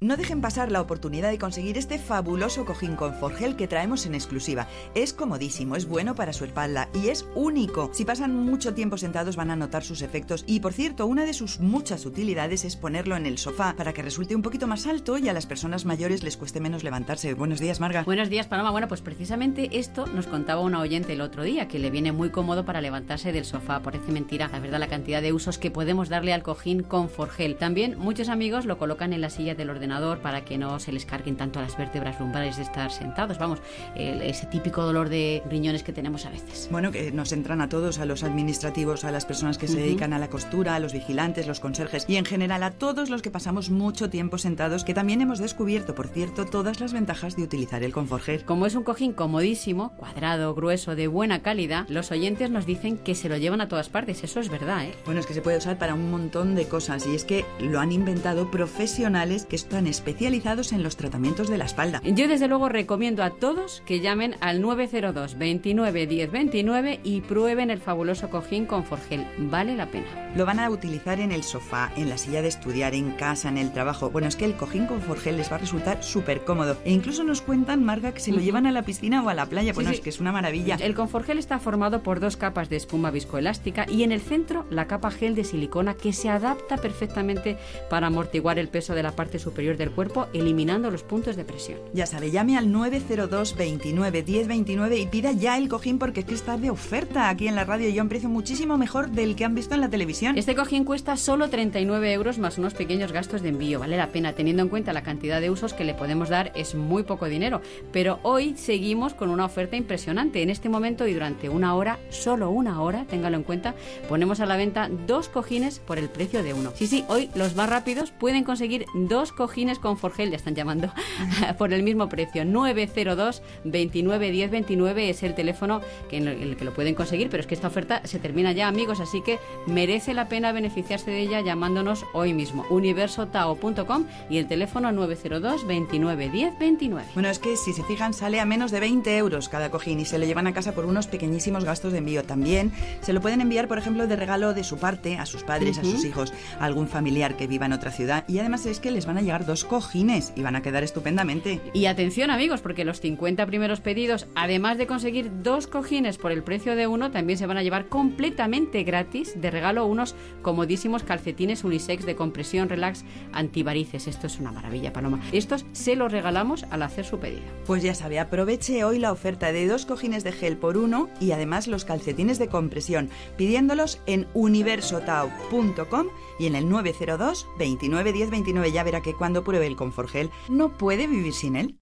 [0.00, 4.14] No dejen pasar la oportunidad de conseguir este fabuloso cojín con Forgel que traemos en
[4.14, 4.68] exclusiva.
[4.94, 7.90] Es comodísimo, es bueno para su espalda y es único.
[7.92, 11.32] Si pasan mucho tiempo sentados van a notar sus efectos y por cierto, una de
[11.32, 15.18] sus muchas utilidades es ponerlo en el sofá para que resulte un poquito más alto
[15.18, 17.34] y a las personas mayores les cueste menos levantarse.
[17.34, 18.04] Buenos días, Marga.
[18.04, 18.70] Buenos días, Paloma.
[18.70, 22.30] Bueno, pues precisamente esto nos contaba una oyente el otro día, que le viene muy
[22.30, 23.80] cómodo para levantarse del sofá.
[23.80, 27.56] Parece mentira, la verdad, la cantidad de usos que podemos darle al cojín con Forgel.
[27.56, 29.87] También muchos amigos lo colocan en la silla del ordenador
[30.22, 33.38] para que no se les carguen tanto las vértebras lumbares de estar sentados.
[33.38, 33.60] Vamos,
[33.94, 36.68] el- ese típico dolor de riñones que tenemos a veces.
[36.70, 40.12] Bueno, que nos entran a todos, a los administrativos, a las personas que se dedican
[40.12, 43.30] a la costura, a los vigilantes, los conserjes y en general a todos los que
[43.30, 47.82] pasamos mucho tiempo sentados, que también hemos descubierto, por cierto, todas las ventajas de utilizar
[47.82, 48.44] el Conforger.
[48.44, 53.14] Como es un cojín comodísimo, cuadrado, grueso, de buena calidad, los oyentes nos dicen que
[53.14, 54.22] se lo llevan a todas partes.
[54.22, 54.94] Eso es verdad, ¿eh?
[55.06, 57.80] Bueno, es que se puede usar para un montón de cosas y es que lo
[57.80, 62.00] han inventado profesionales que están especializados en los tratamientos de la espalda.
[62.04, 67.70] Yo desde luego recomiendo a todos que llamen al 902 29 10 29 y prueben
[67.70, 69.26] el fabuloso cojín con Forgel.
[69.38, 70.06] Vale la pena.
[70.34, 73.58] Lo van a utilizar en el sofá, en la silla de estudiar, en casa, en
[73.58, 74.10] el trabajo.
[74.10, 76.76] Bueno, es que el cojín con Forgel les va a resultar súper cómodo.
[76.84, 79.46] E incluso nos cuentan, Marga, que se lo llevan a la piscina o a la
[79.46, 79.72] playa.
[79.72, 79.96] Sí, Bueno, sí.
[79.96, 80.76] es que es una maravilla.
[80.80, 84.86] El Conforgel está formado por dos capas de espuma viscoelástica y en el centro la
[84.86, 87.56] capa gel de silicona que se adapta perfectamente
[87.90, 91.78] para amortiguar el peso de la parte superior del cuerpo, eliminando los puntos de presión.
[91.92, 96.26] Ya sabe, llame al 902 29 10 29 y pida ya el cojín porque es
[96.26, 99.36] que está de oferta aquí en la radio y a un precio muchísimo mejor del
[99.36, 100.38] que han visto en la televisión.
[100.38, 103.80] Este cojín cuesta solo 39 euros más unos pequeños gastos de envío.
[103.80, 106.74] Vale la pena, teniendo en cuenta la cantidad de usos que le podemos dar, es
[106.74, 107.60] muy poco dinero.
[107.92, 110.42] Pero hoy seguimos con una oferta impresionante.
[110.42, 113.74] En este momento y durante una hora, solo una hora, téngalo en cuenta,
[114.08, 116.72] ponemos a la venta dos cojines por el precio de uno.
[116.74, 120.54] Sí, sí, hoy los más rápidos pueden conseguir dos cojines cojines con Forgel, ya están
[120.54, 120.92] llamando,
[121.58, 122.44] por el mismo precio.
[122.44, 127.40] 902 29 10 29 es el teléfono que en el que lo pueden conseguir, pero
[127.40, 131.18] es que esta oferta se termina ya, amigos, así que merece la pena beneficiarse de
[131.18, 132.66] ella llamándonos hoy mismo.
[132.70, 137.08] universotao.com y el teléfono 902 29 10 29.
[137.14, 140.04] Bueno, es que si se fijan, sale a menos de 20 euros cada cojín y
[140.04, 142.22] se lo llevan a casa por unos pequeñísimos gastos de envío.
[142.22, 142.70] También
[143.00, 145.82] se lo pueden enviar, por ejemplo, de regalo de su parte a sus padres, a
[145.82, 148.22] sus hijos, a algún familiar que viva en otra ciudad.
[148.28, 151.60] Y además es que les van a llegar dos cojines y van a quedar estupendamente.
[151.72, 156.44] Y atención, amigos, porque los 50 primeros pedidos, además de conseguir dos cojines por el
[156.44, 161.64] precio de uno, también se van a llevar completamente gratis de regalo unos comodísimos calcetines
[161.64, 164.06] unisex de compresión relax antivarices.
[164.06, 165.20] Esto es una maravilla, Paloma.
[165.32, 167.42] Estos se los regalamos al hacer su pedido.
[167.66, 171.32] Pues ya sabe, aproveche hoy la oferta de dos cojines de gel por uno y
[171.32, 176.08] además los calcetines de compresión, pidiéndolos en universotau.com
[176.38, 180.76] y en el 902 29 10 29 ya verá que cuando pruebe el Conforgel no
[180.76, 181.78] puede vivir sin él.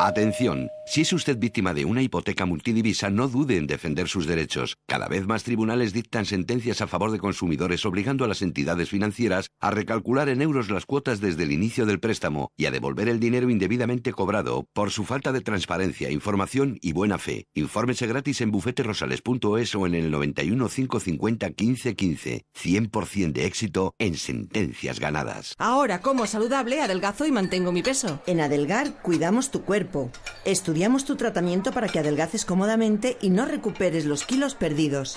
[0.00, 4.76] Atención, si es usted víctima de una hipoteca multidivisa, no dude en defender sus derechos.
[4.86, 9.48] Cada vez más tribunales dictan sentencias a favor de consumidores obligando a las entidades financieras
[9.60, 13.18] a recalcular en euros las cuotas desde el inicio del préstamo y a devolver el
[13.18, 17.46] dinero indebidamente cobrado por su falta de transparencia, información y buena fe.
[17.54, 22.44] Infórmese gratis en bufeterosales.es o en el 91 550 15 15.
[22.62, 25.54] 100% de éxito en sentencias ganadas.
[25.56, 28.20] Ahora como saludable, adelgazo y mantengo mi peso.
[28.26, 30.10] En Adelgar cuidamos tu cuerpo.
[30.44, 30.73] Estudiamos
[31.04, 35.16] tu tratamiento para que adelgaces cómodamente y no recuperes los kilos perdidos.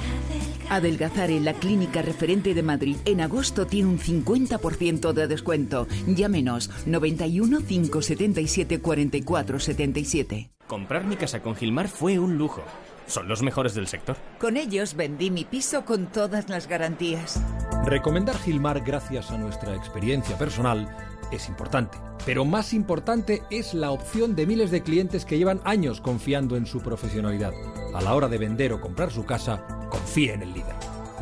[0.70, 5.88] Adelgazar en la clínica referente de Madrid en agosto tiene un 50% de descuento.
[6.06, 10.50] Llámenos 91 577 44 77.
[10.68, 12.64] Comprar mi casa con Gilmar fue un lujo.
[13.08, 14.18] Son los mejores del sector.
[14.40, 17.42] Con ellos vendí mi piso con todas las garantías.
[17.86, 20.90] Recomendar Gilmar gracias a nuestra experiencia personal
[21.32, 26.02] es importante, pero más importante es la opción de miles de clientes que llevan años
[26.02, 27.54] confiando en su profesionalidad.
[27.94, 30.76] A la hora de vender o comprar su casa, confíe en el líder.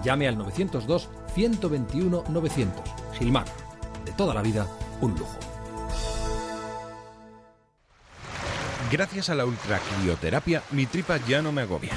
[0.04, 2.84] Llame al 902 121 900.
[3.18, 3.46] Gilmar,
[4.06, 4.68] de toda la vida,
[5.02, 5.38] un lujo.
[8.92, 11.94] Gracias a la ultracrioterapia, mi tripa ya no me agobia.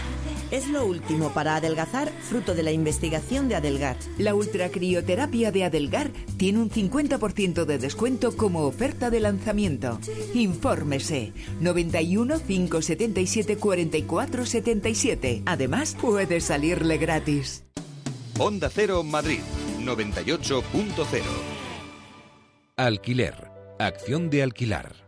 [0.51, 3.97] Es lo último para adelgazar, fruto de la investigación de Adelgar.
[4.17, 9.99] La ultracrioterapia de Adelgar tiene un 50% de descuento como oferta de lanzamiento.
[10.33, 15.43] Infórmese 91 577 44 77.
[15.44, 17.65] Además, puede salirle gratis.
[18.39, 19.41] Onda Cero Madrid
[19.81, 21.23] 98.0
[22.77, 23.51] Alquiler.
[23.78, 25.08] Acción de alquilar.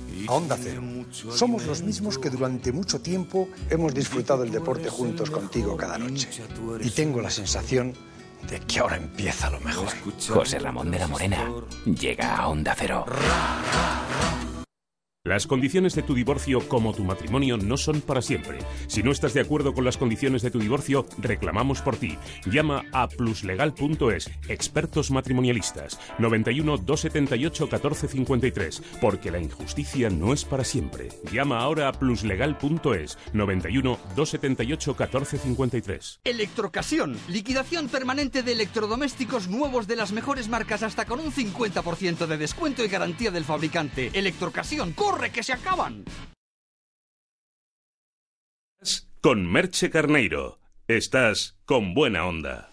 [0.27, 0.81] a Onda Cero.
[1.31, 6.29] Somos los mismos que durante mucho tiempo hemos disfrutado el deporte juntos contigo cada noche.
[6.81, 7.93] Y tengo la sensación
[8.49, 9.89] de que ahora empieza lo mejor.
[10.29, 11.49] José Ramón de la Morena
[11.85, 13.05] llega a Onda Cero.
[15.23, 18.57] Las condiciones de tu divorcio como tu matrimonio no son para siempre.
[18.87, 22.17] Si no estás de acuerdo con las condiciones de tu divorcio, reclamamos por ti.
[22.47, 31.09] Llama a pluslegal.es, expertos matrimonialistas, 91 278 1453, porque la injusticia no es para siempre.
[31.31, 36.21] Llama ahora a pluslegal.es, 91 278 1453.
[36.23, 42.37] Electrocasión, liquidación permanente de electrodomésticos nuevos de las mejores marcas hasta con un 50% de
[42.39, 44.09] descuento y garantía del fabricante.
[44.15, 46.05] Electrocasión, ¡corre que se acaban!
[49.21, 50.59] Con Merche Carneiro.
[50.87, 52.71] Estás con buena onda.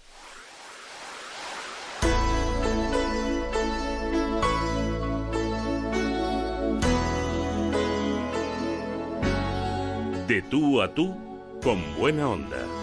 [10.26, 11.14] De tú a tú,
[11.62, 12.77] con buena onda.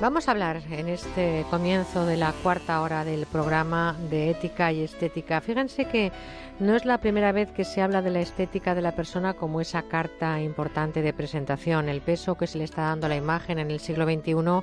[0.00, 4.84] Vamos a hablar en este comienzo de la cuarta hora del programa de ética y
[4.84, 5.40] estética.
[5.40, 6.12] Fíjense que
[6.60, 9.60] no es la primera vez que se habla de la estética de la persona como
[9.60, 11.88] esa carta importante de presentación.
[11.88, 14.62] El peso que se le está dando a la imagen en el siglo XXI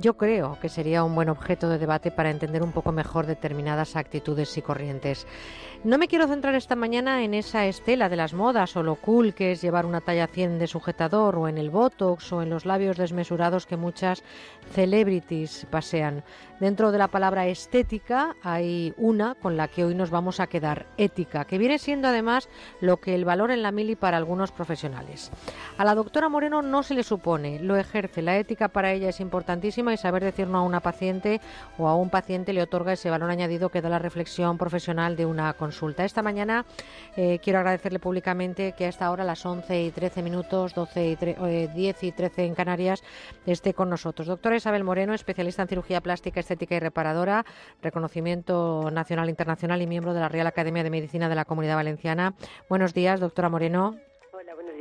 [0.00, 3.96] yo creo que sería un buen objeto de debate para entender un poco mejor determinadas
[3.96, 5.26] actitudes y corrientes.
[5.84, 9.32] No me quiero centrar esta mañana en esa estela de las modas o lo cool
[9.32, 12.66] que es llevar una talla 100 de sujetador o en el botox o en los
[12.66, 14.24] labios desmesurados que muchas
[14.72, 16.24] celebrities pasean.
[16.58, 20.86] Dentro de la palabra estética hay una con la que hoy nos vamos a quedar,
[20.96, 22.48] ética, que viene siendo además
[22.80, 25.30] lo que el valor en la mili para algunos profesionales.
[25.76, 28.20] A la doctora Moreno no se le supone, lo ejerce.
[28.20, 31.40] La ética para ella es importantísima y saber decir no a una paciente
[31.78, 35.26] o a un paciente le otorga ese valor añadido que da la reflexión profesional de
[35.26, 36.64] una Esta mañana
[37.16, 41.06] eh, quiero agradecerle públicamente que a esta hora, a las 11 y 13 minutos, 12
[41.06, 43.02] y 10 eh, y 13 en Canarias,
[43.46, 44.26] esté con nosotros.
[44.26, 47.44] Doctora Isabel Moreno, especialista en cirugía plástica estética y reparadora,
[47.82, 51.76] reconocimiento nacional e internacional y miembro de la Real Academia de Medicina de la Comunidad
[51.76, 52.34] Valenciana.
[52.68, 54.07] Buenos días, doctora Moreno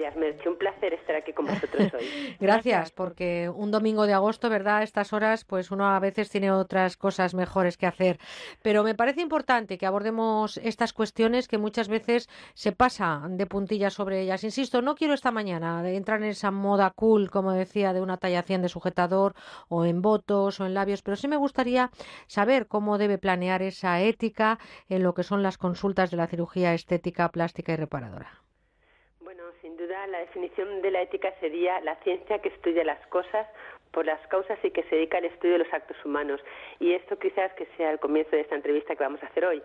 [0.07, 0.49] días, Merche.
[0.49, 2.35] Un placer estar aquí con vosotros hoy.
[2.39, 4.77] Gracias, porque un domingo de agosto, ¿verdad?
[4.77, 8.19] A estas horas, pues uno a veces tiene otras cosas mejores que hacer.
[8.61, 13.93] Pero me parece importante que abordemos estas cuestiones que muchas veces se pasa de puntillas
[13.93, 14.43] sobre ellas.
[14.43, 18.43] Insisto, no quiero esta mañana entrar en esa moda cool, como decía, de una talla
[18.43, 19.33] 100 de sujetador
[19.69, 21.91] o en votos o en labios, pero sí me gustaría
[22.27, 26.73] saber cómo debe planear esa ética en lo que son las consultas de la cirugía
[26.73, 28.46] estética, plástica y reparadora
[30.05, 33.47] la definición de la ética sería la ciencia que estudia las cosas
[33.91, 36.39] por las causas y que se dedica al estudio de los actos humanos.
[36.79, 39.63] Y esto quizás que sea el comienzo de esta entrevista que vamos a hacer hoy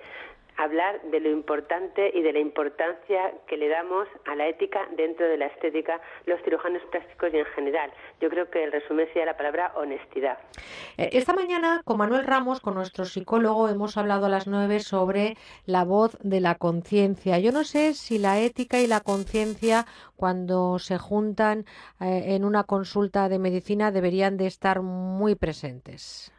[0.57, 5.27] hablar de lo importante y de la importancia que le damos a la ética dentro
[5.27, 7.93] de la estética, los cirujanos plásticos y en general.
[8.21, 10.39] Yo creo que el resumen sería la palabra honestidad.
[10.99, 15.37] Eh, esta mañana con Manuel Ramos, con nuestro psicólogo, hemos hablado a las nueve sobre
[15.67, 17.39] la voz de la conciencia.
[17.39, 21.65] Yo no sé si la ética y la conciencia, cuando se juntan
[22.01, 26.33] eh, en una consulta de medicina, deberían de estar muy presentes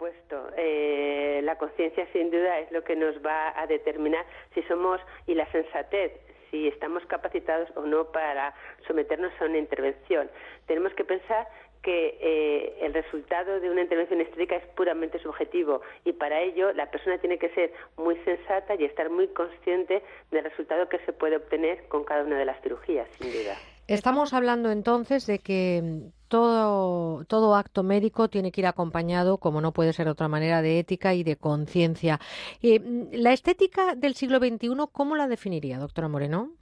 [0.00, 0.50] supuesto.
[0.56, 5.34] Eh, la conciencia, sin duda, es lo que nos va a determinar si somos, y
[5.34, 6.12] la sensatez,
[6.50, 8.54] si estamos capacitados o no para
[8.86, 10.30] someternos a una intervención.
[10.66, 11.46] Tenemos que pensar
[11.82, 16.90] que eh, el resultado de una intervención estética es puramente subjetivo y para ello la
[16.90, 21.36] persona tiene que ser muy sensata y estar muy consciente del resultado que se puede
[21.36, 23.56] obtener con cada una de las cirugías, sin duda.
[23.90, 25.82] Estamos hablando entonces de que
[26.28, 30.62] todo, todo acto médico tiene que ir acompañado, como no puede ser de otra manera,
[30.62, 32.20] de ética y de conciencia.
[32.62, 32.78] Eh,
[33.10, 36.52] la estética del siglo XXI, ¿cómo la definiría, doctora Moreno?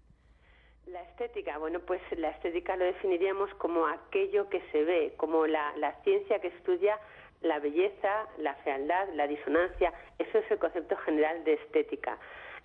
[0.86, 5.76] La estética, bueno, pues la estética lo definiríamos como aquello que se ve, como la,
[5.76, 6.98] la ciencia que estudia
[7.42, 9.92] la belleza, la fealdad, la disonancia.
[10.18, 12.18] Eso es el concepto general de estética.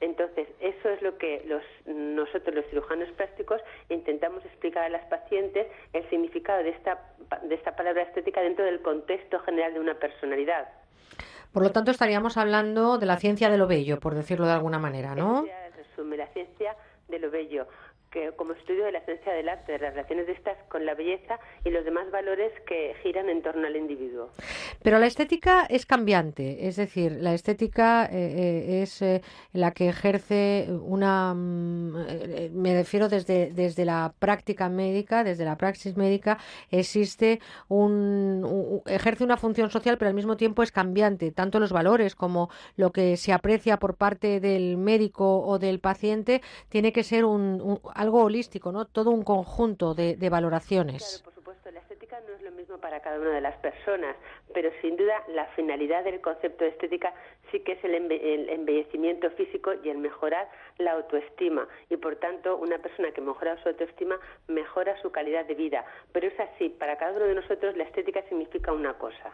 [0.03, 1.47] Entonces, eso es lo que
[1.85, 6.99] nosotros, los cirujanos plásticos, intentamos explicar a las pacientes el significado de esta,
[7.41, 10.67] de esta palabra estética dentro del contexto general de una personalidad.
[11.53, 14.77] Por lo tanto, estaríamos hablando de la ciencia de lo bello, por decirlo de alguna
[14.77, 15.45] manera, ¿no?
[16.17, 16.75] La ciencia
[17.07, 17.67] de lo bello
[18.13, 20.93] que, como estudio de la esencia del arte, de las relaciones de estas con la
[20.93, 24.29] belleza y los demás valores que giran en torno al individuo.
[24.83, 29.89] Pero la estética es cambiante, es decir, la estética eh, eh, es eh, la que
[29.89, 36.37] ejerce una, mm, me refiero desde, desde la práctica médica, desde la praxis médica,
[36.69, 42.13] existe un, ejerce una función social, pero al mismo tiempo es cambiante, tanto los valores
[42.13, 47.25] como lo que se aprecia por parte del médico o del paciente, tiene que ser
[47.25, 48.85] un algo holístico, ¿no?
[48.85, 51.03] Todo un conjunto de, de valoraciones.
[51.03, 54.15] Claro, por supuesto, la estética no es lo mismo para cada una de las personas,
[54.53, 57.13] pero sin duda la finalidad del concepto de estética
[57.51, 57.93] sí que es el,
[58.49, 60.49] embellecimiento físico y el mejorar
[60.79, 61.67] la autoestima.
[61.89, 64.17] Y por tanto, una persona que mejora su autoestima
[64.47, 65.85] mejora su calidad de vida.
[66.11, 69.31] Pero es así, para cada uno de nosotros la estética significa una cosa.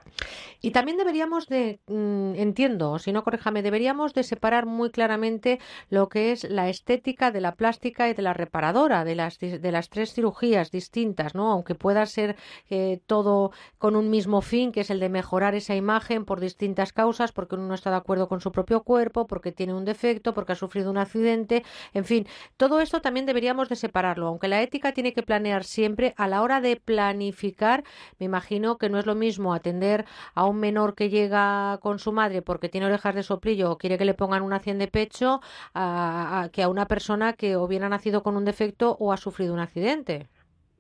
[0.62, 6.10] Y también deberíamos de, mm, entiendo, si no corréjame, deberíamos de separar muy claramente lo
[6.10, 9.90] que es la estética de la plástica y de la reparadora, de las, de las
[9.90, 11.52] tres cirugías distintas, ¿no?
[11.52, 12.36] Aunque pueda ser
[12.70, 16.94] eh, todo con un mismo fin, que es el de mejorar esa imagen por distintas
[16.94, 20.34] causas, porque uno no está de acuerdo con su propio cuerpo, porque tiene un defecto,
[20.34, 21.64] porque ha sufrido un accidente,
[21.94, 26.14] en fin, todo esto también deberíamos de separarlo, aunque la ética tiene que planear siempre
[26.18, 27.84] a la hora de planificar,
[28.20, 32.12] me imagino que no es lo mismo atender a un menor que llega con su
[32.12, 35.42] madre porque tiene orejas de soplillo o quiere que le pongan una cien de pecho
[35.74, 39.54] que a una persona que o bien ha nacido con un defecto o ha sufrido
[39.54, 40.28] un accidente.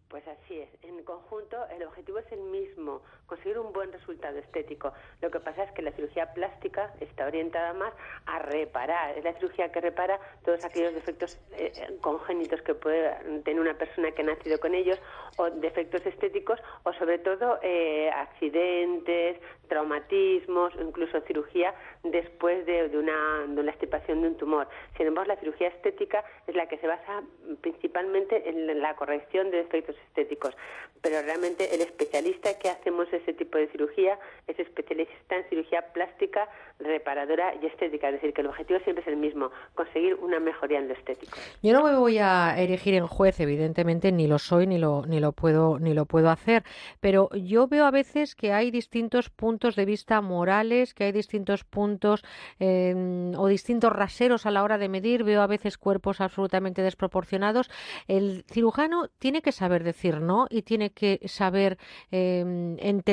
[0.07, 0.69] Pues así es.
[0.81, 4.91] En conjunto, el objetivo es el mismo, conseguir un buen resultado estético.
[5.21, 7.93] Lo que pasa es que la cirugía plástica está orientada más
[8.25, 9.17] a reparar.
[9.17, 13.11] Es la cirugía que repara todos aquellos defectos eh, congénitos que puede
[13.43, 14.99] tener una persona que ha nacido con ellos,
[15.37, 23.45] o defectos estéticos, o sobre todo eh, accidentes, traumatismos, o incluso cirugía después de, una,
[23.47, 24.67] de una extirpación de un tumor.
[24.97, 27.21] Sin embargo, la cirugía estética es la que se basa
[27.61, 30.57] principalmente en la corrección de defectos estéticos.
[31.01, 34.17] Pero realmente el especialista que hacemos ese tipo de cirugía
[34.47, 36.47] es especialista en cirugía plástica,
[36.79, 38.07] reparadora y estética.
[38.07, 41.37] Es decir, que el objetivo siempre es el mismo, conseguir una mejoría en lo estético.
[41.61, 45.19] Yo no me voy a erigir en juez, evidentemente, ni lo soy ni lo, ni
[45.19, 46.63] lo puedo ni lo puedo hacer,
[46.99, 51.63] pero yo veo a veces que hay distintos puntos de vista morales, que hay distintos
[51.63, 52.23] puntos
[52.59, 55.23] em, o distintos raseros a la hora de medir.
[55.23, 57.69] Veo a veces cuerpos absolutamente desproporcionados.
[58.07, 61.77] El cirujano tiene que saber decir no y tiene que saber
[62.11, 63.08] em, entender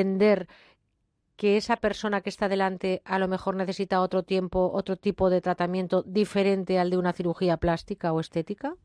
[1.36, 5.40] que esa persona que está delante a lo mejor necesita otro tiempo, otro tipo de
[5.40, 8.76] tratamiento diferente al de una cirugía plástica o estética?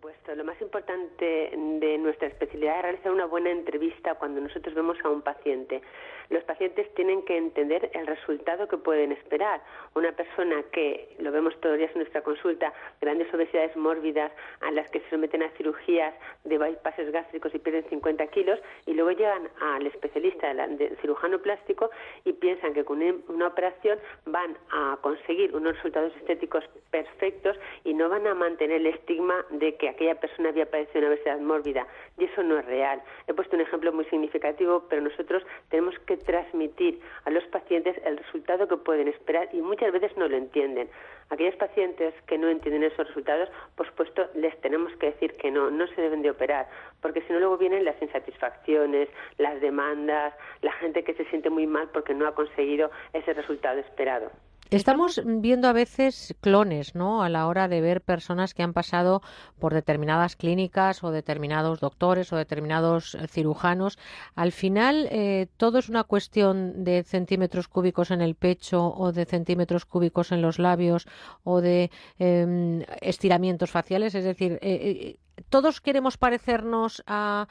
[0.00, 0.34] Supuesto.
[0.34, 5.10] Lo más importante de nuestra especialidad es realizar una buena entrevista cuando nosotros vemos a
[5.10, 5.82] un paciente
[6.30, 9.60] los pacientes tienen que entender el resultado que pueden esperar.
[9.94, 14.70] Una persona que, lo vemos todos los días en nuestra consulta, grandes obesidades mórbidas a
[14.70, 16.14] las que se someten a cirugías
[16.44, 21.90] de bypasses gástricos y pierden 50 kilos y luego llegan al especialista, del cirujano plástico
[22.24, 28.08] y piensan que con una operación van a conseguir unos resultados estéticos perfectos y no
[28.08, 31.86] van a mantener el estigma de que aquella persona había padecido una obesidad mórbida.
[32.18, 33.02] Y eso no es real.
[33.26, 38.16] He puesto un ejemplo muy significativo, pero nosotros tenemos que transmitir a los pacientes el
[38.16, 40.88] resultado que pueden esperar y muchas veces no lo entienden.
[41.30, 45.70] Aquellos pacientes que no entienden esos resultados, por supuesto, les tenemos que decir que no,
[45.70, 46.66] no se deben de operar,
[47.00, 51.66] porque si no luego vienen las insatisfacciones, las demandas, la gente que se siente muy
[51.66, 54.30] mal porque no ha conseguido ese resultado esperado.
[54.70, 57.24] Estamos viendo a veces clones, ¿no?
[57.24, 59.20] A la hora de ver personas que han pasado
[59.58, 63.98] por determinadas clínicas o determinados doctores o determinados eh, cirujanos.
[64.36, 69.24] Al final, eh, todo es una cuestión de centímetros cúbicos en el pecho o de
[69.24, 71.08] centímetros cúbicos en los labios
[71.42, 71.90] o de
[72.20, 74.14] em, estiramientos faciales.
[74.14, 75.18] Es decir, eh,
[75.48, 77.46] todos queremos parecernos a,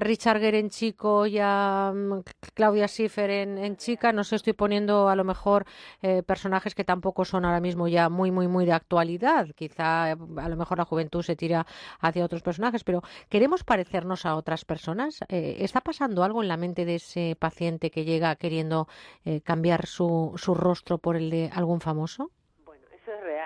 [0.00, 2.20] Richard Gere en chico y a mm,
[2.54, 4.12] Claudia Schiffer en, chica.
[4.12, 5.66] No sé, estoy poniendo a lo mejor
[6.02, 9.48] eh, personajes que tampoco son ahora mismo ya muy, muy, muy de actualidad.
[9.54, 11.66] Quizá a lo mejor la juventud se tira
[12.00, 15.20] hacia otros personajes, pero ¿queremos parecernos a otras personas?
[15.28, 18.88] Eh, ¿Está pasando algo en la mente de ese paciente que llega queriendo
[19.24, 22.30] eh, cambiar su, su rostro por el de algún famoso?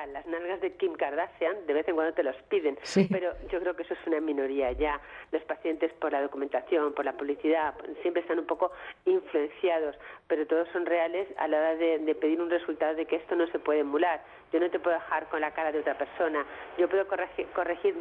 [0.07, 2.79] Las nalgas de Kim Kardashian de vez en cuando te los piden,
[3.11, 5.01] pero yo creo que eso es una minoría ya.
[5.33, 8.73] Los pacientes por la documentación, por la publicidad, siempre están un poco
[9.05, 9.97] influenciados,
[10.27, 13.47] pero todos son reales a la hora de, pedir un resultado de que esto no
[13.49, 14.23] se puede emular.
[14.53, 16.45] Yo no te puedo dejar con la cara de otra persona.
[16.79, 17.47] Yo puedo corregir,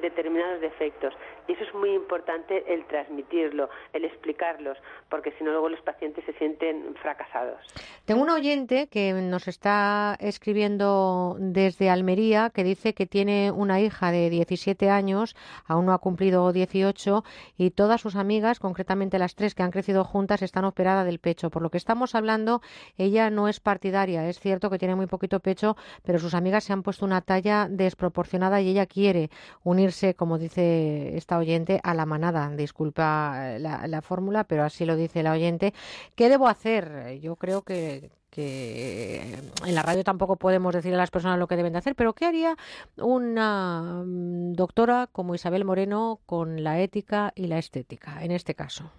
[0.01, 1.14] determinados defectos.
[1.48, 4.77] Y eso es muy importante el transmitirlo, el explicarlos,
[5.09, 7.59] porque si no luego los pacientes se sienten fracasados.
[8.06, 14.11] Tengo un oyente que nos está escribiendo desde Almería que dice que tiene una hija
[14.11, 15.35] de 17 años,
[15.66, 17.24] aún no ha cumplido 18,
[17.58, 21.50] y todas sus amigas, concretamente las tres que han crecido juntas, están operadas del pecho.
[21.50, 22.61] Por lo que estamos hablando,
[22.98, 24.27] ella no es partidaria.
[24.27, 27.67] Es cierto que tiene muy poquito pecho, pero sus amigas se han puesto una talla
[27.69, 29.30] desproporcionada y ella quiere
[29.64, 32.49] unirse, como dice esta oyente, a la manada.
[32.56, 35.74] Disculpa eh, la, la fórmula, pero así lo dice la oyente.
[36.16, 37.19] ¿Qué debo hacer?
[37.22, 41.56] Yo creo que que en la radio tampoco podemos decir a las personas lo que
[41.56, 42.56] deben de hacer, pero ¿qué haría
[42.98, 48.91] una mm, doctora como Isabel Moreno con la ética y la estética en este caso?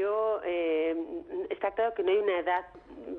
[0.00, 0.96] Yo eh,
[1.50, 2.64] está claro que no hay una edad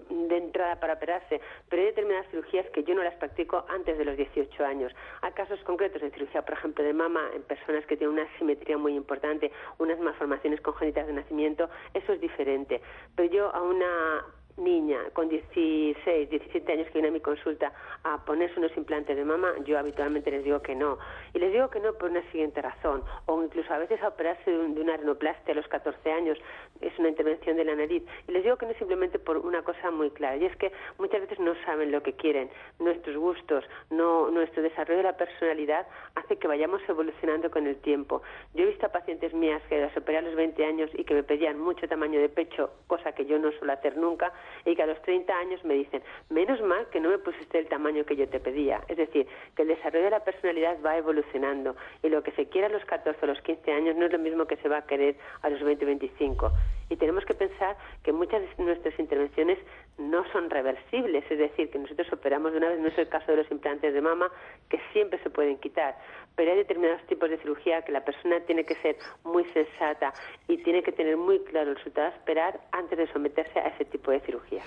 [0.09, 4.03] de entrada para operarse, pero hay determinadas cirugías que yo no las practico antes de
[4.03, 4.91] los 18 años.
[5.21, 8.77] Hay casos concretos de cirugía, por ejemplo, de mama en personas que tienen una simetría
[8.79, 12.81] muy importante, unas malformaciones congénitas de nacimiento, eso es diferente.
[13.15, 14.25] Pero yo a una
[14.61, 17.73] niña con 16, 17 años que viene a mi consulta
[18.03, 20.97] a ponerse unos implantes de mama, yo habitualmente les digo que no.
[21.33, 23.03] Y les digo que no por una siguiente razón.
[23.25, 26.37] O incluso a veces a operarse de, una renoplastia a los 14 años,
[26.79, 28.03] es una intervención de la nariz.
[28.27, 30.37] Y les digo que no simplemente por una cosa muy clara.
[30.37, 32.49] Y es que muchas veces no saben lo que quieren.
[32.79, 38.21] Nuestros gustos, no, nuestro desarrollo de la personalidad hace que vayamos evolucionando con el tiempo.
[38.53, 41.13] Yo he visto a pacientes mías que las operé a los 20 años y que
[41.13, 44.31] me pedían mucho tamaño de pecho, cosa que yo no suelo hacer nunca
[44.65, 47.67] y que a los 30 años me dicen, menos mal que no me pusiste el
[47.67, 48.81] tamaño que yo te pedía.
[48.87, 52.67] Es decir, que el desarrollo de la personalidad va evolucionando y lo que se quiere
[52.67, 54.85] a los 14 o los 15 años no es lo mismo que se va a
[54.85, 56.51] querer a los 20 o 25.
[56.91, 59.57] Y tenemos que pensar que muchas de nuestras intervenciones
[59.97, 63.31] no son reversibles, es decir, que nosotros operamos de una vez, no es el caso
[63.31, 64.29] de los implantes de mama,
[64.67, 65.97] que siempre se pueden quitar,
[66.35, 70.13] pero hay determinados tipos de cirugía que la persona tiene que ser muy sensata
[70.49, 73.85] y tiene que tener muy claro el resultado a esperar antes de someterse a ese
[73.85, 74.61] tipo de cirugía.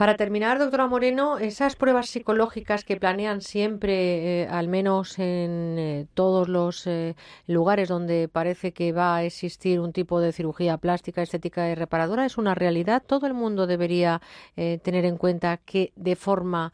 [0.00, 6.06] Para terminar, doctora Moreno, esas pruebas psicológicas que planean siempre, eh, al menos en eh,
[6.14, 11.20] todos los eh, lugares donde parece que va a existir un tipo de cirugía plástica,
[11.20, 13.02] estética y reparadora, es una realidad.
[13.06, 14.22] Todo el mundo debería
[14.56, 16.72] tener en cuenta que de forma,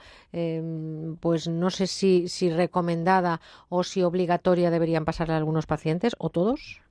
[1.18, 6.30] pues no sé si, si recomendada o si obligatoria deberían pasarle a algunos pacientes o
[6.30, 6.85] todos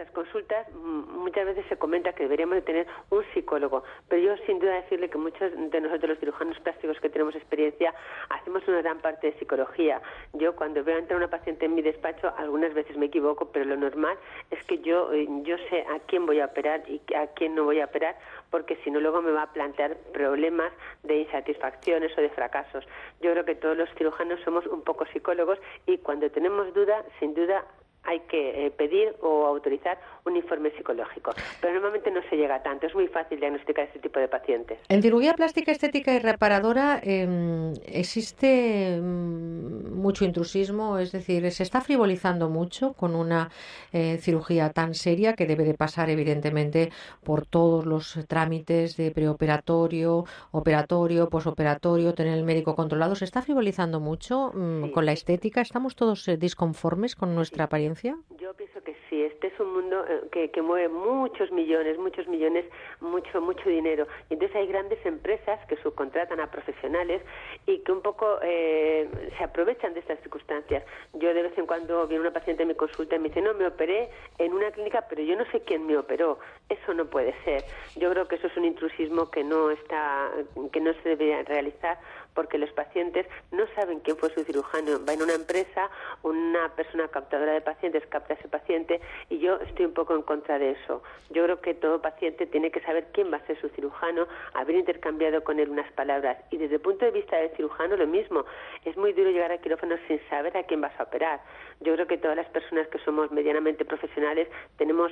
[0.00, 4.58] estas consultas muchas veces se comenta que deberíamos de tener un psicólogo, pero yo sin
[4.58, 7.94] duda decirle que muchos de nosotros los cirujanos plásticos que tenemos experiencia
[8.30, 10.00] hacemos una gran parte de psicología.
[10.32, 13.76] Yo cuando veo entrar una paciente en mi despacho algunas veces me equivoco, pero lo
[13.76, 14.16] normal
[14.50, 17.64] es que yo eh, yo sé a quién voy a operar y a quién no
[17.64, 18.16] voy a operar,
[18.50, 20.72] porque si no luego me va a plantear problemas
[21.02, 22.86] de insatisfacciones o de fracasos.
[23.20, 27.34] Yo creo que todos los cirujanos somos un poco psicólogos y cuando tenemos duda, sin
[27.34, 27.66] duda
[28.10, 31.30] hay que eh, pedir o autorizar un informe psicológico.
[31.60, 32.86] Pero normalmente no se llega a tanto.
[32.86, 34.78] Es muy fácil diagnosticar este tipo de pacientes.
[34.88, 41.80] En cirugía plástica, estética y reparadora em, existe mm, mucho intrusismo, es decir, se está
[41.80, 43.50] frivolizando mucho con una
[43.92, 46.90] eh, cirugía tan seria que debe de pasar evidentemente
[47.22, 53.14] por todos los trámites de preoperatorio, operatorio, posoperatorio, tener el médico controlado.
[53.14, 55.60] Se está frivolizando mucho mm, con la estética.
[55.60, 57.99] ¿Estamos todos eh, disconformes con nuestra apariencia?
[58.02, 59.22] Yo pienso que sí.
[59.22, 62.64] Este es un mundo eh, que, que, mueve muchos millones, muchos millones,
[63.00, 64.06] mucho, mucho dinero.
[64.28, 67.22] Y entonces hay grandes empresas que subcontratan a profesionales
[67.66, 70.84] y que un poco eh, se aprovechan de estas circunstancias.
[71.14, 73.54] Yo de vez en cuando viene una paciente en mi consulta y me dice, no,
[73.54, 76.38] me operé en una clínica, pero yo no sé quién me operó.
[76.68, 77.64] Eso no puede ser.
[77.96, 80.30] Yo creo que eso es un intrusismo que no está,
[80.72, 81.98] que no se debería realizar
[82.34, 85.04] porque los pacientes no saben quién fue su cirujano.
[85.06, 85.90] Va en una empresa,
[86.22, 90.22] una persona captadora de pacientes capta a ese paciente y yo estoy un poco en
[90.22, 91.02] contra de eso.
[91.30, 94.76] Yo creo que todo paciente tiene que saber quién va a ser su cirujano, haber
[94.76, 96.38] intercambiado con él unas palabras.
[96.50, 98.44] Y desde el punto de vista del cirujano, lo mismo.
[98.84, 101.40] Es muy duro llegar al quirófano sin saber a quién vas a operar.
[101.80, 105.10] Yo creo que todas las personas que somos medianamente profesionales tenemos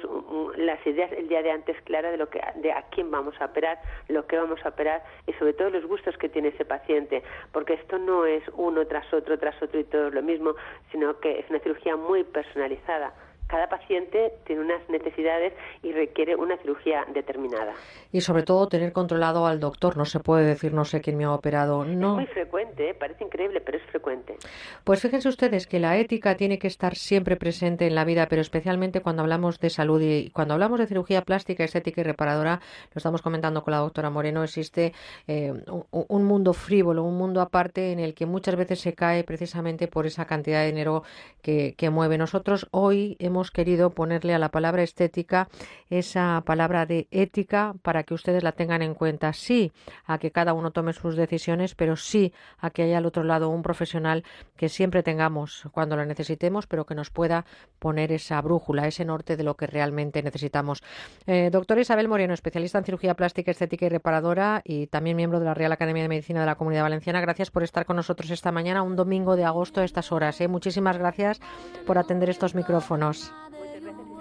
[0.57, 3.47] las ideas el día de antes claras de lo que de a quién vamos a
[3.47, 7.23] operar, lo que vamos a operar y sobre todo los gustos que tiene ese paciente,
[7.53, 10.55] porque esto no es uno tras otro tras otro y todo lo mismo,
[10.93, 13.15] sino que es una cirugía muy personalizada
[13.49, 17.73] cada paciente tiene unas necesidades y requiere una cirugía determinada.
[18.13, 19.97] Y sobre todo tener controlado al doctor.
[19.97, 21.85] No se puede decir no sé quién me ha operado.
[21.85, 22.21] No.
[22.21, 22.95] Es muy frecuente, ¿eh?
[22.95, 24.37] parece increíble, pero es frecuente.
[24.85, 28.43] Pues fíjense ustedes que la ética tiene que estar siempre presente en la vida, pero
[28.43, 32.61] especialmente cuando hablamos de salud y cuando hablamos de cirugía plástica, estética y reparadora,
[32.95, 34.93] lo estamos comentando con la doctora Moreno, existe
[35.27, 35.53] eh,
[35.91, 40.07] un mundo frívolo, un mundo aparte en el que muchas veces se cae precisamente por
[40.07, 41.03] esa cantidad de dinero
[41.41, 42.19] que, que mueve.
[42.19, 45.49] Nosotros hoy hemos hemos querido ponerle a la palabra estética
[45.91, 49.33] esa palabra de ética para que ustedes la tengan en cuenta.
[49.33, 49.71] Sí
[50.07, 53.49] a que cada uno tome sus decisiones, pero sí a que haya al otro lado
[53.49, 54.25] un profesional
[54.57, 57.45] que siempre tengamos cuando lo necesitemos, pero que nos pueda
[57.79, 60.83] poner esa brújula, ese norte de lo que realmente necesitamos.
[61.29, 65.45] Eh, doctora Isabel Moreno, especialista en cirugía plástica, estética y reparadora y también miembro de
[65.45, 67.21] la Real Academia de Medicina de la Comunidad Valenciana.
[67.21, 70.41] Gracias por estar con nosotros esta mañana, un domingo de agosto a estas horas.
[70.41, 70.49] ¿eh?
[70.49, 71.41] Muchísimas gracias
[71.87, 73.28] por atender estos micrófonos.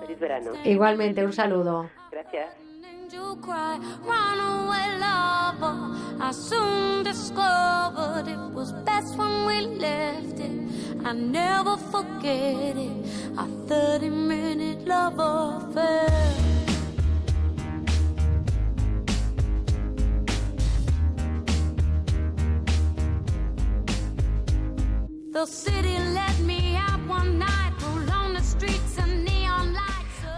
[0.07, 0.51] Feliz verano.
[0.63, 1.89] Igualmente, un saludo.
[2.09, 2.47] Gracias.
[6.19, 10.51] I soon discovered it was best when we left it.
[11.05, 13.05] I never forget it.
[13.37, 16.47] A 30 minute love affair.
[25.31, 27.56] The city let me out one night,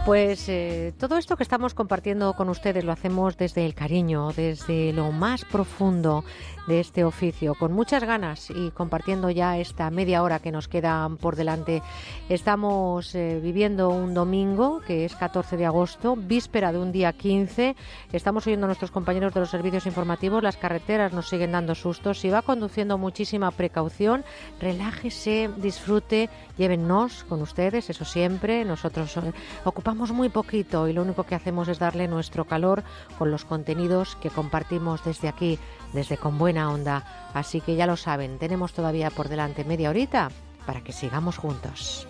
[0.09, 4.91] Pues eh, todo esto que estamos compartiendo con ustedes lo hacemos desde el cariño, desde
[4.91, 6.23] lo más profundo
[6.69, 11.09] de este oficio, con muchas ganas y compartiendo ya esta media hora que nos queda
[11.19, 11.81] por delante.
[12.29, 17.75] Estamos eh, viviendo un domingo, que es 14 de agosto, víspera de un día 15.
[18.13, 22.19] Estamos oyendo a nuestros compañeros de los servicios informativos, las carreteras nos siguen dando sustos.
[22.19, 24.23] Si va conduciendo muchísima precaución,
[24.61, 28.63] relájese, disfrute, llévennos con ustedes, eso siempre.
[28.63, 29.33] Nosotros eh,
[29.63, 32.83] ocupamos muy poquito y lo único que hacemos es darle nuestro calor
[33.17, 35.57] con los contenidos que compartimos desde aquí
[35.93, 37.31] desde Con Buena Onda.
[37.33, 40.29] Así que ya lo saben, tenemos todavía por delante media horita
[40.65, 42.07] para que sigamos juntos.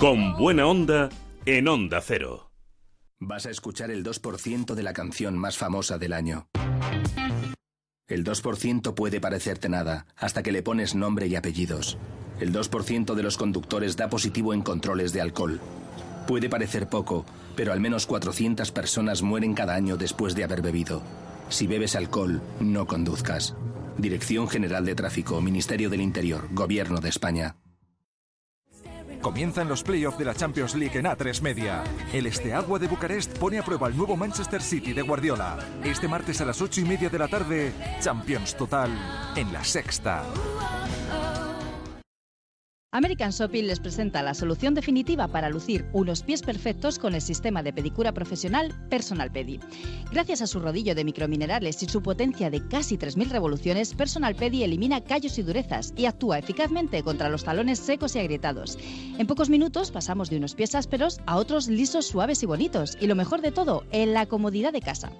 [0.00, 1.10] Con buena onda
[1.44, 2.50] en Onda Cero.
[3.18, 6.48] Vas a escuchar el 2% de la canción más famosa del año.
[8.08, 11.98] El 2% puede parecerte nada, hasta que le pones nombre y apellidos.
[12.40, 15.60] El 2% de los conductores da positivo en controles de alcohol.
[16.26, 21.02] Puede parecer poco, pero al menos 400 personas mueren cada año después de haber bebido.
[21.50, 23.54] Si bebes alcohol, no conduzcas.
[23.98, 27.56] Dirección General de Tráfico, Ministerio del Interior, Gobierno de España.
[29.20, 31.84] Comienzan los playoffs de la Champions League en A3 Media.
[32.12, 35.58] El Esteagua de Bucarest pone a prueba el nuevo Manchester City de Guardiola.
[35.84, 38.90] Este martes a las 8 y media de la tarde, Champions Total
[39.36, 40.24] en la sexta.
[42.92, 47.62] American Shopping les presenta la solución definitiva para lucir unos pies perfectos con el sistema
[47.62, 49.60] de pedicura profesional Personal Pedi.
[50.10, 54.64] Gracias a su rodillo de microminerales y su potencia de casi 3.000 revoluciones, Personal Pedi
[54.64, 58.76] elimina callos y durezas y actúa eficazmente contra los talones secos y agrietados.
[59.18, 62.98] En pocos minutos pasamos de unos pies ásperos a otros lisos, suaves y bonitos.
[63.00, 65.12] Y lo mejor de todo, en la comodidad de casa.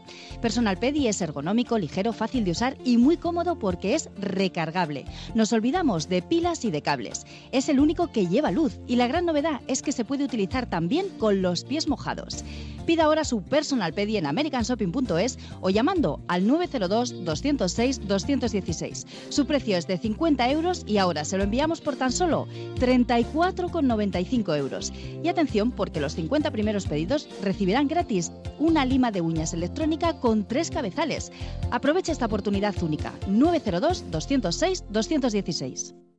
[0.43, 5.05] Personal Pedi es ergonómico, ligero, fácil de usar y muy cómodo porque es recargable.
[5.37, 7.25] Nos olvidamos de pilas y de cables
[7.60, 10.69] es el único que lleva luz y la gran novedad es que se puede utilizar
[10.69, 12.45] también con los pies mojados.
[12.87, 19.07] Pida ahora su personal pedi en americanshopping.es o llamando al 902-206-216.
[19.29, 22.49] Su precio es de 50 euros y ahora se lo enviamos por tan solo
[22.81, 24.93] 34,95 euros.
[25.23, 30.49] Y atención porque los 50 primeros pedidos recibirán gratis una lima de uñas electrónica con
[30.49, 31.31] tres cabezales.
[31.71, 33.13] Aprovecha esta oportunidad única.
[33.29, 36.10] 902-206-216.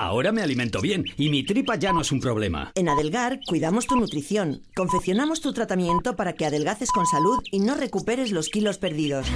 [0.00, 2.70] Ahora me alimento bien y mi tripa ya no es un problema.
[2.76, 4.62] En Adelgar cuidamos tu nutrición.
[4.76, 9.26] Confeccionamos tu tratamiento para que adelgaces con salud y no recuperes los kilos perdidos.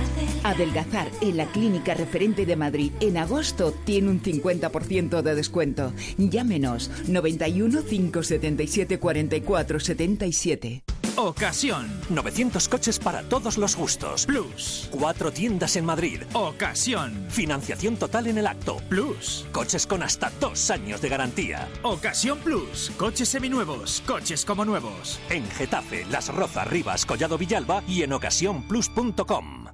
[0.45, 5.93] Adelgazar en la clínica referente de Madrid en agosto tiene un 50% de descuento.
[6.17, 10.85] Llámenos 91 577 44 77.
[11.17, 11.91] Ocasión.
[12.09, 14.25] 900 coches para todos los gustos.
[14.25, 14.89] Plus.
[14.91, 16.23] Cuatro tiendas en Madrid.
[16.33, 17.27] Ocasión.
[17.29, 18.79] Financiación total en el acto.
[18.89, 19.47] Plus.
[19.53, 21.69] Coches con hasta dos años de garantía.
[21.83, 22.91] Ocasión Plus.
[22.97, 24.03] Coches seminuevos.
[24.07, 25.21] Coches como nuevos.
[25.29, 29.67] En Getafe, Las Rozas, Rivas, Collado Villalba y en ocasiónplus.com.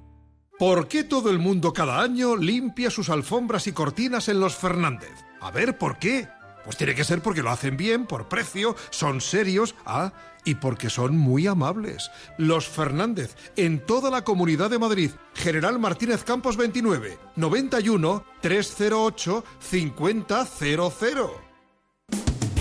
[0.57, 5.13] ¿Por qué todo el mundo cada año limpia sus alfombras y cortinas en los Fernández?
[5.39, 6.27] A ver, ¿por qué?
[6.65, 10.11] Pues tiene que ser porque lo hacen bien, por precio, son serios, ah,
[10.45, 12.11] y porque son muy amables.
[12.37, 15.11] Los Fernández, en toda la comunidad de Madrid.
[15.33, 20.25] General Martínez Campos 29, 91 308 5000.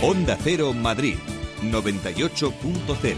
[0.00, 1.16] Onda Cero Madrid,
[1.62, 3.16] 98.0.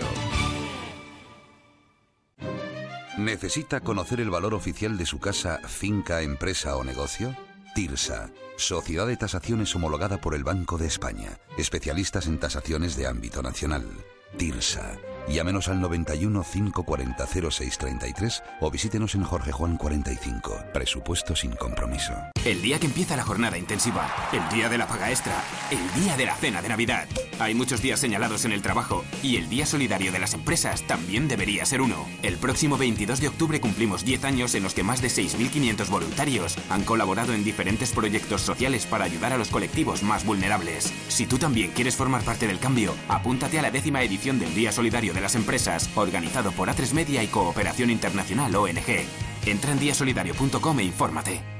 [3.19, 7.37] ¿Necesita conocer el valor oficial de su casa, finca, empresa o negocio?
[7.75, 13.43] TIRSA, Sociedad de Tasaciones homologada por el Banco de España, especialistas en tasaciones de ámbito
[13.43, 13.85] nacional.
[14.39, 15.10] TIRSA.
[15.33, 20.65] Llámenos al 91 540 0633 o visítenos en Jorge Juan 45.
[20.73, 22.13] Presupuesto sin compromiso.
[22.45, 26.17] El día que empieza la jornada intensiva, el día de la paga extra, el día
[26.17, 27.07] de la cena de Navidad.
[27.39, 31.29] Hay muchos días señalados en el trabajo y el Día Solidario de las Empresas también
[31.29, 32.07] debería ser uno.
[32.23, 36.57] El próximo 22 de octubre cumplimos 10 años en los que más de 6.500 voluntarios
[36.69, 40.93] han colaborado en diferentes proyectos sociales para ayudar a los colectivos más vulnerables.
[41.09, 44.73] Si tú también quieres formar parte del cambio, apúntate a la décima edición del Día
[44.73, 49.07] Solidario de las Empresas, organizado por A3 Media y Cooperación Internacional ONG.
[49.47, 51.60] Entra en diasolidario.com e infórmate.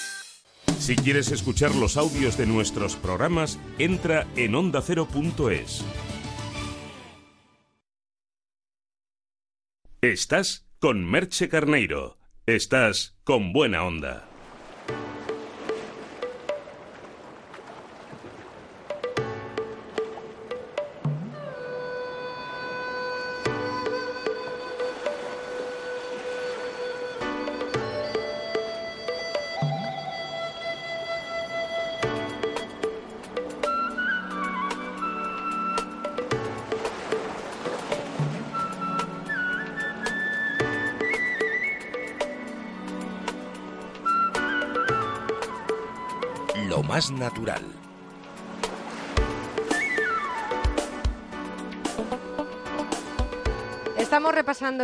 [0.79, 5.85] Si quieres escuchar los audios de nuestros programas, entra en ondacero.es.
[10.01, 12.17] Estás con Merche Carneiro.
[12.47, 14.30] Estás con buena onda.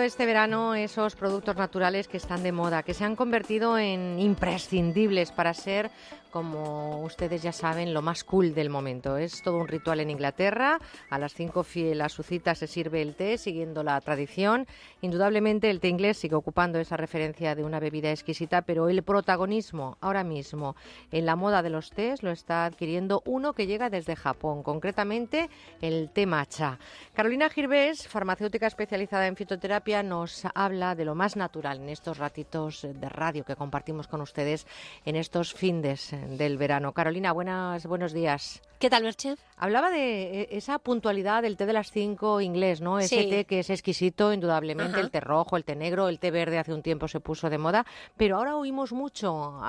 [0.08, 5.34] Este verano esos productos naturales que están de moda, que se han convertido en imprescindibles
[5.34, 5.92] para ser
[6.38, 9.18] como ustedes ya saben, lo más cool del momento.
[9.18, 10.78] Es todo un ritual en Inglaterra.
[11.10, 14.68] A las 5 fiel a su cita se sirve el té, siguiendo la tradición.
[15.02, 19.98] Indudablemente el té inglés sigue ocupando esa referencia de una bebida exquisita, pero el protagonismo
[20.00, 20.76] ahora mismo
[21.12, 25.50] en la moda de los tés lo está adquiriendo uno que llega desde Japón, concretamente
[25.82, 26.78] el té matcha.
[27.16, 32.84] Carolina Girbés, farmacéutica especializada en fitoterapia, nos habla de lo más natural en estos ratitos
[32.84, 34.68] de radio que compartimos con ustedes
[35.04, 36.92] en estos findes del verano.
[36.94, 38.62] Carolina, buenas, buenos días.
[38.80, 39.36] ¿Qué tal, Merche?
[39.58, 43.00] Hablaba de eh, esa puntualidad del té de las cinco inglés, ¿no?
[43.00, 46.60] Ese té que es exquisito, indudablemente, el té rojo, el té negro, el té verde
[46.60, 47.86] hace un tiempo se puso de moda,
[48.18, 49.60] pero ahora oímos mucho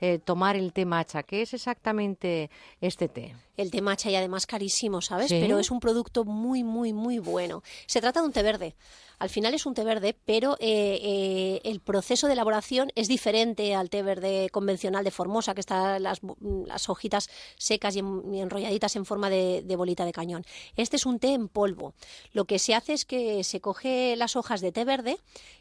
[0.00, 1.22] eh, tomar el té matcha.
[1.22, 3.36] ¿Qué es exactamente este té?
[3.56, 5.30] El té matcha y además carísimo, ¿sabes?
[5.30, 7.62] Pero es un producto muy, muy, muy bueno.
[7.86, 8.74] Se trata de un té verde.
[9.20, 13.90] Al final es un té verde, pero eh, el proceso de elaboración es diferente al
[13.90, 16.20] té verde convencional de Formosa, que están las,
[16.66, 20.46] las hojitas secas y, enrolladitas en forma de, bolita de cañón.
[20.74, 21.92] Este es un té en polvo.
[22.32, 25.18] Lo que se hace es que se coge las hojas de té verde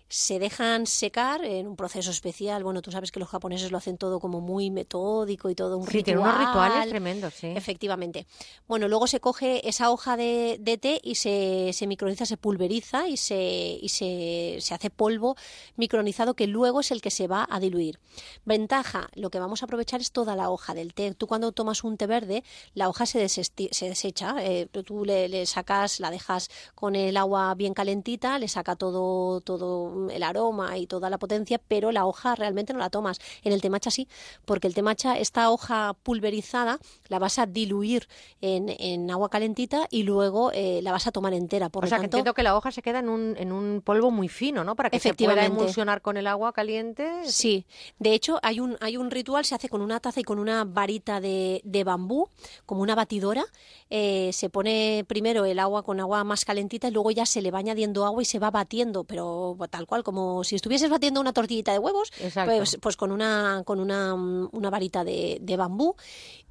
[0.10, 2.64] se dejan secar en un proceso especial.
[2.64, 5.86] Bueno, tú sabes que los japoneses lo hacen todo como muy metódico y todo un
[5.86, 6.18] sí, ritual.
[6.18, 7.48] unos rituales tremendos, sí.
[7.48, 8.26] Efectivamente.
[8.68, 13.08] Bueno, luego se coge esa hoja de, de té y se, se, microniza, se pulveriza
[13.08, 15.36] y, se, y se, se, hace polvo
[15.76, 18.00] micronizado que luego es el que se va a diluir.
[18.46, 21.14] Ventaja, lo que vamos a aprovechar es toda la hoja del té.
[21.14, 24.36] Tú cuando tomas un té verde, la hoja se, se desecha.
[24.40, 29.42] Eh, tú le, le, sacas, la dejas con el agua bien calentita, le saca todo,
[29.42, 33.20] todo el aroma y toda la potencia, pero la hoja realmente no la tomas.
[33.44, 34.08] En el temacha sí,
[34.46, 38.08] porque el temacha, esta hoja pulverizada, la vas a diluir
[38.42, 41.70] en, en agua calentita y luego eh, la vas a tomar entera.
[41.70, 44.12] Por o sea, que entiendo que la hoja se queda en un, en un polvo
[44.12, 44.76] muy fino, ¿no?
[44.76, 47.10] Para que se pueda emulsionar con el agua caliente.
[47.26, 47.66] Sí,
[47.98, 50.64] de hecho hay un, hay un ritual, se hace con una taza y con una
[50.66, 52.30] varita de, de bambú,
[52.66, 53.46] como una batidora.
[53.90, 57.52] Eh, se pone primero el agua con agua más calentita y luego ya se le
[57.52, 61.34] va añadiendo agua y se va batiendo, pero tal cual, como si estuvieses batiendo una
[61.34, 62.12] tortillita de huevos,
[62.46, 65.96] pues, pues, con una, con una, una varita de, de bambú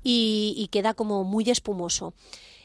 [0.02, 2.12] y, y queda como muy espumoso.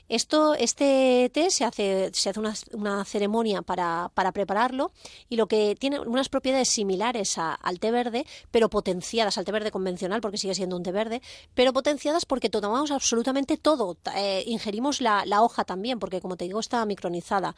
[0.09, 4.91] Esto, este té se hace, se hace una, una ceremonia para, para, prepararlo
[5.29, 9.51] y lo que tiene unas propiedades similares a, al té verde, pero potenciadas al té
[9.51, 11.21] verde convencional, porque sigue siendo un té verde,
[11.53, 13.97] pero potenciadas porque tomamos absolutamente todo.
[14.15, 17.55] Eh, ingerimos la, la, hoja también, porque como te digo, está micronizada.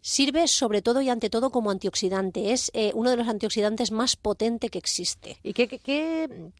[0.00, 2.52] Sirve sobre todo y ante todo como antioxidante.
[2.52, 5.38] Es eh, uno de los antioxidantes más potente que existe.
[5.42, 6.52] ¿Y qué, qué, ¿Qué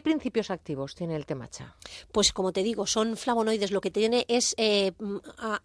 [0.00, 1.76] principios activos tiene el té matcha?
[2.12, 3.70] Pues como te digo, son flavonoides.
[3.70, 4.92] Lo que tiene es eh,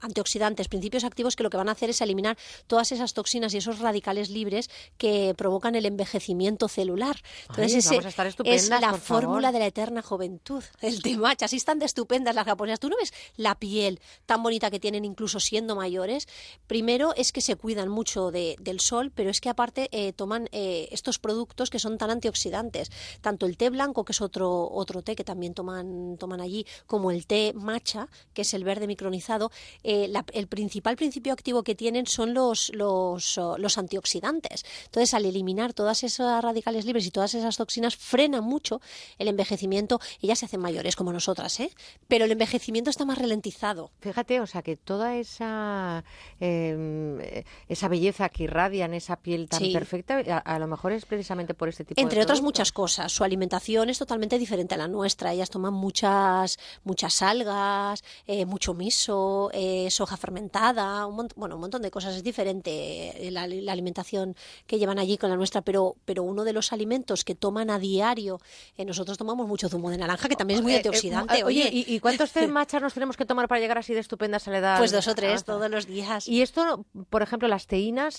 [0.01, 3.57] antioxidantes, principios activos que lo que van a hacer es eliminar todas esas toxinas y
[3.57, 7.17] esos radicales libres que provocan el envejecimiento celular.
[7.49, 10.63] Entonces Ay, ese, a estar es la fórmula de la eterna juventud.
[10.81, 11.45] El té matcha.
[11.45, 12.79] Así están de estupendas las japonesas.
[12.79, 16.27] Tú no ves la piel tan bonita que tienen incluso siendo mayores.
[16.67, 20.49] Primero es que se cuidan mucho de, del sol, pero es que aparte eh, toman
[20.51, 22.91] eh, estos productos que son tan antioxidantes.
[23.21, 27.25] Tanto el té blanco que otro, otro té que también toman, toman allí, como el
[27.25, 29.51] té matcha, que es el verde micronizado,
[29.83, 34.65] eh, la, el principal principio activo que tienen son los, los, los, antioxidantes.
[34.85, 38.81] Entonces, al eliminar todas esas radicales libres y todas esas toxinas, frena mucho
[39.17, 39.99] el envejecimiento.
[40.21, 41.71] Ellas se hacen mayores como nosotras, ¿eh?
[42.07, 43.91] pero el envejecimiento está más ralentizado.
[43.99, 46.03] Fíjate, o sea, que toda esa,
[46.39, 49.73] eh, esa belleza que irradia en esa piel tan Sí.
[49.73, 53.11] perfecta, a, a, lo mejor es precisamente por este tipo Entre de otras muchas cosas.
[53.11, 55.33] Su alimentación es totalmente diferente a la nuestra.
[55.33, 61.81] Ellas toman muchas, muchas algas, eh, mucho miso, eh, soja fermentada, un bueno, un montón
[61.81, 62.15] de cosas.
[62.15, 66.45] Es diferente eh, la, la alimentación que llevan allí con la nuestra, pero, pero uno
[66.45, 68.39] de los alimentos que toman a diario,
[68.77, 71.43] eh, nosotros tomamos mucho zumo de naranja, que también es muy Eh, eh, antioxidante.
[71.43, 74.51] oye, ¿y, y cuántos té nos tenemos que tomar para llegar así de estupendas a
[74.51, 74.77] la edad?
[74.77, 76.29] Pues dos o tres todos los días.
[76.29, 78.15] ¿Y esto, por ejemplo, las teínas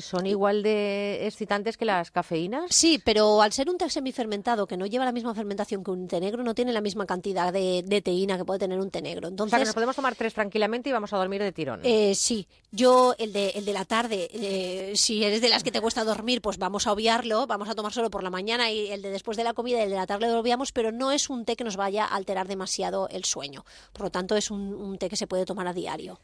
[0.00, 2.66] son igual de excitantes que las cafeínas?
[2.70, 6.06] Sí, pero al ser un té semifermentado que no lleva la misma fermentación que un
[6.06, 9.02] té negro, no tiene la misma cantidad de, de teína que puede tener un té
[9.02, 9.26] negro.
[9.26, 11.80] O Entonces, sea, que nos podemos tomar tres tranquilamente y vamos a dormir de tirón.
[11.82, 15.72] Eh, sí, yo el de, el de la tarde, eh, si eres de las que
[15.72, 18.88] te cuesta dormir, pues vamos a obviarlo, vamos a tomar solo por la mañana y
[18.92, 21.10] el de después de la comida y el de la tarde lo obviamos, pero no
[21.10, 23.64] es un té que nos vaya a alterar demasiado el sueño.
[23.92, 26.20] Por lo tanto, es un, un té que se puede tomar a diario.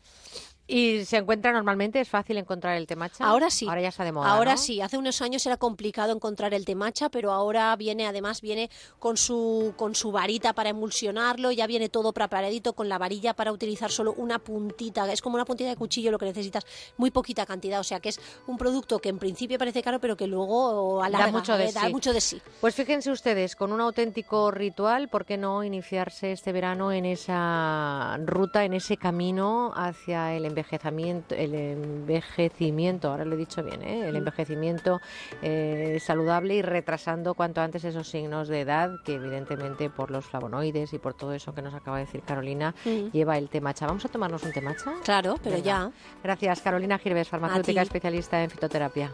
[0.67, 2.01] ¿Y se encuentra normalmente?
[2.01, 3.25] ¿Es fácil encontrar el temacha?
[3.25, 3.67] Ahora sí.
[3.69, 4.59] Ahora ya está de moda, Ahora ¿no?
[4.59, 4.81] sí.
[4.81, 9.75] Hace unos años era complicado encontrar el temacha, pero ahora viene, además, viene con su,
[9.77, 14.15] con su varita para emulsionarlo, ya viene todo preparadito con la varilla para utilizar solo
[14.17, 15.13] una puntita.
[15.13, 16.65] Es como una puntita de cuchillo lo que necesitas,
[16.97, 17.81] muy poquita cantidad.
[17.81, 21.27] O sea que es un producto que en principio parece caro, pero que luego alarga,
[21.27, 21.93] da mucho de eh, da sí.
[21.93, 22.41] mucho de sí.
[22.61, 28.17] Pues fíjense ustedes, con un auténtico ritual, ¿por qué no iniciarse este verano en esa
[28.25, 34.09] ruta, en ese camino hacia el envejecimiento, el envejecimiento, ahora lo he dicho bien, ¿eh?
[34.09, 35.01] el envejecimiento
[35.41, 40.93] eh, saludable y retrasando cuanto antes esos signos de edad que evidentemente por los flavonoides
[40.93, 42.75] y por todo eso que nos acaba de decir Carolina
[43.13, 43.87] lleva el temacha.
[43.87, 44.93] ¿Vamos a tomarnos un temacha?
[45.05, 45.67] Claro, pero Venga.
[45.67, 45.91] ya.
[46.23, 47.87] Gracias, Carolina Girves, farmacéutica ti.
[47.87, 49.13] especialista en fitoterapia.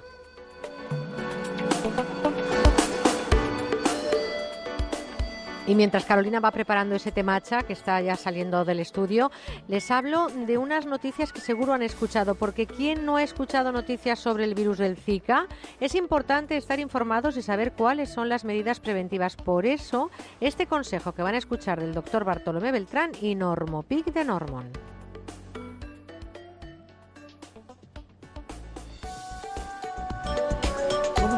[5.68, 9.30] Y mientras Carolina va preparando ese temacha que está ya saliendo del estudio,
[9.68, 14.18] les hablo de unas noticias que seguro han escuchado, porque ¿quién no ha escuchado noticias
[14.18, 15.46] sobre el virus del Zika?
[15.78, 19.36] Es importante estar informados y saber cuáles son las medidas preventivas.
[19.36, 24.24] Por eso, este consejo que van a escuchar del doctor Bartolomé Beltrán y Normopic de
[24.24, 24.97] Normon.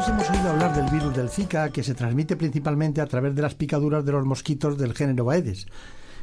[0.07, 3.53] Hemos oído hablar del virus del Zika, que se transmite principalmente a través de las
[3.53, 5.67] picaduras de los mosquitos del género Aedes.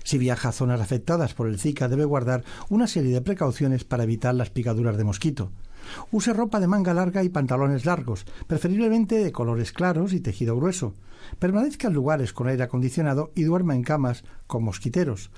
[0.02, 4.02] Si viaja a zonas afectadas por el Zika, debe guardar una serie de precauciones para
[4.02, 5.52] evitar las picaduras de mosquito.
[6.10, 10.94] Use ropa de manga larga y pantalones largos, preferiblemente de colores claros y tejido grueso.
[11.38, 15.30] Permanezca en lugares con aire acondicionado y duerma en camas con mosquiteros.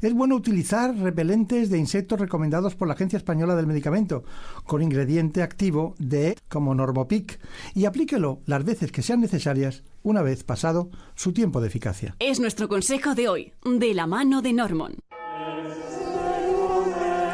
[0.00, 4.24] Es bueno utilizar repelentes de insectos recomendados por la Agencia Española del Medicamento,
[4.64, 7.38] con ingrediente activo de como Normopic,
[7.74, 12.16] y aplíquelo las veces que sean necesarias una vez pasado su tiempo de eficacia.
[12.18, 14.94] Es nuestro consejo de hoy, de la mano de Normon.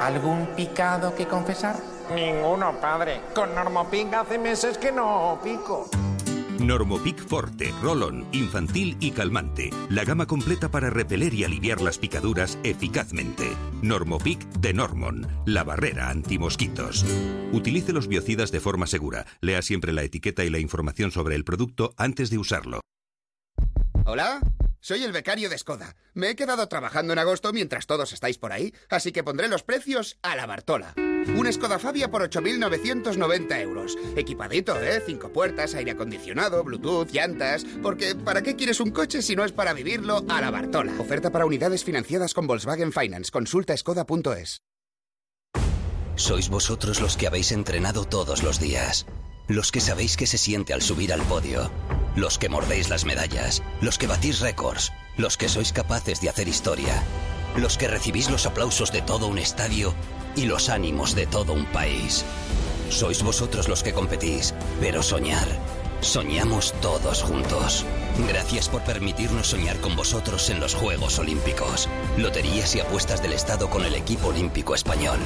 [0.01, 1.94] ¿Algún picado que confesar?
[2.13, 3.21] Ninguno, padre.
[3.35, 5.89] Con Normopic hace meses que no pico.
[6.59, 9.71] Normopic Forte, Rolón, infantil y calmante.
[9.91, 13.51] La gama completa para repeler y aliviar las picaduras eficazmente.
[13.83, 17.05] Normopic de Normon, la barrera antimosquitos.
[17.53, 19.27] Utilice los biocidas de forma segura.
[19.41, 22.81] Lea siempre la etiqueta y la información sobre el producto antes de usarlo.
[24.07, 24.41] Hola,
[24.81, 25.97] soy el becario de Skoda.
[26.15, 29.63] Me he quedado trabajando en agosto mientras todos estáis por ahí, así que pondré los
[29.63, 30.95] precios a la Bartola.
[31.29, 33.97] Un Skoda Fabia por 8.990 euros.
[34.17, 35.03] Equipadito, ¿eh?
[35.05, 37.65] Cinco puertas, aire acondicionado, Bluetooth, llantas...
[37.83, 40.93] Porque ¿para qué quieres un coche si no es para vivirlo a la Bartola?
[40.99, 43.31] Oferta para unidades financiadas con Volkswagen Finance.
[43.31, 44.63] Consulta skoda.es.
[46.17, 49.07] Sois vosotros los que habéis entrenado todos los días.
[49.49, 51.71] Los que sabéis que se siente al subir al podio.
[52.17, 53.63] Los que mordéis las medallas.
[53.81, 54.93] Los que batís récords.
[55.17, 57.03] Los que sois capaces de hacer historia.
[57.57, 59.95] Los que recibís los aplausos de todo un estadio
[60.37, 62.25] y los ánimos de todo un país.
[62.91, 65.49] Sois vosotros los que competís, pero soñar.
[66.01, 67.85] Soñamos todos juntos.
[68.29, 71.89] Gracias por permitirnos soñar con vosotros en los Juegos Olímpicos.
[72.19, 75.19] Loterías y apuestas del Estado con el equipo olímpico español.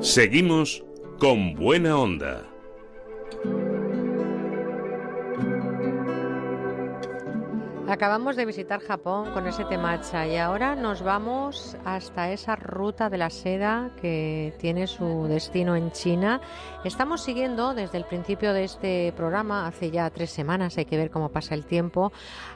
[0.00, 0.84] Seguimos
[1.18, 2.53] con buena onda.
[7.86, 13.18] Acabamos de visitar Japón con ese temacha y ahora nos vamos hasta esa ruta de
[13.18, 16.40] la seda que tiene su destino en China.
[16.82, 21.10] Estamos siguiendo desde el principio de este programa, hace ya tres semanas, hay que ver
[21.10, 22.10] cómo pasa el tiempo,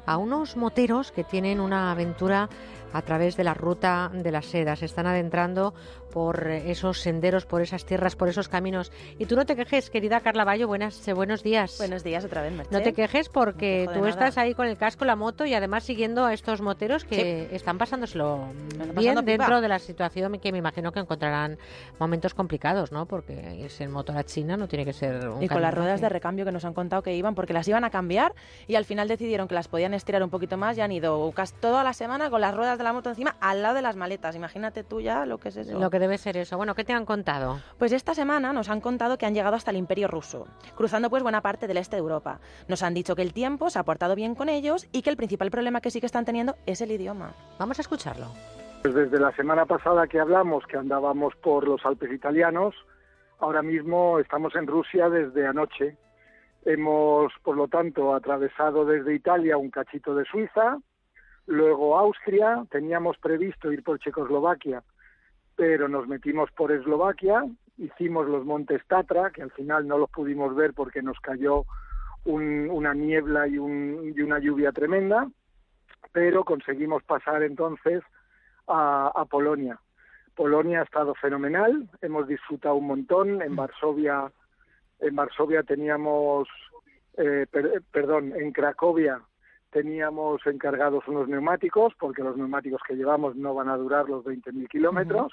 [0.07, 2.48] a unos moteros que tienen una aventura
[2.94, 4.76] a través de la ruta de la seda.
[4.76, 5.74] Se están adentrando
[6.18, 8.90] por esos senderos, por esas tierras, por esos caminos.
[9.20, 11.76] Y tú no te quejes, querida Carla Bayo, buenas, eh, buenos días.
[11.78, 12.72] Buenos días otra vez, Merche.
[12.74, 15.55] No te quejes porque No te tú estás ahí con el casco, la moto y
[15.55, 19.30] además siguiendo a estos moteros que están pasándoselo bien pasando pipa.
[19.44, 21.56] dentro de la situación que me imagino que encontrarán
[22.00, 23.06] momentos complicados, ¿no?
[23.06, 26.00] Porque es en moto a China, no tiene que ser un Y con las ruedas
[26.00, 28.34] que- de recambio que nos han contado que iban, porque las iban a cambiar
[28.66, 31.55] y al final decidieron que las podían estirar un poquito más y han ido casi
[31.60, 34.34] toda la semana con las ruedas de la moto encima al lado de las maletas.
[34.34, 35.78] Imagínate tú ya lo que es eso.
[35.78, 36.56] Lo que debe ser eso.
[36.56, 37.60] Bueno, ¿qué te han contado?
[37.78, 41.22] Pues esta semana nos han contado que han llegado hasta el Imperio ruso, cruzando pues
[41.22, 42.40] buena parte del este de Europa.
[42.66, 45.16] Nos han dicho que el tiempo se ha portado bien con ellos y que el
[45.16, 47.34] principal problema que sí que están teniendo es el idioma.
[47.58, 48.26] Vamos a escucharlo.
[48.82, 52.74] Pues desde la semana pasada que hablamos, que andábamos por los Alpes italianos,
[53.38, 55.96] ahora mismo estamos en Rusia desde anoche.
[56.64, 60.78] Hemos, por lo tanto, atravesado desde Italia un cachito de Suiza,
[61.46, 64.82] luego Austria, teníamos previsto ir por Checoslovaquia,
[65.58, 67.44] pero nos metimos por Eslovaquia,
[67.78, 71.64] hicimos los montes Tatra, que al final no los pudimos ver porque nos cayó
[72.24, 75.28] un- una niebla y, un- y una lluvia tremenda,
[76.12, 78.04] pero conseguimos pasar entonces
[78.68, 79.80] a, a Polonia.
[80.36, 83.42] Polonia ha estado fenomenal, hemos disfrutado un montón.
[83.42, 84.30] En Varsovia,
[85.00, 86.46] en Varsovia teníamos,
[87.16, 89.20] eh, per- perdón, en Cracovia
[89.70, 94.68] teníamos encargados unos neumáticos, porque los neumáticos que llevamos no van a durar los 20.000
[94.68, 95.32] kilómetros.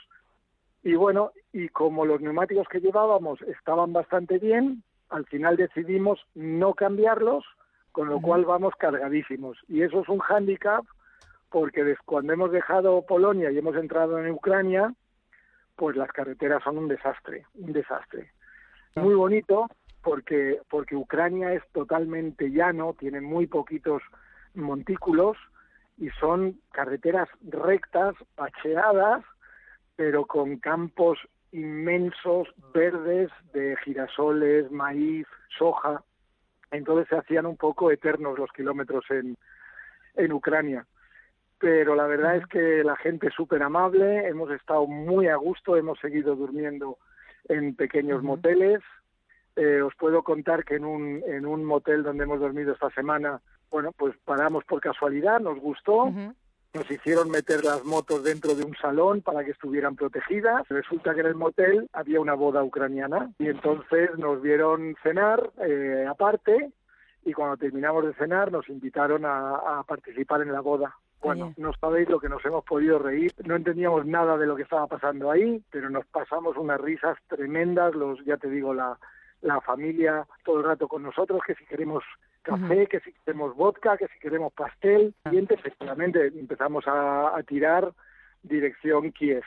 [0.84, 6.74] Y bueno, y como los neumáticos que llevábamos estaban bastante bien, al final decidimos no
[6.74, 7.44] cambiarlos,
[7.92, 9.58] con lo cual vamos cargadísimos.
[9.68, 10.86] Y eso es un hándicap
[11.50, 14.94] porque cuando hemos dejado Polonia y hemos entrado en Ucrania,
[15.76, 18.32] pues las carreteras son un desastre, un desastre.
[18.96, 19.68] Muy bonito
[20.02, 24.02] porque porque Ucrania es totalmente llano, tiene muy poquitos
[24.56, 25.38] montículos
[25.98, 29.24] y son carreteras rectas, pacheadas,
[29.96, 31.20] pero con campos
[31.52, 35.26] inmensos verdes de girasoles, maíz,
[35.58, 36.04] soja.
[36.72, 39.38] Entonces se hacían un poco eternos los kilómetros en,
[40.16, 40.86] en Ucrania.
[41.58, 45.78] Pero la verdad es que la gente es súper amable, hemos estado muy a gusto,
[45.78, 46.98] hemos seguido durmiendo
[47.48, 48.82] en pequeños moteles.
[49.56, 53.40] Eh, os puedo contar que en un, en un motel donde hemos dormido esta semana,
[53.76, 56.10] bueno, pues paramos por casualidad, nos gustó,
[56.74, 60.66] nos hicieron meter las motos dentro de un salón para que estuvieran protegidas.
[60.70, 66.06] Resulta que en el motel había una boda ucraniana y entonces nos vieron cenar eh,
[66.10, 66.72] aparte
[67.26, 70.96] y cuando terminamos de cenar nos invitaron a, a participar en la boda.
[71.22, 73.34] Bueno, no sabéis lo que nos hemos podido reír.
[73.44, 77.94] No entendíamos nada de lo que estaba pasando ahí, pero nos pasamos unas risas tremendas.
[77.94, 78.98] Los, ya te digo, la,
[79.42, 82.06] la familia todo el rato con nosotros, que si queremos
[82.46, 85.14] café, que si queremos vodka, que si queremos pastel.
[85.32, 87.92] Y efectivamente empezamos a, a tirar
[88.44, 89.44] dirección Kiev.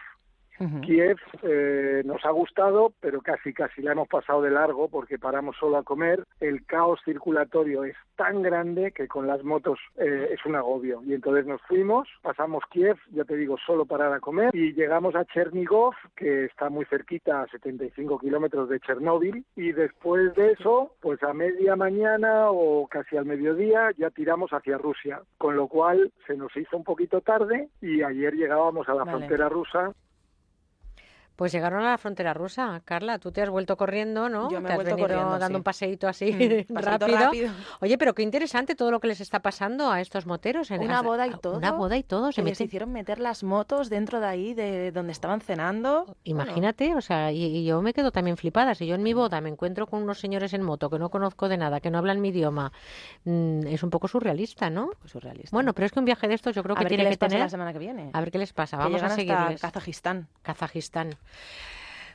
[0.82, 5.56] Kiev eh, nos ha gustado, pero casi casi la hemos pasado de largo porque paramos
[5.58, 6.24] solo a comer.
[6.40, 11.02] El caos circulatorio es tan grande que con las motos eh, es un agobio.
[11.04, 15.14] Y entonces nos fuimos, pasamos Kiev, ya te digo, solo parar a comer, y llegamos
[15.14, 20.92] a Chernigov, que está muy cerquita, a 75 kilómetros de Chernóbil, y después de eso,
[21.00, 26.12] pues a media mañana o casi al mediodía ya tiramos hacia Rusia, con lo cual
[26.26, 29.18] se nos hizo un poquito tarde y ayer llegábamos a la Vale.
[29.18, 29.92] frontera rusa
[31.38, 32.82] Pues llegaron a la frontera rusa.
[32.84, 34.50] Carla, tú te has vuelto corriendo, ¿no?
[34.50, 35.60] Yo me he has vuelto venido corriendo, dando sí.
[35.60, 36.32] un paseíto así
[36.68, 37.16] Mm, rápido.
[37.16, 37.52] rápido.
[37.80, 40.72] Oye, pero qué interesante todo lo que les está pasando a estos moteros.
[40.72, 41.56] en- Una a- boda y a- todo.
[41.56, 42.32] Una boda y todo.
[42.32, 46.16] Se que les meten- hicieron meter las motos dentro de ahí, de donde estaban cenando.
[46.24, 48.74] Imagínate, o sea, y, y yo me quedo también flipada.
[48.74, 51.48] Si yo en mi boda me encuentro con unos señores en moto que no conozco
[51.48, 52.72] de nada, que no hablan mi idioma,
[53.24, 54.90] mm, es un poco surrealista, ¿no?
[55.04, 55.50] surrealista.
[55.54, 57.10] Bueno, pero es que un viaje de estos yo creo A que ver qué tiene
[57.10, 57.44] les que pasa tener.
[57.46, 58.10] la semana que viene.
[58.12, 58.76] A ver qué les pasa.
[58.78, 59.60] Que Vamos a llegan hasta seguirles.
[59.60, 60.26] Kazajistán.
[60.42, 61.14] Kazajistán.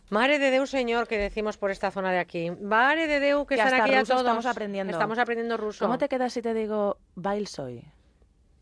[0.09, 2.51] Madre de Deu, señor, que decimos por esta zona de aquí.
[2.51, 4.21] Madre de Deu, que, Que están aquí a todos.
[4.21, 4.91] estamos aprendiendo.
[4.93, 5.85] Estamos aprendiendo ruso.
[5.85, 7.83] ¿Cómo te quedas si te digo Bailsoy?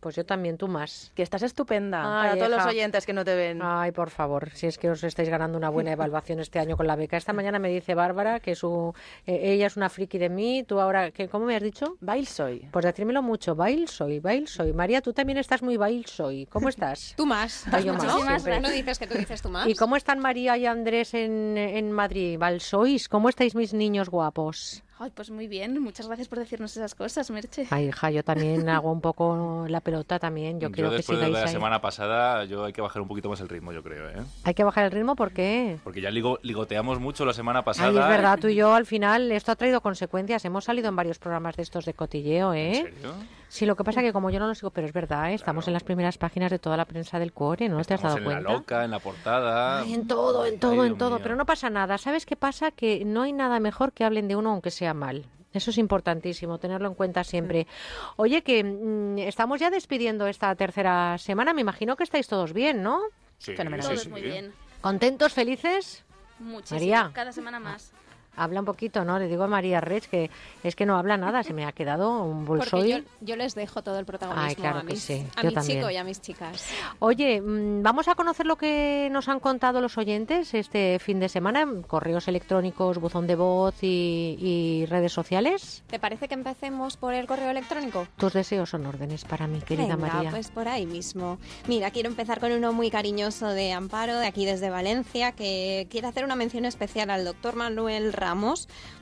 [0.01, 1.11] Pues yo también, tú más.
[1.13, 1.99] Que estás estupenda.
[2.01, 3.59] Ay, para todos los oyentes que no te ven.
[3.61, 6.87] Ay, por favor, si es que os estáis ganando una buena evaluación este año con
[6.87, 7.17] la beca.
[7.17, 8.95] Esta mañana me dice Bárbara que su
[9.27, 11.97] eh, ella es una friki de mí, tú ahora, que ¿cómo me has dicho?
[12.01, 12.67] Bail soy.
[12.71, 14.73] Pues decírmelo mucho, bail soy, bail soy.
[14.73, 16.47] María, tú también estás muy bail soy.
[16.47, 17.13] ¿Cómo estás?
[17.15, 17.65] Tú más.
[17.71, 18.59] Ay, yo más, siempre.
[18.59, 19.67] No dices que tú dices tú más.
[19.67, 22.39] ¿Y cómo están María y Andrés en, en Madrid?
[22.39, 23.07] ¿Val sois?
[23.07, 24.83] ¿Cómo estáis mis niños guapos?
[25.03, 25.81] Ay, pues muy bien.
[25.81, 27.65] Muchas gracias por decirnos esas cosas, Merche.
[27.71, 30.59] Ay, hija, yo también hago un poco la pelota también.
[30.59, 31.53] Yo, quiero que después de sigáis la ahí.
[31.53, 34.21] semana pasada, yo hay que bajar un poquito más el ritmo, yo creo, ¿eh?
[34.43, 35.79] Hay que bajar el ritmo, ¿por qué?
[35.83, 37.89] Porque ya ligo- ligoteamos mucho la semana pasada.
[37.89, 40.45] Ay, es verdad, tú y yo al final esto ha traído consecuencias.
[40.45, 42.77] Hemos salido en varios programas de estos de cotilleo, ¿eh?
[42.77, 43.13] ¿En serio?
[43.51, 45.33] Sí, lo que pasa que como yo no lo sigo, pero es verdad, ¿eh?
[45.33, 48.17] estamos en las primeras páginas de toda la prensa del core, ¿no te has dado
[48.17, 48.43] en cuenta?
[48.43, 49.81] la loca, en la portada.
[49.81, 51.15] Ay, en todo, en todo, Ay, en todo.
[51.15, 51.19] mío.
[51.21, 51.97] Pero no pasa nada.
[51.97, 52.71] ¿Sabes qué pasa?
[52.71, 55.25] Que no hay nada mejor que hablen de uno aunque sea mal.
[55.51, 57.67] Eso es importantísimo, tenerlo en cuenta siempre.
[58.15, 61.53] Oye, que mm, estamos ya despidiendo esta tercera semana.
[61.53, 63.01] Me imagino que estáis todos bien, ¿no?
[63.37, 64.53] Sí, Todos muy bien.
[64.79, 66.05] ¿Contentos, felices?
[66.39, 66.79] Muchísimo.
[66.79, 67.11] María.
[67.13, 67.91] Cada semana más.
[68.35, 69.19] Habla un poquito, ¿no?
[69.19, 70.29] Le digo a María Rech que
[70.63, 72.89] es que no habla nada, se me ha quedado un bolsoy.
[72.89, 75.53] yo, yo les dejo todo el protagonismo Ay, claro a mis, sí, a yo mi
[75.53, 75.79] también.
[75.79, 76.69] chico y a mis chicas.
[76.99, 81.27] Oye, mm, vamos a conocer lo que nos han contado los oyentes este fin de
[81.29, 85.83] semana, correos electrónicos, buzón de voz y, y redes sociales.
[85.87, 88.07] ¿Te parece que empecemos por el correo electrónico?
[88.17, 90.31] Tus deseos son órdenes para mí, querida Venga, María.
[90.31, 91.37] pues por ahí mismo.
[91.67, 96.07] Mira, quiero empezar con uno muy cariñoso de Amparo, de aquí desde Valencia, que quiere
[96.07, 98.13] hacer una mención especial al doctor Manuel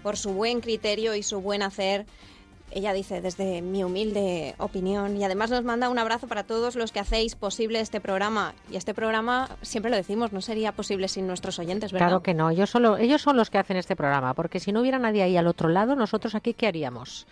[0.04, 2.06] Por su buen criterio y su buen hacer.
[2.72, 6.92] Ella dice, desde mi humilde opinión, y además nos manda un abrazo para todos los
[6.92, 8.54] que hacéis posible este programa.
[8.72, 12.08] Y este programa, siempre lo decimos, no sería posible sin nuestros oyentes, ¿verdad?
[12.08, 14.82] Claro que no, ellos, solo, ellos son los que hacen este programa, porque si no
[14.82, 17.26] hubiera nadie ahí al otro lado, nosotros aquí, ¿qué haríamos?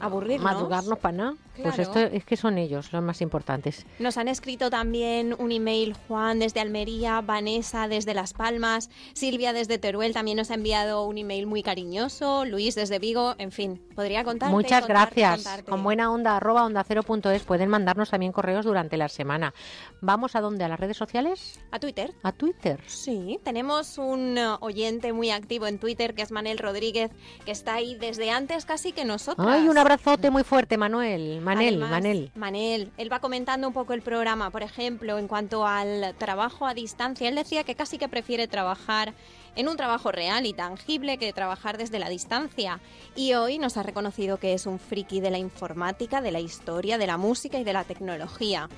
[0.00, 0.44] Aburrirnos.
[0.44, 1.34] Madrugarnos para nada.
[1.62, 3.84] Pues esto es que son ellos los más importantes.
[3.98, 9.76] Nos han escrito también un email Juan desde Almería, Vanessa desde Las Palmas, Silvia desde
[9.76, 14.24] Teruel también nos ha enviado un email muy cariñoso, Luis desde Vigo, en fin, podría
[14.24, 14.54] contarte.
[14.54, 15.44] Muchas contarte, gracias.
[15.44, 15.70] contarte.
[15.70, 17.42] Con buena onda, arroba onda cero punto es.
[17.42, 19.52] Pueden mandarnos también correos durante la semana.
[20.00, 20.64] ¿Vamos a dónde?
[20.64, 21.60] ¿A las redes sociales?
[21.70, 22.14] ¿A Twitter?
[22.22, 22.80] ¿A Twitter?
[22.86, 27.10] Sí, tenemos un uh, oyente muy activo en Twitter que es Manel Rodríguez,
[27.44, 29.46] que está ahí desde antes casi que nosotros.
[29.46, 31.40] Ay, un abrazote muy fuerte, Manuel.
[31.40, 32.30] Manel, Además, Manel.
[32.34, 36.74] Manel, él va comentando un poco el programa, por ejemplo, en cuanto al trabajo a
[36.74, 37.28] distancia.
[37.28, 39.12] Él decía que casi que prefiere trabajar
[39.54, 42.80] en un trabajo real y tangible que trabajar desde la distancia.
[43.16, 46.96] Y hoy nos ha reconocido que es un friki de la informática, de la historia,
[46.96, 48.68] de la música y de la tecnología.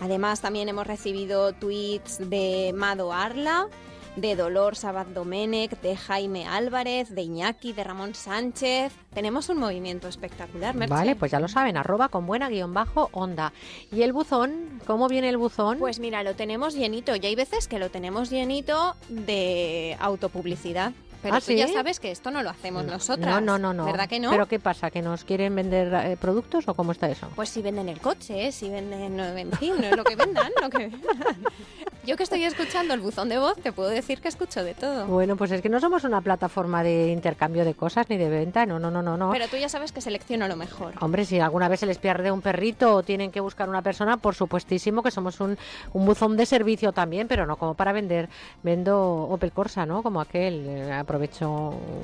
[0.00, 3.68] Además, también hemos recibido tweets de Mado Arla,
[4.16, 8.92] de Dolor Sabat Domenech, de Jaime Álvarez, de Iñaki, de Ramón Sánchez.
[9.12, 10.94] Tenemos un movimiento espectacular, Merche.
[10.94, 13.52] Vale, pues ya lo saben, arroba con buena guion bajo onda.
[13.90, 14.80] ¿Y el buzón?
[14.86, 15.78] ¿Cómo viene el buzón?
[15.78, 20.92] Pues mira, lo tenemos llenito y hay veces que lo tenemos llenito de autopublicidad.
[21.24, 23.34] Pero ¿Ah, tú ya sabes que esto no lo hacemos nosotras.
[23.34, 23.86] No, no, no, no.
[23.86, 24.28] ¿Verdad que no?
[24.28, 24.90] ¿Pero qué pasa?
[24.90, 27.30] ¿Que nos quieren vender eh, productos o cómo está eso?
[27.34, 31.00] Pues si venden el coche, si venden, en fin, lo que vendan, lo que vendan.
[32.06, 35.06] Yo que estoy escuchando el buzón de voz, te puedo decir que escucho de todo.
[35.06, 38.66] Bueno, pues es que no somos una plataforma de intercambio de cosas ni de venta,
[38.66, 39.16] no, no, no, no.
[39.16, 39.30] no.
[39.32, 40.92] Pero tú ya sabes que selecciono lo mejor.
[41.00, 44.18] Hombre, si alguna vez se les pierde un perrito o tienen que buscar una persona,
[44.18, 45.56] por supuestísimo que somos un,
[45.94, 48.28] un buzón de servicio también, pero no como para vender.
[48.62, 50.02] Vendo Opel Corsa, ¿no?
[50.02, 50.92] Como aquel, eh,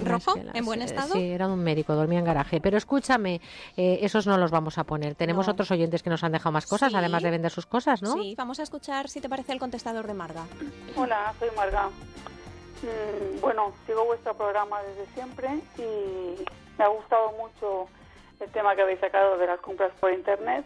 [0.04, 0.34] ¿Rojo?
[0.54, 1.14] ¿En buen eh, estado?
[1.14, 2.60] Sí, era un médico, dormía en garaje.
[2.60, 3.40] Pero escúchame,
[3.76, 5.14] eh, esos no los vamos a poner.
[5.14, 5.52] Tenemos No.
[5.52, 6.96] otros oyentes que nos han dejado más cosas, Sí.
[6.96, 8.14] además de vender sus cosas, ¿no?
[8.14, 10.44] Sí, vamos a escuchar si te parece el contestador de Marga.
[10.96, 11.88] Hola, soy Marga.
[12.82, 15.48] Mm, bueno, sigo vuestro programa desde siempre
[15.78, 16.44] y
[16.78, 17.88] me ha gustado mucho
[18.40, 20.64] el tema que habéis sacado de las compras por Internet.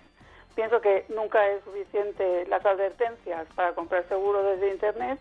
[0.54, 5.18] Pienso que nunca es suficiente las advertencias para comprar seguro desde Internet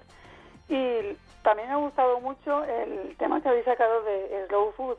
[0.70, 4.98] y también me ha gustado mucho el tema que habéis sacado de Slow Food.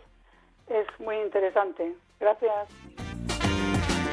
[0.69, 1.95] Es muy interesante.
[2.21, 2.69] Gracias.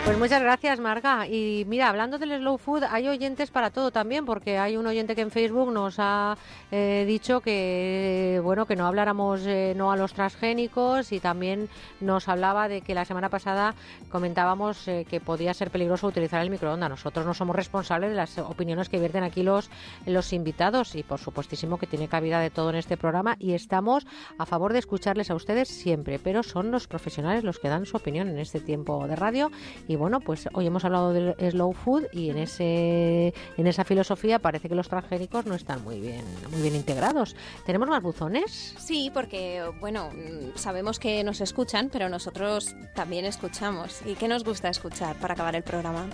[0.03, 1.27] Pues muchas gracias, Marga.
[1.27, 5.13] Y mira, hablando del slow food, hay oyentes para todo también, porque hay un oyente
[5.13, 6.37] que en Facebook nos ha
[6.71, 12.27] eh, dicho que bueno que no habláramos eh, no a los transgénicos y también nos
[12.29, 13.75] hablaba de que la semana pasada
[14.09, 16.89] comentábamos eh, que podía ser peligroso utilizar el microondas.
[16.89, 19.69] Nosotros no somos responsables de las opiniones que vierten aquí los
[20.07, 24.07] los invitados y por supuestísimo que tiene cabida de todo en este programa y estamos
[24.39, 27.97] a favor de escucharles a ustedes siempre, pero son los profesionales los que dan su
[27.97, 29.51] opinión en este tiempo de radio
[29.95, 34.69] bueno, pues hoy hemos hablado del slow food y en ese en esa filosofía parece
[34.69, 37.35] que los transgénicos no están muy bien muy bien integrados.
[37.65, 38.75] ¿Tenemos más buzones?
[38.77, 44.01] Sí, porque, bueno, mm, sabemos que nos escuchan, pero nosotros también escuchamos.
[44.05, 46.05] ¿Y qué nos gusta escuchar para acabar el programa?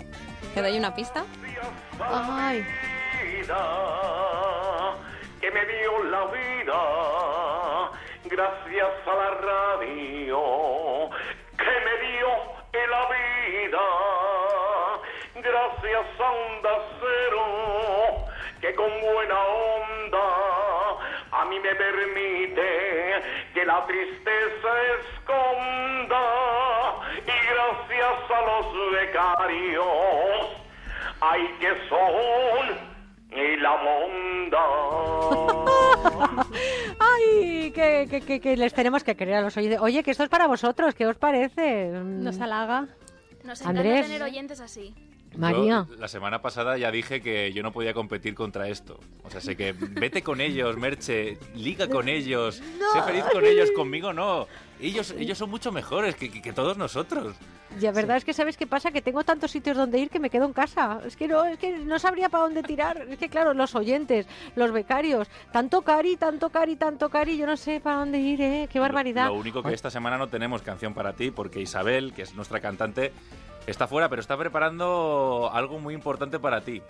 [0.54, 1.24] ¿Te doy una pista?
[2.00, 2.64] Ay.
[5.40, 6.98] que me dio la vida
[8.24, 11.10] gracias a la radio
[11.56, 12.07] que me dio
[12.86, 13.86] la vida
[15.34, 17.44] gracias a Onda Cero
[18.60, 20.26] que con buena onda
[21.32, 23.22] a mí me permite
[23.54, 24.68] que la tristeza
[25.00, 26.24] esconda
[27.26, 30.58] y gracias a los becarios
[31.20, 32.88] ay que son
[33.30, 34.64] y la monda.
[37.42, 39.80] Ay, que, que, que, que les tenemos que querer a los oyentes.
[39.80, 41.88] Oye, que esto es para vosotros, ¿qué os parece?
[41.92, 42.88] Nos halaga.
[43.44, 44.06] Nos encanta Andrés.
[44.06, 44.94] tener oyentes así.
[45.36, 45.86] María.
[45.88, 48.98] Yo, la semana pasada ya dije que yo no podía competir contra esto.
[49.24, 53.70] O sea, sé que vete con ellos, Merche, liga con ellos, sé feliz con ellos,
[53.72, 54.46] conmigo no.
[54.80, 57.36] Ellos, ellos son mucho mejores que, que- que todos nosotros.
[57.80, 60.30] La verdad es que sabes qué pasa, que tengo tantos sitios donde ir que me
[60.30, 61.00] quedo en casa.
[61.04, 63.06] Es que no, es que no sabría para dónde tirar.
[63.08, 67.56] Es que claro, los oyentes, los becarios, tanto cari, tanto cari, tanto cari, yo no
[67.56, 68.68] sé para dónde ir, ¿eh?
[68.72, 69.26] Qué barbaridad.
[69.26, 72.60] Lo único que esta semana no tenemos canción para ti porque Isabel, que es nuestra
[72.60, 73.12] cantante,
[73.66, 76.82] está fuera, pero está preparando algo muy importante para ti.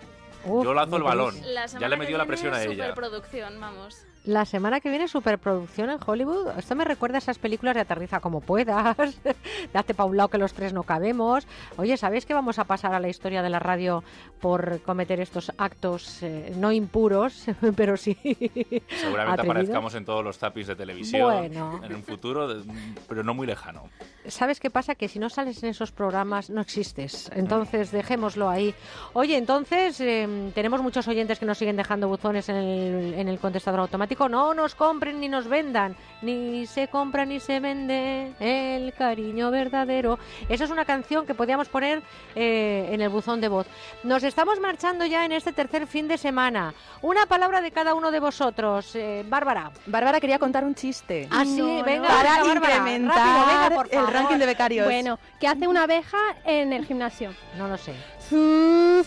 [0.45, 1.35] Uf, Yo lanzo el balón.
[1.79, 2.89] Ya le he metido la presión a ella.
[2.89, 4.05] Superproducción, vamos.
[4.25, 6.49] La semana que viene superproducción en Hollywood.
[6.57, 8.95] Esto me recuerda a esas películas de Aterriza como puedas,
[9.73, 11.47] Date pa' un lado que los tres no cabemos.
[11.77, 14.03] Oye, ¿sabéis que vamos a pasar a la historia de la radio
[14.41, 18.15] por cometer estos actos eh, no impuros, pero sí
[18.89, 21.79] Seguramente aparezcamos en todos los tapis de televisión Bueno.
[21.83, 22.63] en un futuro, de-
[23.07, 23.89] pero no muy lejano.
[24.27, 24.93] ¿sabes qué pasa?
[24.95, 27.31] Que si no sales en esos programas no existes.
[27.33, 28.75] Entonces, dejémoslo ahí.
[29.13, 33.39] Oye, entonces, em, tenemos muchos oyentes que nos siguen dejando buzones en el, en el
[33.39, 34.08] contestador automático.
[34.17, 35.95] No nos compren ni nos vendan.
[36.21, 40.19] Ni se compra ni se vende el cariño verdadero.
[40.49, 42.01] Esa es una canción que podíamos poner
[42.35, 43.67] eh, en el buzón de voz.
[44.03, 46.73] Nos estamos marchando ya en este tercer fin de semana.
[47.01, 48.95] Una palabra de cada uno de vosotros.
[48.95, 49.71] Eh, Bárbara.
[49.85, 51.27] Bárbara quería contar un chiste.
[51.31, 51.83] Ah, sí, No, no.
[51.83, 54.85] venga, Para venga, Bárbara, incrementar rápido, venga, por el ranking de becarios.
[54.85, 57.33] Bueno, ¿qué hace una abeja en el gimnasio?
[57.57, 57.93] No lo sé.
[58.29, 59.05] ¡Zumba!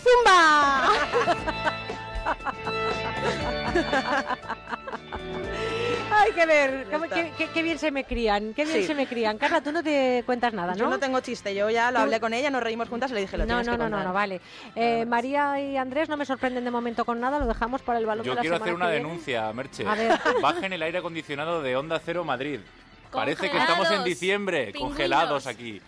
[6.15, 8.87] Hay que ver, qué, qué- qué bien se me crían, qué bien Sí.
[8.87, 9.37] se me crían.
[9.37, 10.77] Carla, tú no te cuentas nada, ¿no?
[10.77, 13.15] Yo no tengo chiste, yo ya lo Tú- hablé con ella, nos reímos juntas y
[13.15, 14.39] le dije lo No, tienes no, que no, no, no, vale.
[14.75, 18.05] Eh, María y Andrés no me sorprenden de momento con nada, lo dejamos para el
[18.05, 19.85] balón Yo de la quiero semana hacer una denuncia, Merche.
[19.87, 20.11] A ver.
[20.41, 22.59] Bajen el aire acondicionado de Onda Cero Madrid.
[23.11, 24.89] Parece que estamos en diciembre, pingüinos.
[24.89, 25.81] congelados aquí.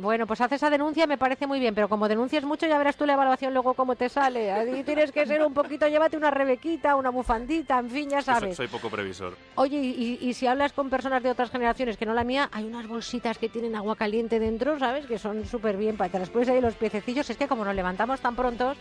[0.00, 2.96] Bueno, pues hace esa denuncia, me parece muy bien, pero como denuncias mucho ya verás
[2.96, 4.50] tú la evaluación luego cómo te sale.
[4.50, 8.56] Ahí tienes que ser un poquito, llévate una rebequita, una bufandita, en fin, ya sabes.
[8.56, 9.36] soy poco previsor.
[9.56, 12.64] Oye, y, y si hablas con personas de otras generaciones que no la mía, hay
[12.64, 15.06] unas bolsitas que tienen agua caliente dentro, ¿sabes?
[15.06, 17.28] Que son súper bien, para te las pones ahí los piececillos.
[17.28, 18.76] Es que como nos levantamos tan prontos.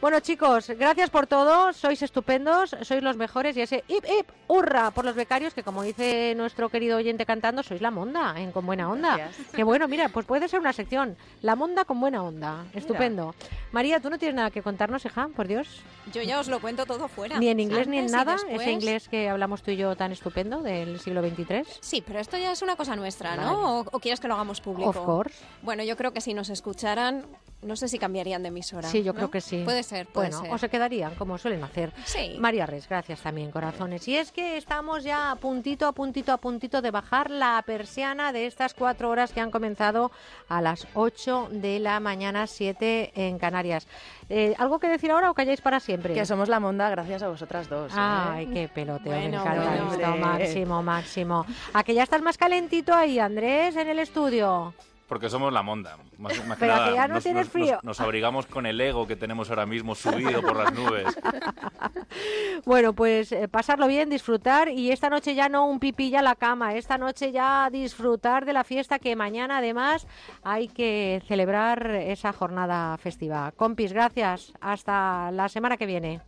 [0.00, 1.72] Bueno, chicos, gracias por todo.
[1.72, 3.56] Sois estupendos, sois los mejores.
[3.56, 7.62] Y ese hip hip, hurra por los becarios, que como dice nuestro querido oyente cantando,
[7.62, 9.16] sois la monda, en Con Buena Onda.
[9.16, 9.48] Gracias.
[9.48, 11.16] Que bueno, mira, pues puede ser una sección.
[11.40, 12.66] La monda con buena onda.
[12.74, 13.34] Estupendo.
[13.72, 15.28] María, ¿tú no tienes nada que contarnos, hija?
[15.34, 15.80] Por Dios.
[16.12, 17.38] Yo ya os lo cuento todo fuera.
[17.38, 20.60] Ni en inglés ni en nada, ese inglés que hablamos tú y yo tan estupendo
[20.60, 21.64] del siglo XXIII.
[21.80, 23.42] Sí, pero esto ya es una cosa nuestra, Vale.
[23.42, 23.78] ¿no?
[23.78, 24.90] ¿O, o quieres que lo hagamos público?
[24.90, 25.34] Of course.
[25.62, 27.24] Bueno, yo creo que si nos escucharan,
[27.62, 28.88] no sé si cambiarían de emisora.
[28.88, 29.16] Sí, yo ¿no?
[29.16, 29.62] creo que sí.
[29.64, 30.52] Puede ser, puede bueno, ser.
[30.54, 31.92] o se quedarían, como suelen hacer.
[32.04, 32.36] Sí.
[32.38, 34.06] María Res, gracias también, corazones.
[34.08, 38.32] Y es que estamos ya a puntito, a puntito, a puntito de bajar la persiana
[38.32, 40.10] de estas cuatro horas que han comenzado
[40.48, 43.86] a las 8 de la mañana, 7 en Canarias.
[44.28, 46.14] Eh, ¿Algo que decir ahora o calláis para siempre?
[46.14, 47.92] Que somos la monda gracias a vosotras dos.
[47.92, 47.96] ¿eh?
[47.98, 49.92] Ay, qué peloteo, me Bueno, encanta bueno.
[49.92, 50.20] esto, Hombre.
[50.20, 51.46] máximo, máximo.
[51.74, 54.74] ¿A que ya estás más calentito ahí, Andrés, en el estudio?
[55.12, 55.98] Porque somos la monda.
[56.16, 57.74] Más, más que Pero nada, que ya no nos, tienes nos- frío.
[57.74, 61.04] nos- nos abrigamos con el ego que tenemos ahora mismo subido por las nubes.
[62.64, 66.34] Bueno, pues eh, pasarlo bien, disfrutar y esta noche ya no un pipilla a la
[66.36, 70.06] cama, esta noche ya disfrutar de la fiesta que mañana además
[70.44, 73.52] hay que celebrar esa jornada festiva.
[73.56, 74.52] Compis, gracias.
[74.60, 76.20] Hasta la semana que viene.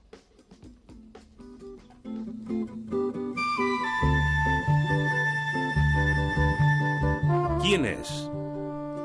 [7.63, 8.31] ¿Quién es?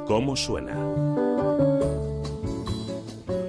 [0.10, 0.74] ¿Cómo suena?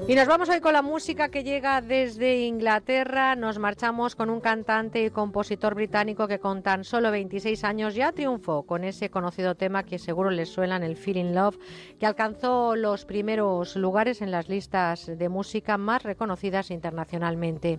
[0.07, 3.35] Y nos vamos hoy con la música que llega desde Inglaterra.
[3.35, 8.13] Nos marchamos con un cantante y compositor británico que con tan solo 26 años ya
[8.13, 11.59] triunfó con ese conocido tema que seguro les suena en el Feeling Love,
[11.99, 17.79] que alcanzó los primeros lugares en las listas de música más reconocidas internacionalmente.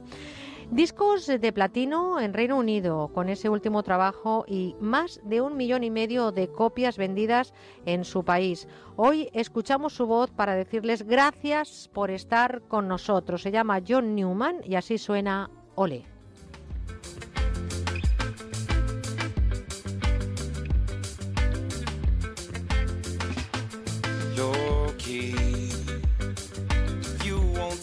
[0.72, 5.84] Discos de platino en Reino Unido con ese último trabajo y más de un millón
[5.84, 7.54] y medio de copias vendidas
[7.86, 8.70] en su país.
[8.96, 13.42] Hoy escuchamos su voz para decirles gracias por estar con nosotros.
[13.42, 16.06] Se llama John Newman y así suena Ole.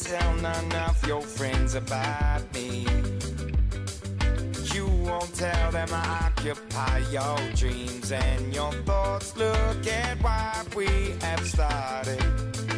[0.09, 2.87] Tell none of your friends about me.
[4.73, 9.37] You won't tell them I occupy your dreams and your thoughts.
[9.37, 10.87] Look at what we
[11.21, 12.25] have started.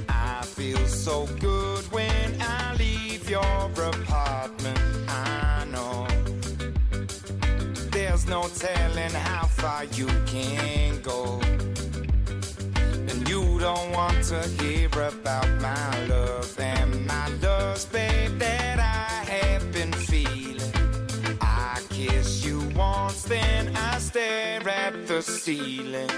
[0.09, 4.81] I feel so good when I leave your apartment.
[5.09, 6.09] I know
[7.93, 11.41] there's no telling how far you can go.
[13.31, 19.71] You don't want to hear about my love and my lust, babe, that I have
[19.73, 20.73] been feeling.
[21.41, 26.11] I kiss you once, then I stare at the ceiling.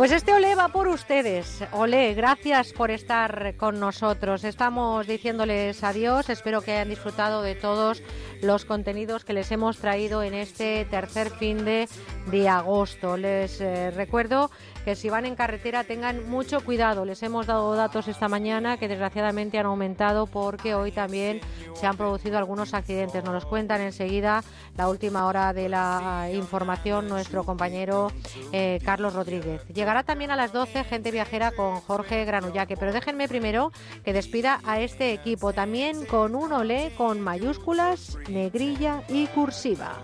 [0.00, 1.62] Pues este Olé va por ustedes.
[1.72, 4.44] Olé, gracias por estar con nosotros.
[4.44, 6.30] Estamos diciéndoles adiós.
[6.30, 8.02] Espero que hayan disfrutado de todos
[8.42, 11.88] los contenidos que les hemos traído en este tercer fin de,
[12.30, 13.16] de agosto.
[13.16, 14.50] Les eh, recuerdo
[14.84, 17.04] que si van en carretera tengan mucho cuidado.
[17.04, 21.40] Les hemos dado datos esta mañana que desgraciadamente han aumentado porque hoy también
[21.74, 23.24] se han producido algunos accidentes.
[23.24, 24.42] Nos los cuentan enseguida
[24.76, 28.10] la última hora de la información nuestro compañero
[28.52, 29.66] eh, Carlos Rodríguez.
[29.68, 33.72] Llegará también a las 12 gente viajera con Jorge Granullaque, pero déjenme primero
[34.04, 39.98] que despida a este equipo también con un olé con mayúsculas, negrilla y cursiva.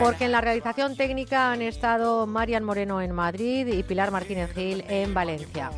[0.00, 4.84] Porque en la realización técnica han estado Marian Moreno en Madrid y Pilar Martínez Gil
[4.88, 5.70] en Valencia.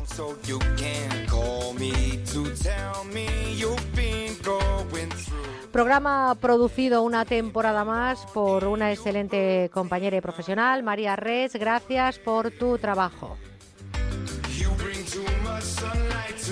[5.71, 11.53] Programa producido una temporada más por una excelente compañera y profesional, María Res.
[11.53, 13.37] Gracias por tu trabajo.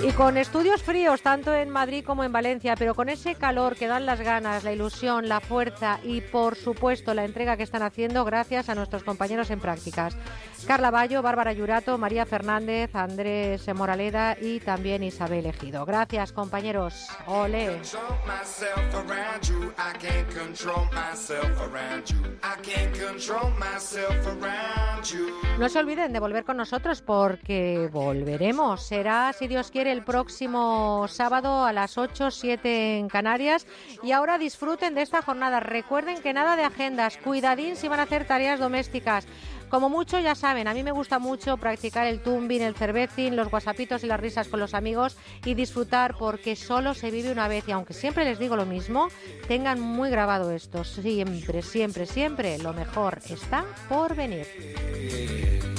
[0.00, 3.88] Y con estudios fríos, tanto en Madrid como en Valencia, pero con ese calor que
[3.88, 8.24] dan las ganas, la ilusión, la fuerza y, por supuesto, la entrega que están haciendo
[8.24, 10.16] gracias a nuestros compañeros en prácticas.
[10.66, 15.84] Carla Bayo, Bárbara Yurato, María Fernández, Andrés Moraleda y también Isabel Ejido.
[15.84, 17.08] Gracias, compañeros.
[17.26, 17.80] Ole.
[25.58, 28.82] No se olviden de volver con nosotros porque volveremos.
[28.82, 33.66] Será, si Dios quiere, el próximo sábado a las 8, 7 en Canarias.
[34.02, 35.60] Y ahora disfruten de esta jornada.
[35.60, 37.16] Recuerden que nada de agendas.
[37.18, 39.26] Cuidadín si van a hacer tareas domésticas.
[39.68, 43.50] Como mucho, ya saben, a mí me gusta mucho practicar el tumbing, el cervecing, los
[43.50, 47.68] guasapitos y las risas con los amigos y disfrutar porque solo se vive una vez.
[47.68, 49.08] Y aunque siempre les digo lo mismo,
[49.46, 50.84] tengan muy grabado esto.
[50.84, 55.57] Siempre, siempre, siempre lo mejor está por venir.